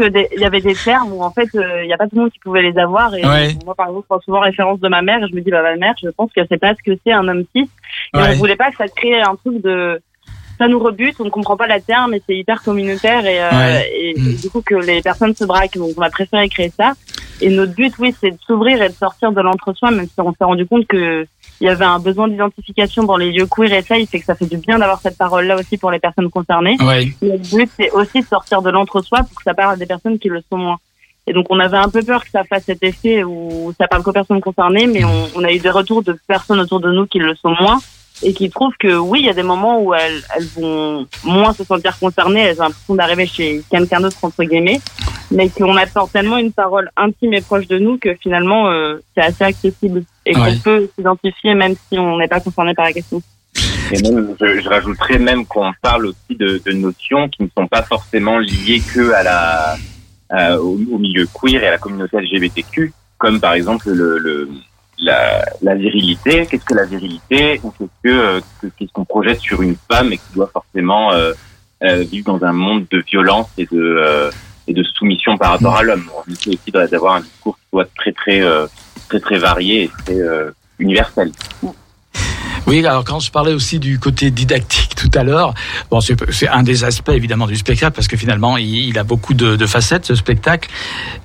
il 0.00 0.40
y 0.40 0.44
avait 0.44 0.60
des 0.60 0.74
termes 0.74 1.12
où 1.12 1.22
en 1.22 1.30
fait 1.30 1.48
euh, 1.54 1.82
il 1.82 1.86
n'y 1.86 1.92
a 1.92 1.96
pas 1.96 2.04
tout 2.06 2.16
le 2.16 2.22
monde 2.22 2.30
qui 2.30 2.38
pouvait 2.38 2.62
les 2.62 2.78
avoir 2.78 3.14
et 3.14 3.24
Ouais. 3.26 3.56
moi 3.64 3.74
par 3.74 3.86
exemple 3.88 4.04
je 4.04 4.08
prends 4.14 4.20
souvent 4.20 4.40
référence 4.40 4.80
de 4.80 4.88
ma 4.88 5.02
mère 5.02 5.22
et 5.22 5.28
je 5.28 5.34
me 5.34 5.40
dis 5.40 5.50
bah 5.50 5.62
ma 5.62 5.76
mère 5.76 5.94
je 6.02 6.08
pense 6.10 6.32
qu'elle 6.32 6.46
sait 6.48 6.58
pas 6.58 6.74
ce 6.74 6.82
que 6.90 6.96
c'est 7.04 7.12
un 7.12 7.26
homme 7.28 7.44
cis 7.56 7.68
et 8.14 8.16
Ouais. 8.18 8.30
on 8.30 8.38
voulait 8.38 8.56
pas 8.56 8.70
que 8.70 8.76
ça 8.76 8.86
crée 8.88 9.20
un 9.20 9.34
truc 9.36 9.62
de 9.62 10.00
ça 10.58 10.68
nous 10.68 10.78
rebute 10.78 11.16
on 11.20 11.24
ne 11.24 11.30
comprend 11.30 11.56
pas 11.56 11.66
la 11.66 11.80
terme 11.80 12.14
et 12.14 12.22
c'est 12.28 12.36
hyper 12.36 12.62
communautaire 12.62 13.26
et, 13.26 13.42
euh, 13.42 13.50
Ouais. 13.50 13.90
et, 13.94 14.10
et 14.10 14.34
du 14.34 14.50
coup 14.50 14.62
que 14.62 14.74
les 14.76 15.02
personnes 15.02 15.34
se 15.34 15.44
braquent 15.44 15.76
donc 15.78 15.90
on 15.96 16.02
a 16.02 16.10
préféré 16.10 16.48
créer 16.48 16.70
ça 16.76 16.92
et 17.40 17.48
notre 17.50 17.74
but 17.74 17.92
oui 17.98 18.14
c'est 18.20 18.30
de 18.30 18.38
s'ouvrir 18.46 18.80
et 18.82 18.88
de 18.88 18.94
sortir 18.94 19.32
de 19.32 19.40
l'entre-soi 19.40 19.90
même 19.90 20.06
si 20.06 20.20
on 20.20 20.30
s'est 20.32 20.44
rendu 20.44 20.66
compte 20.66 20.86
que 20.86 21.26
il 21.60 21.66
y 21.66 21.70
avait 21.70 21.84
un 21.84 21.98
besoin 21.98 22.28
d'identification 22.28 23.04
dans 23.04 23.16
les 23.16 23.30
lieux 23.32 23.46
queer 23.46 23.72
et 23.72 23.82
ça 23.82 23.96
il 23.98 24.06
fait 24.06 24.18
que 24.20 24.24
ça 24.26 24.34
fait 24.34 24.46
du 24.46 24.56
bien 24.58 24.78
d'avoir 24.78 25.00
cette 25.00 25.16
parole 25.16 25.46
là 25.46 25.56
aussi 25.56 25.76
pour 25.78 25.90
les 25.90 25.98
personnes 26.00 26.30
concernées 26.30 26.76
Ouais. 26.80 27.08
le 27.22 27.38
but, 27.38 27.70
c'est 27.78 27.90
aussi 27.92 28.20
de 28.20 28.26
sortir 28.26 28.60
de 28.62 28.70
l'entre-soi 28.70 29.20
pour 29.20 29.36
que 29.36 29.42
ça 29.44 29.54
parle 29.54 29.74
à 29.74 29.76
des 29.76 29.86
personnes 29.86 30.18
qui 30.18 30.28
le 30.28 30.42
sont 30.50 30.58
moins. 30.58 30.78
Et 31.26 31.32
donc, 31.32 31.46
on 31.48 31.58
avait 31.58 31.78
un 31.78 31.88
peu 31.88 32.02
peur 32.02 32.22
que 32.22 32.30
ça 32.30 32.44
fasse 32.44 32.64
cet 32.64 32.82
effet 32.82 33.24
où 33.24 33.72
ça 33.80 33.88
parle 33.88 34.02
qu'aux 34.02 34.12
personnes 34.12 34.42
concernées, 34.42 34.86
mais 34.86 35.04
on, 35.04 35.26
on 35.36 35.42
a 35.44 35.50
eu 35.52 35.58
des 35.58 35.70
retours 35.70 36.02
de 36.02 36.18
personnes 36.26 36.60
autour 36.60 36.80
de 36.80 36.92
nous 36.92 37.06
qui 37.06 37.18
le 37.18 37.34
sont 37.36 37.54
moins 37.58 37.78
et 38.22 38.32
qui 38.32 38.48
trouvent 38.50 38.74
que 38.78 38.96
oui, 38.96 39.20
il 39.20 39.26
y 39.26 39.30
a 39.30 39.34
des 39.34 39.42
moments 39.42 39.80
où 39.82 39.92
elles, 39.94 40.22
elles 40.36 40.46
vont 40.56 41.06
moins 41.24 41.52
se 41.52 41.64
sentir 41.64 41.98
concernées, 41.98 42.40
elles 42.40 42.60
ont 42.60 42.64
l'impression 42.64 42.94
d'arriver 42.94 43.26
chez 43.26 43.62
quelqu'un 43.70 44.00
d'autre, 44.00 44.16
entre 44.22 44.44
guillemets, 44.44 44.80
mais 45.30 45.48
qu'on 45.48 45.76
apporte 45.76 46.12
tellement 46.12 46.38
une 46.38 46.52
parole 46.52 46.90
intime 46.96 47.34
et 47.34 47.40
proche 47.40 47.66
de 47.66 47.78
nous 47.78 47.98
que 47.98 48.14
finalement, 48.14 48.68
euh, 48.68 48.98
c'est 49.14 49.22
assez 49.22 49.44
accessible 49.44 50.04
et 50.26 50.36
Ouais. 50.36 50.52
qu'on 50.54 50.58
peut 50.60 50.88
s'identifier 50.96 51.54
même 51.54 51.74
si 51.88 51.98
on 51.98 52.16
n'est 52.18 52.28
pas 52.28 52.40
concerné 52.40 52.72
par 52.74 52.84
la 52.86 52.92
question. 52.92 53.20
Et 53.92 54.00
même, 54.10 54.34
je, 54.40 54.60
je 54.62 54.68
rajouterais 54.68 55.18
même 55.18 55.44
qu'on 55.44 55.72
parle 55.82 56.06
aussi 56.06 56.36
de, 56.38 56.62
de 56.64 56.72
notions 56.72 57.28
qui 57.28 57.42
ne 57.42 57.48
sont 57.56 57.66
pas 57.66 57.82
forcément 57.82 58.38
liées 58.38 58.80
que 58.94 59.12
à 59.12 59.22
la, 59.22 59.76
à- 60.30 60.58
au, 60.58 60.78
au 60.92 60.98
milieu 60.98 61.26
queer 61.26 61.62
et 61.62 61.66
à 61.66 61.72
la 61.72 61.78
communauté 61.78 62.16
LGBTQ, 62.18 62.92
comme 63.18 63.40
par 63.40 63.52
exemple 63.54 63.90
le, 63.90 64.18
le 64.18 64.48
la, 64.98 65.44
la 65.62 65.74
virilité. 65.74 66.46
Qu'est-ce 66.46 66.64
que 66.64 66.74
la 66.74 66.84
virilité 66.86 67.60
ou 67.62 67.70
qu'est-ce 67.70 67.90
que 68.02 68.08
euh, 68.08 68.40
que- 68.60 68.66
qu'est-ce 68.78 68.92
qu'on 68.92 69.04
projette 69.04 69.40
sur 69.40 69.62
une 69.62 69.76
femme 69.90 70.12
et 70.12 70.18
qui 70.18 70.32
doit 70.34 70.50
forcément 70.52 71.12
euh, 71.12 71.32
euh, 71.82 72.02
vivre 72.10 72.26
dans 72.38 72.44
un 72.46 72.52
monde 72.52 72.86
de 72.90 72.98
violence 73.06 73.48
et 73.58 73.66
de 73.66 73.80
euh, 73.80 74.30
et 74.66 74.72
de 74.72 74.82
soumission 74.82 75.36
par 75.36 75.50
rapport 75.52 75.76
à 75.76 75.82
l'homme. 75.82 76.08
On 76.26 76.32
essaie 76.32 76.50
aussi 76.50 76.70
d'avoir 76.70 77.16
un 77.16 77.20
discours 77.20 77.56
qui 77.58 77.64
soit 77.70 77.88
très 77.96 78.12
très 78.12 78.40
euh, 78.42 78.66
très 79.08 79.20
très 79.20 79.38
varié 79.38 79.84
et 79.84 79.90
très 80.04 80.18
euh, 80.18 80.50
universel. 80.78 81.30
Oui, 82.66 82.84
alors 82.86 83.04
quand 83.04 83.20
je 83.20 83.30
parlais 83.30 83.52
aussi 83.52 83.78
du 83.78 83.98
côté 83.98 84.30
didactique 84.30 84.94
tout 84.94 85.10
à 85.14 85.22
l'heure, 85.22 85.54
bon, 85.90 86.00
c'est 86.00 86.48
un 86.48 86.62
des 86.62 86.84
aspects 86.84 87.10
évidemment 87.10 87.46
du 87.46 87.56
spectacle 87.56 87.92
parce 87.92 88.08
que 88.08 88.16
finalement 88.16 88.56
il, 88.56 88.88
il 88.88 88.98
a 88.98 89.04
beaucoup 89.04 89.34
de, 89.34 89.56
de 89.56 89.66
facettes 89.66 90.06
ce 90.06 90.14
spectacle 90.14 90.70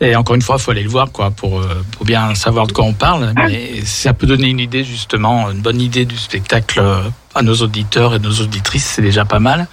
et 0.02 0.16
encore 0.16 0.36
une 0.36 0.42
fois 0.42 0.58
il 0.58 0.62
faut 0.62 0.72
aller 0.72 0.84
le 0.84 0.90
voir 0.90 1.12
quoi 1.12 1.32
pour 1.32 1.60
euh, 1.60 1.84
pour 1.92 2.06
bien 2.06 2.36
savoir 2.36 2.68
de 2.68 2.74
quoi 2.74 2.84
on 2.84 2.94
parle. 2.94 3.34
Mais 3.36 3.82
ça 3.86 4.14
peut 4.14 4.28
donner 4.28 4.50
une 4.50 4.60
idée 4.60 4.84
justement, 4.84 5.50
une 5.52 5.62
bonne 5.62 5.80
idée 5.82 6.06
du 6.06 6.18
spectacle 6.18 6.80
euh, 6.80 7.02
à 7.40 7.42
nos 7.42 7.56
auditeurs 7.56 8.14
et 8.16 8.20
nos 8.20 8.34
auditrices, 8.34 8.86
c'est 8.96 9.02
déjà 9.02 9.24
pas 9.24 9.40
mal. 9.40 9.68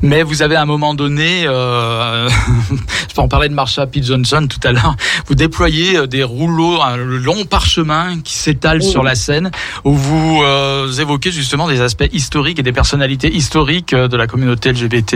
Mais 0.00 0.22
vous 0.22 0.42
avez 0.42 0.54
à 0.54 0.62
un 0.62 0.66
moment 0.66 0.94
donné, 0.94 1.44
euh, 1.44 2.28
je 3.08 3.14
peux 3.14 3.20
en 3.20 3.26
parler 3.26 3.48
de 3.48 3.54
Marsha 3.54 3.84
P. 3.88 4.00
Johnson 4.00 4.46
tout 4.48 4.60
à 4.66 4.70
l'heure, 4.70 4.94
vous 5.26 5.34
déployez 5.34 5.96
euh, 5.96 6.06
des 6.06 6.22
rouleaux, 6.22 6.80
un 6.80 6.96
long 6.96 7.44
parchemin 7.44 8.20
qui 8.20 8.34
s'étale 8.34 8.80
sur 8.82 9.02
la 9.02 9.16
scène, 9.16 9.50
où 9.84 9.92
vous 9.92 10.40
euh, 10.44 10.92
évoquez 10.92 11.32
justement 11.32 11.66
des 11.66 11.80
aspects 11.80 12.08
historiques 12.12 12.60
et 12.60 12.62
des 12.62 12.72
personnalités 12.72 13.34
historiques 13.34 13.92
de 13.92 14.16
la 14.16 14.28
communauté 14.28 14.72
LGBT. 14.72 15.14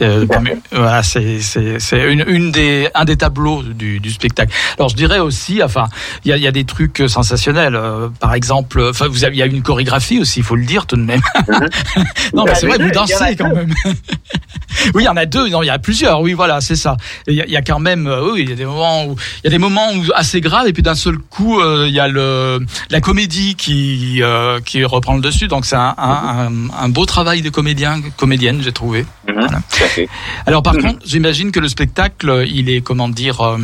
euh, 0.00 0.26
voilà, 0.72 1.02
c'est 1.02 1.38
une, 1.92 2.24
une 2.28 2.50
des 2.50 2.88
un 2.94 3.04
des 3.04 3.18
tableaux 3.18 3.62
du, 3.62 4.00
du 4.00 4.10
spectacle. 4.10 4.54
Alors 4.78 4.88
je 4.88 4.96
dirais 4.96 5.18
aussi, 5.18 5.62
enfin, 5.62 5.84
il 6.24 6.30
y 6.30 6.32
a, 6.32 6.38
il 6.38 6.42
y 6.42 6.46
a 6.46 6.52
des 6.52 6.64
trucs 6.64 7.02
sensationnels. 7.08 7.78
par 8.20 8.32
exemple, 8.32 8.82
enfin, 8.88 9.06
vous 9.08 9.24
avez, 9.24 9.36
il 9.36 9.38
y 9.38 9.42
a 9.42 9.46
une 9.46 9.62
chorégraphie 9.62 10.18
aussi, 10.18 10.40
il 10.40 10.44
faut 10.44 10.56
le 10.56 10.64
dire 10.64 10.86
tout 10.86 10.96
de 10.96 11.02
même. 11.10 11.20
non, 12.34 12.44
mais 12.44 12.54
c'est 12.54 12.66
vrai, 12.66 12.78
vous 12.78 12.90
dansez 12.90 13.36
quand 13.36 13.54
même. 13.54 13.74
oui, 14.94 15.02
il 15.02 15.04
y 15.04 15.08
en 15.08 15.16
a 15.16 15.26
deux, 15.26 15.48
non, 15.48 15.62
il 15.62 15.66
y 15.66 15.70
a 15.70 15.78
plusieurs. 15.78 16.20
Oui, 16.20 16.32
voilà, 16.32 16.60
c'est 16.60 16.76
ça. 16.76 16.96
Il 17.26 17.34
y, 17.34 17.40
a, 17.40 17.46
il 17.46 17.52
y 17.52 17.56
a 17.56 17.62
quand 17.62 17.78
même, 17.78 18.06
euh, 18.06 18.32
oui, 18.32 18.42
il 18.44 18.50
y 18.50 18.52
a 18.52 18.56
des 18.56 18.64
moments 18.64 19.06
où 19.06 19.16
il 19.42 19.44
y 19.44 19.46
a 19.48 19.50
des 19.50 19.58
moments 19.58 19.92
où 19.94 20.04
assez 20.14 20.40
graves 20.40 20.66
et 20.66 20.72
puis 20.72 20.82
d'un 20.82 20.94
seul 20.94 21.18
coup, 21.18 21.60
euh, 21.60 21.86
il 21.88 21.94
y 21.94 22.00
a 22.00 22.08
le 22.08 22.60
la 22.90 23.00
comédie 23.00 23.54
qui 23.54 24.20
euh, 24.22 24.60
qui 24.60 24.84
reprend 24.84 25.14
le 25.14 25.20
dessus. 25.20 25.48
Donc 25.48 25.66
c'est 25.66 25.76
un, 25.76 25.94
un, 25.98 26.88
beau 26.88 27.06
travail 27.06 27.42
de 27.42 27.50
comédien, 27.50 28.00
comédienne, 28.16 28.60
j'ai 28.62 28.72
trouvé. 28.72 29.06
Voilà. 29.26 29.60
Alors 30.46 30.62
par 30.62 30.76
contre, 30.76 30.98
j'imagine 31.04 31.52
que 31.52 31.60
le 31.60 31.68
spectacle, 31.68 32.44
il 32.48 32.70
est 32.70 32.80
comment 32.80 33.08
dire, 33.08 33.56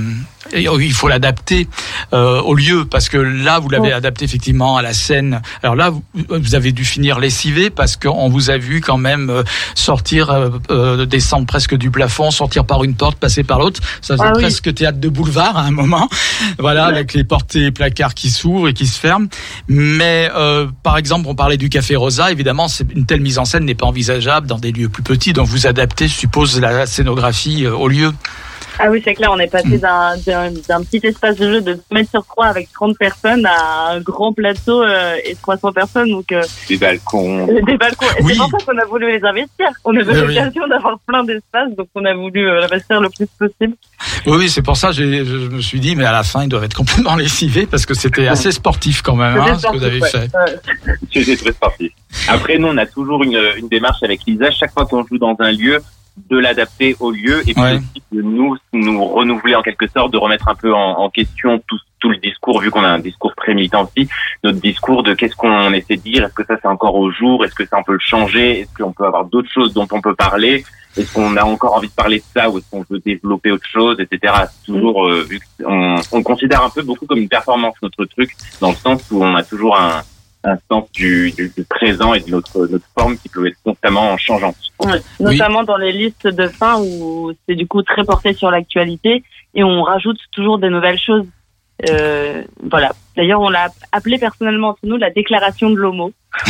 il 0.55 0.93
faut 0.93 1.09
l'adapter 1.09 1.69
euh, 2.13 2.41
au 2.41 2.55
lieu 2.55 2.85
parce 2.85 3.09
que 3.09 3.17
là, 3.17 3.59
vous 3.59 3.69
l'avez 3.69 3.93
adapté 3.93 4.25
effectivement 4.25 4.77
à 4.77 4.83
la 4.83 4.93
scène. 4.93 5.43
Alors 5.63 5.77
là, 5.77 5.91
vous, 5.91 6.03
vous 6.29 6.55
avez 6.55 6.73
dû 6.73 6.85
finir 6.85 7.19
lessivé 7.19 7.71
parce 7.71 7.97
qu'on 7.97 8.29
vous 8.29 8.51
a 8.51 8.59
vu 8.59 8.81
quand 8.81 8.99
même 8.99 9.31
euh, 9.31 9.43
sortir, 9.75 10.31
euh, 10.31 10.51
euh, 10.71 11.07
descendre 11.07 11.47
presque 11.47 11.75
du 11.77 11.91
plafond, 11.91 12.31
sortir 12.31 12.65
par 12.65 12.85
une 12.85 12.95
porte, 12.95 13.19
passer 13.19 13.45
par 13.45 13.59
l'autre. 13.59 13.81
Ça 14.01 14.17
faisait 14.17 14.29
Ah 14.29 14.33
oui. 14.35 14.43
presque 14.43 14.73
théâtre 14.75 14.99
de 14.99 15.09
boulevard 15.09 15.57
à 15.57 15.63
un 15.63 15.71
moment. 15.71 16.09
Voilà, 16.59 16.87
avec 16.87 17.13
les 17.15 17.25
portes 17.25 17.55
et 17.57 17.71
placards 17.71 18.15
qui 18.15 18.31
s'ouvrent 18.31 18.69
et 18.69 18.73
qui 18.75 18.87
se 18.87 18.99
ferment. 18.99 19.29
Mais 19.69 20.31
euh, 20.35 20.67
par 20.83 20.97
exemple, 20.97 21.27
on 21.29 21.35
parlait 21.35 21.57
du 21.57 21.69
Café 21.69 21.97
Rosa. 21.97 22.31
Évidemment, 22.31 22.67
une 22.95 23.07
telle 23.07 23.21
mise 23.21 23.39
en 23.39 23.45
scène 23.45 23.65
n'est 23.65 23.75
pas 23.75 23.87
envisageable 23.87 24.47
dans 24.47 24.59
des 24.59 24.73
lieux 24.73 24.89
plus 24.89 25.03
petits. 25.03 25.33
Donc 25.33 25.47
vous 25.49 25.67
adaptez, 25.67 26.09
je 26.09 26.15
suppose, 26.15 26.61
la 26.61 26.87
scénographie 26.87 27.65
euh, 27.67 27.75
au 27.75 27.89
lieu. 27.89 28.13
Ah 28.79 28.91
oui, 28.91 29.01
c'est 29.05 29.15
clair, 29.15 29.31
on 29.33 29.39
est 29.39 29.51
passé 29.51 29.79
d'un, 29.79 30.17
d'un, 30.27 30.51
d'un 30.69 30.83
petit 30.83 31.01
espace 31.07 31.37
de 31.37 31.51
jeu 31.55 31.61
de 31.63 31.73
2 31.75 31.81
mètres 31.93 32.11
sur 32.11 32.25
3 32.27 32.47
avec 32.47 32.71
30 32.73 32.97
personnes 32.99 33.47
à 33.47 33.93
un 33.93 34.01
grand 34.01 34.33
plateau 34.33 34.83
euh, 34.83 35.17
et 35.25 35.35
300 35.35 35.73
personnes. 35.73 36.11
Donc, 36.11 36.31
euh, 36.33 36.43
Des 36.69 36.77
balcons. 36.77 37.47
des 37.47 37.77
balcons. 37.77 38.07
Et 38.19 38.23
Oui. 38.23 38.33
c'est 38.35 38.39
pour 38.51 38.61
ça 38.61 38.67
qu'on 38.73 38.79
a 38.79 38.85
voulu 38.85 39.11
les 39.11 39.25
investir. 39.25 39.67
On 39.85 39.97
avait 39.97 40.13
Oui, 40.13 40.21
oui. 40.27 40.35
l'occasion 40.35 40.69
d'avoir 40.69 40.99
plein 41.07 41.25
d'espace, 41.25 41.71
donc 41.77 41.89
on 41.95 42.05
a 42.05 42.15
voulu 42.15 42.49
euh, 42.49 42.61
l'investir 42.61 43.01
le 43.01 43.09
plus 43.09 43.27
possible. 43.39 43.75
Oui, 44.27 44.37
oui, 44.39 44.49
c'est 44.49 44.63
pour 44.63 44.77
ça 44.77 44.91
j'ai- 44.93 45.25
je 45.25 45.49
me 45.49 45.61
suis 45.61 45.81
dit, 45.81 45.97
mais 45.97 46.05
à 46.05 46.13
la 46.13 46.23
fin, 46.23 46.43
ils 46.43 46.49
doivent 46.49 46.65
être 46.65 46.77
complètement 46.77 47.17
lessivés 47.17 47.67
parce 47.67 47.87
que 47.87 47.95
c'était 47.95 48.29
assez 48.29 48.53
sportif 48.53 49.01
quand 49.03 49.17
même, 49.17 49.39
hein, 49.39 49.59
ce 49.59 49.67
que 49.67 49.77
vous 49.77 49.85
avez 49.85 50.01
Ouais. 50.01 50.09
fait. 50.11 50.31
C'était 51.13 51.37
très 51.37 51.53
sportif. 51.53 51.93
Après, 52.29 52.59
nous, 52.59 52.69
on 52.69 52.77
a 52.77 52.87
toujours 52.87 53.23
une, 53.25 53.39
une 53.57 53.69
démarche 53.69 54.03
avec 54.03 54.21
Lisa, 54.27 54.51
chaque 54.51 54.73
fois 54.73 54.85
qu'on 54.87 55.05
joue 55.07 55.19
dans 55.19 55.35
un 55.39 55.51
lieu, 55.53 55.79
de 56.31 56.39
l'adapter 56.39 56.97
au 57.01 57.11
lieu 57.11 57.41
et 57.49 57.53
puis 57.55 57.63
Ouais. 57.63 57.75
aussi 57.75 58.03
de 58.13 58.23
nous, 58.23 58.57
nous 58.73 59.05
renouveler 59.05 59.55
en 59.55 59.63
quelque 59.63 59.87
sorte, 59.87 60.13
de 60.13 60.17
remettre 60.19 60.49
un 60.49 60.55
peu 60.55 60.73
en, 60.75 60.99
en 60.99 61.11
question 61.11 61.63
tout, 61.69 61.79
tout 62.01 62.09
le 62.09 62.17
discours, 62.17 62.61
vu 62.61 62.71
qu'on 62.71 62.85
a 62.85 62.89
un 62.89 62.99
discours 62.99 63.35
très 63.37 63.55
militant 63.55 63.85
aussi, 63.85 64.09
notre 64.43 64.61
discours 64.61 65.03
de 65.03 65.15
qu'est-ce 65.15 65.37
qu'on 65.37 65.73
essaie 65.73 65.97
de 65.97 66.03
dire, 66.03 66.25
est-ce 66.25 66.35
que 66.35 66.45
ça 66.45 66.57
c'est 66.61 66.69
encore 66.69 66.95
au 66.95 67.11
jour, 67.11 67.45
est-ce 67.45 67.55
que 67.55 67.67
ça 67.67 67.79
on 67.79 67.83
peut 67.83 67.93
le 67.93 67.99
changer, 68.01 68.61
est-ce 68.61 68.75
qu'on 68.83 68.93
peut 68.93 69.05
avoir 69.05 69.25
d'autres 69.27 69.51
choses 69.51 69.73
dont 69.75 69.87
on 69.93 70.01
peut 70.01 70.15
parler, 70.15 70.65
est-ce 70.97 71.13
qu'on 71.13 71.37
a 71.37 71.45
encore 71.45 71.75
envie 71.77 71.89
de 71.89 71.95
parler 71.95 72.19
de 72.19 72.25
ça 72.35 72.49
ou 72.49 72.59
est-ce 72.59 72.71
qu'on 72.71 72.85
veut 72.89 72.99
développer 73.01 73.51
autre 73.53 73.69
chose, 73.69 73.99
etc. 74.01 74.33
Toujours, 74.65 75.07
euh, 75.07 75.23
vu 75.29 75.39
qu'on 75.63 75.97
on 76.13 76.23
considère 76.23 76.63
un 76.63 76.71
peu 76.71 76.83
beaucoup 76.83 77.05
comme 77.07 77.19
une 77.19 77.29
performance 77.29 77.75
notre 77.83 78.05
truc, 78.07 78.35
dans 78.61 78.71
le 78.71 78.77
sens 78.77 79.03
où 79.11 79.23
on 79.23 79.35
a 79.35 79.43
toujours 79.43 79.79
un, 79.79 80.03
un 80.47 80.59
sens 80.71 80.91
du, 80.93 81.33
du, 81.33 81.53
du 81.57 81.65
présent 81.65 82.15
et 82.15 82.21
de 82.21 82.31
notre, 82.31 82.67
notre 82.67 82.87
forme 82.97 83.19
qui 83.19 83.29
peut 83.29 83.47
être 83.47 83.57
constamment 83.65 84.17
changeante. 84.17 84.57
Ouais. 84.81 85.01
Notamment 85.21 85.65
dans 85.65 85.77
les 85.77 85.93
listes 85.93 86.27
de 86.27 86.49
fin 86.49 86.81
où 86.81 87.33
c'est 87.47 87.57
du 87.57 87.67
coup 87.67 87.83
très 87.83 88.05
porté 88.05 88.33
sur 88.33 88.51
l'actualité 88.51 89.25
et 89.55 89.65
on 89.65 89.83
rajoute 89.83 90.19
toujours 90.33 90.59
des 90.59 90.71
nouvelles 90.71 90.99
choses. 90.99 91.27
Euh, 91.91 92.43
voilà. 92.63 92.93
D'ailleurs, 93.17 93.41
on 93.41 93.49
l'a 93.49 93.69
appelé 93.93 94.19
personnellement 94.19 94.71
entre 94.71 94.81
nous 94.85 94.97
la 94.97 95.11
déclaration 95.11 95.71
de 95.71 95.77
l'homo, 95.77 96.13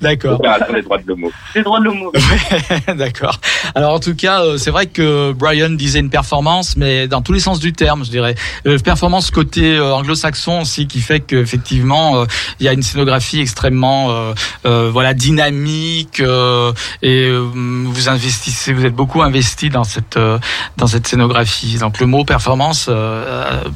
D'accord. 0.00 0.38
Déclaration 0.38 0.74
des 0.74 0.82
droits 0.82 0.98
de 0.98 1.08
l'homo. 1.08 1.30
des 1.54 1.62
droits 1.62 1.80
de 1.80 1.84
l'homo. 1.84 2.12
D'accord. 2.96 3.40
Alors 3.74 3.94
en 3.94 4.00
tout 4.00 4.14
cas, 4.14 4.42
euh, 4.42 4.56
c'est 4.56 4.70
vrai 4.70 4.86
que 4.86 5.32
Brian 5.32 5.70
disait 5.70 5.98
une 6.00 6.10
performance, 6.10 6.76
mais 6.76 7.08
dans 7.08 7.22
tous 7.22 7.32
les 7.32 7.40
sens 7.40 7.58
du 7.58 7.72
terme, 7.72 8.04
je 8.04 8.10
dirais. 8.10 8.34
Euh, 8.66 8.78
performance 8.78 9.30
côté 9.30 9.76
euh, 9.76 9.94
anglo-saxon 9.94 10.60
aussi, 10.60 10.86
qui 10.86 11.00
fait 11.00 11.20
qu'effectivement, 11.20 12.20
euh, 12.20 12.26
il 12.60 12.66
y 12.66 12.68
a 12.68 12.72
une 12.72 12.82
scénographie 12.82 13.40
extrêmement, 13.40 14.10
euh, 14.10 14.34
euh, 14.66 14.90
voilà, 14.92 15.14
dynamique 15.14 16.20
euh, 16.20 16.72
et 17.02 17.26
euh, 17.26 17.40
vous 17.40 18.08
investissez, 18.08 18.72
vous 18.72 18.84
êtes 18.86 18.94
beaucoup 18.94 19.22
investi 19.22 19.70
dans 19.70 19.84
cette 19.84 20.16
euh, 20.16 20.38
dans 20.76 20.86
cette 20.86 21.06
scénographie. 21.06 21.78
Donc 21.78 21.98
le 22.00 22.06
mot 22.06 22.24
performance 22.24 22.90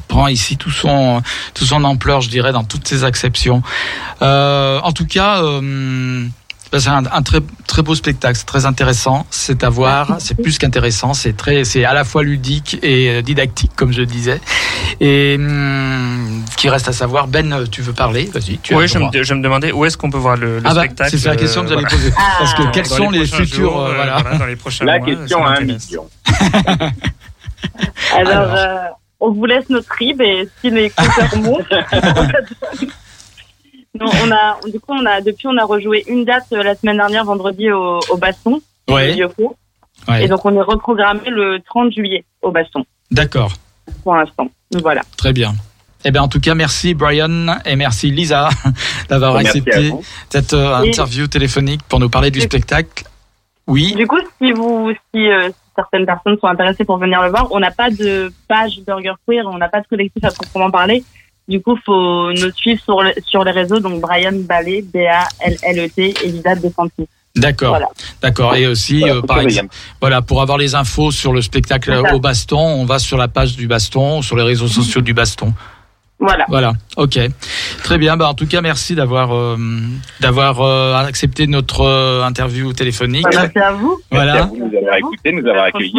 prend 0.07 0.27
ici 0.27 0.57
tout 0.57 0.69
son 0.77 1.21
tout 1.53 1.65
son 1.65 1.83
ampleur, 1.83 2.21
je 2.21 2.29
dirais, 2.29 2.51
dans 2.53 2.63
toutes 2.63 2.87
ses 2.87 3.03
acceptions. 3.03 3.61
Euh, 4.21 4.79
en 4.83 4.91
tout 4.91 5.05
cas. 5.07 5.41
euh, 5.43 6.25
ben, 6.69 6.79
c'est 6.81 6.89
un, 6.89 7.05
un 7.05 7.21
très 7.21 7.39
très 7.65 7.81
beau 7.81 7.95
spectacle, 7.95 8.37
c'est 8.37 8.45
très 8.45 8.65
intéressant, 8.65 9.25
c'est 9.29 9.63
à 9.63 9.69
voir, 9.69 10.17
c'est 10.19 10.35
plus 10.35 10.57
qu'intéressant, 10.57 11.13
c'est 11.13 11.31
très 11.31 11.63
c'est 11.63 11.85
à 11.85 11.93
la 11.93 12.03
fois 12.03 12.23
ludique 12.23 12.77
et 12.83 13.09
euh, 13.09 13.21
didactique 13.21 13.71
comme 13.77 13.93
je 13.93 14.01
disais. 14.01 14.41
Et 14.99 15.37
hum, 15.39 16.43
qui 16.57 16.67
reste 16.67 16.89
à 16.89 16.91
savoir 16.91 17.27
Ben, 17.29 17.53
euh, 17.53 17.65
tu 17.71 17.81
veux 17.81 17.93
parler? 17.93 18.25
Vas-y, 18.33 18.57
tu 18.57 18.73
as 18.73 18.77
Oui, 18.79 18.87
je 18.89 18.97
me, 18.99 19.23
je 19.23 19.33
me 19.33 19.41
demandais 19.41 19.71
où 19.71 19.85
est-ce 19.85 19.97
qu'on 19.97 20.09
peut 20.09 20.17
voir 20.17 20.35
le, 20.35 20.57
le 20.59 20.63
Ah 20.65 20.73
bah, 20.73 20.81
spectacle. 20.81 21.17
c'est 21.17 21.29
la 21.29 21.37
question 21.37 21.61
que 21.61 21.67
euh, 21.67 21.69
j'allais 21.69 21.83
voilà. 21.83 21.97
poser. 21.97 22.13
Parce 22.37 22.53
que 22.53 22.71
quels 22.73 22.89
Dans 22.89 22.95
sont 22.97 23.09
les 23.11 23.25
futurs 23.25 23.45
jours, 23.61 23.79
euh, 23.83 23.89
euh, 23.91 23.95
voilà. 23.95 24.17
voilà, 24.23 24.37
dans 24.37 24.45
les 24.45 24.55
prochains 24.57 24.83
La 24.83 24.97
mois, 24.99 25.07
question 25.07 25.45
à 25.45 25.51
un 25.51 25.61
million. 25.61 26.09
Alors, 28.13 28.31
Alors. 28.33 28.55
euh, 28.57 28.77
on 29.19 29.31
vous 29.31 29.45
laisse 29.45 29.69
notre 29.69 29.91
rib 29.93 30.21
et 30.21 30.47
si 30.61 30.69
les 30.69 30.89
compteurs 30.89 31.37
montent. 31.37 31.73
non, 33.99 34.05
on 34.23 34.31
a, 34.31 34.59
du 34.69 34.79
coup, 34.79 34.93
on 34.93 35.05
a, 35.05 35.21
depuis, 35.21 35.47
on 35.47 35.57
a 35.57 35.65
rejoué 35.65 36.03
une 36.07 36.23
date 36.25 36.45
euh, 36.53 36.61
la 36.63 36.75
semaine 36.75 36.97
dernière, 36.97 37.25
vendredi, 37.25 37.71
au, 37.71 37.99
au 38.09 38.17
Baston. 38.17 38.61
Ouais. 38.89 39.13
au 39.13 39.17
Yoko. 39.17 39.55
Ouais. 40.07 40.23
Et 40.25 40.27
donc, 40.27 40.45
on 40.45 40.55
est 40.55 40.61
reprogrammé 40.61 41.29
le 41.29 41.59
30 41.65 41.91
juillet 41.93 42.23
au 42.41 42.51
Baston, 42.51 42.85
D'accord, 43.11 43.51
pour 44.03 44.15
l'instant. 44.15 44.47
Voilà. 44.81 45.01
très 45.17 45.33
bien. 45.33 45.53
Eh 46.05 46.11
bien, 46.11 46.21
en 46.21 46.27
tout 46.27 46.39
cas, 46.39 46.53
merci 46.53 46.93
Brian 46.93 47.57
et 47.65 47.75
merci 47.75 48.11
Lisa 48.11 48.49
d'avoir 49.09 49.35
accepté 49.37 49.91
cette 50.29 50.53
euh, 50.53 50.83
Et- 50.83 50.89
interview 50.89 51.27
téléphonique 51.27 51.81
pour 51.89 51.99
nous 51.99 52.09
parler 52.09 52.29
du 52.31 52.39
spectacle. 52.39 53.03
Oui. 53.65 53.93
Du 53.95 54.05
coup, 54.07 54.19
si 54.41 54.51
vous, 54.53 54.91
si, 55.13 55.27
euh, 55.27 55.49
si 55.49 55.53
certaines 55.77 56.05
personnes 56.05 56.37
sont 56.39 56.47
intéressées 56.47 56.83
pour 56.85 56.97
venir 56.97 57.21
le 57.21 57.29
voir, 57.29 57.47
on 57.51 57.59
n'a 57.59 57.71
pas 57.71 57.89
de 57.89 58.31
page 58.47 58.79
Burger 58.85 59.13
Queer, 59.27 59.43
on 59.45 59.57
n'a 59.57 59.69
pas 59.69 59.81
de 59.81 59.87
collectif 59.87 60.23
à 60.23 60.31
proprement 60.31 60.71
parler. 60.71 61.03
Du 61.47 61.61
coup, 61.61 61.77
faut 61.85 62.31
nous 62.33 62.51
suivre 62.51 62.81
sur, 62.83 63.01
le- 63.01 63.13
sur 63.25 63.43
les 63.45 63.51
réseaux, 63.51 63.79
donc 63.79 64.01
Brian 64.01 64.33
Ballet, 64.33 64.81
B-A-L-L-E-T, 64.81 66.13
et 66.23 66.27
Lisa 66.27 66.55
De 66.55 66.69
Santis. 66.69 67.07
D'accord, 67.35 67.69
Voilà. 67.69 67.87
d'accord. 68.21 68.55
Et 68.55 68.65
aussi, 68.67 68.99
Voilà, 69.01 69.15
euh, 69.15 69.21
par 69.21 69.39
exemple, 69.41 69.69
voilà, 70.01 70.21
pour 70.23 70.41
avoir 70.41 70.57
les 70.57 70.73
infos 70.75 71.11
sur 71.11 71.31
le 71.33 71.41
spectacle 71.41 71.93
au 72.11 72.19
Baston, 72.19 72.57
on 72.59 72.85
va 72.85 72.97
sur 72.99 73.17
la 73.17 73.27
page 73.27 73.55
du 73.55 73.67
Baston, 73.67 74.21
sur 74.23 74.35
les 74.35 74.43
réseaux 74.43 74.67
sociaux 74.67 75.01
du 75.01 75.13
Baston. 75.13 75.53
Voilà. 76.19 76.45
Voilà, 76.49 76.73
ok, 76.95 77.19
très 77.83 77.97
bien. 77.99 78.17
Bah, 78.17 78.27
en 78.29 78.33
tout 78.33 78.47
cas, 78.47 78.61
merci 78.61 78.95
d'avoir 78.95 79.35
euh, 79.35 79.55
d'avoir 80.19 80.61
euh, 80.61 80.95
accepté 80.95 81.45
notre 81.45 81.81
euh, 81.81 82.23
interview 82.23 82.73
téléphonique. 82.73 83.23
Bah, 83.23 83.29
Merci 83.43 83.59
à 83.59 83.71
vous. 83.73 83.99
Merci 84.11 84.29
à 84.29 84.33
Voilà. 84.33 84.45
vous 84.47 84.55
de 84.57 84.63
nous 84.71 84.77
avoir 84.79 84.97
écoutés, 84.97 85.31
de 85.31 85.41
nous 85.41 85.47
avoir 85.47 85.65
accueillis. 85.65 85.93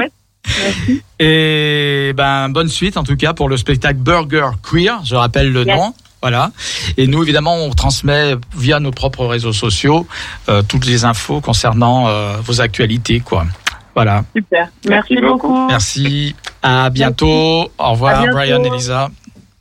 Merci. 0.65 1.03
Et 1.21 2.13
ben 2.17 2.49
bonne 2.49 2.69
suite 2.69 2.97
en 2.97 3.05
tout 3.05 3.17
cas 3.17 3.33
pour 3.33 3.49
le 3.49 3.57
spectacle 3.57 3.99
Burger 3.99 4.49
Queer, 4.69 5.01
je 5.05 5.15
rappelle 5.15 5.53
le 5.53 5.65
Yes. 5.65 5.77
nom. 5.77 5.95
Voilà. 6.21 6.51
Et 6.97 7.07
nous, 7.07 7.23
évidemment, 7.23 7.55
on 7.55 7.71
transmet 7.71 8.35
via 8.57 8.81
nos 8.81 8.91
propres 8.91 9.25
réseaux 9.27 9.53
sociaux 9.53 10.05
euh, 10.49 10.63
toutes 10.67 10.85
les 10.85 11.05
infos 11.05 11.41
concernant 11.41 12.09
euh, 12.09 12.39
vos 12.43 12.61
actualités, 12.61 13.21
quoi. 13.21 13.47
Voilà. 13.95 14.25
Super. 14.37 14.69
Merci, 14.89 15.13
Merci 15.13 15.17
beaucoup. 15.27 15.49
beaucoup. 15.49 15.69
Merci. 15.69 16.35
À 16.61 16.91
bientôt. 16.91 17.71
Au 17.79 17.91
revoir, 17.93 18.17
À 18.17 18.23
bientôt. 18.23 18.35
Brian 18.35 18.65
et 18.65 18.71
Lisa. 18.71 19.11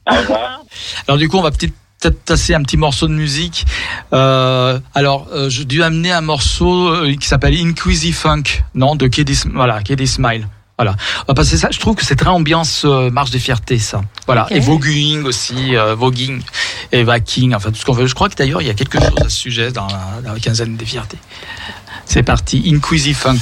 Au 0.09 0.15
revoir. 0.15 0.61
Alors 1.07 1.17
du 1.17 1.29
coup, 1.29 1.37
on 1.37 1.41
va 1.41 1.51
peut-être 1.51 1.73
peut-être 1.99 2.23
passer 2.23 2.53
un 2.53 2.61
petit 2.61 2.77
morceau 2.77 3.07
de 3.07 3.13
musique. 3.13 3.65
Euh, 4.13 4.79
alors, 4.93 5.27
euh, 5.31 5.49
je 5.49 5.63
dû 5.63 5.83
amener 5.83 6.11
un 6.11 6.21
morceau 6.21 6.89
euh, 6.89 7.15
qui 7.15 7.27
s'appelle 7.27 7.55
Inquisi 7.55 8.11
Funk, 8.11 8.43
non, 8.75 8.95
de 8.95 9.07
Kiddy, 9.07 9.39
voilà, 9.53 9.79
Smile. 10.05 10.47
Voilà. 10.77 10.95
On 11.27 11.31
va 11.31 11.33
passer 11.33 11.57
ça. 11.57 11.69
Je 11.71 11.79
trouve 11.79 11.95
que 11.95 12.05
c'est 12.05 12.15
très 12.15 12.29
ambiance 12.29 12.83
euh, 12.85 13.09
marche 13.09 13.31
des 13.31 13.39
fiertés, 13.39 13.79
ça. 13.79 14.01
Voilà. 14.27 14.45
Et 14.51 14.59
voguing 14.59 15.23
aussi, 15.23 15.73
voguing 15.95 16.39
et 16.91 17.03
vaking, 17.03 17.55
enfin 17.55 17.71
tout 17.71 17.77
ce 17.77 17.85
qu'on 17.85 17.93
veut. 17.93 18.05
Je 18.05 18.13
crois 18.13 18.29
que 18.29 18.35
d'ailleurs 18.35 18.61
il 18.61 18.67
y 18.67 18.69
a 18.69 18.75
quelque 18.75 18.99
chose 18.99 19.15
à 19.19 19.23
ce 19.23 19.29
sujet 19.29 19.71
dans 19.71 19.87
la, 19.87 20.21
dans 20.23 20.33
la 20.33 20.39
quinzaine 20.39 20.77
des 20.77 20.85
fiertés. 20.85 21.17
C'est 22.05 22.21
parti, 22.21 22.63
Inquisi 22.71 23.15
Funk. 23.15 23.39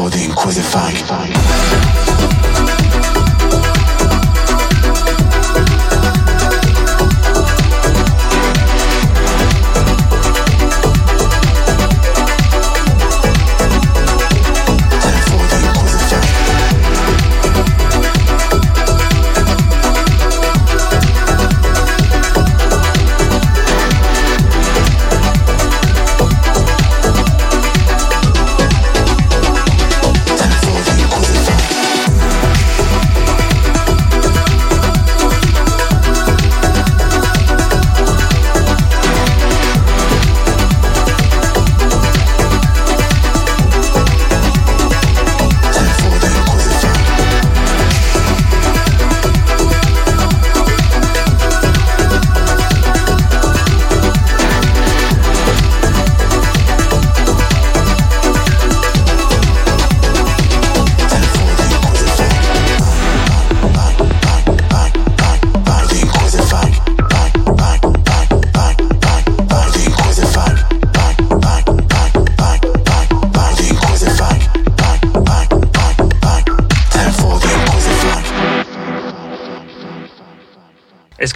For 0.00 0.08
the 0.08 0.24
Inquisified. 0.24 1.79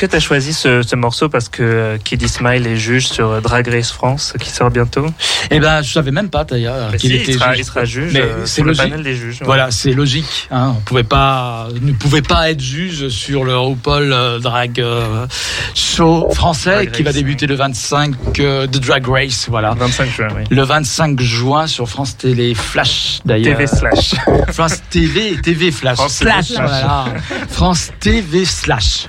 Que 0.08 0.16
tu 0.16 0.20
choisi 0.20 0.52
ce, 0.52 0.82
ce 0.82 0.96
morceau 0.96 1.28
parce 1.28 1.48
que 1.48 1.62
euh, 1.62 1.98
Kiddy 2.02 2.28
Smile 2.28 2.66
est 2.66 2.76
juge 2.76 3.06
sur 3.06 3.30
euh, 3.30 3.40
Drag 3.40 3.66
Race 3.68 3.90
France 3.90 4.34
qui 4.38 4.50
sort 4.50 4.70
bientôt? 4.70 5.06
Eh 5.50 5.60
ben, 5.60 5.82
je 5.82 5.92
savais 5.92 6.10
même 6.10 6.30
pas 6.30 6.44
d'ailleurs 6.44 6.90
Bah 6.90 6.96
qu'il 6.98 7.10
si, 7.10 7.16
était 7.16 7.32
il 7.32 7.38
sera- 7.38 7.50
juge. 7.52 7.58
il 7.60 7.64
sera 7.64 7.84
juge, 7.84 8.12
Mais 8.14 8.20
euh, 8.20 8.46
c'est 8.46 8.54
sur 8.56 8.64
le 8.64 8.70
logique. 8.70 8.84
panel 8.90 9.02
des 9.04 9.14
juges, 9.14 9.40
ouais. 9.40 9.46
Voilà, 9.46 9.70
c'est 9.70 9.92
logique. 9.92 10.48
Hein. 10.50 10.74
On 10.76 10.80
pouvait 10.80 11.02
pas, 11.04 11.68
ne 11.80 11.92
pouvait 11.92 12.22
pas 12.22 12.50
être 12.50 12.60
juge 12.60 13.08
sur 13.08 13.44
le 13.44 13.56
RuPaul 13.56 14.12
euh, 14.12 14.38
Drag 14.38 14.80
euh, 14.80 15.26
Show 15.74 16.28
français 16.34 16.74
Drag 16.86 16.90
qui 16.92 17.02
va 17.02 17.12
débuter 17.12 17.46
le 17.46 17.54
25 17.54 18.14
euh, 18.40 18.66
de 18.66 18.78
Drag 18.78 19.06
Race. 19.06 19.46
Voilà. 19.48 19.74
25 19.74 20.10
juin, 20.10 20.28
oui. 20.36 20.42
Le 20.50 20.62
25 20.62 21.20
juin 21.20 21.66
sur 21.66 21.88
France 21.88 22.16
Télé 22.16 22.54
Flash 22.54 23.20
d'ailleurs. 23.24 23.56
TV 23.58 23.66
slash. 23.66 24.14
France 24.52 24.82
TV, 24.90 25.36
TV 25.42 25.70
Flash. 25.70 25.96
France 25.96 26.18
TV 26.18 26.30
Slash, 26.42 26.52
voilà. 26.52 27.04
France 27.48 27.90
TV 28.00 28.44
Slash. 28.44 29.06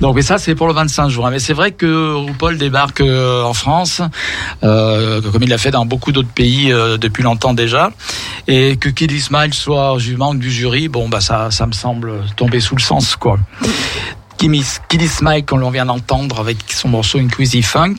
Donc, 0.00 0.16
mais 0.16 0.22
ça, 0.22 0.38
c'est 0.38 0.54
pour 0.54 0.66
le 0.66 0.72
25 0.74 1.08
juin. 1.08 1.30
Mais 1.30 1.38
c'est 1.38 1.52
vrai 1.52 1.72
que 1.72 2.14
RuPaul 2.14 2.58
débarque 2.58 3.00
euh, 3.00 3.42
en 3.42 3.54
France, 3.54 4.00
euh, 4.62 5.20
comme 5.32 5.42
il 5.42 5.48
l'a 5.48 5.58
fait 5.58 5.70
dans 5.70 5.77
beaucoup 5.86 6.12
d'autres 6.12 6.28
pays 6.28 6.72
euh, 6.72 6.96
depuis 6.96 7.22
longtemps 7.22 7.54
déjà. 7.54 7.90
Et 8.46 8.76
que 8.76 8.88
Kiddy 8.88 9.20
Smile 9.20 9.54
soit 9.54 9.98
jument 9.98 10.34
du 10.34 10.50
jury, 10.50 10.88
bon, 10.88 11.08
bah, 11.08 11.20
ça, 11.20 11.50
ça 11.50 11.66
me 11.66 11.72
semble 11.72 12.24
tomber 12.36 12.60
sous 12.60 12.76
le 12.76 12.80
sens, 12.80 13.16
quoi. 13.16 13.38
Kimmy- 14.38 14.78
Kiddy 14.88 15.08
Smile, 15.08 15.44
qu'on 15.44 15.56
l'on 15.58 15.70
vient 15.70 15.86
d'entendre 15.86 16.38
avec 16.40 16.58
son 16.68 16.88
morceau 16.88 17.18
Inquisitive 17.18 17.66
Funk. 17.66 17.96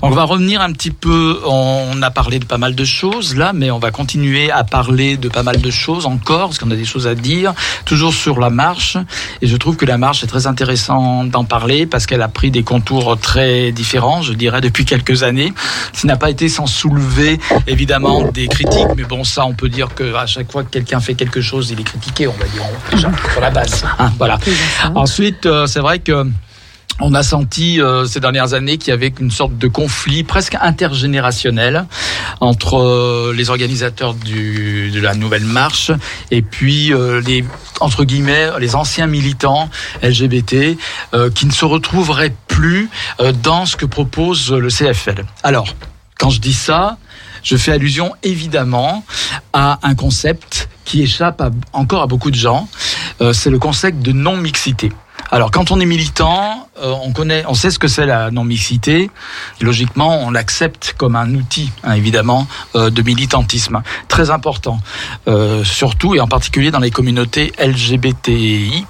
On 0.00 0.10
va 0.10 0.22
revenir 0.24 0.60
un 0.60 0.72
petit 0.72 0.90
peu, 0.92 1.40
on 1.46 2.00
a 2.02 2.10
parlé 2.10 2.38
de 2.38 2.44
pas 2.44 2.56
mal 2.58 2.74
de 2.74 2.84
choses 2.84 3.34
là, 3.36 3.52
mais 3.52 3.70
on 3.70 3.78
va 3.78 3.90
continuer 3.90 4.50
à 4.50 4.62
parler 4.64 5.16
de 5.16 5.28
pas 5.28 5.42
mal 5.42 5.60
de 5.60 5.70
choses 5.70 6.06
encore, 6.06 6.48
parce 6.48 6.58
qu'on 6.58 6.70
a 6.70 6.76
des 6.76 6.84
choses 6.84 7.06
à 7.06 7.14
dire, 7.14 7.52
toujours 7.84 8.14
sur 8.14 8.38
la 8.38 8.48
marche. 8.50 8.96
Et 9.42 9.46
je 9.46 9.56
trouve 9.56 9.76
que 9.76 9.84
la 9.84 9.98
marche 9.98 10.22
est 10.22 10.28
très 10.28 10.46
intéressant 10.46 11.24
d'en 11.24 11.44
parler, 11.44 11.86
parce 11.86 12.06
qu'elle 12.06 12.22
a 12.22 12.28
pris 12.28 12.50
des 12.52 12.62
contours 12.62 13.18
très 13.18 13.72
différents, 13.72 14.22
je 14.22 14.32
dirais, 14.34 14.60
depuis 14.60 14.84
quelques 14.84 15.24
années. 15.24 15.52
Ce 15.92 16.06
n'a 16.06 16.16
pas 16.16 16.30
été 16.30 16.48
sans 16.48 16.66
soulever, 16.66 17.40
évidemment, 17.66 18.22
des 18.30 18.46
critiques, 18.46 18.86
mais 18.96 19.02
bon, 19.04 19.24
ça, 19.24 19.44
on 19.46 19.52
peut 19.54 19.68
dire 19.68 19.88
qu'à 19.94 20.26
chaque 20.26 20.50
fois 20.52 20.62
que 20.62 20.70
quelqu'un 20.70 21.00
fait 21.00 21.14
quelque 21.14 21.40
chose, 21.40 21.70
il 21.70 21.80
est 21.80 21.84
critiqué, 21.84 22.28
on 22.28 22.32
va 22.34 22.44
dire, 22.46 22.62
déjà, 22.92 23.10
sur 23.32 23.40
la 23.40 23.50
base. 23.50 23.84
hein, 23.98 24.12
voilà. 24.16 24.38
Ensuite, 24.94 25.46
euh, 25.46 25.66
c'est 25.72 25.80
vrai 25.80 26.00
que 26.00 26.26
on 27.00 27.14
a 27.14 27.22
senti 27.22 27.80
euh, 27.80 28.04
ces 28.04 28.20
dernières 28.20 28.52
années 28.52 28.76
qu'il 28.76 28.90
y 28.90 28.92
avait 28.92 29.12
une 29.18 29.30
sorte 29.30 29.56
de 29.56 29.66
conflit 29.66 30.22
presque 30.22 30.54
intergénérationnel 30.60 31.86
entre 32.40 32.78
euh, 32.78 33.32
les 33.34 33.48
organisateurs 33.48 34.12
de 34.12 35.00
la 35.00 35.14
nouvelle 35.14 35.44
marche 35.44 35.90
et 36.30 36.42
puis 36.42 36.92
euh, 36.92 37.22
les 37.22 37.42
entre 37.80 38.04
guillemets 38.04 38.50
les 38.60 38.74
anciens 38.74 39.06
militants 39.06 39.70
LGBT 40.02 40.76
euh, 41.14 41.30
qui 41.30 41.46
ne 41.46 41.52
se 41.52 41.64
retrouveraient 41.64 42.34
plus 42.48 42.90
euh, 43.20 43.32
dans 43.32 43.64
ce 43.64 43.76
que 43.76 43.86
propose 43.86 44.52
le 44.52 44.68
CFL. 44.68 45.24
Alors, 45.42 45.68
quand 46.18 46.28
je 46.28 46.40
dis 46.40 46.52
ça, 46.52 46.98
je 47.42 47.56
fais 47.56 47.72
allusion 47.72 48.12
évidemment 48.22 49.04
à 49.54 49.78
un 49.82 49.94
concept 49.94 50.68
qui 50.84 51.02
échappe 51.02 51.42
encore 51.72 52.02
à 52.02 52.06
beaucoup 52.06 52.30
de 52.30 52.36
gens. 52.36 52.68
Euh, 53.20 53.32
c'est 53.32 53.50
le 53.50 53.58
concept 53.58 54.00
de 54.02 54.12
non-mixité. 54.12 54.92
Alors, 55.34 55.50
quand 55.50 55.70
on 55.70 55.80
est 55.80 55.86
militant, 55.86 56.68
euh, 56.82 56.92
on 57.02 57.12
connaît, 57.12 57.42
on 57.48 57.54
sait 57.54 57.70
ce 57.70 57.78
que 57.78 57.88
c'est 57.88 58.04
la 58.04 58.30
non-mixité. 58.30 59.10
Logiquement, 59.62 60.18
on 60.22 60.30
l'accepte 60.30 60.94
comme 60.98 61.16
un 61.16 61.34
outil, 61.34 61.72
hein, 61.84 61.94
évidemment, 61.94 62.46
euh, 62.76 62.90
de 62.90 63.00
militantisme 63.00 63.82
très 64.08 64.28
important, 64.30 64.78
Euh, 65.28 65.64
surtout 65.64 66.14
et 66.14 66.20
en 66.20 66.26
particulier 66.26 66.70
dans 66.70 66.80
les 66.80 66.90
communautés 66.90 67.52
LGBTI+. 67.58 68.84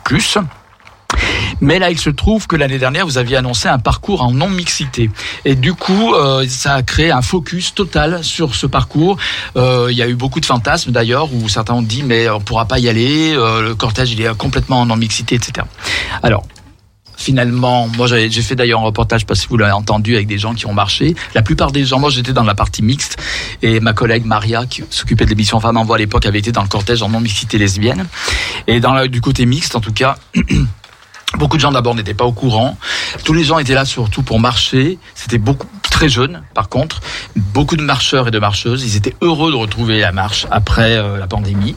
Mais 1.61 1.79
là, 1.79 1.91
il 1.91 1.99
se 1.99 2.11
trouve 2.11 2.47
que 2.47 2.57
l'année 2.57 2.79
dernière, 2.79 3.07
vous 3.07 3.19
aviez 3.19 3.37
annoncé 3.37 3.69
un 3.69 3.79
parcours 3.79 4.23
en 4.23 4.33
non-mixité. 4.33 5.11
Et 5.45 5.55
du 5.55 5.75
coup, 5.75 6.15
euh, 6.15 6.45
ça 6.49 6.75
a 6.75 6.83
créé 6.83 7.11
un 7.11 7.23
focus 7.23 7.75
total 7.75 8.25
sur 8.25 8.55
ce 8.55 8.67
parcours. 8.67 9.17
Euh, 9.57 9.89
il 9.91 9.97
y 9.97 10.03
a 10.03 10.09
eu 10.09 10.15
beaucoup 10.15 10.41
de 10.41 10.47
fantasmes 10.47 10.93
d'ailleurs, 10.93 11.33
où 11.33 11.49
certains 11.49 11.75
ont 11.75 11.83
dit, 11.83 12.03
mais 12.03 12.29
on 12.29 12.41
pourra 12.41 12.67
pas 12.67 12.79
y 12.79 12.89
aller, 12.89 13.33
euh, 13.35 13.63
le 13.63 13.75
cortège, 13.75 14.13
il 14.13 14.21
est 14.21 14.37
complètement 14.37 14.81
en 14.81 14.87
non-mixité, 14.87 15.35
etc. 15.35 15.67
Alors, 16.23 16.45
finalement, 17.17 17.89
moi 17.89 18.07
j'ai 18.07 18.31
fait 18.43 18.57
d'ailleurs 18.57 18.81
un 18.81 18.85
reportage, 18.85 19.25
parce 19.25 19.43
que 19.43 19.49
vous 19.49 19.57
l'avez 19.57 19.73
entendu, 19.73 20.17
avec 20.17 20.27
des 20.27 20.39
gens 20.39 20.55
qui 20.55 20.67
ont 20.67 20.75
marché. 20.75 21.15
La 21.35 21.43
plupart 21.43 21.71
des 21.71 21.85
gens, 21.85 22.01
moi 22.01 22.11
j'étais 22.11 22.33
dans 22.33 22.43
la 22.43 22.55
partie 22.55 22.83
mixte, 22.83 23.17
et 23.63 23.81
ma 23.81 23.93
collègue 23.93 24.25
Maria, 24.25 24.67
qui 24.67 24.83
s'occupait 24.91 25.25
de 25.25 25.31
l'émission 25.31 25.61
Femmes 25.61 25.77
en 25.77 25.85
Voix 25.85 25.97
à 25.97 25.99
l'époque, 26.01 26.27
avait 26.27 26.41
été 26.41 26.53
dans 26.53 26.63
le 26.63 26.69
cortège 26.69 27.03
en 27.03 27.09
non-mixité 27.09 27.59
lesbienne. 27.59 28.07
Et 28.67 28.81
du 29.09 29.21
côté 29.21 29.47
mixte, 29.47 29.77
en 29.77 29.81
tout 29.81 29.93
cas, 29.93 30.17
Beaucoup 31.39 31.57
de 31.57 31.63
gens 31.63 31.73
d'abord 31.73 31.95
n'étaient 31.95 32.15
pas 32.15 32.25
au 32.25 32.33
courant. 32.33 32.77
Tous 33.25 33.33
les 33.33 33.45
gens 33.45 33.59
étaient 33.59 33.75
là 33.75 33.85
surtout 33.85 34.23
pour 34.23 34.39
marcher. 34.39 34.99
C'était 35.15 35.39
beaucoup 35.39 35.67
très 35.91 36.09
jeune, 36.09 36.43
par 36.55 36.69
contre. 36.69 37.01
Beaucoup 37.37 37.77
de 37.77 37.83
marcheurs 37.83 38.29
et 38.29 38.31
de 38.31 38.39
marcheuses. 38.39 38.85
Ils 38.85 38.97
étaient 38.97 39.15
heureux 39.21 39.51
de 39.51 39.57
retrouver 39.57 40.01
la 40.01 40.13
marche 40.13 40.47
après 40.51 40.97
euh, 40.97 41.19
la 41.19 41.27
pandémie. 41.27 41.77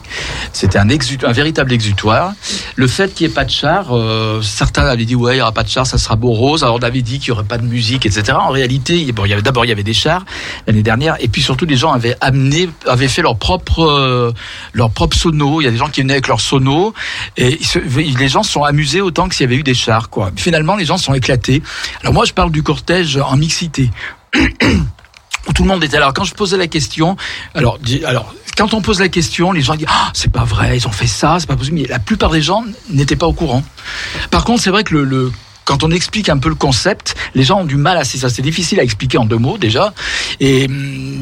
C'était 0.52 0.78
un, 0.78 0.88
un 0.88 1.32
véritable 1.32 1.72
exutoire. 1.72 2.32
Le 2.74 2.86
fait 2.86 3.14
qu'il 3.14 3.26
n'y 3.26 3.32
ait 3.32 3.34
pas 3.34 3.44
de 3.44 3.50
char, 3.50 3.96
euh, 3.96 4.42
certains 4.42 4.86
avaient 4.86 5.04
dit 5.04 5.14
ouais, 5.14 5.34
il 5.34 5.36
n'y 5.36 5.42
aura 5.42 5.52
pas 5.52 5.62
de 5.62 5.68
char, 5.68 5.86
ça 5.86 5.98
sera 5.98 6.16
beau 6.16 6.32
rose. 6.32 6.64
Alors 6.64 6.76
on 6.76 6.82
avait 6.82 7.02
dit 7.02 7.18
qu'il 7.18 7.32
n'y 7.32 7.38
aurait 7.38 7.48
pas 7.48 7.58
de 7.58 7.66
musique, 7.66 8.06
etc. 8.06 8.32
En 8.32 8.50
réalité, 8.50 9.12
bon, 9.12 9.24
d'abord 9.42 9.64
il 9.64 9.68
y 9.68 9.72
avait 9.72 9.82
des 9.82 9.94
chars 9.94 10.24
l'année 10.66 10.82
dernière, 10.82 11.16
et 11.20 11.28
puis 11.28 11.42
surtout 11.42 11.66
les 11.66 11.76
gens 11.76 11.92
avaient 11.92 12.16
amené, 12.20 12.68
avaient 12.86 13.08
fait 13.08 13.22
leur 13.22 13.36
propre 13.36 13.84
euh, 13.84 14.32
leur 14.72 14.90
propre 14.90 15.16
sono. 15.16 15.60
Il 15.60 15.64
y 15.64 15.68
a 15.68 15.70
des 15.70 15.76
gens 15.76 15.88
qui 15.88 16.02
venaient 16.02 16.14
avec 16.14 16.28
leur 16.28 16.40
sono, 16.40 16.94
et 17.36 17.58
les 17.84 18.28
gens 18.28 18.42
se 18.42 18.52
sont 18.52 18.64
amusés 18.64 19.00
autant 19.00 19.28
que 19.28 19.34
s'il 19.34 19.45
y 19.46 19.54
avait 19.54 19.60
eu 19.60 19.62
des 19.62 19.74
chars, 19.74 20.10
quoi. 20.10 20.30
Finalement, 20.36 20.76
les 20.76 20.84
gens 20.84 20.98
sont 20.98 21.14
éclatés. 21.14 21.62
Alors 22.02 22.12
moi, 22.12 22.24
je 22.24 22.32
parle 22.32 22.50
du 22.50 22.62
cortège 22.62 23.16
en 23.16 23.36
mixité. 23.36 23.90
où 25.48 25.52
tout 25.52 25.62
le 25.62 25.68
monde 25.68 25.82
était. 25.84 25.96
Alors 25.96 26.12
quand 26.12 26.24
je 26.24 26.34
posais 26.34 26.56
la 26.56 26.66
question, 26.66 27.16
alors, 27.54 27.78
alors 28.04 28.34
quand 28.56 28.74
on 28.74 28.80
pose 28.80 28.98
la 29.00 29.08
question, 29.08 29.52
les 29.52 29.60
gens 29.60 29.76
disent 29.76 29.86
ah 29.88 30.10
c'est 30.12 30.32
pas 30.32 30.44
vrai, 30.44 30.76
ils 30.76 30.88
ont 30.88 30.92
fait 30.92 31.06
ça, 31.06 31.36
c'est 31.38 31.46
pas 31.46 31.56
possible. 31.56 31.78
Mais 31.80 31.86
la 31.86 31.98
plupart 32.00 32.30
des 32.30 32.42
gens 32.42 32.64
n'étaient 32.90 33.16
pas 33.16 33.26
au 33.26 33.32
courant. 33.32 33.62
Par 34.30 34.44
contre, 34.44 34.62
c'est 34.62 34.70
vrai 34.70 34.82
que 34.82 34.94
le, 34.94 35.04
le- 35.04 35.32
quand 35.64 35.84
on 35.84 35.90
explique 35.90 36.28
un 36.28 36.38
peu 36.38 36.48
le 36.48 36.54
concept, 36.54 37.14
les 37.34 37.44
gens 37.44 37.60
ont 37.60 37.64
du 37.64 37.76
mal 37.76 37.96
à 37.96 38.04
c'est 38.04 38.18
ça, 38.18 38.28
c'est 38.28 38.42
difficile 38.42 38.80
à 38.80 38.82
expliquer 38.82 39.18
en 39.18 39.24
deux 39.24 39.38
mots 39.38 39.58
déjà, 39.58 39.94
et 40.40 40.66
hum, 40.66 41.20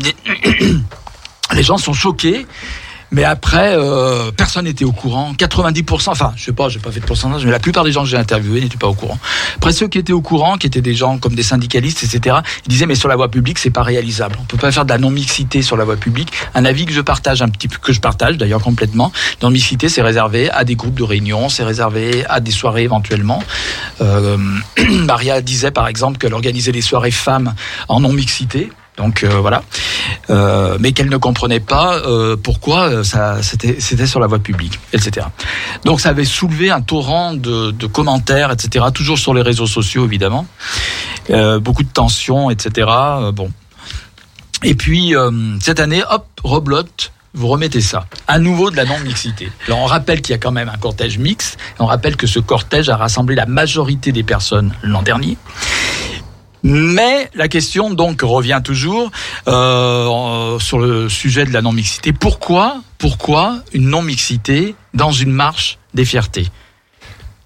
les 1.52 1.62
gens 1.62 1.76
sont 1.78 1.92
choqués. 1.92 2.46
Mais 3.10 3.24
après, 3.24 3.74
euh, 3.76 4.30
personne 4.32 4.64
n'était 4.64 4.84
au 4.84 4.92
courant. 4.92 5.32
90%, 5.34 6.10
enfin, 6.10 6.32
je 6.36 6.44
sais 6.44 6.52
pas, 6.52 6.68
j'ai 6.68 6.78
pas 6.78 6.90
fait 6.90 7.00
de 7.00 7.04
pourcentage, 7.04 7.44
mais 7.44 7.50
la 7.50 7.58
plupart 7.58 7.84
des 7.84 7.92
gens 7.92 8.02
que 8.02 8.08
j'ai 8.08 8.16
interviewés 8.16 8.60
n'étaient 8.60 8.76
pas 8.76 8.88
au 8.88 8.94
courant. 8.94 9.18
Après, 9.56 9.72
ceux 9.72 9.88
qui 9.88 9.98
étaient 9.98 10.12
au 10.12 10.20
courant, 10.20 10.56
qui 10.56 10.66
étaient 10.66 10.80
des 10.80 10.94
gens 10.94 11.18
comme 11.18 11.34
des 11.34 11.42
syndicalistes, 11.42 12.02
etc., 12.02 12.38
ils 12.66 12.68
disaient, 12.68 12.86
mais 12.86 12.94
sur 12.94 13.08
la 13.08 13.16
voie 13.16 13.30
publique, 13.30 13.58
c'est 13.58 13.70
pas 13.70 13.82
réalisable. 13.82 14.36
On 14.40 14.44
peut 14.44 14.56
pas 14.56 14.72
faire 14.72 14.84
de 14.84 14.90
la 14.90 14.98
non-mixité 14.98 15.62
sur 15.62 15.76
la 15.76 15.84
voie 15.84 15.96
publique. 15.96 16.32
Un 16.54 16.64
avis 16.64 16.86
que 16.86 16.92
je 16.92 17.00
partage 17.00 17.42
un 17.42 17.48
petit 17.48 17.68
peu, 17.68 17.78
que 17.78 17.92
je 17.92 18.00
partage 18.00 18.36
d'ailleurs 18.36 18.62
complètement. 18.62 19.12
Non-mixité, 19.42 19.88
c'est 19.88 20.02
réservé 20.02 20.50
à 20.50 20.64
des 20.64 20.74
groupes 20.74 20.94
de 20.94 21.04
réunion, 21.04 21.48
c'est 21.48 21.64
réservé 21.64 22.24
à 22.28 22.40
des 22.40 22.50
soirées 22.50 22.82
éventuellement. 22.82 23.42
Euh, 24.00 24.36
Maria 24.90 25.40
disait, 25.40 25.70
par 25.70 25.88
exemple, 25.88 26.18
qu'elle 26.18 26.34
organisait 26.34 26.72
des 26.72 26.82
soirées 26.82 27.10
femmes 27.10 27.54
en 27.88 28.00
non-mixité. 28.00 28.70
Donc 28.96 29.24
euh, 29.24 29.40
voilà, 29.40 29.62
Euh, 30.30 30.78
mais 30.80 30.92
qu'elle 30.92 31.10
ne 31.10 31.16
comprenait 31.16 31.60
pas 31.60 31.96
euh, 31.96 32.36
pourquoi 32.36 33.04
ça 33.04 33.42
c'était 33.42 33.76
c'était 33.78 34.06
sur 34.06 34.20
la 34.20 34.26
voie 34.26 34.38
publique, 34.38 34.78
etc. 34.92 35.26
Donc 35.84 36.00
ça 36.00 36.10
avait 36.10 36.24
soulevé 36.24 36.70
un 36.70 36.80
torrent 36.80 37.34
de, 37.34 37.86
commentaires, 37.86 38.50
etc. 38.50 38.86
Toujours 38.94 39.18
sur 39.18 39.34
les 39.34 39.42
réseaux 39.42 39.66
sociaux 39.66 40.04
évidemment, 40.04 40.46
beaucoup 41.60 41.82
de 41.82 41.92
tensions, 41.92 42.50
etc. 42.50 42.88
Bon, 43.32 43.50
et 44.62 44.74
puis 44.74 45.14
cette 45.60 45.80
année, 45.80 46.02
hop, 46.10 46.26
reblote. 46.42 47.10
Vous 47.36 47.48
remettez 47.48 47.80
ça. 47.80 48.06
À 48.28 48.38
nouveau 48.38 48.70
de 48.70 48.76
la 48.76 48.84
non-mixité. 48.84 49.50
Alors 49.66 49.80
on 49.80 49.86
rappelle 49.86 50.22
qu'il 50.22 50.34
y 50.34 50.36
a 50.36 50.38
quand 50.38 50.52
même 50.52 50.68
un 50.68 50.76
cortège 50.76 51.18
mixte. 51.18 51.58
On 51.80 51.86
rappelle 51.86 52.16
que 52.16 52.28
ce 52.28 52.38
cortège 52.38 52.88
a 52.90 52.96
rassemblé 52.96 53.34
la 53.34 53.46
majorité 53.46 54.12
des 54.12 54.22
personnes 54.22 54.72
l'an 54.84 55.02
dernier. 55.02 55.36
Mais 56.64 57.30
la 57.34 57.46
question 57.48 57.90
donc 57.90 58.22
revient 58.22 58.62
toujours 58.64 59.10
euh, 59.48 60.58
sur 60.58 60.78
le 60.78 61.10
sujet 61.10 61.44
de 61.44 61.52
la 61.52 61.60
non-mixité. 61.60 62.14
Pourquoi, 62.14 62.78
pourquoi 62.96 63.58
une 63.74 63.90
non-mixité 63.90 64.74
dans 64.94 65.12
une 65.12 65.30
marche 65.30 65.78
des 65.92 66.06
fiertés? 66.06 66.48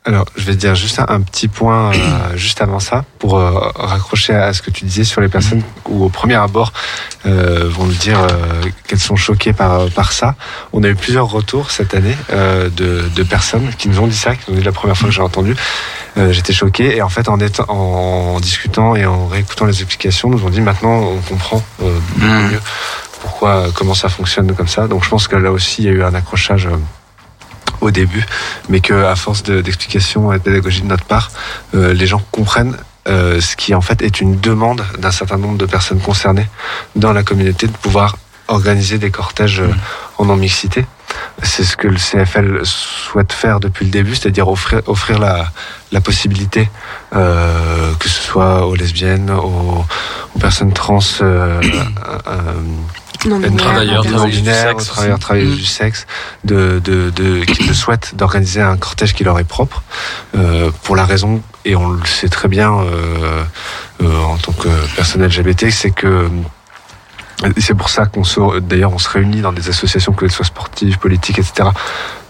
Alors, 0.04 0.24
je 0.36 0.44
vais 0.44 0.52
te 0.52 0.60
dire 0.60 0.74
juste 0.74 1.00
un, 1.00 1.06
un 1.08 1.20
petit 1.20 1.48
point 1.48 1.92
euh, 1.92 1.96
juste 2.36 2.62
avant 2.62 2.80
ça, 2.80 3.04
pour 3.18 3.36
euh, 3.36 3.50
raccrocher 3.74 4.34
à 4.34 4.54
ce 4.54 4.62
que 4.62 4.70
tu 4.70 4.86
disais 4.86 5.04
sur 5.04 5.20
les 5.20 5.28
personnes 5.28 5.62
où 5.86 6.04
au 6.04 6.08
premier 6.08 6.36
abord 6.36 6.72
euh, 7.26 7.68
vont 7.68 7.84
nous 7.84 7.92
dire 7.92 8.20
euh, 8.20 8.62
qu'elles 8.86 9.00
sont 9.00 9.16
choquées 9.16 9.52
par, 9.52 9.90
par 9.90 10.12
ça. 10.12 10.36
On 10.72 10.82
a 10.82 10.88
eu 10.88 10.94
plusieurs 10.94 11.28
retours 11.28 11.70
cette 11.70 11.94
année 11.94 12.16
euh, 12.32 12.70
de, 12.70 13.04
de 13.14 13.22
personnes 13.22 13.68
qui 13.76 13.88
nous 13.88 14.00
ont 14.00 14.06
dit 14.06 14.16
ça, 14.16 14.34
qui 14.34 14.50
nous 14.50 14.56
ont 14.56 14.60
dit 14.60 14.64
la 14.64 14.72
première 14.72 14.96
fois 14.96 15.08
que 15.10 15.14
j'ai 15.14 15.20
entendu. 15.20 15.54
Euh, 16.18 16.32
J'étais 16.32 16.52
choqué 16.52 16.96
et 16.96 17.02
en 17.02 17.08
fait 17.08 17.28
en, 17.28 17.38
étant, 17.38 17.64
en 17.68 18.40
discutant 18.40 18.96
et 18.96 19.06
en 19.06 19.26
réécoutant 19.28 19.66
les 19.66 19.80
explications, 19.82 20.28
nous 20.28 20.44
ont 20.44 20.50
dit 20.50 20.60
maintenant 20.60 20.98
on 21.00 21.18
comprend 21.20 21.62
euh, 21.82 21.98
beaucoup 22.16 22.52
mieux 22.52 22.60
pourquoi, 23.22 23.66
comment 23.74 23.94
ça 23.94 24.08
fonctionne 24.08 24.52
comme 24.54 24.68
ça. 24.68 24.88
Donc 24.88 25.04
je 25.04 25.08
pense 25.08 25.28
que 25.28 25.36
là 25.36 25.50
aussi 25.52 25.82
il 25.82 25.84
y 25.86 25.88
a 25.88 25.92
eu 25.92 26.02
un 26.02 26.14
accrochage. 26.14 26.66
euh, 26.66 26.76
au 27.80 27.92
début, 27.92 28.24
mais 28.68 28.80
que 28.80 29.04
à 29.04 29.14
force 29.14 29.44
de- 29.44 29.60
d'explications 29.60 30.32
et 30.32 30.38
de 30.38 30.42
pédagogie 30.42 30.80
de 30.82 30.88
notre 30.88 31.04
part, 31.04 31.30
euh, 31.76 31.94
les 31.94 32.08
gens 32.08 32.20
comprennent 32.32 32.76
euh, 33.06 33.40
ce 33.40 33.54
qui 33.54 33.72
en 33.72 33.80
fait 33.80 34.02
est 34.02 34.20
une 34.20 34.40
demande 34.40 34.84
d'un 34.98 35.12
certain 35.12 35.36
nombre 35.38 35.56
de 35.58 35.64
personnes 35.64 36.00
concernées 36.00 36.48
dans 36.96 37.12
la 37.12 37.22
communauté 37.22 37.68
de 37.68 37.72
pouvoir 37.76 38.16
organiser 38.48 38.98
des 38.98 39.12
cortèges 39.12 39.60
euh, 39.60 39.70
en 40.18 40.24
non-mixité. 40.24 40.86
C'est 41.42 41.64
ce 41.64 41.76
que 41.76 41.88
le 41.88 41.96
CFL 41.96 42.60
souhaite 42.64 43.32
faire 43.32 43.60
depuis 43.60 43.84
le 43.84 43.90
début, 43.90 44.14
c'est-à-dire 44.14 44.48
offrir, 44.48 44.82
offrir 44.86 45.18
la, 45.18 45.50
la 45.92 46.00
possibilité, 46.00 46.68
euh, 47.14 47.92
que 47.98 48.08
ce 48.08 48.20
soit 48.22 48.66
aux 48.66 48.74
lesbiennes, 48.74 49.30
aux, 49.30 49.84
aux 50.34 50.38
personnes 50.38 50.72
trans, 50.72 50.98
euh, 51.22 51.60
euh, 52.26 52.52
Non, 53.26 53.40
travailleuses 53.56 54.06
du 54.26 54.44
sexe 54.44 54.90
Mm. 55.30 55.54
du 55.56 55.64
sexe, 55.64 56.06
de, 56.44 56.80
de, 56.84 57.10
de, 57.10 57.44
qui 57.44 57.64
le 57.64 57.74
souhaitent 57.74 58.14
d'organiser 58.14 58.60
un 58.60 58.76
cortège 58.76 59.14
qui 59.14 59.24
leur 59.24 59.38
est 59.38 59.44
propre, 59.44 59.82
euh, 60.36 60.70
pour 60.82 60.96
la 60.96 61.04
raison, 61.04 61.42
et 61.64 61.74
on 61.76 61.88
le 61.90 62.04
sait 62.06 62.28
très 62.28 62.48
bien 62.48 62.72
euh, 62.72 63.42
euh, 64.02 64.22
en 64.22 64.36
tant 64.36 64.52
que 64.52 64.68
personne 64.96 65.24
LGBT, 65.24 65.70
c'est 65.70 65.90
que 65.90 66.28
c'est 67.58 67.74
pour 67.74 67.88
ça 67.88 68.06
qu'on 68.06 68.24
se, 68.24 68.58
d'ailleurs, 68.60 68.92
on 68.92 68.98
se 68.98 69.08
réunit 69.08 69.40
dans 69.40 69.52
des 69.52 69.68
associations, 69.68 70.12
que 70.12 70.28
ce 70.28 70.34
soit 70.36 70.44
sportives, 70.46 70.98
politiques, 70.98 71.38
etc. 71.38 71.68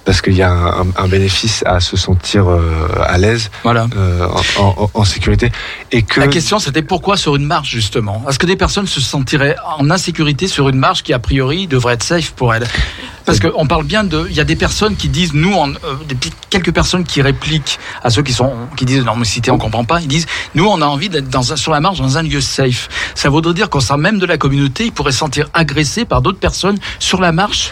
Parce 0.04 0.22
qu'il 0.22 0.34
y 0.34 0.42
a 0.42 0.50
un, 0.50 0.86
un 0.96 1.06
bénéfice 1.08 1.62
à 1.66 1.80
se 1.80 1.96
sentir 1.98 2.48
euh, 2.48 2.88
à 3.06 3.18
l'aise, 3.18 3.50
Voilà. 3.62 3.86
euh, 3.96 4.26
en, 4.58 4.62
en- 4.84 4.90
en 4.94 5.04
sécurité, 5.04 5.52
et 5.92 6.00
que 6.02 6.18
La 6.20 6.28
question, 6.28 6.58
c'était 6.58 6.80
pourquoi 6.82 7.18
sur 7.18 7.36
une 7.36 7.44
marche, 7.44 7.68
justement? 7.70 8.24
Est-ce 8.28 8.38
que 8.38 8.46
des 8.46 8.56
personnes 8.56 8.86
se 8.86 9.02
sentiraient 9.02 9.56
en 9.76 9.90
insécurité 9.90 10.46
sur 10.48 10.70
une 10.70 10.78
marche 10.78 11.02
qui, 11.02 11.12
a 11.12 11.18
priori, 11.18 11.66
devrait 11.66 11.94
être 11.94 12.02
safe 12.02 12.30
pour 12.30 12.54
elles? 12.54 12.66
Parce 13.28 13.40
qu'on 13.40 13.66
parle 13.66 13.84
bien 13.84 14.04
de... 14.04 14.26
Il 14.30 14.34
y 14.34 14.40
a 14.40 14.44
des 14.44 14.56
personnes 14.56 14.96
qui 14.96 15.10
disent, 15.10 15.34
nous, 15.34 15.52
en, 15.52 15.68
euh, 15.68 15.96
quelques 16.48 16.72
personnes 16.72 17.04
qui 17.04 17.20
répliquent 17.20 17.78
à 18.02 18.08
ceux 18.08 18.22
qui, 18.22 18.32
sont, 18.32 18.54
qui 18.74 18.86
disent, 18.86 19.04
non, 19.04 19.16
mais 19.16 19.26
cité, 19.26 19.50
on 19.50 19.58
comprend 19.58 19.84
pas. 19.84 20.00
Ils 20.00 20.08
disent, 20.08 20.24
nous, 20.54 20.64
on 20.64 20.80
a 20.80 20.86
envie 20.86 21.10
d'être 21.10 21.28
dans 21.28 21.52
un, 21.52 21.56
sur 21.56 21.72
la 21.72 21.80
marche 21.80 21.98
dans 21.98 22.16
un 22.16 22.22
lieu 22.22 22.40
safe. 22.40 22.88
Ça 23.14 23.28
voudrait 23.28 23.52
dire 23.52 23.68
qu'au 23.68 23.80
sein 23.80 23.98
même 23.98 24.18
de 24.18 24.24
la 24.24 24.38
communauté, 24.38 24.86
ils 24.86 24.92
pourraient 24.92 25.12
se 25.12 25.18
sentir 25.18 25.50
agressés 25.52 26.06
par 26.06 26.22
d'autres 26.22 26.38
personnes 26.38 26.78
sur 27.00 27.20
la 27.20 27.32
marche 27.32 27.70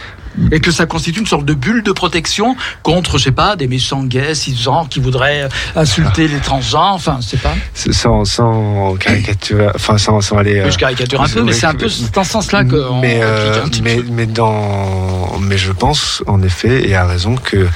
Et 0.53 0.61
que 0.61 0.71
ça 0.71 0.87
constitue 0.87 1.21
une 1.21 1.27
sorte 1.27 1.45
de 1.45 1.55
bulle 1.55 1.83
de 1.83 1.93
protection 1.93 2.57
contre, 2.83 3.19
je 3.19 3.25
sais 3.25 3.33
pas, 3.33 3.57
des 3.57 3.67
méchants 3.69 4.03
gays, 4.05 4.35
cisgenres 4.35 4.89
qui 4.89 5.01
voudraient 5.01 5.43
euh, 5.45 5.49
insulter 5.81 6.29
les 6.29 6.39
transgenres, 6.39 6.93
enfin, 6.95 7.19
c'est 7.23 7.41
pas. 7.41 7.55
C'est 7.75 7.93
Sans, 7.93 8.25
sans 8.25 8.95
caricature, 8.97 9.73
enfin 9.75 9.99
sans, 9.99 10.21
sans 10.21 10.37
aller. 10.39 10.63
Oui, 10.65 10.71
je 10.71 10.79
caricature 10.79 11.23
un 11.23 11.29
peu, 11.29 11.43
mais 11.43 11.53
c'est 11.53 11.67
un 11.67 11.75
peu 11.75 11.89
dans 12.15 12.25
ce 12.25 12.31
sens-là 12.31 12.65
que. 12.65 12.77
on 12.91 13.01
Mais, 13.01 13.21
euh, 13.23 13.65
mais, 13.83 14.01
mais 14.11 14.27
dans, 14.27 15.39
mais 15.41 15.59
je 15.59 15.73
pense 15.73 16.23
en 16.27 16.43
effet 16.43 16.89
et 16.89 16.95
à 16.95 17.07
raison 17.07 17.37
que 17.37 17.57
euh, 17.57 17.69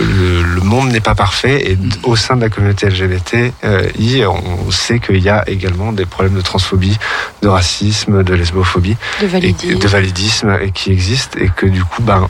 le, 0.00 0.42
le 0.42 0.60
monde 0.62 0.88
n'est 0.90 1.00
pas 1.00 1.14
parfait 1.14 1.70
et 1.70 1.76
d- 1.76 1.96
au 2.04 2.16
sein 2.16 2.36
de 2.36 2.40
la 2.42 2.48
communauté 2.48 2.88
LGBT, 2.88 3.52
euh, 3.64 3.88
I, 3.98 4.22
on 4.24 4.70
sait 4.70 4.98
qu'il 4.98 5.18
y 5.22 5.28
a 5.28 5.48
également 5.48 5.92
des 5.92 6.06
problèmes 6.06 6.34
de 6.36 6.40
transphobie, 6.40 6.96
de 7.42 7.48
racisme, 7.48 8.22
de 8.22 8.34
lesbophobie, 8.34 8.96
De 9.20 9.24
et, 9.24 9.28
validisme. 9.28 9.78
de 9.78 9.88
validisme 9.88 10.58
et 10.62 10.70
qui 10.70 10.90
existent 10.90 11.38
et 11.40 11.48
que 11.54 11.66
du 11.66 11.84
coup, 11.84 11.97
ben 12.00 12.28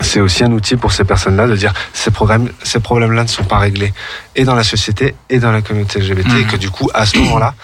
c'est 0.00 0.20
aussi 0.20 0.42
un 0.42 0.52
outil 0.52 0.76
pour 0.76 0.92
ces 0.92 1.04
personnes-là 1.04 1.46
de 1.46 1.56
dire 1.56 1.72
ces 1.92 2.10
problèmes, 2.10 2.50
ces 2.62 2.80
problèmes-là 2.80 3.22
ne 3.22 3.28
sont 3.28 3.44
pas 3.44 3.58
réglés. 3.58 3.92
Et 4.34 4.44
dans 4.44 4.54
la 4.54 4.64
société 4.64 5.14
et 5.28 5.38
dans 5.38 5.52
la 5.52 5.62
communauté 5.62 6.00
LGBT 6.00 6.32
et 6.40 6.44
que 6.44 6.56
du 6.56 6.70
coup 6.70 6.88
à 6.94 7.04
ce 7.06 7.18
moment-là, 7.18 7.54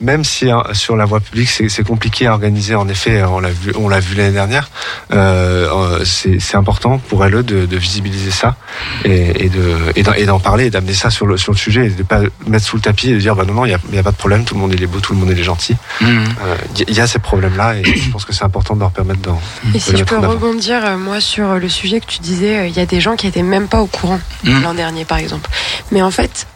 même 0.00 0.22
si 0.24 0.50
hein, 0.50 0.62
sur 0.72 0.96
la 0.96 1.04
voie 1.04 1.20
publique 1.20 1.48
c'est 1.50 1.68
c'est 1.68 1.82
compliqué 1.86 2.26
à 2.26 2.32
organiser, 2.32 2.74
en 2.74 2.88
effet, 2.88 3.22
on 3.24 3.40
l'a 3.40 3.50
vu, 3.50 3.72
on 3.76 3.88
l'a 3.88 4.00
vu 4.00 4.14
l'année 4.14 4.32
dernière, 4.32 4.70
euh, 5.12 5.68
euh, 5.98 6.04
c'est 6.04 6.38
c'est 6.40 6.56
important 6.56 6.98
pour 6.98 7.24
LE 7.24 7.42
de, 7.42 7.66
de 7.66 7.76
visibiliser 7.76 8.30
ça 8.30 8.56
et, 9.04 9.44
et 9.44 9.48
de 9.48 9.76
et 9.96 10.02
d'en- 10.26 10.38
parler 10.38 10.66
et 10.66 10.70
d'amener 10.70 10.94
ça 10.94 11.10
sur 11.10 11.26
le 11.26 11.36
sur 11.36 11.52
le 11.52 11.58
sujet 11.58 11.86
et 11.86 11.90
de 11.90 12.02
pas 12.04 12.20
mettre 12.46 12.64
sous 12.64 12.76
le 12.76 12.82
tapis 12.82 13.10
et 13.10 13.14
de 13.14 13.18
dire 13.18 13.34
bah 13.34 13.44
non 13.44 13.54
non 13.54 13.64
il 13.64 13.70
y 13.70 13.74
a, 13.74 13.78
il 13.88 13.94
y 13.96 13.98
a 13.98 14.02
pas 14.04 14.12
de 14.12 14.16
problème, 14.16 14.44
tout 14.44 14.54
le 14.54 14.60
monde 14.60 14.72
il 14.72 14.82
est 14.82 14.86
beau, 14.86 15.00
tout 15.00 15.12
le 15.14 15.18
monde 15.18 15.30
il 15.32 15.38
est 15.38 15.42
gentil. 15.42 15.76
Mhm. 16.00 16.24
Euh, 16.44 16.56
Il 16.76 16.80
y, 16.80 16.84
il 16.88 16.94
y 16.96 17.00
a 17.00 17.06
ces 17.08 17.18
problèmes-là 17.18 17.76
et 17.76 17.84
je 17.84 18.10
pense 18.10 18.24
que 18.24 18.32
c'est 18.32 18.44
important 18.44 18.74
de 18.76 18.80
leur 18.80 18.92
permettre 18.92 19.20
d'en 19.20 19.40
Et 19.74 19.80
si 19.80 19.96
je 19.96 20.04
peux 20.04 20.16
rebondir, 20.18 20.84
euh, 20.84 20.96
moi, 20.96 21.20
sur 21.20 21.54
le 21.56 21.68
sujet 21.68 22.00
que 22.00 22.06
tu 22.06 22.20
disais, 22.20 22.58
euh, 22.58 22.66
il 22.68 22.76
y 22.76 22.80
a 22.80 22.86
des 22.86 23.00
gens 23.00 23.16
qui 23.16 23.26
étaient 23.26 23.42
même 23.42 23.66
pas 23.68 23.80
au 23.80 23.86
courant 23.86 24.20
Mm. 24.44 24.62
l'an 24.62 24.74
dernier, 24.74 25.04
par 25.04 25.18
exemple. 25.18 25.50
Mais 25.90 26.00
en 26.02 26.10
fait, 26.12 26.46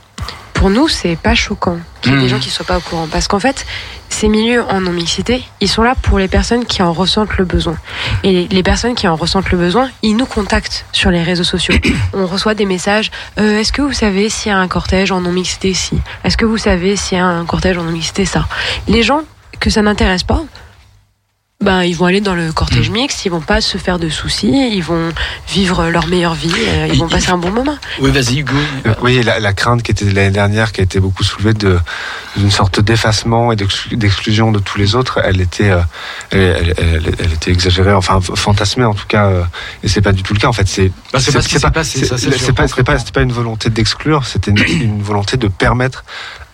pour 0.54 0.70
nous, 0.70 0.86
c'est 0.88 1.16
pas 1.16 1.34
choquant 1.34 1.78
qu'il 2.02 2.12
y 2.12 2.16
ait 2.16 2.20
des 2.20 2.28
gens 2.28 2.38
qui 2.38 2.50
soient 2.50 2.64
pas 2.66 2.78
au 2.78 2.80
courant. 2.80 3.08
Parce 3.10 3.26
qu'en 3.26 3.40
fait, 3.40 3.66
ces 4.08 4.28
milieux 4.28 4.62
en 4.62 4.80
non-mixité, 4.80 5.42
ils 5.60 5.68
sont 5.68 5.82
là 5.82 5.94
pour 6.00 6.20
les 6.20 6.28
personnes 6.28 6.64
qui 6.66 6.82
en 6.82 6.92
ressentent 6.92 7.36
le 7.36 7.44
besoin. 7.44 7.76
Et 8.22 8.46
les 8.48 8.62
personnes 8.62 8.94
qui 8.94 9.08
en 9.08 9.16
ressentent 9.16 9.50
le 9.50 9.58
besoin, 9.58 9.90
ils 10.02 10.14
nous 10.16 10.26
contactent 10.26 10.84
sur 10.92 11.10
les 11.10 11.22
réseaux 11.22 11.42
sociaux. 11.42 11.74
On 12.12 12.26
reçoit 12.26 12.54
des 12.54 12.66
messages. 12.66 13.10
euh, 13.40 13.58
Est-ce 13.58 13.72
que 13.72 13.82
vous 13.82 13.92
savez 13.92 14.28
s'il 14.28 14.50
y 14.50 14.54
a 14.54 14.58
un 14.58 14.68
cortège 14.68 15.10
en 15.10 15.20
non-mixité 15.20 15.70
ici 15.70 15.98
Est-ce 16.22 16.36
que 16.36 16.44
vous 16.44 16.58
savez 16.58 16.94
s'il 16.96 17.18
y 17.18 17.20
a 17.20 17.26
un 17.26 17.44
cortège 17.44 17.76
en 17.78 17.82
non-mixité 17.82 18.24
ça? 18.24 18.46
Les 18.86 19.02
gens 19.02 19.22
que 19.58 19.68
ça 19.70 19.82
n'intéresse 19.82 20.22
pas, 20.22 20.42
ben, 21.62 21.82
ils 21.84 21.94
vont 21.96 22.06
aller 22.06 22.20
dans 22.20 22.34
le 22.34 22.52
cortège 22.52 22.90
Mm. 22.90 22.92
mixte, 22.94 23.24
ils 23.24 23.30
vont 23.30 23.40
pas 23.40 23.60
se 23.60 23.78
faire 23.78 23.98
de 23.98 24.08
soucis, 24.08 24.70
ils 24.74 24.82
vont 24.82 25.10
vivre 25.48 25.88
leur 25.88 26.06
meilleure 26.08 26.34
vie, 26.34 26.52
euh, 26.68 26.88
ils 26.92 26.98
vont 26.98 27.08
passer 27.08 27.30
un 27.30 27.38
bon 27.38 27.50
moment. 27.50 27.76
Oui, 28.00 28.10
vas-y, 28.10 28.40
Hugo. 28.40 28.52
Euh, 28.86 28.94
Oui, 29.02 29.22
la, 29.22 29.40
la 29.40 29.52
crainte 29.52 29.82
qui 29.82 29.90
était 29.92 30.04
l'année 30.04 30.30
dernière, 30.30 30.72
qui 30.72 30.80
a 30.80 30.84
été 30.84 31.00
beaucoup 31.00 31.24
soulevée 31.24 31.54
de 31.54 31.78
d'une 32.36 32.50
sorte 32.50 32.80
d'effacement 32.80 33.52
et 33.52 33.56
d'exclu- 33.56 33.94
d'exclusion 33.96 34.52
de 34.52 34.58
tous 34.58 34.78
les 34.78 34.94
autres, 34.94 35.20
elle 35.22 35.40
était, 35.42 35.70
euh, 35.70 35.80
elle, 36.30 36.40
elle- 36.40 36.74
elle- 36.78 37.14
elle 37.18 37.32
était 37.34 37.50
exagérée, 37.50 37.92
enfin 37.92 38.20
fantasmée 38.22 38.84
en 38.84 38.94
tout 38.94 39.06
cas, 39.06 39.26
euh, 39.26 39.42
et 39.84 39.88
c'est 39.88 40.00
pas 40.00 40.12
du 40.12 40.22
tout 40.22 40.32
le 40.32 40.38
cas. 40.40 40.48
En 40.48 40.52
fait, 40.54 40.66
c'est 40.66 40.90
Bah, 41.12 41.20
c'est 41.20 41.30
pas 41.32 41.42
c'est 41.42 41.60
pas, 41.60 41.70
pas, 41.70 41.84
c'était 42.98 43.12
pas 43.12 43.22
une 43.22 43.32
volonté 43.32 43.68
d'exclure, 43.68 44.24
c'était 44.24 44.50
une, 44.50 44.58
une 44.80 45.02
volonté 45.02 45.36
de 45.36 45.48
permettre 45.48 46.04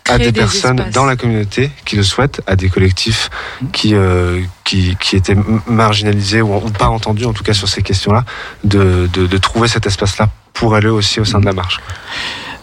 à 0.09 0.18
des, 0.18 0.24
des 0.26 0.32
personnes 0.32 0.78
espaces. 0.78 0.94
dans 0.94 1.05
la 1.05 1.16
communauté 1.16 1.70
qui 1.85 1.97
le 1.97 2.02
souhaitent, 2.02 2.40
à 2.47 2.56
des 2.56 2.68
collectifs 2.68 3.30
qui 3.72 3.94
euh, 3.94 4.40
qui, 4.64 4.97
qui 5.01 5.16
étaient 5.16 5.36
marginalisés 5.66 6.43
ou, 6.43 6.55
ou 6.56 6.70
pas 6.70 6.89
entendus 6.89 7.24
en 7.26 7.32
tout 7.32 7.44
cas 7.44 7.55
sur 7.55 7.68
ces 7.68 7.82
questions-là, 7.82 8.24
de, 8.64 9.09
de, 9.12 9.26
de 9.26 9.39
trouver 9.39 9.68
cet 9.68 9.86
espace-là 9.86 10.28
pour 10.52 10.74
aller 10.74 10.89
aussi 10.89 11.20
au 11.20 11.24
sein 11.24 11.40
de 11.40 11.47
la 11.47 11.52
marche. 11.52 11.78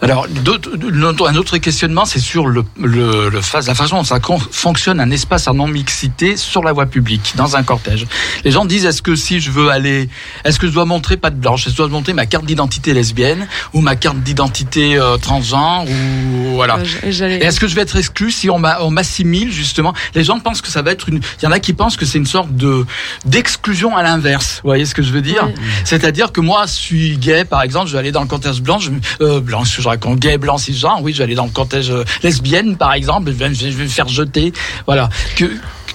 Alors, 0.02 0.26
un 0.26 1.36
autre 1.36 1.56
questionnement, 1.58 2.04
c'est 2.04 2.18
sur 2.20 2.46
le, 2.46 2.64
le, 2.80 3.28
le 3.30 3.40
la 3.66 3.74
façon 3.74 3.96
dont 3.96 4.04
ça 4.04 4.18
fonctionne 4.50 5.00
un 5.00 5.10
espace 5.10 5.48
en 5.48 5.54
non-mixité 5.54 6.36
sur 6.36 6.62
la 6.62 6.72
voie 6.72 6.86
publique, 6.86 7.32
dans 7.36 7.56
un 7.56 7.62
cortège. 7.62 8.06
Les 8.44 8.50
gens 8.50 8.64
disent, 8.64 8.84
est-ce 8.84 9.00
que 9.02 9.16
si 9.16 9.40
je 9.40 9.50
veux 9.50 9.70
aller, 9.70 10.08
est-ce 10.44 10.58
que 10.58 10.66
je 10.66 10.72
dois 10.72 10.84
montrer 10.84 11.16
pas 11.16 11.30
de 11.30 11.36
blanche, 11.36 11.62
est-ce 11.62 11.70
que 11.70 11.76
je 11.76 11.82
dois 11.82 11.88
montrer 11.88 12.12
ma 12.12 12.26
carte 12.26 12.44
d'identité 12.44 12.92
lesbienne, 12.92 13.46
ou 13.72 13.80
ma 13.80 13.96
carte 13.96 14.18
d'identité 14.18 14.98
euh, 14.98 15.16
transgenre, 15.16 15.84
ou 15.88 16.54
voilà. 16.56 16.78
Euh, 16.78 17.38
est-ce 17.40 17.58
que 17.58 17.66
je 17.66 17.74
vais 17.74 17.82
être 17.82 17.96
exclu 17.96 18.30
si 18.30 18.50
on 18.50 18.58
m'a- 18.58 18.78
on 18.82 18.90
m'assimile 18.90 19.50
justement? 19.50 19.94
Les 20.14 20.24
gens 20.24 20.38
pensent 20.40 20.60
que 20.60 20.68
ça 20.68 20.82
va 20.82 20.90
être 20.92 21.08
une. 21.08 21.20
Il 21.40 21.44
y 21.44 21.48
en 21.48 21.52
a 21.52 21.58
qui 21.60 21.72
pensent 21.72 21.96
que 21.96 22.04
c'est 22.04 22.18
une 22.18 22.26
sorte 22.26 22.54
de 22.54 22.84
d'exclusion 23.24 23.96
à 23.96 24.02
l'inverse. 24.02 24.60
Vous 24.62 24.68
voyez 24.68 24.84
ce 24.86 24.94
que 24.94 25.02
je 25.02 25.10
veux 25.10 25.22
dire? 25.22 25.48
C'est-à-dire 25.84 26.32
que 26.32 26.40
moi, 26.40 26.64
je 26.66 26.72
suis 26.72 27.16
gay, 27.18 27.44
par 27.44 27.62
exemple, 27.62 27.86
je 27.88 27.92
vais 27.94 27.98
aller 27.98 28.12
dans 28.12 28.20
le 28.22 28.28
cortège 28.28 28.60
blanc, 28.60 28.78
je, 28.78 28.90
euh, 29.20 29.40
blanc, 29.40 29.64
ce 29.64 29.76
que 29.76 29.82
je 29.86 29.90
raconte, 29.90 30.18
gay, 30.18 30.36
blanc, 30.36 30.58
cisgenre. 30.58 30.98
Oui, 31.02 31.12
je 31.12 31.18
vais 31.18 31.24
aller 31.24 31.36
dans 31.36 31.44
le 31.44 31.52
cortège 31.52 31.90
euh, 31.90 32.02
lesbienne, 32.24 32.76
par 32.76 32.92
exemple. 32.92 33.30
Je 33.30 33.36
vais, 33.36 33.48
me 33.48 33.88
faire 33.88 34.08
jeter. 34.08 34.52
Voilà. 34.84 35.08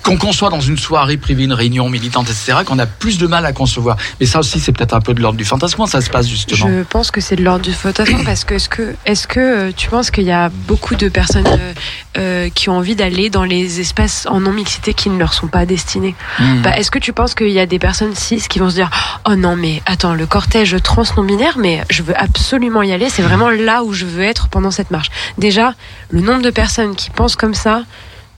Qu'on 0.04 0.18
conçoit 0.18 0.50
dans 0.50 0.60
une 0.60 0.78
soirée 0.78 1.18
privée, 1.18 1.44
une 1.44 1.54
réunion 1.54 1.90
militante, 1.90 2.30
etc., 2.30 2.60
qu'on 2.66 2.80
a 2.80 2.86
plus 2.86 3.18
de 3.18 3.28
mal 3.28 3.46
à 3.46 3.54
concevoir. 3.54 3.98
Mais 4.20 4.26
ça 4.26 4.40
aussi, 4.40 4.60
c'est 4.60 4.72
peut-être 4.72 4.94
un 4.94 5.02
peu 5.02 5.14
de 5.14 5.22
l'ordre 5.22 5.38
du 5.38 5.46
fantasme. 5.46 5.76
Comment 5.76 5.88
ça 5.88 6.02
se 6.02 6.10
passe 6.10 6.28
justement 6.28 6.68
Je 6.68 6.84
pense 6.84 7.12
que 7.12 7.22
c'est 7.22 7.36
de 7.36 7.44
l'ordre 7.44 7.64
du 7.64 7.74
fantasme 7.74 8.22
parce 8.26 8.44
que 8.44 8.56
est-ce 8.56 8.70
que, 8.70 8.96
est-ce 9.06 9.28
que 9.28 9.40
euh, 9.40 9.72
tu 9.76 9.90
penses 9.90 10.12
qu'il 10.12 10.24
y 10.24 10.32
a 10.32 10.50
beaucoup 10.50 10.96
de 10.96 11.10
personnes 11.10 11.48
euh, 11.48 11.74
euh, 12.18 12.50
qui 12.54 12.70
ont 12.70 12.78
envie 12.78 12.96
d'aller 12.96 13.30
dans 13.30 13.44
les 13.44 13.80
espaces 13.80 14.28
en 14.30 14.40
non-mixité 14.40 14.94
qui 14.94 15.10
ne 15.10 15.18
leur 15.18 15.34
sont 15.34 15.48
pas 15.48 15.66
destinés? 15.66 16.16
Hmm. 16.40 16.62
Bah, 16.62 16.78
Est-ce 16.78 16.92
que 16.92 17.00
tu 17.00 17.14
penses 17.14 17.36
qu'il 17.36 17.50
y 17.50 17.60
a 17.60 17.66
des 17.66 17.80
personnes 17.80 18.16
cis 18.16 18.44
qui 18.50 18.60
vont 18.60 18.70
se 18.70 18.76
dire 18.76 18.90
Oh 19.30 19.36
non, 19.36 19.56
mais 19.56 19.82
attends, 19.86 20.14
le 20.14 20.26
cortège 20.26 20.76
trans 20.84 21.04
non-binaire, 21.18 21.58
mais 21.58 21.84
je 21.90 22.04
veux 22.04 22.20
absolument 22.20 22.82
y 22.82 22.92
aller, 22.92 23.10
c'est 23.10 23.22
vraiment 23.22 23.50
là 23.50 23.84
où 23.84 23.94
je 23.94 24.06
veux 24.06 24.24
être 24.24 24.48
pendant 24.50 24.72
cette 24.72 24.92
marche? 24.92 25.10
Déjà, 25.38 25.74
le 26.10 26.22
nombre 26.22 26.42
de 26.42 26.50
personnes 26.50 26.96
qui 26.96 27.10
pensent 27.10 27.36
comme 27.36 27.54
ça, 27.54 27.84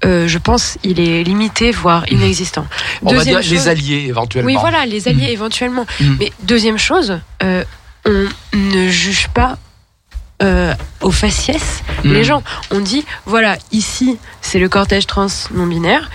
euh, 0.06 0.28
je 0.28 0.38
pense 0.38 0.78
il 0.84 1.00
est 1.00 1.24
limité, 1.24 1.72
voire 1.72 2.04
inexistant. 2.12 2.66
On 3.04 3.12
va 3.12 3.18
Deuxième 3.18 3.42
dire 3.42 3.52
les 3.52 3.58
chose- 3.58 3.68
alliés 3.68 4.06
éventuellement. 4.08 4.48
oui, 4.52 4.58
voilà, 4.60 4.86
les 4.86 5.08
alliés 5.08 5.32
éventuellement. 5.32 5.86
Mm. 6.00 6.16
Mais 6.20 6.32
deuxième 6.44 6.78
chose, 6.78 7.20
euh, 7.44 7.64
on 8.06 8.28
ne 8.54 8.90
juge 8.90 9.28
pas 9.30 9.58
euh, 10.42 10.74
aux 11.02 11.12
faciès 11.12 11.84
les 12.04 12.24
gens. 12.24 12.44
On 12.72 12.80
dit, 12.82 13.06
voilà, 13.26 13.58
ici, 13.72 14.18
c'est 14.42 14.60
le 14.60 14.68
cortège 14.68 15.08
trans 15.08 15.28
non-binaire. 15.54 16.10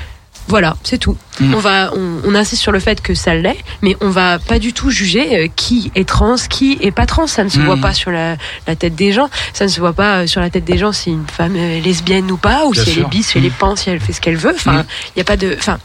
Voilà, 0.48 0.76
c'est 0.82 0.98
tout. 0.98 1.16
Mm. 1.40 1.54
On 1.54 1.58
va, 1.58 1.90
on, 1.94 2.20
on 2.24 2.34
insiste 2.34 2.62
sur 2.62 2.72
le 2.72 2.80
fait 2.80 3.00
que 3.02 3.14
ça 3.14 3.34
l'est, 3.34 3.58
mais 3.82 3.96
on 4.00 4.08
va 4.10 4.38
pas 4.38 4.58
du 4.58 4.72
tout 4.72 4.90
juger 4.90 5.44
euh, 5.44 5.48
qui 5.54 5.92
est 5.94 6.08
trans, 6.08 6.36
qui 6.48 6.78
est 6.80 6.90
pas 6.90 7.06
trans. 7.06 7.26
Ça 7.26 7.44
ne 7.44 7.48
se 7.50 7.58
Mm. 7.58 7.64
voit 7.66 7.76
pas 7.76 7.92
sur 7.94 8.10
la, 8.10 8.36
la 8.66 8.74
tête 8.76 8.94
des 8.94 9.12
gens. 9.12 9.28
Ça 9.52 9.64
ne 9.64 9.68
se 9.70 9.78
voit 9.80 9.92
pas 9.92 10.20
euh, 10.22 10.26
sur 10.26 10.40
la 10.40 10.48
tête 10.50 10.64
des 10.64 10.78
gens 10.78 10.92
si 10.92 11.10
une 11.10 11.26
femme 11.26 11.54
est 11.56 11.80
lesbienne 11.80 12.30
ou 12.30 12.36
pas, 12.38 12.64
ou 12.66 12.70
Bien 12.72 12.82
si 12.82 12.90
elle 12.90 12.98
est 13.00 13.08
bis, 13.08 13.22
si 13.26 13.38
elle 13.38 13.44
est 13.44 13.50
Mm. 13.50 13.58
pan, 13.60 13.76
si 13.76 13.90
elle 13.90 14.00
fait 14.00 14.12
ce 14.12 14.20
qu'elle 14.20 14.36
veut. 14.36 14.54
Enfin, 14.54 14.84
il 15.08 15.18
n'y 15.18 15.20
a 15.22 15.24
pas 15.24 15.36
de, 15.36 15.54
enfin, 15.58 15.78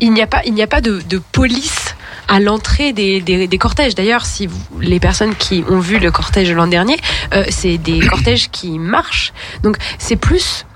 il 0.00 0.12
n'y 0.12 0.20
a 0.22 0.26
pas, 0.26 0.42
il 0.44 0.52
n'y 0.54 0.62
a 0.62 0.66
pas 0.66 0.80
de, 0.82 1.00
de 1.08 1.18
police 1.32 1.94
à 2.28 2.38
l'entrée 2.40 2.92
des, 2.92 3.20
des, 3.20 3.46
des 3.46 3.58
cortèges. 3.58 3.94
D'ailleurs, 3.94 4.26
si 4.26 4.46
vous, 4.46 4.58
les 4.80 5.00
personnes 5.00 5.34
qui 5.34 5.64
ont 5.70 5.80
vu 5.80 5.98
le 5.98 6.10
cortège 6.10 6.52
l'an 6.52 6.66
dernier, 6.66 6.98
euh, 7.34 7.44
c'est 7.48 7.78
des 7.78 8.00
cortèges 8.06 8.50
qui 8.50 8.78
marchent. 8.78 9.32
Donc, 9.62 9.76
c'est 9.98 10.16
plus, 10.16 10.66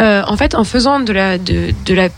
euh, 0.00 0.22
en 0.26 0.36
fait, 0.36 0.54
en 0.54 0.64
faisant 0.64 1.00
de 1.00 1.12
la, 1.12 1.36
de, 1.38 1.74
de 1.84 1.94
la 1.94 2.08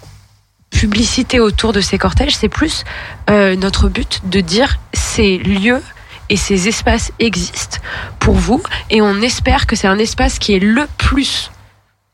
publicité 0.71 1.41
autour 1.41 1.73
de 1.73 1.81
ces 1.81 1.99
cortèges, 1.99 2.37
c'est 2.37 2.49
plus 2.49 2.85
euh, 3.31 3.57
notre 3.57 3.89
but 3.89 4.21
de 4.25 4.41
dire 4.41 4.77
ces 4.93 5.39
lieux 5.39 5.83
et 6.31 6.37
ces 6.37 6.69
espaces 6.69 7.11
existent 7.19 7.79
pour 8.19 8.35
vous 8.35 8.63
et 8.91 9.01
on 9.01 9.21
espère 9.23 9.67
que 9.67 9.77
c'est 9.77 9.89
un 9.89 9.99
espace 9.99 10.39
qui 10.39 10.55
est 10.55 10.59
le 10.59 10.87
plus 10.99 11.51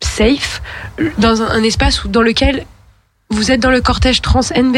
safe 0.00 0.62
dans 1.18 1.42
un, 1.42 1.50
un 1.50 1.62
espace 1.62 2.04
où, 2.04 2.08
dans 2.08 2.22
lequel 2.22 2.64
vous 3.30 3.50
êtes 3.50 3.60
dans 3.60 3.70
le 3.70 3.80
cortège 3.80 4.22
trans 4.22 4.40
NB, 4.56 4.76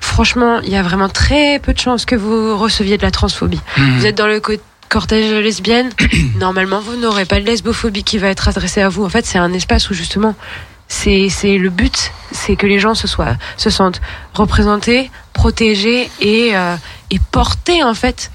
franchement, 0.00 0.60
il 0.60 0.68
y 0.70 0.76
a 0.76 0.82
vraiment 0.82 1.08
très 1.08 1.58
peu 1.58 1.72
de 1.72 1.78
chances 1.78 2.04
que 2.04 2.14
vous 2.14 2.56
receviez 2.56 2.96
de 2.98 3.02
la 3.02 3.10
transphobie. 3.10 3.60
Mhm. 3.76 3.98
Vous 3.98 4.06
êtes 4.06 4.14
dans 4.16 4.26
le 4.28 4.40
co- 4.40 4.52
cortège 4.88 5.32
lesbienne, 5.32 5.90
normalement, 6.38 6.80
vous 6.80 6.96
n'aurez 6.96 7.24
pas 7.24 7.40
de 7.40 7.44
lesbophobie 7.46 8.04
qui 8.04 8.18
va 8.18 8.28
être 8.28 8.46
adressée 8.48 8.80
à 8.82 8.88
vous. 8.88 9.04
En 9.04 9.08
fait, 9.08 9.26
c'est 9.26 9.38
un 9.38 9.52
espace 9.52 9.90
où 9.90 9.94
justement, 9.94 10.34
c'est 10.88 11.28
c'est 11.28 11.58
le 11.58 11.70
but, 11.70 12.12
c'est 12.32 12.56
que 12.56 12.66
les 12.66 12.78
gens 12.80 12.94
se 12.94 13.06
soient 13.06 13.36
se 13.56 13.70
sentent 13.70 14.00
représentés, 14.34 15.10
protégés 15.34 16.10
et 16.20 16.56
euh, 16.56 16.76
et 17.10 17.18
portés 17.30 17.82
en 17.82 17.94
fait. 17.94 18.30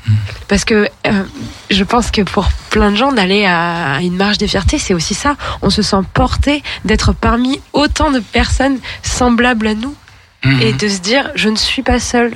Parce 0.48 0.64
que 0.66 0.88
euh, 1.08 1.24
je 1.70 1.84
pense 1.84 2.10
que 2.12 2.22
pour 2.22 2.48
plein 2.70 2.92
de 2.92 2.96
gens 2.96 3.12
d'aller 3.12 3.46
à, 3.46 3.96
à 3.96 4.02
une 4.02 4.16
marche 4.16 4.38
des 4.38 4.48
fiertés, 4.48 4.78
c'est 4.80 4.94
aussi 4.94 5.14
ça. 5.14 5.36
On 5.62 5.70
se 5.70 5.82
sent 5.82 6.02
porté 6.14 6.64
d'être 6.86 7.12
parmi 7.14 7.60
autant 7.74 8.10
de 8.12 8.20
personnes 8.20 8.78
semblables 9.04 9.68
à 9.68 9.74
nous 9.76 9.96
Mhm. 10.46 10.62
et 10.62 10.74
de 10.74 10.90
se 10.90 11.00
dire 11.00 11.32
je 11.36 11.48
ne 11.48 11.56
suis 11.56 11.84
pas 11.84 12.02
seule 12.02 12.34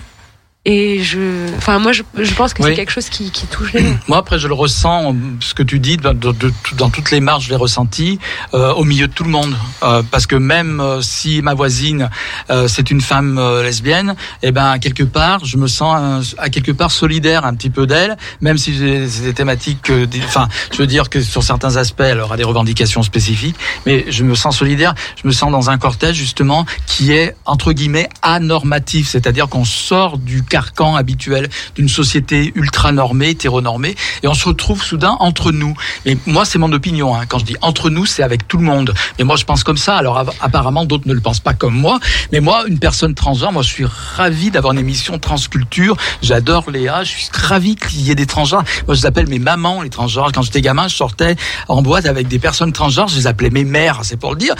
Et 0.70 1.02
je, 1.02 1.48
enfin, 1.56 1.80
moi, 1.80 1.94
je, 1.94 2.04
je 2.18 2.34
pense 2.34 2.54
que 2.54 2.62
Oui. 2.62 2.72
c'est 2.72 2.76
quelque 2.76 2.92
chose 2.92 3.08
qui, 3.08 3.32
qui 3.32 3.48
touche 3.48 3.72
les 3.72 3.82
gens. 3.84 3.98
Moi, 4.10 4.18
après, 4.18 4.38
je 4.38 4.50
le 4.50 4.54
ressens, 4.54 5.16
ce 5.40 5.54
que 5.54 5.64
tu 5.64 5.80
dis, 5.80 5.96
dans, 5.96 6.14
de- 6.14 6.34
de- 6.34 6.52
dans 6.78 6.90
toutes 6.90 7.10
les 7.12 7.22
marches, 7.22 7.46
je 7.46 7.50
l'ai 7.52 7.56
ressenti, 7.56 8.20
euh, 8.54 8.74
au 8.74 8.84
milieu 8.84 9.08
de 9.08 9.14
tout 9.14 9.24
le 9.24 9.30
monde. 9.30 9.56
Euh, 9.84 10.04
parce 10.12 10.28
que 10.28 10.36
même 10.36 10.82
euh, 10.82 11.02
si 11.02 11.42
ma 11.42 11.54
voisine, 11.54 12.10
euh, 12.50 12.68
c'est 12.68 12.92
une 12.92 13.00
femme 13.00 13.40
lesbienne, 13.64 14.16
eh 14.44 14.52
ben, 14.52 14.66
à 14.72 14.78
quelque 14.78 15.04
part, 15.04 15.46
je 15.46 15.56
me 15.56 15.68
sens 15.68 16.36
à 16.38 16.50
quelque 16.50 16.74
part 16.74 16.92
solidaire 16.92 17.46
un 17.46 17.54
petit 17.56 17.70
peu 17.70 17.88
d'elle, 17.88 18.18
même 18.42 18.58
si 18.58 18.78
c'est 19.10 19.24
des 19.24 19.34
thématiques, 19.34 19.90
enfin, 20.26 20.50
je 20.74 20.78
veux 20.80 20.88
dire 20.88 21.10
que 21.10 21.22
sur 21.22 21.44
certains 21.44 21.78
aspects, 21.78 22.02
elle 22.02 22.20
aura 22.20 22.36
des 22.36 22.44
revendications 22.44 23.04
spécifiques, 23.04 23.56
mais 23.86 24.06
je 24.10 24.24
me 24.26 24.36
sens 24.36 24.58
solidaire, 24.58 24.96
je 25.24 25.26
me 25.30 25.32
sens 25.32 25.50
dans 25.50 25.70
un 25.70 25.78
cortège, 25.78 26.18
justement, 26.18 26.66
qui 26.88 27.14
est, 27.14 27.36
entre 27.46 27.72
guillemets, 27.72 28.10
anormatif, 28.22 29.08
c'est-à-dire 29.08 29.48
qu'on 29.48 29.64
sort 29.64 30.18
du 30.18 30.44
carcan 30.58 30.96
habituel 30.96 31.50
d'une 31.76 31.88
société 31.88 32.52
ultra 32.56 32.92
normée, 32.92 33.30
hétéronormée, 33.30 33.94
et 34.24 34.28
on 34.28 34.34
se 34.34 34.46
retrouve 34.48 34.82
soudain 34.82 35.16
entre 35.20 35.52
nous. 35.52 35.76
Mais 36.04 36.18
moi, 36.26 36.46
c'est 36.46 36.58
mon 36.58 36.72
opinion. 36.72 37.16
Hein. 37.16 37.28
Quand 37.28 37.38
je 37.38 37.46
dis 37.46 37.58
entre 37.62 37.92
nous, 37.92 38.08
c'est 38.08 38.24
avec 38.24 38.48
tout 38.48 38.58
le 38.58 38.64
monde. 38.64 38.96
Mais 39.20 39.24
moi, 39.24 39.36
je 39.36 39.46
pense 39.46 39.64
comme 39.64 39.78
ça. 39.78 39.98
Alors, 39.98 40.18
apparemment, 40.42 40.84
d'autres 40.84 41.08
ne 41.08 41.14
le 41.14 41.22
pensent 41.22 41.42
pas 41.42 41.54
comme 41.54 41.76
moi. 41.76 42.00
Mais 42.32 42.40
moi, 42.40 42.64
une 42.68 42.80
personne 42.80 43.14
transgenre, 43.14 43.52
moi, 43.52 43.62
je 43.62 43.68
suis 43.68 43.86
ravi 43.86 44.50
d'avoir 44.50 44.74
une 44.74 44.80
émission 44.80 45.20
transculture. 45.20 45.96
J'adore 46.24 46.72
Léa. 46.72 47.04
Je 47.04 47.12
suis 47.12 47.30
ravi 47.32 47.76
qu'il 47.76 48.02
y 48.02 48.10
ait 48.10 48.16
des 48.16 48.26
transgenres. 48.26 48.64
Moi, 48.88 48.96
je 48.96 49.02
les 49.02 49.06
appelle 49.06 49.28
mes 49.28 49.38
mamans, 49.38 49.84
les 49.84 49.92
transgenres. 49.92 50.32
Quand 50.32 50.42
j'étais 50.42 50.62
gamin, 50.62 50.88
je 50.88 50.96
sortais 50.96 51.36
en 51.68 51.84
boîte 51.84 52.08
avec 52.08 52.28
des 52.28 52.40
personnes 52.40 52.74
transgenres. 52.74 53.10
Je 53.10 53.18
les 53.18 53.28
appelais 53.28 53.52
mes 53.52 53.64
mères. 53.64 54.00
C'est 54.02 54.18
pour 54.18 54.32
le 54.32 54.40
dire. 54.40 54.56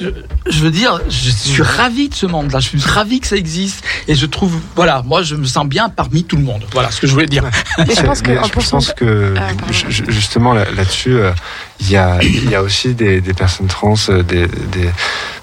Je, 0.00 0.08
je 0.50 0.58
veux 0.58 0.72
dire, 0.72 1.00
je 1.08 1.30
suis 1.30 1.62
ravi 1.62 2.08
de 2.08 2.14
ce 2.14 2.26
monde-là. 2.26 2.58
Je 2.58 2.68
suis 2.68 2.80
ravi 2.80 3.20
que 3.20 3.28
ça 3.28 3.36
existe. 3.36 3.84
Et 4.08 4.16
je 4.16 4.26
trouve, 4.26 4.56
voilà, 4.74 5.02
moi, 5.02 5.22
je 5.22 5.35
me 5.36 5.46
sens 5.46 5.66
bien 5.66 5.88
parmi 5.88 6.24
tout 6.24 6.36
le 6.36 6.42
monde. 6.42 6.64
Voilà 6.72 6.90
ce 6.90 7.00
que 7.00 7.06
je 7.06 7.12
voulais 7.12 7.26
dire. 7.26 7.44
Mais 7.78 7.94
je 7.94 8.02
pense 8.02 8.22
que 8.22 8.30
Mais 8.30 8.38
en 8.38 8.44
je 8.44 8.52
pense 8.52 8.70
pourcentage- 8.70 8.94
que 8.96 9.34
Ah, 9.38 9.48
justement 10.08 10.52
là- 10.54 10.66
là-dessus, 10.76 11.14
euh, 11.16 11.32
il 11.80 11.90
y 11.90 11.96
a, 11.96 12.18
il 12.22 12.48
y 12.50 12.54
a 12.54 12.62
aussi 12.62 12.94
des, 12.94 13.20
des 13.20 13.34
personnes 13.34 13.66
trans, 13.66 13.94
euh, 14.08 14.22
des, 14.22 14.46
des 14.46 14.88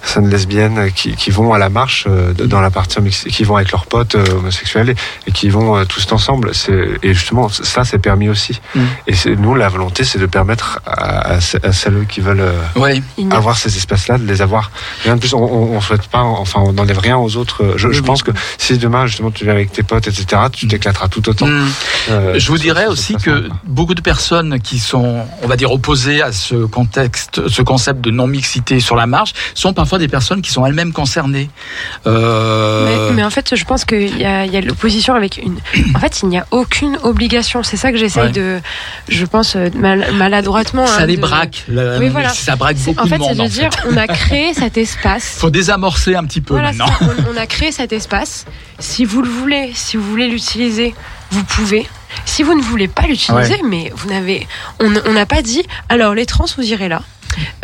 personnes 0.01 0.29
lesbiennes 0.29 0.91
qui, 0.93 1.15
qui 1.15 1.29
vont 1.31 1.53
à 1.53 1.57
la 1.57 1.69
marche 1.69 2.05
euh, 2.09 2.33
dans 2.33 2.59
la 2.61 2.69
partie 2.71 2.93
qui 3.29 3.43
vont 3.43 3.55
avec 3.55 3.71
leurs 3.71 3.85
potes 3.85 4.15
euh, 4.15 4.25
homosexuels 4.37 4.89
et, 4.89 4.95
et 5.27 5.31
qui 5.31 5.49
vont 5.49 5.77
euh, 5.77 5.85
tous 5.85 6.11
ensemble. 6.11 6.51
Et 7.03 7.13
justement, 7.13 7.49
ça, 7.49 7.83
c'est 7.85 7.99
permis 7.99 8.29
aussi. 8.29 8.59
Mm. 8.75 8.81
Et 9.07 9.35
nous, 9.37 9.55
la 9.55 9.69
volonté, 9.69 10.03
c'est 10.03 10.19
de 10.19 10.25
permettre 10.25 10.79
à, 10.85 11.33
à, 11.35 11.41
ce- 11.41 11.57
à 11.63 11.71
celles 11.71 12.05
qui 12.07 12.19
veulent 12.21 12.41
euh, 12.41 12.59
Ouais. 12.75 13.01
Avoir 13.31 13.57
ces 13.57 13.75
espaces-là, 13.77 14.17
de 14.17 14.25
les 14.25 14.41
avoir. 14.41 14.71
Rien 15.03 15.15
de 15.15 15.19
plus, 15.19 15.33
on, 15.33 15.79
souhaite 15.81 16.07
pas, 16.07 16.21
enfin, 16.21 16.59
on 16.65 16.73
n'enlève 16.73 16.99
rien 16.99 17.17
aux 17.17 17.37
autres. 17.37 17.73
Je, 17.77 18.01
pense 18.01 18.23
que 18.23 18.31
si 18.57 18.77
demain, 18.77 19.05
justement, 19.05 19.31
tu 19.31 19.43
viens 19.45 19.53
avec 19.53 19.71
tes 19.71 19.83
potes, 19.83 20.07
etc., 20.07 20.41
tu 20.51 20.67
t'éclateras 20.67 21.07
tout 21.07 21.27
autant. 21.29 21.47
Mm. 21.47 21.67
Euh, 22.09 22.39
Je 22.39 22.47
vous 22.49 22.57
dirais 22.57 22.87
aussi 22.87 23.15
que 23.15 23.47
beaucoup 23.65 23.93
de 23.95 24.01
personnes 24.01 24.59
qui 24.59 24.79
sont, 24.79 25.25
on 25.41 25.47
va 25.47 25.55
dire, 25.55 25.71
opposées 25.71 26.21
à 26.23 26.31
ce 26.31 26.55
contexte, 26.65 27.47
ce 27.47 27.61
concept 27.61 28.01
de 28.01 28.11
non-mixité 28.11 28.79
sur 28.79 28.95
la 28.95 29.05
marche, 29.07 29.33
sont 29.53 29.73
parfois 29.73 29.99
des 29.99 30.07
personnes 30.07 30.41
qui 30.41 30.51
sont 30.51 30.65
elles-mêmes 30.65 30.93
concernées. 30.93 31.49
Euh, 32.07 33.07
Mais, 33.09 33.15
mais 33.15 33.23
en 33.23 33.29
fait, 33.29 33.55
je 33.55 33.63
pense 33.65 33.85
qu'il 33.85 34.17
y 34.17 34.25
a, 34.25 34.45
il 34.45 34.51
y 34.53 34.57
a 34.57 34.61
l'opposition 34.61 35.13
avec 35.13 35.37
une. 35.37 35.57
En 35.95 35.99
fait, 35.99 36.21
il 36.23 36.29
n'y 36.29 36.37
a 36.37 36.45
aucune 36.51 36.97
obligation. 37.03 37.63
C'est 37.63 37.77
ça 37.77 37.91
que 37.91 37.97
j'essaye 37.97 38.23
Ouais. 38.23 38.31
de, 38.31 38.59
je 39.09 39.25
pense, 39.25 39.55
euh, 39.55 39.69
mal- 39.75 40.11
maladroitement. 40.13 40.85
ça 40.87 41.01
hein, 41.01 41.05
les 41.05 41.15
de- 41.17 41.21
braque. 41.21 41.63
la- 41.67 41.97
Oui, 41.99 42.09
voilà. 42.09 42.29
Ça 42.29 42.55
braque 42.55 42.77
beaucoup 42.77 43.03
En 43.03 43.07
fait, 43.07 43.17
de 43.17 43.35
de 43.35 43.41
en 43.41 43.45
dire, 43.45 43.69
fait. 43.73 43.87
on 43.91 43.97
a 43.97 44.07
créé 44.07 44.53
cet 44.55 44.77
espace. 44.77 45.35
Faut 45.39 45.49
désamorcer 45.49 46.15
un 46.15 46.23
petit 46.25 46.41
peu 46.41 46.53
Voilà, 46.53 46.71
maintenant. 46.73 47.09
on 47.33 47.37
a 47.37 47.45
créé 47.47 47.71
cet 47.71 47.91
espace. 47.93 48.45
Si 48.79 49.05
vous 49.05 49.21
le 49.21 49.29
voulez, 49.29 49.71
si 49.73 49.97
vous 49.97 50.03
voulez 50.09 50.27
l'utiliser, 50.27 50.93
vous 51.31 51.43
pouvez. 51.43 51.87
Si 52.25 52.43
vous 52.43 52.53
ne 52.55 52.61
voulez 52.61 52.87
pas 52.87 53.03
l'utiliser, 53.03 53.55
Ouais. 53.55 53.61
mais 53.63 53.91
vous 53.95 54.09
n'avez, 54.09 54.47
on 54.79 54.91
on 55.05 55.13
n'a 55.13 55.25
pas 55.25 55.41
dit. 55.41 55.63
Alors 55.89 56.13
les 56.13 56.25
trans, 56.25 56.45
vous 56.57 56.63
irez 56.63 56.89
là. 56.89 57.01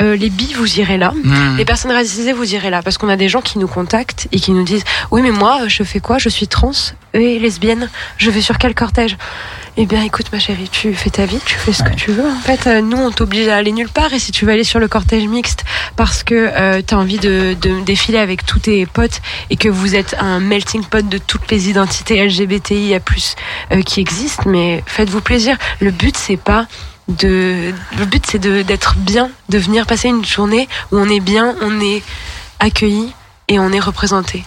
Euh, 0.02 0.16
les 0.16 0.30
bi, 0.30 0.54
vous 0.54 0.80
irez 0.80 0.98
là. 0.98 1.12
Mm. 1.12 1.58
Les 1.58 1.66
personnes 1.66 1.92
racisées, 1.92 2.34
vous 2.34 2.54
irez 2.54 2.70
là. 2.70 2.82
Parce 2.82 2.98
qu'on 2.98 3.10
a 3.10 3.18
des 3.18 3.30
gens 3.30 3.42
qui 3.42 3.60
nous 3.60 3.68
contactent 3.68 4.28
et 4.32 4.40
qui 4.40 4.52
nous 4.52 4.64
disent 4.64 4.84
Oui, 5.12 5.22
mais 5.22 5.32
moi, 5.32 5.68
je 5.68 5.84
fais 5.84 6.00
quoi? 6.00 6.18
Je 6.18 6.30
suis 6.30 6.48
trans 6.48 6.72
et 7.14 7.40
lesbienne. 7.40 7.90
Je 8.18 8.30
vais 8.30 8.42
sur 8.42 8.58
quel 8.58 8.76
cortège? 8.76 9.18
Eh 9.78 9.86
bien, 9.86 10.04
écoute, 10.04 10.28
ma 10.34 10.40
chérie, 10.40 10.70
tu 10.70 10.94
fais 10.94 11.10
ta 11.10 11.26
vie, 11.26 11.40
tu 11.46 11.56
fais 11.56 11.72
ce 11.72 11.84
que 11.84 11.94
tu 11.94 12.12
veux. 12.12 12.28
En 12.30 12.40
fait, 12.40 12.68
euh, 12.68 12.82
nous, 12.82 12.98
on 12.98 13.12
t'oblige 13.12 13.48
à 13.48 13.56
aller 13.56 13.72
nulle 13.72 13.90
part. 13.90 14.14
Et 14.14 14.20
si 14.20 14.32
tu 14.32 14.46
veux 14.46 14.52
aller 14.52 14.64
sur 14.64 14.80
le 14.80 14.88
cortège 14.88 15.26
mixte 15.28 15.64
parce 15.96 16.24
que 16.24 16.82
tu 16.82 16.94
as 16.94 16.98
envie 16.98 17.18
de, 17.18 17.56
de 17.60 17.82
défiler 17.82 18.18
avec 18.18 18.46
tous 18.46 18.60
tes 18.60 18.86
potes 18.86 19.22
et 19.50 19.56
que 19.56 19.70
vous 19.70 19.96
êtes 19.96 20.16
un 20.20 20.40
melting 20.40 20.84
pot 20.84 21.08
de 21.08 21.18
toutes 21.18 21.50
les 21.50 21.70
identités 21.70 22.24
LGBTI 22.26 23.00
plus 23.00 23.36
euh, 23.72 23.82
qui 23.82 24.00
existent, 24.00 24.44
mais 24.48 24.84
faites-vous 24.86 25.22
plaisir. 25.22 25.58
Le 25.80 25.92
but, 25.92 26.16
c'est 26.16 26.38
pas 26.38 26.68
le 27.10 27.74
but 28.06 28.24
c'est 28.28 28.40
d'être 28.40 28.96
bien 28.98 29.30
de 29.50 29.58
venir 29.58 29.86
passer 29.86 30.10
une 30.10 30.24
journée 30.24 30.68
où 30.92 30.98
on 30.98 31.10
est 31.10 31.20
bien 31.20 31.56
on 31.62 31.80
est 31.82 32.04
accueilli 32.60 33.14
et 33.48 33.60
on 33.60 33.72
est 33.72 33.80
représenté 33.80 34.46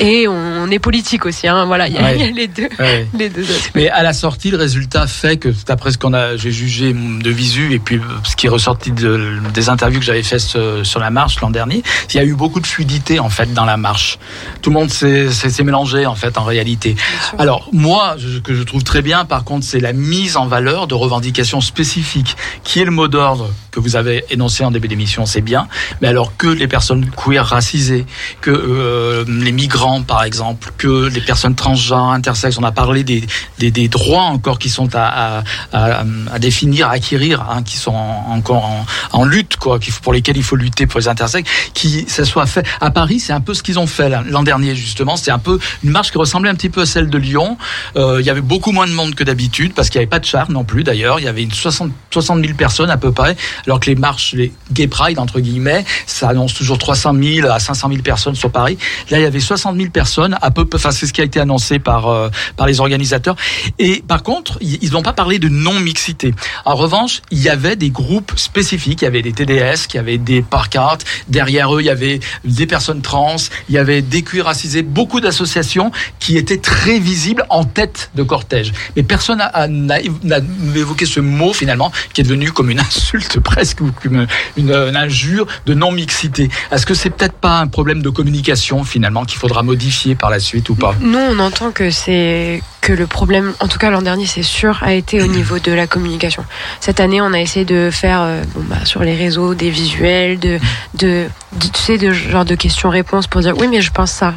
et 0.00 0.26
on, 0.28 0.70
est 0.70 0.78
politique 0.78 1.26
aussi 1.26 1.46
hein, 1.48 1.64
voilà 1.66 1.86
il 1.88 1.94
y, 1.94 1.98
a- 1.98 2.02
Ouais. 2.02 2.16
il 2.18 2.20
y 2.26 2.28
a 2.28 2.32
les 2.32 2.48
deux 2.48 2.68
Ouais. 2.78 3.06
les 3.18 3.28
deux 3.28 3.42
aspects. 3.42 3.72
Mais 3.74 3.88
à 3.90 4.02
la 4.02 4.12
sortie, 4.12 4.50
le 4.50 4.56
résultat 4.56 5.06
fait 5.06 5.36
que, 5.36 5.50
d'après 5.66 5.90
ce 5.92 5.98
qu'on 5.98 6.14
a, 6.14 6.36
j'ai 6.36 6.50
jugé 6.50 6.92
de 6.94 7.30
visu, 7.30 7.72
et 7.74 7.78
puis 7.78 7.96
euh, 7.96 8.00
ce 8.24 8.34
qui 8.36 8.46
est 8.46 8.48
ressorti 8.48 8.90
de- 8.90 9.38
des 9.52 9.68
interviews 9.68 10.00
que 10.00 10.04
j'avais 10.06 10.22
faites 10.22 10.40
sur, 10.40 10.84
sur 10.86 10.98
la 11.00 11.10
marche 11.10 11.40
l'an 11.40 11.50
dernier, 11.50 11.82
il 12.10 12.16
y 12.16 12.18
a 12.20 12.24
eu 12.24 12.34
beaucoup 12.34 12.60
de 12.60 12.66
fluidité 12.66 13.18
en 13.20 13.28
fait 13.28 13.52
dans 13.52 13.64
la 13.66 13.76
marche. 13.76 14.18
Tout 14.62 14.70
le 14.70 14.74
monde 14.74 14.90
s'est 14.90 15.28
mélangé 15.62 16.06
en 16.06 16.14
fait 16.14 16.38
en 16.38 16.44
réalité. 16.44 16.96
Alors 17.38 17.68
moi, 17.72 18.16
ce 18.18 18.38
que 18.38 18.54
je 18.54 18.62
trouve 18.62 18.82
très 18.84 19.02
bien, 19.02 19.24
par 19.24 19.44
contre, 19.44 19.66
c'est 19.66 19.80
la 19.80 19.92
mise 19.92 20.36
en 20.36 20.46
valeur 20.46 20.86
de 20.86 20.94
revendications 20.94 21.60
spécifiques, 21.60 22.36
qui 22.64 22.80
est 22.80 22.84
le 22.84 22.90
mot 22.92 23.08
d'ordre 23.08 23.50
que 23.70 23.80
vous 23.80 23.96
avez 23.96 24.24
énoncé 24.30 24.64
en 24.64 24.70
début 24.70 24.88
d'émission, 24.88 25.24
c'est 25.26 25.40
bien. 25.40 25.66
Mais 26.00 26.08
alors 26.08 26.36
que 26.36 26.46
les 26.46 26.68
personnes 26.68 27.10
queer 27.10 27.44
racisées, 27.44 28.04
que 28.40 28.50
euh, 28.50 29.24
les 29.42 29.52
migrants 29.52 30.02
par 30.02 30.24
exemple, 30.24 30.72
que 30.78 31.06
les 31.08 31.20
personnes 31.20 31.54
transgenres, 31.54 32.10
intersexes, 32.10 32.58
on 32.58 32.64
a 32.64 32.72
parlé 32.72 33.04
des, 33.04 33.24
des, 33.58 33.88
droits 33.88 34.22
encore 34.22 34.58
qui 34.58 34.68
sont 34.68 34.88
à, 34.94 35.42
à, 35.72 36.38
définir, 36.38 36.88
à 36.88 36.92
acquérir, 36.92 37.42
hein, 37.42 37.62
qui 37.62 37.76
sont 37.76 37.94
en- 37.94 38.34
encore 38.36 38.70
en, 39.12 39.24
lutte, 39.24 39.56
quoi, 39.56 39.78
pour 40.02 40.12
lesquels 40.12 40.36
il 40.36 40.42
faut 40.42 40.56
lutter 40.56 40.86
pour 40.86 41.00
les 41.00 41.08
intersexes, 41.08 41.50
qui 41.74 42.04
ça 42.08 42.24
soit 42.24 42.46
fait. 42.46 42.66
À 42.80 42.90
Paris, 42.90 43.20
c'est 43.20 43.32
un 43.32 43.40
peu 43.40 43.54
ce 43.54 43.62
qu'ils 43.62 43.78
ont 43.78 43.86
fait 43.86 44.08
l'an 44.26 44.42
dernier 44.42 44.74
justement. 44.74 45.16
C'était 45.16 45.30
un 45.30 45.38
peu 45.38 45.58
une 45.84 45.90
marche 45.90 46.10
qui 46.10 46.18
ressemblait 46.18 46.50
un 46.50 46.54
petit 46.54 46.70
peu 46.70 46.82
à 46.82 46.86
celle 46.86 47.08
de 47.10 47.18
Lyon. 47.18 47.56
Euh, 47.96 48.18
il 48.20 48.26
y 48.26 48.30
avait 48.30 48.40
beaucoup 48.40 48.72
moins 48.72 48.86
de 48.86 48.92
monde 48.92 49.14
que 49.14 49.24
d'habitude 49.24 49.74
parce 49.74 49.88
qu'il 49.88 49.98
n'y 49.98 50.02
avait 50.02 50.10
pas 50.10 50.18
de 50.18 50.24
char 50.24 50.50
non 50.50 50.64
plus. 50.64 50.84
D'ailleurs, 50.84 51.20
il 51.20 51.24
y 51.24 51.28
avait 51.28 51.42
une 51.42 51.52
60 51.52 51.92
60 52.10 52.44
000 52.44 52.54
personnes 52.56 52.90
à 52.90 52.96
peu 52.96 53.12
près, 53.12 53.36
alors 53.66 53.80
que 53.80 53.86
les 53.86 53.96
marches, 53.96 54.34
les 54.34 54.52
gay 54.72 54.86
pride 54.86 55.18
entre 55.18 55.40
guillemets, 55.40 55.84
ça 56.06 56.28
annonce 56.28 56.54
toujours 56.54 56.78
300 56.78 57.14
000 57.20 57.48
à 57.48 57.58
500 57.58 57.88
000 57.88 58.02
personnes 58.02 58.34
sur 58.34 58.50
Paris. 58.50 58.78
Là, 59.10 59.18
il 59.18 59.22
y 59.22 59.26
avait 59.26 59.31
60 59.40 59.76
000 59.76 59.90
personnes 59.90 60.36
à 60.40 60.50
peu, 60.50 60.66
enfin 60.74 60.90
c'est 60.90 61.06
ce 61.06 61.12
qui 61.12 61.20
a 61.20 61.24
été 61.24 61.40
annoncé 61.40 61.78
par 61.78 62.08
euh, 62.08 62.28
par 62.56 62.66
les 62.66 62.80
organisateurs. 62.80 63.36
Et 63.78 64.02
par 64.06 64.22
contre, 64.22 64.58
ils 64.60 64.92
n'ont 64.92 65.02
pas 65.02 65.12
parlé 65.12 65.38
de 65.38 65.48
non 65.48 65.78
mixité. 65.80 66.34
En 66.64 66.74
revanche, 66.74 67.22
il 67.30 67.40
y 67.40 67.48
avait 67.48 67.76
des 67.76 67.90
groupes 67.90 68.32
spécifiques. 68.36 69.02
Il 69.02 69.04
y 69.04 69.08
avait 69.08 69.22
des 69.22 69.32
TDS, 69.32 69.86
qui 69.88 69.98
avaient 69.98 70.18
des 70.18 70.42
pancartes. 70.42 71.04
Derrière 71.28 71.74
eux, 71.74 71.80
il 71.80 71.86
y 71.86 71.90
avait 71.90 72.20
des 72.44 72.66
personnes 72.66 73.02
trans. 73.02 73.36
Il 73.68 73.74
y 73.74 73.78
avait 73.78 74.02
des 74.02 74.22
cuirs. 74.22 74.50
Beaucoup 74.84 75.20
d'associations 75.20 75.90
qui 76.18 76.36
étaient 76.36 76.58
très 76.58 76.98
visibles 76.98 77.44
en 77.48 77.64
tête 77.64 78.10
de 78.14 78.22
cortège. 78.22 78.72
Mais 78.96 79.02
personne 79.02 79.42
n'a 79.68 80.38
évoqué 80.74 81.06
ce 81.06 81.20
mot 81.20 81.52
finalement, 81.52 81.92
qui 82.12 82.20
est 82.20 82.24
devenu 82.24 82.52
comme 82.52 82.70
une 82.70 82.80
insulte 82.80 83.40
presque 83.52 83.80
ou 83.80 83.90
comme 84.02 84.26
une, 84.56 84.72
une 84.72 84.96
injure 84.96 85.46
de 85.66 85.74
non 85.74 85.92
mixité. 85.92 86.48
Est-ce 86.70 86.86
que 86.86 86.94
c'est 86.94 87.10
peut-être 87.10 87.34
pas 87.34 87.60
un 87.60 87.66
problème 87.66 88.02
de 88.02 88.10
communication 88.10 88.84
finalement? 88.84 89.21
Qu'il 89.24 89.38
faudra 89.38 89.62
modifier 89.62 90.14
par 90.14 90.30
la 90.30 90.40
suite 90.40 90.68
ou 90.70 90.74
pas. 90.74 90.94
Nous 91.00 91.18
on 91.18 91.38
entend 91.38 91.70
que 91.70 91.90
c'est 91.90 92.62
que 92.80 92.92
le 92.92 93.06
problème 93.06 93.52
en 93.60 93.68
tout 93.68 93.78
cas 93.78 93.90
l'an 93.90 94.02
dernier 94.02 94.26
c'est 94.26 94.42
sûr 94.42 94.78
a 94.82 94.92
été 94.92 95.22
au 95.22 95.26
niveau 95.26 95.58
de 95.58 95.72
la 95.72 95.86
communication. 95.86 96.44
Cette 96.80 97.00
année 97.00 97.20
on 97.20 97.32
a 97.32 97.40
essayé 97.40 97.64
de 97.64 97.90
faire 97.92 98.20
euh, 98.22 98.42
bah, 98.68 98.84
sur 98.84 99.02
les 99.02 99.14
réseaux 99.14 99.54
des 99.54 99.70
visuels 99.70 100.38
de, 100.38 100.58
de, 100.94 101.26
de- 101.60 101.66
tu 101.72 101.80
sais 101.80 101.98
de 101.98 102.12
genre 102.12 102.44
de 102.44 102.54
questions-réponses 102.54 103.26
pour 103.26 103.40
dire 103.40 103.56
oui 103.58 103.68
mais 103.68 103.80
je 103.82 103.90
pense 103.92 104.10
ça. 104.10 104.34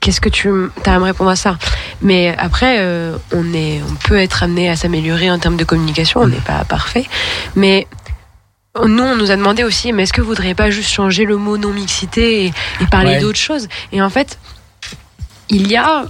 Qu'est-ce 0.00 0.20
que 0.20 0.28
tu 0.28 0.48
as 0.86 0.94
à 0.94 0.98
me 1.00 1.04
répondre 1.04 1.28
à 1.30 1.34
ça? 1.34 1.58
Mais 2.02 2.32
après 2.38 2.76
euh, 2.78 3.16
on 3.32 3.52
est 3.52 3.80
on 3.90 3.94
peut 4.08 4.18
être 4.18 4.44
amené 4.44 4.68
à 4.70 4.76
s'améliorer 4.76 5.28
en 5.28 5.40
termes 5.40 5.56
de 5.56 5.64
communication 5.64 6.20
on 6.20 6.28
n'est 6.28 6.36
pas 6.36 6.64
parfait. 6.64 7.04
Mais 7.56 7.88
nous, 8.86 9.02
on 9.02 9.16
nous 9.16 9.30
a 9.30 9.36
demandé 9.36 9.64
aussi, 9.64 9.92
mais 9.92 10.04
est-ce 10.04 10.12
que 10.12 10.20
vous 10.20 10.28
voudriez 10.28 10.54
pas 10.54 10.70
juste 10.70 10.90
changer 10.90 11.24
le 11.24 11.36
mot 11.36 11.56
non-mixité 11.58 12.44
et, 12.44 12.52
et 12.80 12.86
parler 12.90 13.14
Ouais. 13.14 13.20
d'autres 13.20 13.38
choses 13.38 13.68
Et 13.92 14.00
en 14.02 14.10
fait, 14.10 14.38
il 15.48 15.66
y 15.66 15.76
a 15.76 16.04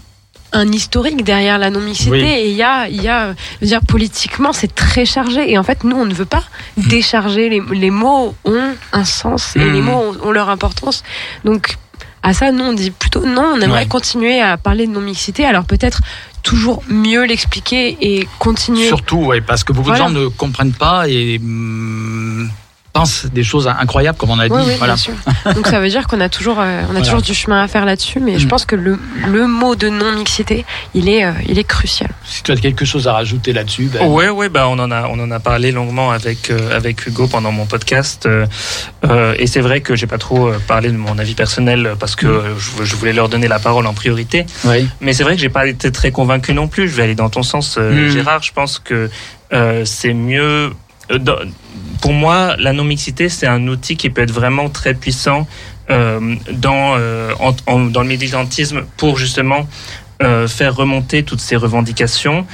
un 0.53 0.73
historique 0.73 1.23
derrière 1.25 1.59
la 1.59 1.69
non-mixité 1.71 2.11
Oui. 2.11 2.21
et 2.23 2.49
il 2.51 2.57
y 2.57 2.63
a, 2.63 2.89
il 2.89 3.03
y 3.03 3.09
a, 3.09 3.33
je 3.33 3.61
veux 3.61 3.67
dire, 3.67 3.81
politiquement, 3.87 4.53
c'est 4.55 4.75
très 4.75 5.05
chargé. 5.05 5.51
Et 5.53 5.59
en 5.59 5.63
fait, 5.63 5.85
nous, 5.85 5.97
on 5.97 6.07
ne 6.07 6.15
veut 6.15 6.25
pas 6.25 6.43
décharger. 6.79 7.49
Les, 7.51 7.63
les 7.73 7.91
mots 7.91 8.35
ont 8.45 8.75
un 8.93 9.05
sens 9.05 9.55
et 9.57 9.65
les 9.71 9.83
mots 9.83 10.15
ont, 10.23 10.29
ont 10.29 10.33
leur 10.33 10.49
importance. 10.49 11.05
Donc, 11.45 11.77
à 12.23 12.33
ça, 12.35 12.51
nous 12.53 12.65
on 12.65 12.73
dit 12.73 12.91
plutôt 12.91 13.25
non, 13.25 13.55
on 13.57 13.61
aimerait 13.61 13.81
Ouais. 13.83 13.87
continuer 13.87 14.41
à 14.41 14.57
parler 14.57 14.87
de 14.87 14.93
non-mixité, 14.93 15.45
alors 15.45 15.65
peut-être 15.65 16.01
toujours 16.43 16.83
mieux 16.89 17.25
l'expliquer 17.25 17.97
et 18.01 18.29
continuer. 18.39 18.87
Surtout, 18.87 19.19
ouais, 19.19 19.41
parce 19.41 19.65
que 19.65 19.73
beaucoup 19.73 19.89
Voilà. 19.89 20.09
de 20.09 20.15
gens 20.15 20.21
ne 20.21 20.27
comprennent 20.29 20.73
pas 20.73 21.09
et 21.09 21.41
des 23.33 23.43
choses 23.45 23.69
incroyables, 23.69 24.17
comme 24.19 24.31
on 24.31 24.39
a 24.39 24.49
dit. 24.49 24.55
Oui, 24.55 24.63
oui, 24.67 24.75
voilà. 24.79 24.95
bien 24.95 25.03
sûr. 25.03 25.15
Donc 25.55 25.67
ça 25.67 25.81
veut 25.81 25.89
dire 25.89 26.07
qu'on 26.07 26.21
a 26.21 26.29
toujours, 26.29 26.59
euh, 26.61 26.81
on 26.83 26.85
a 26.85 26.87
Voilà. 26.87 27.01
toujours 27.05 27.23
du 27.23 27.35
chemin 27.35 27.63
à 27.63 27.69
faire 27.69 27.85
là-dessus, 27.85 28.21
mais 28.21 28.39
je 28.39 28.47
Mm. 28.47 28.49
pense 28.49 28.65
que 28.65 28.77
le, 28.77 28.99
le 29.27 29.47
mot 29.47 29.75
de 29.77 29.89
non-mixité, 29.89 30.65
il 30.95 31.09
est, 31.09 31.25
euh, 31.25 31.33
il 31.49 31.59
est 31.59 31.65
crucial. 31.65 32.11
Si 32.25 32.43
tu 32.43 32.53
as 32.53 32.57
quelque 32.57 32.85
chose 32.85 33.07
à 33.09 33.13
rajouter 33.13 33.53
là-dessus, 33.53 33.91
ben, 33.93 34.07
Ouais, 34.09 34.29
ouais, 34.31 34.49
bah 34.49 34.67
on 34.69 34.79
en 34.79 34.91
a, 34.91 35.09
on 35.09 35.19
en 35.21 35.31
a 35.31 35.41
parlé 35.41 35.73
longuement 35.73 36.11
avec 36.11 36.51
euh, 36.51 36.77
avec 36.77 37.07
Hugo 37.07 37.27
pendant 37.29 37.53
mon 37.53 37.67
podcast, 37.67 38.27
euh, 38.27 38.47
euh, 39.05 39.35
et 39.39 39.47
c'est 39.47 39.61
vrai 39.61 39.81
que 39.81 39.95
j'ai 39.97 40.07
pas 40.07 40.19
trop 40.19 40.51
parlé 40.67 40.91
de 40.91 40.97
mon 40.97 41.19
avis 41.19 41.35
personnel 41.35 41.95
parce 41.99 42.17
que 42.17 42.27
euh, 42.27 42.59
je, 42.59 42.85
je 42.85 42.97
voulais 42.97 43.13
leur 43.13 43.29
donner 43.29 43.49
la 43.49 43.59
parole 43.59 43.87
en 43.87 43.95
priorité. 43.95 44.47
Oui. 44.65 44.89
Mais 45.01 45.13
c'est 45.13 45.23
vrai 45.25 45.35
que 45.37 45.41
j'ai 45.41 45.49
pas 45.49 45.67
été 45.67 45.91
très 45.93 46.11
convaincu 46.11 46.53
non 46.55 46.69
plus. 46.69 46.89
Je 46.89 46.95
vais 46.97 47.03
aller 47.05 47.15
dans 47.15 47.31
ton 47.31 47.43
sens, 47.43 47.77
euh, 47.79 48.07
Mm. 48.09 48.11
Gérard. 48.11 48.43
Je 48.43 48.53
pense 48.53 48.79
que 48.79 49.11
euh, 49.53 49.85
c'est 49.85 50.15
mieux. 50.15 50.73
Euh, 51.11 51.19
dans- 51.19 51.39
pour 52.01 52.13
moi, 52.13 52.55
la 52.59 52.73
non-mixité, 52.73 53.29
c'est 53.29 53.47
un 53.47 53.67
outil 53.67 53.97
qui 53.97 54.09
peut 54.11 54.23
être 54.23 54.33
vraiment 54.33 54.69
très 54.69 54.95
puissant 54.95 55.47
euh, 55.91 56.35
dans, 56.53 56.95
euh, 56.97 57.33
en- 57.41 57.57
en- 57.67 57.81
dans 57.87 58.03
le 58.03 58.09
militantisme 58.09 58.83
pour 58.97 59.17
justement 59.19 59.67
euh, 60.21 60.49
faire 60.49 60.75
remonter 60.75 61.23
toutes 61.23 61.41
ces 61.41 61.55
revendications. 61.55 62.45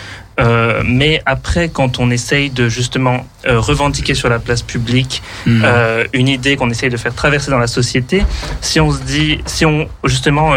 Mais 0.84 1.22
après, 1.24 1.68
quand 1.70 1.98
on 1.98 2.10
essaye 2.10 2.50
de 2.50 2.68
justement 2.68 3.24
revendiquer 3.46 4.14
sur 4.14 4.28
la 4.28 4.38
place 4.38 4.60
publique 4.62 5.22
Mm. 5.46 5.62
euh, 5.64 6.04
une 6.12 6.28
idée 6.28 6.56
qu'on 6.56 6.68
essaye 6.70 6.90
de 6.90 6.96
faire 6.98 7.14
traverser 7.14 7.50
dans 7.50 7.58
la 7.58 7.66
société, 7.68 8.22
si 8.60 8.80
on 8.80 8.90
se 8.90 9.00
dit, 9.02 9.38
si 9.46 9.64
on 9.64 9.88
justement 10.04 10.52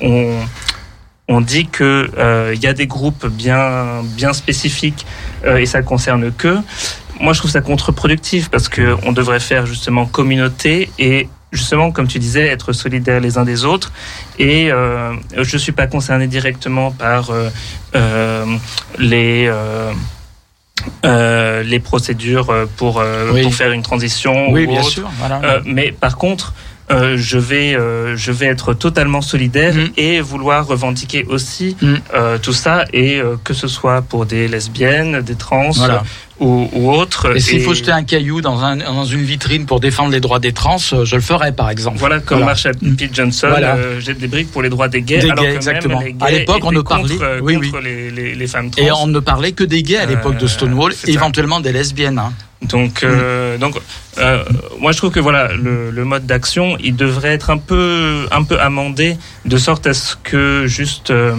on 0.00 0.34
on 1.28 1.40
dit 1.40 1.66
que 1.66 2.08
il 2.54 2.62
y 2.62 2.66
a 2.68 2.74
des 2.74 2.86
groupes 2.86 3.26
bien 3.26 4.02
bien 4.04 4.32
spécifiques 4.32 5.06
et 5.44 5.66
ça 5.66 5.82
concerne 5.82 6.30
que. 6.32 6.58
Moi, 7.20 7.32
je 7.34 7.38
trouve 7.40 7.50
ça 7.50 7.60
contre-productif 7.60 8.48
parce 8.50 8.68
que 8.68 8.96
on 9.04 9.12
devrait 9.12 9.40
faire 9.40 9.66
justement 9.66 10.06
communauté 10.06 10.90
et 10.98 11.28
justement, 11.52 11.90
comme 11.92 12.08
tu 12.08 12.18
disais, 12.18 12.46
être 12.46 12.72
solidaires 12.72 13.20
les 13.20 13.36
uns 13.38 13.44
des 13.44 13.64
autres. 13.64 13.92
Et 14.38 14.72
euh, 14.72 15.12
je 15.36 15.56
suis 15.58 15.72
pas 15.72 15.86
concerné 15.86 16.26
directement 16.28 16.90
par 16.92 17.30
euh, 17.30 17.50
euh, 17.94 18.44
les 18.98 19.50
euh, 21.04 21.62
les 21.62 21.78
procédures 21.80 22.50
pour 22.76 23.02
Oui. 23.32 23.42
pour 23.42 23.54
faire 23.54 23.72
une 23.72 23.82
transition. 23.82 24.50
Oui, 24.50 24.64
ou 24.64 24.68
bien 24.70 24.80
autre. 24.80 24.90
sûr, 24.90 25.10
voilà. 25.18 25.60
Mais 25.66 25.92
par 25.92 26.16
contre, 26.16 26.54
euh, 26.90 27.16
je 27.18 27.38
vais 27.38 27.74
euh, 27.74 28.16
je 28.16 28.32
vais 28.32 28.46
être 28.46 28.72
totalement 28.74 29.20
solidaire 29.20 29.74
Mhm. 29.74 29.90
et 29.96 30.20
vouloir 30.20 30.66
revendiquer 30.66 31.24
aussi 31.28 31.76
Mm. 31.82 31.94
euh, 32.14 32.38
tout 32.38 32.52
ça 32.54 32.84
et 32.92 33.20
que 33.44 33.54
ce 33.54 33.68
soit 33.68 34.02
pour 34.02 34.26
des 34.26 34.48
lesbiennes, 34.48 35.20
des 35.20 35.34
trans 35.36 35.70
Voilà. 35.70 36.02
Ou, 36.40 36.68
ou 36.72 36.90
autres. 36.90 37.36
Et 37.36 37.40
s'il 37.40 37.60
faut 37.62 37.74
jeter 37.74 37.92
un 37.92 38.02
caillou 38.02 38.40
dans, 38.40 38.64
un, 38.64 38.76
dans 38.76 39.04
une 39.04 39.22
vitrine 39.22 39.66
pour 39.66 39.78
défendre 39.78 40.10
les 40.10 40.20
droits 40.20 40.38
des 40.40 40.52
trans, 40.52 40.78
euh, 40.92 41.04
je 41.04 41.14
le 41.16 41.22
ferai 41.22 41.52
par 41.52 41.70
exemple. 41.70 41.98
Voilà, 41.98 42.18
comme 42.20 42.38
Voilà. 42.38 42.52
Marsha 42.52 42.70
P. 42.72 43.10
Johnson, 43.12 43.48
Voilà. 43.50 43.76
euh, 43.76 44.00
jette 44.00 44.18
des 44.18 44.26
briques 44.28 44.50
pour 44.50 44.62
les 44.62 44.68
droits 44.70 44.88
des 44.88 45.02
gays, 45.02 45.18
Des 45.20 45.30
alors 45.30 45.44
gays, 45.44 45.50
que 45.52 45.56
exactement. 45.56 45.98
même 45.98 46.06
les 46.08 46.12
gays 46.14 46.24
À 46.26 46.30
l'époque, 46.30 46.60
on 46.64 46.72
ne 46.72 46.80
parlait- 46.80 47.08
contre, 47.16 47.22
euh, 47.24 47.40
oui, 47.42 47.54
contre 47.54 47.78
oui. 47.78 47.84
Les, 47.84 48.10
les, 48.10 48.34
les 48.34 48.46
femmes 48.46 48.70
trans. 48.70 48.82
Et 48.82 48.90
on 48.90 49.06
ne 49.06 49.20
parlait 49.20 49.52
que 49.52 49.64
des 49.64 49.82
gays 49.82 49.98
à 49.98 50.06
l'époque 50.06 50.38
de 50.38 50.46
Stonewall, 50.46 50.92
éventuellement 51.06 51.60
des 51.60 51.72
lesbiennes. 51.72 52.18
hein. 52.18 52.32
Donc, 52.62 53.04
euh, 53.04 53.56
donc, 53.56 53.76
euh, 54.18 54.44
moi 54.78 54.92
je 54.92 54.98
trouve 54.98 55.10
que 55.10 55.18
voilà, 55.20 55.52
le, 55.54 55.90
le 55.90 56.04
mode 56.04 56.26
d'action, 56.26 56.76
il 56.78 56.94
devrait 56.94 57.30
être 57.30 57.48
un 57.48 57.56
peu, 57.56 58.26
un 58.30 58.42
peu 58.42 58.60
amendé 58.60 59.16
de 59.46 59.56
sorte 59.56 59.86
à 59.86 59.94
ce 59.94 60.14
que 60.22 60.66
juste 60.66 61.10
euh, 61.10 61.34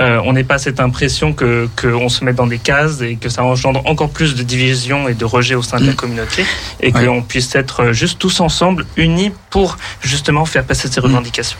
euh, 0.00 0.20
on 0.24 0.32
n'ait 0.32 0.44
pas 0.44 0.58
cette 0.58 0.80
impression 0.80 1.32
que 1.32 1.68
qu'on 1.80 2.08
se 2.08 2.24
met 2.24 2.32
dans 2.32 2.46
des 2.46 2.58
cases 2.58 3.00
et 3.02 3.16
que 3.16 3.28
ça 3.28 3.44
engendre 3.44 3.82
encore 3.86 4.10
plus 4.10 4.34
de 4.34 4.42
division 4.42 5.08
et 5.08 5.14
de 5.14 5.24
rejet 5.24 5.54
au 5.54 5.62
sein 5.62 5.78
de 5.80 5.86
la 5.86 5.92
communauté 5.92 6.44
et 6.80 6.90
Ouais. 6.92 7.06
qu'on 7.06 7.22
puisse 7.22 7.54
être 7.54 7.92
juste 7.92 8.18
tous 8.18 8.40
ensemble 8.40 8.86
unis 8.96 9.30
pour 9.50 9.76
justement 10.02 10.44
faire 10.44 10.64
passer 10.64 10.88
ces 10.88 11.00
revendications. 11.00 11.58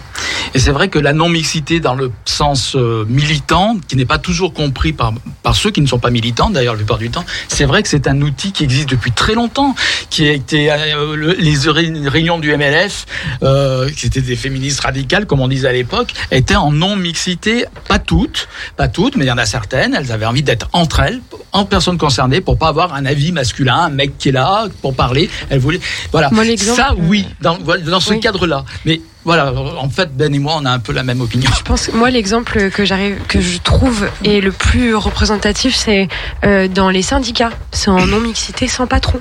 Et 0.54 0.58
c'est 0.58 0.70
vrai 0.70 0.88
que 0.88 0.98
la 0.98 1.12
non-mixité 1.12 1.80
dans 1.80 1.94
le 1.94 2.10
sens 2.24 2.74
euh, 2.76 3.04
militant, 3.08 3.76
qui 3.88 3.96
n'est 3.96 4.04
pas 4.06 4.18
toujours 4.18 4.52
compris 4.54 4.92
par, 4.92 5.12
par 5.42 5.54
ceux 5.54 5.70
qui 5.70 5.80
ne 5.80 5.86
sont 5.86 5.98
pas 5.98 6.10
militants 6.10 6.50
d'ailleurs 6.50 6.74
la 6.74 6.78
plupart 6.78 6.98
du 6.98 7.10
temps, 7.10 7.24
c'est 7.48 7.64
vrai 7.64 7.82
que 7.82 7.88
c'est 7.88 8.06
un 8.08 8.20
outil 8.22 8.52
qui 8.52 8.64
existe 8.64 8.88
depuis 8.88 9.12
très 9.12 9.34
longtemps, 9.34 9.74
qui 10.08 10.26
a 10.28 10.32
été 10.32 10.70
euh, 10.72 11.14
le- 11.16 11.32
les 11.38 11.56
ré- 11.70 11.92
réunions 12.06 12.38
du 12.38 12.50
MLF, 12.56 13.06
euh, 13.42 13.88
qui 13.90 14.06
étaient 14.06 14.20
des 14.22 14.36
féministes 14.36 14.80
radicales 14.80 15.26
comme 15.26 15.40
on 15.40 15.48
disait 15.48 15.68
à 15.68 15.72
l'époque, 15.72 16.12
étaient 16.30 16.56
en 16.56 16.72
non-mixité, 16.72 17.64
pas 17.88 17.98
toutes, 17.98 18.30
pas 18.77 18.89
toutes, 18.89 19.16
mais 19.16 19.24
il 19.24 19.28
y 19.28 19.32
en 19.32 19.39
a 19.39 19.47
certaines, 19.47 19.94
elles 19.94 20.12
avaient 20.12 20.27
envie 20.27 20.43
d'être 20.43 20.69
entre 20.73 21.01
elles, 21.01 21.20
en 21.52 21.65
personnes 21.65 21.98
concernées, 21.98 22.40
pour 22.40 22.59
pas 22.59 22.69
avoir 22.69 22.94
un 22.94 23.07
avis 23.07 23.32
masculin, 23.32 23.77
un 23.77 23.89
mec 23.90 24.19
qui 24.19 24.31
est 24.31 24.32
là 24.32 24.66
pour 24.82 24.94
parler, 24.94 25.28
elles 25.48 25.59
voulaient, 25.59 25.81
voilà. 26.12 26.28
Moi, 26.31 26.44
Ça, 26.57 26.90
euh, 26.90 26.94
oui, 26.98 27.27
dans, 27.40 27.59
voilà, 27.59 27.82
dans 27.82 28.01
ce 28.01 28.11
oui. 28.12 28.20
cadre-là. 28.20 28.65
Mais 28.85 29.01
voilà, 29.24 29.52
en 29.52 29.89
fait, 29.90 30.16
Ben 30.16 30.35
et 30.35 30.39
moi, 30.39 30.55
on 30.59 30.65
a 30.65 30.70
un 30.70 30.78
peu 30.78 30.93
la 30.93 31.02
même 31.02 31.20
opinion. 31.20 31.51
Je 31.57 31.62
pense 31.62 31.93
moi 31.93 32.11
l'exemple 32.11 32.70
que 32.70 32.85
j'arrive 32.85 33.19
que 33.28 33.40
je 33.40 33.59
trouve 33.59 34.09
est 34.24 34.40
le 34.40 34.52
plus 34.52 34.94
représentatif 34.94 35.74
c'est 35.77 36.09
euh, 36.44 36.69
dans 36.69 36.89
les 36.89 37.02
syndicats 37.02 37.51
c'est 37.73 37.90
en 37.90 38.07
non 38.07 38.20
mixité 38.20 38.66
sans 38.69 38.86
patron 38.86 39.20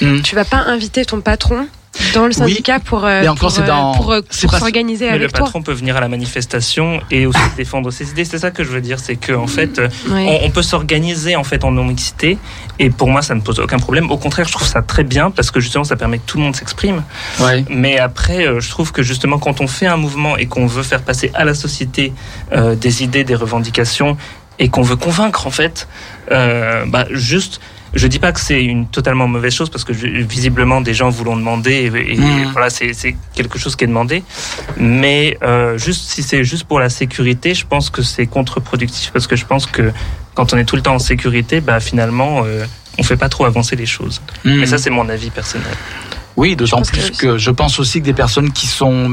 Mm. 0.00 0.20
tu 0.20 0.34
vas 0.34 0.44
pas 0.44 0.58
inviter 0.58 1.04
ton 1.04 1.20
patron 1.20 1.66
dans 2.14 2.26
le 2.26 2.32
syndicat 2.32 2.80
pour 2.80 3.04
euh, 3.04 3.22
encore, 3.22 3.36
pour, 3.36 3.50
c'est 3.52 3.62
euh, 3.62 3.66
dans- 3.66 3.94
pour, 3.94 4.12
euh, 4.12 4.20
pour 4.42 4.54
s'organiser 4.54 5.10
le 5.18 5.28
toi 5.28 5.40
patron 5.40 5.62
peut 5.62 5.72
venir 5.72 5.96
à 5.96 6.00
la 6.00 6.08
manifestation 6.08 7.00
et 7.10 7.26
aussi 7.26 7.38
défendre 7.56 7.90
ses 7.90 8.10
idées. 8.10 8.24
C'est 8.24 8.38
ça 8.38 8.50
que 8.50 8.64
je 8.64 8.70
veux 8.70 8.80
dire, 8.80 8.98
c'est 8.98 9.16
que 9.16 9.32
en 9.32 9.46
fait, 9.46 9.78
euh, 9.78 9.88
Oui. 10.08 10.24
on, 10.28 10.46
on 10.46 10.50
peut 10.50 10.62
s'organiser 10.62 11.36
en 11.36 11.44
fait 11.44 11.64
en 11.64 11.70
non-mixité. 11.72 12.38
Et 12.78 12.90
pour 12.90 13.08
moi, 13.08 13.22
ça 13.22 13.34
ne 13.34 13.40
pose 13.40 13.58
aucun 13.60 13.78
problème. 13.78 14.10
Au 14.10 14.16
contraire, 14.18 14.46
je 14.46 14.52
trouve 14.52 14.66
ça 14.66 14.82
très 14.82 15.04
bien 15.04 15.30
parce 15.30 15.50
que 15.50 15.60
justement, 15.60 15.84
ça 15.84 15.96
permet 15.96 16.18
que 16.18 16.26
tout 16.26 16.38
le 16.38 16.44
monde 16.44 16.56
s'exprime. 16.56 17.02
Ouais. 17.40 17.64
Mais 17.68 17.98
après, 17.98 18.46
je 18.60 18.70
trouve 18.70 18.92
que 18.92 19.02
justement, 19.02 19.38
quand 19.38 19.60
on 19.60 19.66
fait 19.68 19.86
un 19.86 19.96
mouvement 19.96 20.36
et 20.36 20.46
qu'on 20.46 20.66
veut 20.66 20.82
faire 20.82 21.02
passer 21.02 21.30
à 21.34 21.44
la 21.44 21.54
société 21.54 22.12
euh, 22.52 22.74
des 22.74 23.02
idées, 23.02 23.24
des 23.24 23.34
revendications 23.34 24.16
et 24.58 24.68
qu'on 24.68 24.82
veut 24.82 24.96
convaincre 24.96 25.46
en 25.46 25.50
fait, 25.50 25.88
euh, 26.30 26.84
bah 26.86 27.06
juste. 27.10 27.60
Je 27.94 28.06
dis 28.06 28.18
pas 28.18 28.30
que 28.32 28.40
c'est 28.40 28.62
une 28.64 28.86
totalement 28.86 29.26
mauvaise 29.26 29.52
chose 29.52 29.68
parce 29.70 29.84
que 29.84 29.92
visiblement 29.92 30.80
des 30.80 30.94
gens 30.94 31.08
vous 31.10 31.24
l'ont 31.24 31.36
demandé 31.36 31.72
et, 31.72 32.12
et 32.12 32.16
Mhm. 32.18 32.50
voilà 32.52 32.70
c'est 32.70 33.16
quelque 33.34 33.58
chose 33.58 33.74
qui 33.76 33.84
est 33.84 33.88
demandé. 33.88 34.22
Mais 34.76 35.36
euh, 35.42 35.76
juste 35.78 36.08
si 36.10 36.22
c'est 36.22 36.44
juste 36.44 36.64
pour 36.64 36.78
la 36.80 36.88
sécurité, 36.88 37.54
je 37.54 37.66
pense 37.66 37.90
que 37.90 38.02
c'est 38.02 38.26
contre-productif 38.26 39.10
parce 39.12 39.26
que 39.26 39.36
je 39.36 39.44
pense 39.44 39.66
que 39.66 39.92
quand 40.34 40.52
on 40.54 40.58
est 40.58 40.64
tout 40.64 40.76
le 40.76 40.82
temps 40.82 40.94
en 40.94 40.98
sécurité, 41.00 41.60
bah 41.60 41.80
finalement 41.80 42.42
euh, 42.44 42.64
on 42.98 43.02
fait 43.02 43.16
pas 43.16 43.28
trop 43.28 43.44
avancer 43.44 43.76
les 43.76 43.86
choses. 43.86 44.20
Mhm. 44.44 44.60
Mais 44.60 44.66
ça 44.66 44.78
c'est 44.78 44.90
mon 44.90 45.08
avis 45.08 45.30
personnel. 45.30 45.74
Oui, 46.36 46.56
d'autant 46.56 46.80
plus 46.82 47.10
que- 47.10 47.16
que, 47.16 47.38
je 47.38 47.50
pense 47.50 47.78
aussi 47.80 48.00
que 48.00 48.04
des 48.06 48.12
personnes 48.14 48.52
qui 48.52 48.66
sont 48.66 49.08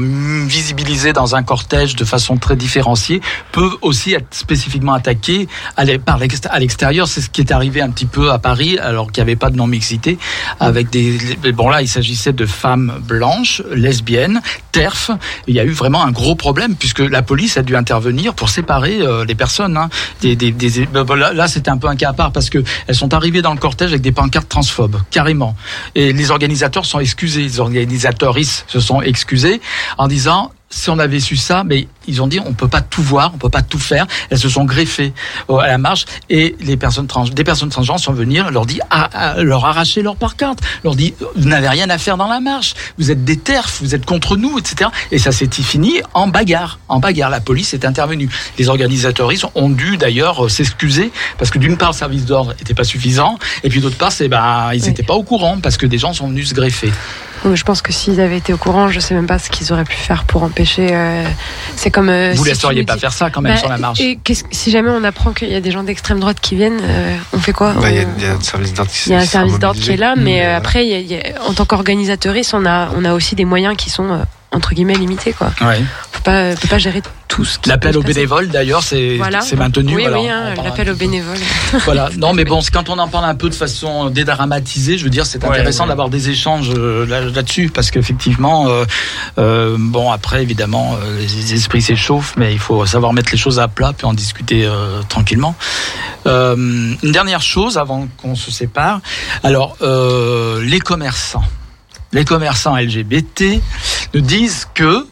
visibilisées 0.46 1.12
dans 1.12 1.34
un 1.34 1.42
cortège 1.42 1.96
de 1.96 2.04
façon 2.04 2.36
très 2.36 2.56
différenciée 2.56 3.20
peuvent 3.52 3.76
aussi 3.82 4.14
être 4.14 4.34
spécifiquement 4.34 4.94
attaquées 4.94 5.48
à 5.76 5.84
l'extérieur. 5.84 7.06
C'est 7.08 7.20
ce 7.20 7.28
qui 7.28 7.40
est 7.42 7.52
arrivé 7.52 7.82
un 7.82 7.90
petit 7.90 8.06
peu 8.06 8.30
à 8.30 8.38
Paris, 8.38 8.78
alors 8.78 9.12
qu'il 9.12 9.22
n'y 9.22 9.30
avait 9.30 9.36
pas 9.36 9.50
de 9.50 9.56
non-mixité, 9.56 10.18
avec 10.60 10.90
des... 10.90 11.18
Bon 11.52 11.68
là, 11.68 11.82
il 11.82 11.88
s'agissait 11.88 12.32
de 12.32 12.46
femmes 12.46 13.00
blanches, 13.06 13.62
lesbiennes, 13.74 14.40
TERF. 14.72 15.10
Il 15.46 15.54
y 15.54 15.60
a 15.60 15.64
eu 15.64 15.70
vraiment 15.72 16.02
un 16.04 16.12
gros 16.12 16.34
problème, 16.34 16.76
puisque 16.76 17.00
la 17.00 17.22
police 17.22 17.56
a 17.56 17.62
dû 17.62 17.76
intervenir 17.76 18.34
pour 18.34 18.48
séparer 18.48 19.00
euh, 19.02 19.24
les 19.24 19.34
personnes. 19.34 19.76
hein. 19.76 19.90
Des, 20.20 20.36
des, 20.36 20.50
des- 20.52 20.86
ben, 20.86 21.04
là, 21.16 21.32
là, 21.32 21.48
c'était 21.48 21.70
un 21.70 21.78
peu 21.78 21.88
un 21.88 21.96
cas 21.96 22.10
à 22.10 22.12
part, 22.12 22.32
parce 22.32 22.48
que 22.48 22.62
elles 22.86 22.94
sont 22.94 23.12
arrivées 23.12 23.42
dans 23.42 23.52
le 23.52 23.58
cortège 23.58 23.90
avec 23.90 24.02
des 24.02 24.12
pancartes 24.12 24.48
transphobes, 24.48 24.96
carrément. 25.10 25.56
Et 25.94 26.12
les 26.12 26.30
organisateurs 26.30 26.86
sont 26.86 27.00
excusés, 27.08 27.40
les 27.40 27.58
organisateuristes 27.58 28.66
se 28.68 28.80
sont 28.80 29.00
excusés 29.00 29.62
en 29.96 30.08
disant 30.08 30.52
si 30.70 30.90
on 30.90 30.98
avait 30.98 31.20
su 31.20 31.36
ça, 31.36 31.64
mais 31.64 31.88
ils 32.06 32.20
ont 32.22 32.26
dit 32.26 32.40
on 32.44 32.52
peut 32.52 32.68
pas 32.68 32.80
tout 32.80 33.02
voir, 33.02 33.32
on 33.34 33.38
peut 33.38 33.48
pas 33.48 33.62
tout 33.62 33.78
faire. 33.78 34.06
Elles 34.30 34.38
se 34.38 34.48
sont 34.48 34.64
greffées 34.64 35.12
à 35.48 35.66
la 35.66 35.78
marche 35.78 36.04
et 36.28 36.56
les 36.60 36.76
personnes 36.76 37.06
trans, 37.06 37.24
des 37.24 37.44
personnes 37.44 37.70
transgenres 37.70 37.98
sont 38.00 38.12
venues, 38.12 38.40
leur 38.50 38.66
dit 38.66 38.80
ah, 38.90 39.08
ah, 39.12 39.42
leur 39.42 39.64
arracher 39.64 40.02
leur 40.02 40.16
pancarte, 40.16 40.60
leur 40.84 40.94
dit 40.94 41.14
vous 41.36 41.48
n'avez 41.48 41.68
rien 41.68 41.88
à 41.90 41.98
faire 41.98 42.16
dans 42.16 42.28
la 42.28 42.40
marche, 42.40 42.74
vous 42.98 43.10
êtes 43.10 43.24
des 43.24 43.38
terfs, 43.38 43.78
vous 43.80 43.94
êtes 43.94 44.04
contre 44.06 44.36
nous, 44.36 44.58
etc. 44.58 44.90
Et 45.10 45.18
ça 45.18 45.32
s'est 45.32 45.48
fini 45.50 46.00
en 46.14 46.28
bagarre, 46.28 46.78
en 46.88 47.00
bagarre. 47.00 47.30
La 47.30 47.40
police 47.40 47.74
est 47.74 47.84
intervenue. 47.84 48.28
Les 48.58 48.68
organisateuristes 48.68 49.46
ont 49.54 49.70
dû 49.70 49.96
d'ailleurs 49.96 50.44
euh, 50.44 50.48
s'excuser 50.48 51.10
parce 51.38 51.50
que 51.50 51.58
d'une 51.58 51.76
part 51.76 51.90
le 51.90 51.96
service 51.96 52.24
d'ordre 52.24 52.54
était 52.60 52.74
pas 52.74 52.84
suffisant 52.84 53.38
et 53.64 53.68
puis 53.70 53.80
d'autre 53.80 53.96
part 53.96 54.12
c'est 54.12 54.28
ben 54.28 54.70
ils 54.74 54.82
Oui. 54.82 54.88
étaient 54.90 55.02
pas 55.02 55.14
au 55.14 55.22
courant 55.22 55.58
parce 55.60 55.76
que 55.76 55.86
des 55.86 55.98
gens 55.98 56.12
sont 56.12 56.28
venus 56.28 56.50
se 56.50 56.54
greffer. 56.54 56.92
Je 57.44 57.62
pense 57.62 57.82
que 57.82 57.92
s'ils 57.92 58.20
avaient 58.20 58.36
été 58.38 58.52
au 58.52 58.56
courant 58.56 58.88
je 58.88 59.00
sais 59.00 59.14
même 59.14 59.26
pas 59.26 59.38
ce 59.38 59.48
qu'ils 59.50 59.72
auraient 59.72 59.84
pu 59.84 59.96
faire 59.96 60.24
pour 60.24 60.42
empêcher 60.42 60.88
euh, 60.92 61.24
c'est 61.76 61.90
comme 61.90 62.08
euh, 62.08 62.32
Vous 62.34 62.44
si 62.44 62.50
laisseriez 62.50 62.84
pas 62.84 62.94
dis- 62.94 63.00
faire 63.00 63.12
ça 63.12 63.30
quand 63.30 63.40
même 63.40 63.52
Bah, 63.54 63.58
sur 63.58 63.68
la 63.68 63.78
marche. 63.78 64.00
et 64.00 64.18
qu'est-ce- 64.22 64.44
si 64.50 64.70
jamais 64.70 64.90
on 64.90 65.04
apprend 65.04 65.32
qu'il 65.32 65.50
y 65.50 65.54
a 65.54 65.60
des 65.60 65.70
gens 65.70 65.82
d'extrême 65.82 66.20
droite 66.20 66.38
qui 66.40 66.56
viennent 66.56 66.80
euh, 66.82 67.16
on 67.32 67.38
fait 67.38 67.52
quoi? 67.52 67.72
Bah, 67.74 67.90
Il 67.90 67.96
y, 67.96 67.98
a- 68.00 68.02
On- 68.02 68.06
il 68.18 68.24
y 68.24 68.26
a 68.26 68.32
un 68.34 68.40
service 68.40 68.74
d'ordre 68.74 68.90
qui 68.90 69.08
Il 69.08 69.12
y 69.12 69.14
a 69.14 69.18
un 69.18 69.20
qui 69.22 69.26
sera 69.28 69.40
service 69.40 69.58
d'ordre 69.58 69.80
qui 69.80 69.90
est 69.90 69.96
là, 69.96 70.14
mais 70.16 70.22
Mmh, 70.22 70.26
euh, 70.36 70.42
voilà. 70.42 70.56
après, 70.56 70.86
il 70.86 70.90
y 70.90 70.94
a- 70.94 70.98
il 70.98 71.06
y 71.12 71.16
a- 71.16 71.42
en 71.48 71.52
tant 71.54 71.64
qu'organisatrice, 71.64 72.52
on 72.54 72.66
a, 72.66 72.90
on 72.96 73.04
a 73.04 73.12
aussi 73.14 73.34
des 73.34 73.44
moyens 73.44 73.76
qui 73.76 73.90
sont 73.90 74.10
euh, 74.10 74.18
entre 74.52 74.74
guillemets 74.74 74.94
limité 74.94 75.32
quoi. 75.32 75.48
Ouais. 75.60 75.78
On 75.80 76.16
peut 76.18 76.22
pas, 76.24 76.50
on 76.52 76.54
peut 76.56 76.68
pas 76.68 76.78
gérer 76.78 77.02
tout 77.28 77.44
ce 77.44 77.58
qui 77.58 77.68
L'appel 77.68 77.96
aux 77.96 78.02
bénévoles, 78.02 78.48
d'ailleurs, 78.48 78.82
c'est 78.82 79.16
Voilà. 79.18 79.40
c'est 79.42 79.54
maintenu. 79.54 79.94
Oui, 79.94 80.06
oui, 80.10 80.28
hein, 80.28 80.54
l'appel 80.64 80.90
aux 80.90 80.94
bénévoles. 80.96 81.36
Voilà. 81.84 82.08
Non, 82.16 82.32
mais 82.32 82.44
bon, 82.46 82.60
quand 82.72 82.88
on 82.88 82.98
en 82.98 83.06
parle 83.08 83.26
un 83.26 83.34
peu 83.34 83.50
de 83.50 83.54
façon 83.54 84.08
dédramatisée, 84.10 84.96
je 84.98 85.04
veux 85.04 85.10
dire, 85.10 85.26
c'est 85.26 85.42
Ouais, 85.44 85.50
intéressant 85.50 85.84
ouais. 85.84 85.90
d'avoir 85.90 86.08
des 86.08 86.30
échanges 86.30 86.70
euh, 86.74 87.06
là- 87.06 87.20
là-dessus, 87.20 87.70
parce 87.72 87.90
qu'effectivement, 87.90 88.68
euh, 88.68 88.84
euh, 89.38 89.76
bon, 89.78 90.10
après, 90.10 90.42
évidemment, 90.42 90.96
euh, 91.00 91.20
les 91.20 91.54
esprits 91.54 91.82
s'échauffent, 91.82 92.34
mais 92.36 92.52
il 92.52 92.58
faut 92.58 92.84
savoir 92.86 93.12
mettre 93.12 93.30
les 93.30 93.38
choses 93.38 93.60
à 93.60 93.68
plat 93.68 93.92
puis 93.96 94.06
en 94.06 94.14
discuter 94.14 94.64
euh, 94.64 95.02
tranquillement. 95.08 95.54
Euh, 96.26 96.56
une 96.56 97.12
dernière 97.12 97.42
chose 97.42 97.76
avant 97.78 98.08
qu'on 98.16 98.34
se 98.34 98.50
sépare. 98.50 99.00
Alors, 99.44 99.76
euh, 99.82 100.60
les 100.64 100.80
commerçants, 100.80 101.44
les 102.12 102.24
commerçants 102.24 102.76
LGBT 102.76 103.60
nous 104.14 104.20
disent 104.20 104.66
que 104.74 105.06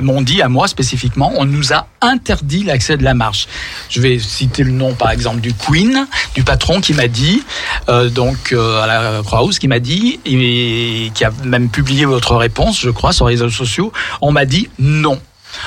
m'ont 0.00 0.22
dit 0.22 0.40
à 0.40 0.48
moi 0.48 0.68
spécifiquement, 0.68 1.32
on 1.36 1.44
nous 1.44 1.72
a 1.72 1.86
interdit 2.00 2.64
l'accès 2.64 2.96
de 2.96 3.04
la 3.04 3.12
marche. 3.12 3.46
Je 3.90 4.00
vais 4.00 4.18
citer 4.18 4.64
le 4.64 4.70
nom 4.70 4.94
par 4.94 5.10
exemple 5.10 5.40
du 5.40 5.52
Queen, 5.52 6.06
du 6.34 6.44
patron 6.44 6.80
qui 6.80 6.94
m'a 6.94 7.08
dit, 7.08 7.42
euh, 7.88 8.08
donc 8.08 8.52
euh, 8.52 8.82
à 8.82 8.86
la 8.86 9.22
Croix-Rousse, 9.22 9.58
qui 9.58 9.68
m'a 9.68 9.80
dit, 9.80 10.18
et 10.24 11.10
qui 11.14 11.24
a 11.24 11.30
même 11.44 11.68
publié 11.68 12.06
votre 12.06 12.36
réponse, 12.36 12.80
je 12.80 12.90
crois, 12.90 13.12
sur 13.12 13.28
les 13.28 13.34
réseaux 13.34 13.50
sociaux, 13.50 13.92
on 14.22 14.32
m'a 14.32 14.46
dit 14.46 14.70
non. 14.78 15.20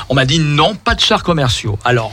On 0.10 0.16
m'a 0.16 0.26
dit 0.26 0.40
non, 0.40 0.74
pas 0.74 0.96
de 0.96 1.02
chars 1.02 1.22
commerciaux. 1.22 1.78
Alors, 1.86 2.12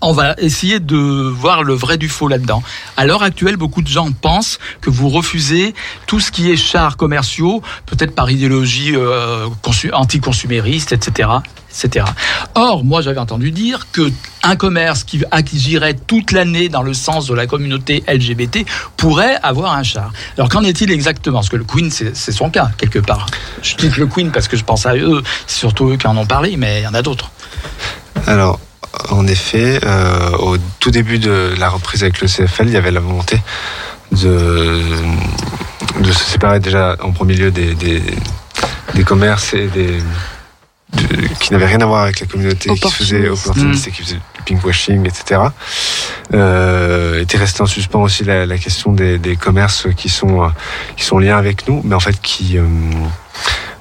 on 0.00 0.12
va 0.12 0.34
essayer 0.38 0.80
de 0.80 0.96
voir 0.96 1.62
le 1.64 1.74
vrai 1.74 1.98
du 1.98 2.08
faux 2.08 2.28
là-dedans. 2.28 2.62
À 2.96 3.04
l'heure 3.06 3.22
actuelle, 3.22 3.56
beaucoup 3.56 3.82
de 3.82 3.88
gens 3.88 4.10
pensent 4.12 4.58
que 4.80 4.90
vous 4.90 5.08
refusez 5.08 5.74
tout 6.06 6.20
ce 6.20 6.30
qui 6.30 6.50
est 6.50 6.56
chars 6.56 6.96
commerciaux, 6.96 7.62
peut-être 7.86 8.14
par 8.14 8.30
idéologie 8.30 8.94
euh, 8.94 9.48
consu- 9.62 9.92
anticonsumériste, 9.92 10.92
etc., 10.92 11.28
etc. 11.70 12.06
Or, 12.54 12.84
moi, 12.84 13.02
j'avais 13.02 13.18
entendu 13.18 13.50
dire 13.50 13.88
que 13.92 14.10
un 14.42 14.56
commerce 14.56 15.04
qui 15.04 15.22
agirait 15.30 15.94
toute 15.94 16.32
l'année 16.32 16.68
dans 16.68 16.82
le 16.82 16.94
sens 16.94 17.26
de 17.26 17.34
la 17.34 17.46
communauté 17.46 18.04
LGBT 18.08 18.64
pourrait 18.96 19.36
avoir 19.42 19.74
un 19.74 19.82
char. 19.82 20.12
Alors, 20.36 20.48
qu'en 20.48 20.62
est-il 20.62 20.90
exactement? 20.92 21.38
Parce 21.38 21.48
que 21.48 21.56
le 21.56 21.64
Queen, 21.64 21.90
c'est 21.90 22.16
c'est 22.16 22.32
son 22.32 22.50
cas 22.50 22.70
quelque 22.78 23.00
part. 23.00 23.26
Je 23.62 23.70
cite 23.70 23.96
le 23.96 24.06
Queen 24.06 24.30
parce 24.30 24.48
que 24.48 24.56
je 24.56 24.64
pense 24.64 24.86
à 24.86 24.96
eux, 24.96 25.22
c'est 25.46 25.58
surtout 25.58 25.90
eux 25.90 25.96
qui 25.96 26.06
en 26.06 26.16
ont 26.16 26.26
parlé, 26.26 26.56
mais 26.56 26.80
il 26.80 26.84
y 26.84 26.86
en 26.86 26.94
a 26.94 27.02
d'autres. 27.02 27.30
Alors, 28.26 28.60
en 29.10 29.26
effet, 29.26 29.80
euh, 29.84 30.30
au 30.38 30.56
tout 30.80 30.90
début 30.90 31.18
de 31.18 31.54
la 31.58 31.68
reprise 31.68 32.02
avec 32.02 32.20
le 32.20 32.28
CFL, 32.28 32.68
il 32.68 32.72
y 32.72 32.76
avait 32.76 32.90
la 32.90 33.00
volonté 33.00 33.40
de, 34.12 34.82
de 36.00 36.12
se 36.12 36.24
séparer 36.24 36.60
déjà 36.60 36.96
en 37.02 37.12
premier 37.12 37.34
lieu 37.34 37.50
des, 37.50 37.74
des, 37.74 38.02
des 38.94 39.04
commerces 39.04 39.54
et 39.54 39.66
des 39.68 39.98
de- 40.94 41.26
qui 41.40 41.52
n'avaient 41.52 41.66
rien 41.66 41.80
à 41.82 41.86
voir 41.86 42.02
avec 42.04 42.20
la 42.20 42.26
communauté, 42.26 42.70
qui 42.74 42.80
faisaient 42.90 43.28
opportunistes 43.28 43.88
et 43.88 43.90
qui 43.90 44.02
faisaient 44.02 44.14
du 44.16 44.42
pinkwashing, 44.54 45.06
etc. 45.06 45.42
Euh, 46.34 47.20
était 47.20 47.36
resté 47.38 47.62
en 47.62 47.66
suspens 47.66 48.02
aussi 48.02 48.24
la, 48.24 48.46
la 48.46 48.56
question 48.58 48.92
des, 48.92 49.18
des 49.18 49.36
commerces 49.36 49.86
qui 49.96 50.08
sont 50.08 50.50
qui 50.96 51.04
sont 51.04 51.18
liés 51.18 51.30
avec 51.30 51.68
nous, 51.68 51.82
mais 51.84 51.94
en 51.94 52.00
fait 52.00 52.18
qui 52.20 52.56
euh, 52.58 52.64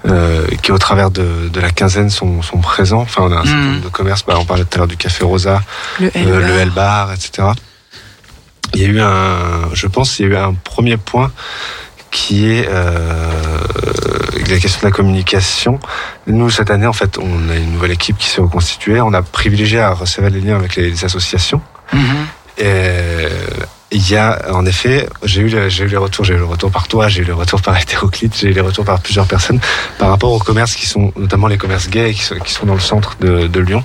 euh, 0.08 0.48
qui 0.62 0.72
au 0.72 0.78
travers 0.78 1.12
de, 1.12 1.50
de 1.50 1.60
la 1.60 1.70
quinzaine 1.72 2.10
sont, 2.10 2.42
sont 2.42 2.60
présents. 2.60 3.02
Enfin, 3.02 3.24
on 3.26 3.32
a 3.32 3.38
un 3.40 3.44
certain 3.46 3.60
nombre 3.60 3.84
de 3.84 3.90
commerces. 3.90 4.24
Bah, 4.26 4.36
on 4.38 4.46
parlait 4.46 4.64
tout 4.64 4.76
à 4.76 4.78
l'heure 4.80 4.88
du 4.88 4.98
Café 4.98 5.24
Rosa, 5.26 5.62
Le 6.00 6.08
euh, 6.08 6.12
L-Bar. 6.16 6.40
le 6.48 6.60
L 6.60 6.70
Bar, 6.72 7.14
etc. 7.14 7.50
Il 8.74 8.82
y 8.82 8.86
a 8.86 8.88
eu 8.88 9.00
un, 9.02 9.70
je 9.74 9.88
pense, 9.88 10.20
il 10.20 10.24
y 10.24 10.26
a 10.26 10.32
eu 10.32 10.36
un 10.36 10.54
premier 10.54 10.98
point 10.98 11.32
qui 12.12 12.50
est 12.50 12.68
euh, 12.70 13.32
la 14.50 14.60
question 14.60 14.80
de 14.82 14.86
la 14.86 14.92
communication. 14.92 15.80
Nous, 16.26 16.50
cette 16.50 16.72
année, 16.72 16.88
en 16.88 16.94
fait, 16.94 17.18
on 17.18 17.50
a 17.50 17.56
une 17.56 17.74
nouvelle 17.74 17.92
équipe 17.92 18.18
qui 18.18 18.28
s'est 18.28 18.42
reconstituée. 18.42 19.02
On 19.02 19.14
a 19.14 19.22
privilégié 19.22 19.80
à 19.80 19.92
recevoir 19.92 20.32
les 20.32 20.42
liens 20.42 20.56
avec 20.56 20.76
les, 20.76 20.90
les 20.90 21.06
associations. 21.06 21.62
Et 22.58 23.28
il 23.92 24.10
y 24.10 24.16
a, 24.18 24.54
en 24.54 24.66
effet, 24.66 25.08
j'ai 25.24 25.42
eu, 25.42 25.50
le- 25.50 25.70
j'ai 25.70 25.86
eu 25.86 25.88
les 25.88 25.98
retours, 25.98 26.26
j'ai 26.26 26.34
eu 26.34 26.38
le 26.38 26.44
retour 26.46 26.70
par 26.72 26.88
toi, 26.90 27.08
j'ai 27.08 27.22
eu 27.22 27.26
le 27.26 27.34
retour 27.34 27.62
par 27.62 27.78
hétéroclite, 27.82 28.36
j'ai 28.38 28.50
eu 28.50 28.54
les 28.54 28.62
retours 28.62 28.84
par 28.86 29.00
plusieurs 29.00 29.26
personnes 29.28 29.60
par 29.98 30.10
rapport 30.10 30.32
aux 30.34 30.40
commerces 30.40 30.76
qui 30.76 30.86
sont, 30.86 31.14
notamment 31.16 31.48
les 31.48 31.58
commerces 31.58 31.90
gays 31.90 32.14
qui 32.14 32.22
sont, 32.24 32.36
qui 32.40 32.52
sont 32.52 32.66
dans 32.66 32.74
le 32.74 32.80
centre 32.82 33.16
de, 33.22 33.48
de 33.48 33.60
Lyon. 33.62 33.84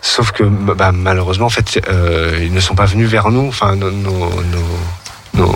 Sauf 0.00 0.30
que, 0.32 0.44
bah, 0.44 0.92
malheureusement, 0.92 1.46
en 1.46 1.50
fait, 1.50 1.80
euh, 1.88 2.38
ils 2.40 2.52
ne 2.52 2.60
sont 2.60 2.74
pas 2.76 2.86
venus 2.86 3.08
vers 3.08 3.30
nous. 3.30 3.48
Enfin, 3.48 3.74
nos, 3.74 3.90
nos, 3.90 4.12
nos, 4.30 4.34
nos- 5.34 5.54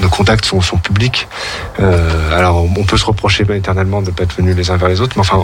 nos 0.00 0.08
contacts 0.08 0.44
sont, 0.44 0.60
sont 0.60 0.76
publics. 0.78 1.26
Euh, 1.80 2.30
alors, 2.38 2.62
on 2.64 2.84
peut 2.84 2.96
se 2.96 3.04
reprocher 3.04 3.44
éternellement 3.52 4.00
de 4.00 4.06
ne 4.10 4.14
pas 4.14 4.22
être 4.22 4.36
venus 4.36 4.54
les 4.54 4.70
uns 4.70 4.76
vers 4.76 4.88
les 4.88 5.00
autres, 5.00 5.14
mais 5.16 5.22
enfin, 5.22 5.42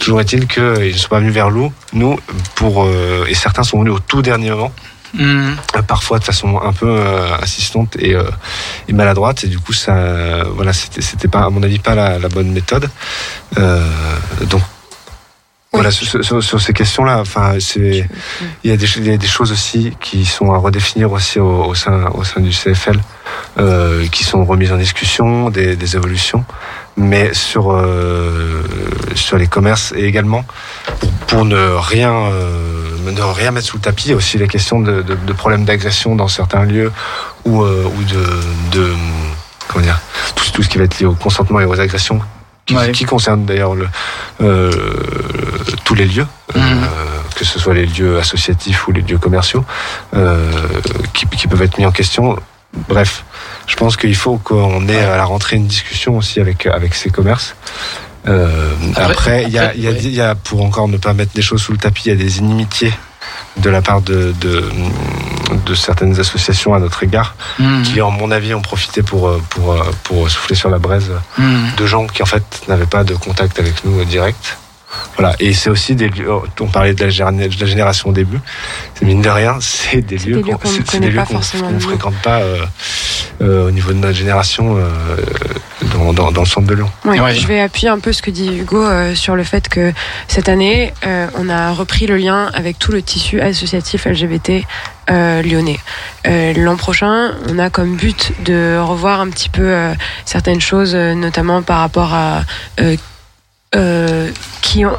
toujours 0.00 0.20
est-il 0.20 0.48
qu'ils 0.48 0.62
ne 0.92 0.92
sont 0.98 1.08
pas 1.08 1.20
venus 1.20 1.32
vers 1.32 1.52
nous. 1.52 1.72
Nous, 1.92 2.18
pour 2.56 2.82
euh, 2.84 3.24
et 3.28 3.34
certains 3.34 3.62
sont 3.62 3.78
venus 3.78 3.92
au 3.94 4.00
tout 4.00 4.22
dernier 4.22 4.50
moment. 4.50 4.72
Euh, 5.18 5.52
parfois 5.86 6.18
de 6.18 6.24
façon 6.24 6.60
un 6.60 6.72
peu 6.72 6.88
euh, 6.88 7.34
insistante 7.42 7.96
et, 7.98 8.14
euh, 8.14 8.24
et 8.88 8.92
maladroite. 8.92 9.44
Et 9.44 9.46
du 9.48 9.58
coup 9.58 9.72
ça 9.72 9.94
euh, 9.96 10.44
voilà 10.54 10.72
c'était 10.72 11.28
pas 11.28 11.44
à 11.44 11.50
mon 11.50 11.62
avis 11.62 11.78
pas 11.78 11.94
la, 11.94 12.18
la 12.18 12.28
bonne 12.28 12.50
méthode. 12.52 12.90
Euh, 13.58 13.88
donc 14.50 14.62
voilà 15.72 15.90
sur, 15.90 16.24
sur- 16.24 16.42
sur 16.42 16.60
ces 16.60 16.72
questions 16.72 17.04
là 17.04 17.18
enfin 17.20 17.54
c'est 17.60 18.08
il 18.64 18.70
y 18.70 18.72
a 18.72 18.76
des 18.78 18.86
il 18.96 19.06
y 19.08 19.12
a 19.12 19.16
des 19.18 19.26
choses 19.26 19.52
aussi 19.52 19.92
qui 20.00 20.24
sont 20.24 20.52
à 20.52 20.58
redéfinir 20.58 21.12
aussi 21.12 21.38
au, 21.38 21.64
au 21.64 21.74
sein 21.74 22.06
au 22.14 22.24
sein 22.24 22.40
du 22.40 22.50
CFL 22.50 22.98
euh, 23.58 24.06
qui 24.08 24.24
sont 24.24 24.44
remises 24.44 24.72
en 24.72 24.78
discussion 24.78 25.50
des, 25.50 25.76
des 25.76 25.96
évolutions. 25.96 26.44
Mais 26.98 27.34
sur 27.34 27.72
euh, 27.72 28.62
sur 29.14 29.36
les 29.36 29.46
commerces 29.48 29.92
et 29.94 30.04
également 30.06 30.44
pour, 30.98 31.10
pour 31.26 31.44
ne 31.44 31.74
rien 31.76 32.10
euh, 32.14 32.85
ne 33.10 33.20
rien 33.22 33.50
mettre 33.50 33.66
sous 33.66 33.76
le 33.76 33.82
tapis 33.82 34.06
il 34.06 34.10
y 34.10 34.14
a 34.14 34.16
aussi 34.16 34.38
les 34.38 34.48
questions 34.48 34.80
de, 34.80 35.02
de, 35.02 35.14
de 35.14 35.32
problèmes 35.32 35.64
d'agression 35.64 36.14
dans 36.16 36.28
certains 36.28 36.64
lieux 36.64 36.92
ou 37.44 37.62
euh, 37.62 37.84
ou 37.84 38.02
de, 38.04 38.78
de 38.78 38.94
comment 39.68 39.84
dire 39.84 40.00
tout, 40.34 40.44
tout 40.52 40.62
ce 40.62 40.68
qui 40.68 40.78
va 40.78 40.84
être 40.84 40.98
lié 40.98 41.06
au 41.06 41.14
consentement 41.14 41.60
et 41.60 41.64
aux 41.64 41.80
agressions 41.80 42.20
qui, 42.66 42.74
qui 42.92 43.04
concerne 43.04 43.44
d'ailleurs 43.44 43.74
le, 43.74 43.88
euh, 44.42 44.70
tous 45.84 45.94
les 45.94 46.06
lieux, 46.06 46.26
euh, 46.56 46.60
que 47.36 47.44
ce 47.44 47.58
soit 47.58 47.74
les 47.74 47.86
lieux 47.86 48.18
associatifs 48.18 48.88
ou 48.88 48.92
les 48.92 49.02
lieux 49.02 49.18
commerciaux, 49.18 49.64
euh, 50.14 50.50
qui, 51.14 51.26
qui 51.26 51.46
peuvent 51.46 51.62
être 51.62 51.78
mis 51.78 51.86
en 51.86 51.92
question. 51.92 52.36
Bref, 52.88 53.24
je 53.66 53.76
pense 53.76 53.96
qu'il 53.96 54.16
faut 54.16 54.36
qu'on 54.38 54.86
ait 54.88 54.98
à 54.98 55.16
la 55.16 55.24
rentrée 55.24 55.56
une 55.56 55.66
discussion 55.66 56.16
aussi 56.18 56.40
avec 56.40 56.66
avec 56.66 56.94
ces 56.94 57.08
commerces. 57.10 57.54
Euh, 58.28 58.74
Après- 58.96 59.44
il 59.44 59.50
y 59.50 59.58
a, 59.58 59.74
y 59.74 59.82
y 59.86 60.34
pour 60.44 60.62
encore 60.62 60.88
ne 60.88 60.96
pas 60.96 61.12
mettre 61.14 61.32
des 61.34 61.42
choses 61.42 61.62
sous 61.62 61.72
le 61.72 61.78
tapis, 61.78 62.02
il 62.06 62.08
y 62.08 62.12
a 62.12 62.16
des 62.16 62.38
inimitiés 62.38 62.92
de 63.58 63.70
la 63.70 63.82
part 63.82 64.02
de, 64.02 64.34
de, 64.40 64.64
de 65.64 65.74
certaines 65.74 66.18
associations 66.20 66.74
à 66.74 66.78
notre 66.80 67.02
égard, 67.02 67.34
Mhm. 67.58 67.82
qui, 67.84 68.00
en 68.00 68.10
mon 68.10 68.30
avis, 68.30 68.52
ont 68.54 68.62
profité 68.62 69.02
pour, 69.02 69.28
euh, 69.28 69.40
pour, 69.50 69.72
euh, 69.72 69.82
pour 70.04 70.28
souffler 70.30 70.56
sur 70.56 70.70
la 70.70 70.78
braise 70.78 71.10
Mhm. 71.38 71.70
de 71.76 71.86
gens 71.86 72.06
qui, 72.06 72.22
en 72.22 72.26
fait, 72.26 72.44
n'avaient 72.68 72.86
pas 72.86 73.04
de 73.04 73.14
contact 73.14 73.58
avec 73.58 73.84
nous 73.84 74.00
euh, 74.00 74.04
direct. 74.04 74.58
Voilà, 75.18 75.34
et 75.40 75.52
c'est 75.54 75.70
aussi 75.70 75.94
des 75.94 76.08
lieux, 76.10 76.30
oh, 76.30 76.44
on 76.60 76.66
parlait 76.66 76.92
de 76.92 77.02
la, 77.04 77.08
géné- 77.10 77.48
de 77.48 77.60
la 77.60 77.66
génération 77.66 78.10
au 78.10 78.12
début, 78.12 78.38
c'est 78.94 79.06
mine 79.06 79.22
de 79.22 79.28
rien, 79.30 79.56
c'est 79.60 80.02
des 80.02 80.18
lieux 80.18 80.36
qu'on 80.42 80.58
qu'on 81.62 81.70
ne 81.72 81.78
fréquente 81.80 82.14
pas 82.22 82.40
euh, 82.40 82.64
euh, 83.40 83.68
au 83.68 83.70
niveau 83.70 83.92
de 83.92 83.98
notre 83.98 84.16
génération 84.16 84.76
euh, 84.76 84.88
dans, 85.94 86.12
dans, 86.12 86.32
dans 86.32 86.42
le 86.42 86.46
centre 86.46 86.66
de 86.66 86.74
Lyon. 86.74 86.90
Je 87.34 87.46
vais 87.46 87.60
appuyer 87.60 87.88
un 87.88 87.98
peu 87.98 88.12
ce 88.12 88.20
que 88.20 88.30
dit 88.30 88.58
Hugo 88.58 88.82
euh, 88.84 89.14
sur 89.14 89.36
le 89.36 89.44
fait 89.44 89.68
que 89.70 89.92
cette 90.28 90.48
année, 90.50 90.92
euh, 91.06 91.26
on 91.38 91.48
a 91.48 91.72
repris 91.72 92.06
le 92.06 92.16
lien 92.16 92.50
avec 92.52 92.78
tout 92.78 92.92
le 92.92 93.00
tissu 93.02 93.40
associatif 93.40 94.04
LGBT 94.06 94.64
euh, 95.10 95.42
lyonnais. 95.42 95.78
Euh, 96.26 96.52
L'an 96.56 96.76
prochain, 96.76 97.32
on 97.48 97.58
a 97.58 97.70
comme 97.70 97.96
but 97.96 98.32
de 98.44 98.78
revoir 98.82 99.20
un 99.20 99.28
petit 99.30 99.48
peu 99.48 99.62
euh, 99.62 99.94
certaines 100.26 100.60
choses, 100.60 100.94
euh, 100.94 101.14
notamment 101.14 101.62
par 101.62 101.78
rapport 101.80 102.12
à 102.12 102.42
euh, 103.76 104.30
qui 104.62 104.84
ont 104.84 104.96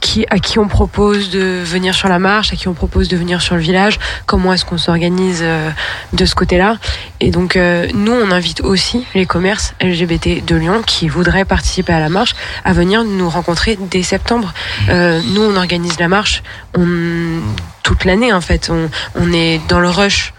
qui, 0.00 0.26
à 0.30 0.38
qui 0.38 0.58
on 0.58 0.68
propose 0.68 1.30
de 1.30 1.62
venir 1.64 1.94
sur 1.94 2.08
la 2.08 2.18
marche, 2.18 2.52
à 2.52 2.56
qui 2.56 2.68
on 2.68 2.74
propose 2.74 3.08
de 3.08 3.16
venir 3.16 3.42
sur 3.42 3.56
le 3.56 3.60
village, 3.60 3.98
comment 4.26 4.52
est-ce 4.52 4.64
qu'on 4.64 4.78
s'organise 4.78 5.40
euh, 5.42 5.70
de 6.12 6.24
ce 6.24 6.34
côté-là. 6.34 6.76
Et 7.20 7.30
donc, 7.30 7.56
euh, 7.56 7.86
nous, 7.94 8.12
on 8.12 8.30
invite 8.30 8.60
aussi 8.60 9.06
les 9.14 9.26
commerces 9.26 9.74
LGBT 9.82 10.44
de 10.44 10.56
Lyon 10.56 10.82
qui 10.86 11.08
voudraient 11.08 11.44
participer 11.44 11.92
à 11.92 12.00
la 12.00 12.08
marche 12.08 12.34
à 12.64 12.72
venir 12.72 13.04
nous 13.04 13.28
rencontrer 13.28 13.78
dès 13.90 14.02
septembre. 14.02 14.52
Euh, 14.88 15.20
nous, 15.32 15.42
on 15.42 15.56
organise 15.56 15.98
la 15.98 16.08
marche 16.08 16.42
on, 16.76 17.40
toute 17.82 18.04
l'année, 18.04 18.32
en 18.32 18.40
fait. 18.40 18.70
On, 18.70 18.90
on 19.14 19.32
est 19.32 19.60
dans 19.68 19.80
le 19.80 19.90
rush 19.90 20.32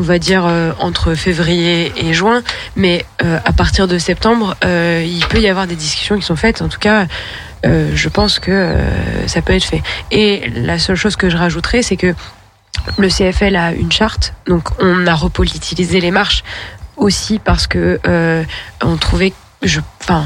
on 0.00 0.02
va 0.02 0.18
dire 0.18 0.46
euh, 0.46 0.72
entre 0.78 1.14
février 1.14 1.92
et 1.94 2.14
juin, 2.14 2.42
mais 2.74 3.04
euh, 3.22 3.38
à 3.44 3.52
partir 3.52 3.86
de 3.86 3.98
septembre, 3.98 4.56
euh, 4.64 5.04
il 5.06 5.24
peut 5.26 5.40
y 5.40 5.48
avoir 5.48 5.66
des 5.66 5.76
discussions 5.76 6.16
qui 6.16 6.22
sont 6.22 6.36
faites. 6.36 6.62
En 6.62 6.68
tout 6.68 6.78
cas, 6.78 7.06
je 7.62 8.08
pense 8.08 8.38
que 8.38 8.74
ça 9.26 9.42
peut 9.42 9.52
être 9.52 9.64
fait. 9.64 9.82
Et 10.10 10.48
la 10.54 10.78
seule 10.78 10.96
chose 10.96 11.16
que 11.16 11.28
je 11.28 11.36
rajouterais, 11.36 11.82
c'est 11.82 11.98
que 11.98 12.14
le 12.96 13.08
CFL 13.08 13.54
a 13.54 13.72
une 13.72 13.92
charte, 13.92 14.32
donc 14.46 14.70
on 14.78 15.06
a 15.06 15.14
repolitisé 15.14 16.00
les 16.00 16.10
marches 16.10 16.42
aussi 16.96 17.38
parce 17.38 17.66
que 17.66 18.00
on 18.82 18.96
trouvait, 18.96 19.34
je, 19.62 19.80
enfin, 20.00 20.24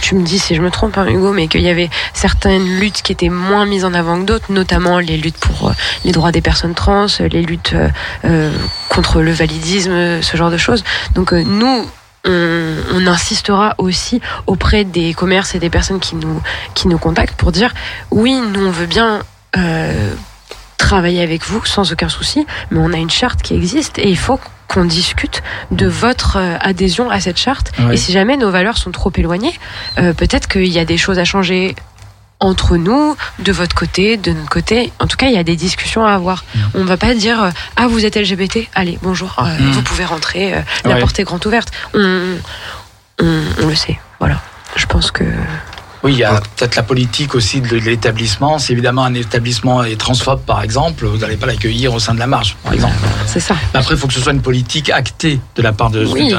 tu 0.00 0.14
me 0.14 0.22
dis 0.22 0.38
si 0.38 0.54
je 0.54 0.62
me 0.62 0.70
trompe, 0.70 0.98
hein, 0.98 1.06
Hugo, 1.06 1.32
mais 1.32 1.48
qu'il 1.48 1.62
y 1.62 1.68
avait 1.68 1.90
certaines 2.12 2.78
luttes 2.78 3.02
qui 3.02 3.12
étaient 3.12 3.28
moins 3.28 3.66
mises 3.66 3.84
en 3.84 3.94
avant 3.94 4.18
que 4.20 4.24
d'autres, 4.24 4.50
notamment 4.50 4.98
les 4.98 5.16
luttes 5.16 5.38
pour 5.38 5.68
euh, 5.68 5.72
les 6.04 6.12
droits 6.12 6.32
des 6.32 6.40
personnes 6.40 6.74
trans, 6.74 7.06
euh, 7.20 7.28
les 7.28 7.42
luttes 7.42 7.74
euh, 8.24 8.52
contre 8.88 9.20
le 9.20 9.32
validisme, 9.32 10.22
ce 10.22 10.36
genre 10.36 10.50
de 10.50 10.56
choses. 10.56 10.82
Donc 11.14 11.32
nous, 11.32 11.86
on, 12.24 13.06
insistera 13.06 13.74
aussi 13.78 14.20
auprès 14.48 14.82
des 14.84 15.14
commerces 15.14 15.54
et 15.54 15.60
des 15.60 15.70
personnes 15.70 16.00
qui 16.00 16.16
nous, 16.16 16.42
qui 16.74 16.88
nous 16.88 16.98
contactent 16.98 17.36
pour 17.36 17.52
dire 17.52 17.72
oui, 18.10 18.34
nous 18.52 18.66
on 18.66 18.70
veut 18.70 18.86
bien 18.86 19.22
travailler 20.76 21.22
avec 21.22 21.44
vous 21.46 21.64
sans 21.64 21.92
aucun 21.92 22.08
souci, 22.08 22.44
mais 22.70 22.80
on 22.82 22.92
a 22.92 22.96
une 22.96 23.10
charte 23.10 23.42
qui 23.42 23.54
existe 23.54 23.98
et 23.98 24.08
il 24.08 24.18
faut 24.18 24.40
qu'on 24.68 24.84
discute 24.84 25.42
de 25.70 25.86
votre 25.86 26.36
euh, 26.36 26.56
adhésion 26.60 27.10
à 27.10 27.20
cette 27.20 27.38
charte. 27.38 27.72
Ouais. 27.78 27.94
Et 27.94 27.96
si 27.96 28.12
jamais 28.12 28.36
nos 28.36 28.50
valeurs 28.50 28.76
sont 28.78 28.90
trop 28.90 29.12
éloignées, 29.16 29.58
euh, 29.98 30.12
peut-être 30.12 30.48
qu'il 30.48 30.66
y 30.68 30.78
a 30.78 30.84
des 30.84 30.96
choses 30.96 31.18
à 31.18 31.24
changer 31.24 31.74
entre 32.38 32.76
nous, 32.76 33.16
de 33.38 33.50
votre 33.52 33.74
côté, 33.74 34.18
de 34.18 34.30
notre 34.32 34.50
côté. 34.50 34.92
En 35.00 35.06
tout 35.06 35.16
cas, 35.16 35.28
il 35.28 35.32
y 35.32 35.38
a 35.38 35.42
des 35.42 35.56
discussions 35.56 36.04
à 36.04 36.12
avoir. 36.12 36.44
On 36.74 36.84
va 36.84 36.98
pas 36.98 37.14
dire 37.14 37.42
euh, 37.42 37.50
ah 37.76 37.86
vous 37.86 38.04
êtes 38.04 38.16
LGBT, 38.16 38.68
allez 38.74 38.98
bonjour, 39.02 39.36
euh, 39.38 39.56
Mm. 39.58 39.70
vous 39.70 39.82
pouvez 39.82 40.04
rentrer, 40.04 40.52
euh, 40.54 40.60
la 40.84 40.94
Ouais. 40.94 41.00
porte 41.00 41.18
est 41.18 41.24
grande 41.24 41.46
ouverte. 41.46 41.70
On, 41.94 42.34
on, 43.22 43.40
on 43.62 43.66
le 43.68 43.74
sait, 43.74 43.98
voilà. 44.20 44.40
Je 44.76 44.84
pense 44.84 45.10
que 45.10 45.24
Oui, 46.06 46.12
il 46.12 46.18
y 46.18 46.24
a 46.24 46.40
peut-être 46.54 46.76
la 46.76 46.84
politique 46.84 47.34
aussi 47.34 47.60
de 47.60 47.78
l'établissement. 47.78 48.60
Si 48.60 48.70
évidemment 48.70 49.02
un 49.02 49.14
établissement 49.14 49.82
est 49.82 49.96
transphobe, 49.96 50.40
par 50.40 50.62
exemple, 50.62 51.04
vous 51.04 51.16
n'allez 51.16 51.36
pas 51.36 51.46
l'accueillir 51.46 51.92
au 51.92 51.98
sein 51.98 52.14
de 52.14 52.20
la 52.20 52.28
marche, 52.28 52.56
par 52.62 52.74
exemple. 52.74 52.94
c'est 53.26 53.40
ça. 53.40 53.56
Mais 53.74 53.80
après, 53.80 53.96
il 53.96 53.98
faut 53.98 54.06
que 54.06 54.14
ce 54.14 54.20
soit 54.20 54.32
une 54.32 54.40
politique 54.40 54.88
actée 54.90 55.40
de 55.56 55.62
la 55.62 55.72
part 55.72 55.90
de. 55.90 56.06
Oui. 56.06 56.32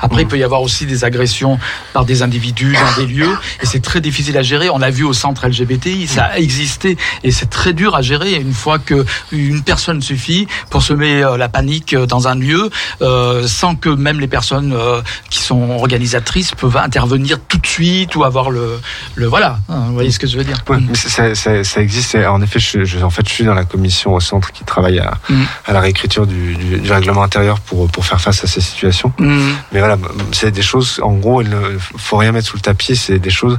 Après, 0.00 0.22
il 0.22 0.28
peut 0.28 0.38
y 0.38 0.44
avoir 0.44 0.62
aussi 0.62 0.86
des 0.86 1.02
agressions 1.02 1.58
par 1.92 2.04
des 2.04 2.22
individus 2.22 2.72
dans 2.72 3.02
des 3.02 3.12
lieux, 3.12 3.36
et 3.60 3.66
c'est 3.66 3.82
très 3.82 4.00
difficile 4.00 4.38
à 4.38 4.42
gérer. 4.42 4.70
On 4.70 4.78
l'a 4.78 4.90
vu 4.90 5.02
au 5.02 5.12
centre 5.12 5.44
LGBTI, 5.44 6.06
ça 6.06 6.26
a 6.26 6.38
existé, 6.38 6.96
et 7.24 7.32
c'est 7.32 7.50
très 7.50 7.72
dur 7.72 7.96
à 7.96 8.02
gérer. 8.02 8.34
Une 8.34 8.52
fois 8.52 8.78
que 8.78 9.04
une 9.32 9.62
personne 9.62 10.02
suffit 10.02 10.46
pour 10.70 10.82
semer 10.82 11.24
euh, 11.24 11.36
la 11.36 11.48
panique 11.48 11.94
euh, 11.94 12.06
dans 12.06 12.28
un 12.28 12.36
lieu, 12.36 12.70
euh, 13.02 13.48
sans 13.48 13.74
que 13.74 13.88
même 13.88 14.20
les 14.20 14.28
personnes 14.28 14.72
euh, 14.72 15.02
qui 15.30 15.40
sont 15.40 15.70
organisatrices 15.70 16.52
peuvent 16.52 16.76
intervenir 16.76 17.40
tout 17.48 17.58
de 17.58 17.66
suite 17.66 18.14
ou 18.14 18.22
avoir 18.22 18.50
le, 18.50 18.78
le 19.14 19.26
voilà. 19.26 19.58
Hein, 19.68 19.84
Vous 19.88 19.94
voyez 19.94 20.10
ce 20.10 20.18
que 20.18 20.26
je 20.26 20.36
veux 20.36 20.44
dire 20.44 20.58
Ouais, 20.68 20.78
mais 20.80 20.94
ça, 20.94 21.34
ça, 21.34 21.62
ça 21.64 21.80
existe. 21.80 22.14
En 22.16 22.40
effet, 22.42 22.58
je, 22.58 22.84
je- 22.84 22.98
en 22.98 23.10
fait, 23.10 23.26
je 23.28 23.32
suis 23.32 23.44
dans 23.44 23.54
la 23.54 23.64
commission 23.64 24.14
au 24.14 24.20
centre 24.20 24.52
qui 24.52 24.64
travaille 24.64 24.98
à, 24.98 25.14
Mm. 25.28 25.42
à 25.66 25.72
la 25.72 25.80
réécriture 25.80 26.26
du, 26.26 26.54
du, 26.56 26.78
du 26.80 26.92
règlement 26.92 27.22
intérieur 27.22 27.60
pour, 27.60 27.88
pour 27.90 28.04
faire 28.04 28.20
face 28.20 28.42
à 28.44 28.46
ces 28.46 28.60
situations. 28.60 29.12
Mm. 29.18 29.50
Mais 29.72 29.78
voilà, 29.80 29.96
c'est 30.32 30.50
des 30.50 30.62
choses. 30.62 31.00
En 31.02 31.12
gros, 31.14 31.42
il 31.42 31.48
ne 31.50 31.78
faut 31.96 32.16
rien 32.16 32.32
mettre 32.32 32.48
sous 32.48 32.56
le 32.56 32.62
tapis. 32.62 32.96
C'est 32.96 33.18
des 33.18 33.30
choses 33.30 33.58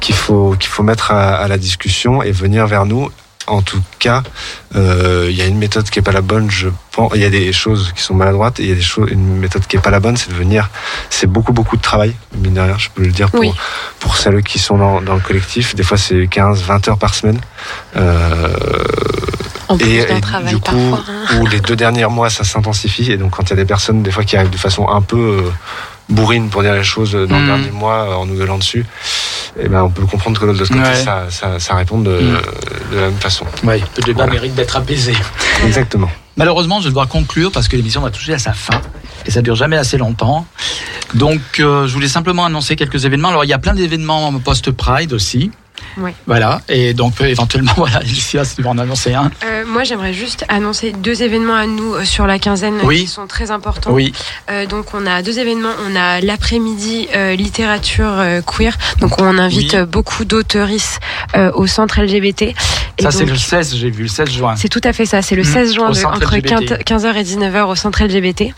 qu'il 0.00 0.14
faut 0.14 0.54
qu'il 0.58 0.68
faut 0.70 0.82
mettre 0.82 1.10
à, 1.12 1.36
à 1.36 1.48
la 1.48 1.58
discussion 1.58 2.22
et 2.22 2.32
venir 2.32 2.66
vers 2.66 2.86
nous. 2.86 3.10
En 3.50 3.62
tout 3.62 3.82
cas, 3.98 4.22
euh, 4.76 5.26
il 5.28 5.36
y 5.36 5.42
a 5.42 5.46
une 5.46 5.58
méthode 5.58 5.88
qui 5.90 5.98
est 5.98 6.02
pas 6.02 6.12
la 6.12 6.20
bonne. 6.22 6.50
Je 6.50 6.68
pense. 6.92 7.12
Il 7.16 7.20
y 7.20 7.24
a 7.24 7.30
des 7.30 7.52
choses 7.52 7.92
qui 7.96 8.02
sont 8.02 8.14
maladroites 8.14 8.60
et 8.60 8.62
il 8.62 8.68
y 8.68 8.72
a 8.72 8.76
des 8.76 8.80
choses. 8.80 9.10
Une 9.10 9.36
méthode 9.38 9.66
qui 9.66 9.76
est 9.76 9.80
pas 9.80 9.90
la 9.90 10.00
bonne, 10.00 10.16
c'est 10.16 10.30
de 10.30 10.34
venir. 10.36 10.70
C'est 11.10 11.26
beaucoup 11.26 11.52
beaucoup 11.52 11.76
de 11.76 11.82
travail, 11.82 12.14
mine 12.36 12.54
de 12.54 12.60
rien. 12.60 12.78
Je 12.78 12.88
peux 12.94 13.02
le 13.02 13.10
dire 13.12 13.28
pour 13.30 13.40
Oui. 13.40 13.52
pour 13.98 14.16
celles 14.16 14.42
qui 14.42 14.58
sont 14.58 14.78
dans, 14.78 15.00
dans 15.02 15.14
le 15.14 15.20
collectif. 15.20 15.74
Des 15.74 15.82
fois, 15.82 15.96
c'est 15.98 16.26
15, 16.28 16.62
20 16.62 16.88
heures 16.88 16.98
par 16.98 17.14
semaine. 17.14 17.40
Euh, 17.96 18.48
en 19.68 19.76
plus 19.76 19.86
et, 19.88 20.16
et 20.16 20.20
travail 20.20 20.48
du 20.54 20.60
coup, 20.60 20.62
parfois. 20.90 21.04
hein. 21.08 21.38
où 21.40 21.46
les 21.46 21.60
deux 21.60 21.76
derniers 21.76 22.06
mois, 22.06 22.30
ça 22.30 22.44
s'intensifie. 22.44 23.10
Et 23.12 23.16
donc, 23.16 23.30
quand 23.32 23.42
il 23.44 23.50
y 23.50 23.52
a 23.52 23.56
des 23.56 23.64
personnes, 23.64 24.02
des 24.02 24.10
fois, 24.10 24.24
qui 24.24 24.36
arrivent 24.36 24.50
de 24.50 24.56
façon 24.56 24.88
un 24.88 25.00
peu 25.02 25.16
euh, 25.46 25.50
bourrine, 26.08 26.48
pour 26.50 26.62
dire 26.62 26.74
les 26.74 26.84
choses, 26.84 27.12
dans 27.12 27.38
Mm. 27.38 27.40
le 27.40 27.46
dernier 27.46 27.70
mois, 27.70 27.94
euh, 28.08 28.14
en 28.14 28.26
nous 28.26 28.34
gueulant 28.36 28.58
dessus, 28.58 28.84
et 29.58 29.68
ben, 29.68 29.82
on 29.84 29.90
peut 29.90 30.06
comprendre 30.06 30.38
que 30.40 30.46
de 30.46 30.50
l'autre 30.52 30.68
côté, 30.68 30.80
Ouais. 30.80 30.94
ça, 30.94 31.24
ça, 31.30 31.58
ça 31.58 31.74
répond 31.74 31.98
de, 32.00 32.10
Mm. 32.10 32.40
de 32.92 32.96
la 32.96 33.02
même 33.08 33.16
façon. 33.18 33.44
Oui, 33.64 33.82
le 33.96 34.02
débat 34.02 34.24
Voilà. 34.24 34.32
mérite 34.32 34.54
d'être 34.54 34.76
apaisé. 34.76 35.14
Exactement. 35.66 36.10
Malheureusement, 36.36 36.78
je 36.78 36.84
vais 36.84 36.90
devoir 36.90 37.08
conclure 37.08 37.50
parce 37.52 37.68
que 37.68 37.76
l'émission 37.76 38.00
va 38.00 38.10
toucher 38.10 38.32
à 38.34 38.38
sa 38.38 38.52
fin 38.52 38.80
et 39.26 39.30
ça 39.30 39.42
dure 39.42 39.56
jamais 39.56 39.76
assez 39.76 39.98
longtemps. 39.98 40.46
Donc, 41.14 41.40
euh, 41.58 41.86
je 41.86 41.92
voulais 41.92 42.08
simplement 42.08 42.44
annoncer 42.44 42.76
quelques 42.76 43.04
événements. 43.04 43.28
Alors, 43.28 43.44
il 43.44 43.48
y 43.48 43.52
a 43.52 43.58
plein 43.58 43.74
d'événements 43.74 44.32
post-Pride 44.38 45.12
aussi. 45.12 45.50
Voilà. 46.26 46.60
Et 46.68 46.94
donc, 46.94 47.20
euh, 47.20 47.26
éventuellement, 47.26 47.72
voilà, 47.76 47.98
Alicia, 47.98 48.44
si 48.44 48.56
tu 48.56 48.62
veux 48.62 48.68
en 48.68 48.78
annoncer 48.78 49.14
un. 49.14 49.30
Euh, 49.44 49.64
moi, 49.66 49.84
j'aimerais 49.84 50.12
juste 50.12 50.44
annoncer 50.48 50.92
deux 50.92 51.22
événements 51.22 51.54
à 51.54 51.66
nous 51.66 51.94
euh, 51.94 52.04
sur 52.04 52.26
la 52.26 52.38
quinzaine 52.38 52.74
Oui. 52.84 53.00
qui 53.02 53.06
sont 53.06 53.26
très 53.26 53.50
importants. 53.50 53.90
Oui. 53.92 54.12
Euh, 54.50 54.66
donc, 54.66 54.86
on 54.94 55.06
a 55.06 55.22
deux 55.22 55.38
événements. 55.38 55.72
On 55.90 55.96
a 55.96 56.20
l'après-midi 56.20 57.08
euh, 57.14 57.34
littérature 57.34 58.22
queer. 58.46 58.76
Donc, 59.00 59.20
on 59.20 59.38
invite 59.38 59.74
Oui. 59.74 59.86
beaucoup 59.86 60.24
d'auteuristes 60.24 61.00
au 61.54 61.66
centre 61.66 62.00
LGBT. 62.02 62.42
Et 62.98 63.02
ça, 63.02 63.10
c'est 63.10 63.24
le 63.24 63.36
16, 63.36 63.76
j'ai 63.76 63.90
vu, 63.90 64.02
le 64.02 64.08
16 64.08 64.30
juin. 64.30 64.54
c'est 64.56 64.68
tout 64.68 64.80
à 64.84 64.92
fait 64.92 65.06
ça. 65.06 65.22
C'est 65.22 65.34
le 65.36 65.42
Mm. 65.42 65.52
16 65.52 65.74
juin 65.74 65.86
Au 65.88 65.92
de- 65.92 65.96
centre 65.96 66.16
entre 66.16 66.34
LGBT. 66.36 66.82
15h 66.84 67.16
et 67.16 67.22
19h 67.22 67.66
au 67.68 67.74
centre 67.74 68.02
LGBT. 68.02 68.52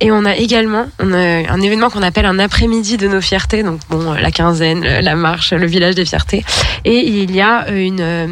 Et 0.00 0.10
on 0.12 0.24
a 0.26 0.36
également 0.36 0.86
on 0.98 1.12
a 1.14 1.16
un 1.50 1.60
événement 1.62 1.88
qu'on 1.88 2.02
appelle 2.02 2.26
un 2.26 2.38
après-midi 2.38 2.96
de 2.98 3.08
nos 3.08 3.20
fiertés. 3.22 3.62
Donc 3.62 3.80
bon, 3.88 4.12
la 4.12 4.30
quinzaine, 4.30 4.82
la 4.84 5.14
marche, 5.16 5.52
le 5.52 5.66
village 5.66 5.94
des 5.94 6.04
fiertés. 6.04 6.44
Et 6.84 7.00
il 7.00 7.34
y 7.34 7.40
a 7.40 7.66
euh, 7.68 7.76
une, 7.76 8.00
euh, 8.00 8.26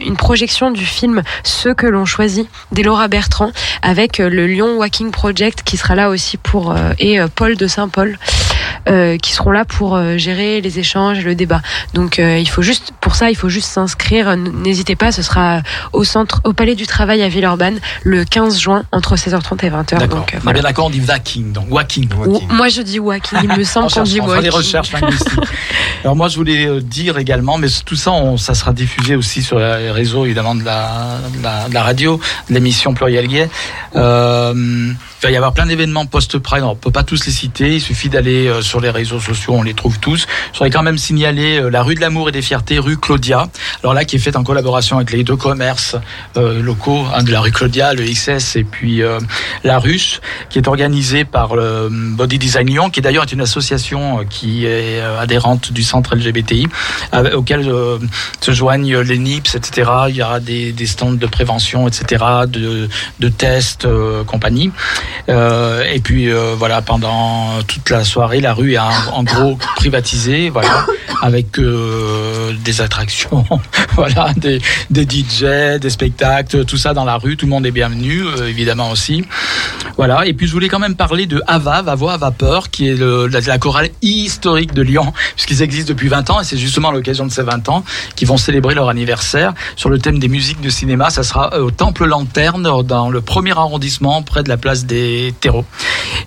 une 0.00 0.16
projection 0.16 0.70
du 0.70 0.84
film 0.84 1.22
Ce 1.42 1.68
que 1.68 1.86
l'on 1.86 2.04
choisit 2.04 2.48
d'Elora 2.72 3.08
Bertrand 3.08 3.52
avec 3.82 4.20
euh, 4.20 4.28
le 4.28 4.46
Lyon 4.46 4.76
Walking 4.78 5.10
Project 5.10 5.62
qui 5.62 5.76
sera 5.76 5.94
là 5.94 6.10
aussi 6.10 6.36
pour 6.36 6.74
et 6.98 7.18
Paul 7.34 7.56
de 7.56 7.66
Saint-Paul. 7.66 8.18
Euh, 8.88 9.16
qui 9.18 9.32
seront 9.32 9.50
là 9.50 9.64
pour 9.64 9.96
euh, 9.96 10.16
gérer 10.16 10.60
les 10.60 10.78
échanges 10.78 11.18
et 11.18 11.22
le 11.22 11.34
débat. 11.34 11.60
Donc 11.94 12.18
euh, 12.18 12.38
il 12.38 12.48
faut 12.48 12.62
juste 12.62 12.92
pour 13.00 13.14
ça 13.14 13.30
il 13.30 13.36
faut 13.36 13.48
juste 13.48 13.68
s'inscrire. 13.68 14.36
N'hésitez 14.36 14.96
pas, 14.96 15.12
ce 15.12 15.22
sera 15.22 15.62
au 15.92 16.04
centre 16.04 16.40
au 16.44 16.52
Palais 16.52 16.74
du 16.74 16.86
Travail 16.86 17.22
à 17.22 17.28
Villeurbanne 17.28 17.78
le 18.02 18.24
15 18.24 18.58
juin 18.58 18.84
entre 18.92 19.16
16h30 19.16 19.64
et 19.66 19.70
20h. 19.70 19.98
D'accord. 19.98 20.18
Donc 20.20 20.34
euh, 20.34 20.36
On 20.36 20.38
est 20.38 20.42
voilà. 20.42 20.52
bien 20.60 20.62
d'accord, 20.68 20.86
on 20.86 20.90
dit 20.90 21.02
walking, 21.06 21.52
donc 21.52 21.66
walking. 21.70 22.08
Moi 22.50 22.68
je 22.68 22.82
dis 22.82 22.98
walking, 22.98 23.38
il 23.42 23.48
me 23.58 23.64
semble 23.64 23.86
On 23.90 23.94
qu'on 23.94 24.02
dit 24.02 24.20
on 24.20 24.26
fera 24.26 24.40
des 24.42 24.48
walking. 24.50 24.58
recherches 24.58 24.92
linguistiques. 25.00 25.40
Alors 26.04 26.14
moi, 26.14 26.28
je 26.28 26.36
voulais 26.36 26.80
dire 26.82 27.18
également, 27.18 27.58
mais 27.58 27.66
tout 27.84 27.96
ça, 27.96 28.12
on- 28.12 28.36
ça 28.36 28.54
sera 28.54 28.72
diffusé 28.72 29.16
aussi 29.16 29.42
sur 29.42 29.58
les 29.58 29.90
réseaux, 29.90 30.24
évidemment, 30.24 30.54
de 30.54 30.62
la, 30.64 31.18
de 31.36 31.42
la, 31.42 31.68
de 31.68 31.74
la 31.74 31.82
radio, 31.82 32.20
de 32.48 32.54
l'émission 32.54 32.94
Pluriel 32.94 33.26
Gay. 33.26 33.48
Euh, 33.96 34.52
il 34.54 35.22
va 35.22 35.30
y 35.30 35.36
avoir 35.36 35.52
plein 35.52 35.66
d'événements 35.66 36.06
post-Pride. 36.06 36.62
On 36.62 36.76
peut 36.76 36.90
pas 36.90 37.02
tous 37.02 37.24
les 37.26 37.32
citer. 37.32 37.74
Il 37.76 37.80
suffit 37.80 38.08
d'aller 38.08 38.48
euh, 38.56 38.62
sur 38.62 38.80
les 38.80 38.90
réseaux 38.90 39.20
sociaux, 39.20 39.54
on 39.54 39.62
les 39.62 39.74
trouve 39.74 39.98
tous. 39.98 40.26
Je 40.52 40.58
voudrais 40.58 40.70
quand 40.70 40.82
même 40.82 40.98
signaler 40.98 41.58
euh, 41.58 41.68
la 41.68 41.82
rue 41.82 41.94
de 41.94 42.00
l'amour 42.00 42.28
et 42.28 42.32
des 42.32 42.42
fiertés, 42.42 42.78
rue 42.78 42.96
Claudia. 42.96 43.48
Alors 43.82 43.94
là, 43.94 44.04
qui 44.04 44.16
est 44.16 44.18
faite 44.18 44.36
en 44.36 44.44
collaboration 44.44 44.96
avec 44.96 45.12
les 45.12 45.24
deux 45.24 45.36
commerces 45.36 45.96
euh, 46.36 46.60
locaux 46.60 47.04
hein, 47.14 47.22
de 47.22 47.30
la 47.30 47.40
rue 47.40 47.52
Claudia, 47.52 47.94
le 47.94 48.04
XS 48.04 48.56
et 48.56 48.64
puis 48.64 49.02
la 49.64 49.78
Ruche, 49.78 50.20
qui 50.50 50.58
est 50.58 50.68
organisée 50.68 51.24
par 51.24 51.54
le 51.54 51.88
Body 51.90 52.38
Design 52.38 52.66
Lyon, 52.66 52.90
qui 52.90 53.00
d'ailleurs 53.00 53.24
est 53.24 53.32
une 53.32 53.40
association 53.40 54.24
qui 54.28 54.66
est 54.66 55.00
adhérente 55.00 55.72
du 55.72 55.82
centre 55.82 56.14
LGBTI, 56.14 56.68
auquel 57.34 57.70
se 58.40 58.52
joignent 58.52 58.98
les 59.00 59.18
NIPS, 59.18 59.54
etc. 59.54 59.90
Il 60.08 60.16
y 60.16 60.22
aura 60.22 60.40
des, 60.40 60.74
stands 60.86 61.12
de 61.12 61.26
prévention, 61.26 61.88
etc., 61.88 62.24
de, 62.46 62.88
de 63.20 63.28
tests, 63.28 63.86
compagnie. 64.26 64.70
Et 65.28 66.00
puis 66.02 66.30
voilà, 66.56 66.82
pendant 66.82 67.62
toute 67.66 67.90
la 67.90 68.04
soirée, 68.04 68.40
la 68.46 68.54
rue 68.54 68.74
est 68.74 68.78
en, 68.78 69.24
gros 69.24 69.58
privatisée, 69.74 70.50
voilà, 70.50 70.86
avec 71.20 71.58
euh, 71.58 72.52
des 72.64 72.80
attractions, 72.80 73.44
voilà, 73.96 74.32
des, 74.36 74.60
des 74.88 75.02
DJ, 75.02 75.80
des 75.80 75.90
spectacles, 75.90 76.64
tout 76.64 76.76
ça 76.76 76.94
dans 76.94 77.04
la 77.04 77.16
rue. 77.16 77.36
Tout 77.36 77.46
le 77.46 77.50
monde 77.50 77.66
est 77.66 77.72
bienvenu, 77.72 78.22
euh, 78.22 78.48
évidemment 78.48 78.92
aussi. 78.92 79.24
Voilà. 79.96 80.26
Et 80.26 80.32
puis 80.32 80.46
je 80.46 80.52
voulais 80.52 80.68
quand 80.68 80.78
même 80.78 80.94
parler 80.94 81.26
de 81.26 81.42
Ava, 81.48 81.82
Voix 81.96 82.12
à 82.12 82.18
vapeur, 82.18 82.70
qui 82.70 82.88
est 82.88 82.96
la, 82.96 83.58
chorale 83.58 83.88
historique 84.00 84.72
de 84.74 84.82
Lyon, 84.82 85.12
puisqu'ils 85.34 85.62
existent 85.62 85.92
depuis 85.92 86.06
20 86.06 86.30
ans, 86.30 86.40
et 86.40 86.44
c'est 86.44 86.56
justement 86.56 86.92
l'occasion 86.92 87.26
de 87.26 87.32
ces 87.32 87.42
20 87.42 87.68
ans 87.68 87.84
qu'ils 88.14 88.28
vont 88.28 88.36
célébrer 88.36 88.76
leur 88.76 88.88
anniversaire 88.88 89.54
sur 89.74 89.88
le 89.88 89.98
thème 89.98 90.20
des 90.20 90.28
musiques 90.28 90.60
de 90.60 90.70
cinéma. 90.70 91.10
Ça 91.10 91.24
sera 91.24 91.52
euh, 91.54 91.62
au 91.62 91.72
Temple 91.72 92.04
Lanterne, 92.04 92.62
dans 92.84 93.10
le 93.10 93.20
premier 93.22 93.58
arrondissement, 93.58 94.22
près 94.22 94.44
de 94.44 94.48
la 94.48 94.56
place 94.56 94.84
des 94.84 95.34
terreaux. 95.40 95.64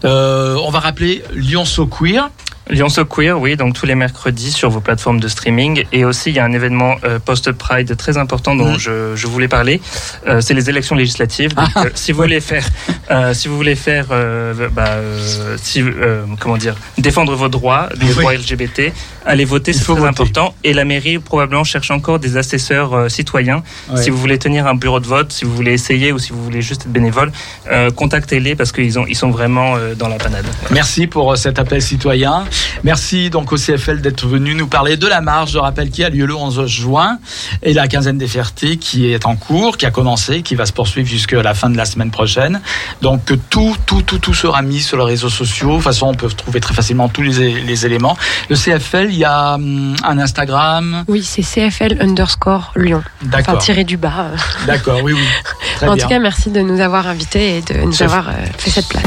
On 0.03 0.69
va 0.69 0.79
rappeler 0.79 1.23
Lyon 1.33 1.63
So 1.63 1.87
Queer. 2.09 2.48
Lyon 2.69 2.89
So 2.89 3.03
Queer, 3.05 3.39
oui, 3.39 3.55
donc 3.55 3.73
tous 3.73 3.85
les 3.87 3.95
mercredis 3.95 4.51
sur 4.51 4.69
vos 4.69 4.79
plateformes 4.79 5.19
de 5.19 5.27
streaming. 5.27 5.85
Et 5.91 6.05
aussi, 6.05 6.29
il 6.29 6.35
y 6.35 6.39
a 6.39 6.45
un 6.45 6.51
événement 6.51 6.95
euh, 7.03 7.17
post-Pride 7.19 7.97
très 7.97 8.17
important 8.17 8.55
dont 8.55 8.73
Mm. 8.73 8.79
je, 8.79 9.15
je 9.15 9.27
voulais 9.27 9.47
parler. 9.47 9.81
Euh, 10.27 10.39
c'est 10.41 10.53
les 10.53 10.69
élections 10.69 10.95
législatives. 10.95 11.55
Donc, 11.55 11.67
Ah. 11.75 11.85
euh, 11.85 11.89
si 11.95 12.11
vous 12.11 12.21
voulez 12.21 12.41
faire 12.41 12.65
Euh, 13.11 13.33
si 13.33 13.47
vous 13.47 13.57
voulez 13.57 13.75
faire, 13.75 14.05
euh, 14.11 14.69
bah, 14.71 14.85
euh, 14.89 15.57
si, 15.59 15.81
euh, 15.81 16.25
comment 16.39 16.57
dire, 16.57 16.75
défendre 16.99 17.33
vos 17.35 17.49
droits, 17.49 17.89
les 17.99 18.05
Oui. 18.09 18.13
droits 18.13 18.33
LGBT, 18.35 18.93
allez 19.25 19.45
voter, 19.45 19.73
c'est 19.73 19.83
très 19.83 19.93
voter. 19.95 20.05
important. 20.07 20.53
Et 20.63 20.73
la 20.73 20.85
mairie 20.85 21.17
probablement 21.17 21.63
cherche 21.63 21.89
encore 21.89 22.19
des 22.19 22.37
assesseurs 22.37 23.09
citoyens. 23.09 23.63
Ouais. 23.89 24.03
Si 24.03 24.11
vous 24.11 24.17
voulez 24.19 24.37
tenir 24.37 24.67
un 24.67 24.75
bureau 24.75 24.99
de 24.99 25.07
vote, 25.07 25.31
si 25.31 25.43
vous 25.43 25.55
voulez 25.55 25.73
essayer 25.73 26.11
ou 26.11 26.19
si 26.19 26.33
vous 26.33 26.43
voulez 26.43 26.61
juste 26.61 26.81
être 26.83 26.91
bénévole, 26.91 27.31
euh, 27.71 27.89
contactez-les 27.89 28.55
parce 28.55 28.71
qu'ils 28.71 28.99
ont, 28.99 29.05
ils 29.07 29.15
sont 29.15 29.31
vraiment 29.31 29.75
dans 29.97 30.07
la 30.07 30.17
panade. 30.17 30.45
Merci 30.69 31.07
pour 31.07 31.35
cet 31.35 31.57
appel 31.57 31.81
citoyen. 31.81 32.45
Merci 32.83 33.29
donc 33.29 33.51
au 33.51 33.55
CFL 33.57 34.01
d'être 34.01 34.25
venu 34.27 34.55
nous 34.55 34.67
parler 34.67 34.97
de 34.97 35.07
la 35.07 35.21
marche, 35.21 35.51
je 35.51 35.57
rappelle, 35.57 35.89
qui 35.89 36.03
a 36.03 36.09
lieu 36.09 36.25
le 36.25 36.35
11 36.35 36.65
juin 36.65 37.19
et 37.63 37.73
la 37.73 37.87
quinzaine 37.87 38.17
des 38.17 38.27
fiertés 38.27 38.77
qui 38.77 39.11
est 39.11 39.25
en 39.25 39.35
cours, 39.35 39.77
qui 39.77 39.85
a 39.85 39.91
commencé, 39.91 40.41
qui 40.41 40.55
va 40.55 40.65
se 40.65 40.73
poursuivre 40.73 41.07
jusqu'à 41.07 41.41
la 41.41 41.53
fin 41.53 41.69
de 41.69 41.77
la 41.77 41.85
semaine 41.85 42.11
prochaine. 42.11 42.61
Donc 43.01 43.25
tout, 43.49 43.75
tout, 43.85 44.01
tout, 44.01 44.19
tout 44.19 44.33
sera 44.33 44.61
mis 44.61 44.79
sur 44.81 44.97
les 44.97 45.03
réseaux 45.05 45.29
sociaux. 45.29 45.69
De 45.71 45.73
toute 45.75 45.83
façon, 45.83 46.07
on 46.07 46.13
peut 46.15 46.29
trouver 46.29 46.59
très 46.59 46.73
facilement 46.73 47.09
tous 47.09 47.21
les, 47.21 47.61
les 47.61 47.85
éléments. 47.85 48.17
Le 48.49 48.55
CFL, 48.55 49.07
il 49.09 49.17
y 49.17 49.25
a 49.25 49.55
hum, 49.55 49.95
un 50.03 50.17
Instagram. 50.19 51.03
Oui, 51.07 51.23
c'est 51.23 51.41
CFL 51.43 51.97
underscore 52.01 52.71
Lyon. 52.75 53.03
Enfin, 53.21 53.29
D'accord. 53.29 53.57
tiré 53.59 53.83
du 53.83 53.97
bas. 53.97 54.31
euh. 54.33 54.37
D'accord, 54.67 54.99
oui, 55.03 55.13
oui. 55.13 55.19
Très 55.75 55.87
en 55.87 55.93
bien. 55.95 56.03
tout 56.03 56.09
cas, 56.09 56.19
merci 56.19 56.49
de 56.49 56.61
nous 56.61 56.79
avoir 56.79 57.07
invités 57.07 57.57
et 57.57 57.61
de 57.61 57.79
nous 57.81 58.01
avoir 58.03 58.29
euh, 58.29 58.33
fait 58.57 58.69
cette 58.69 58.87
place. 58.87 59.03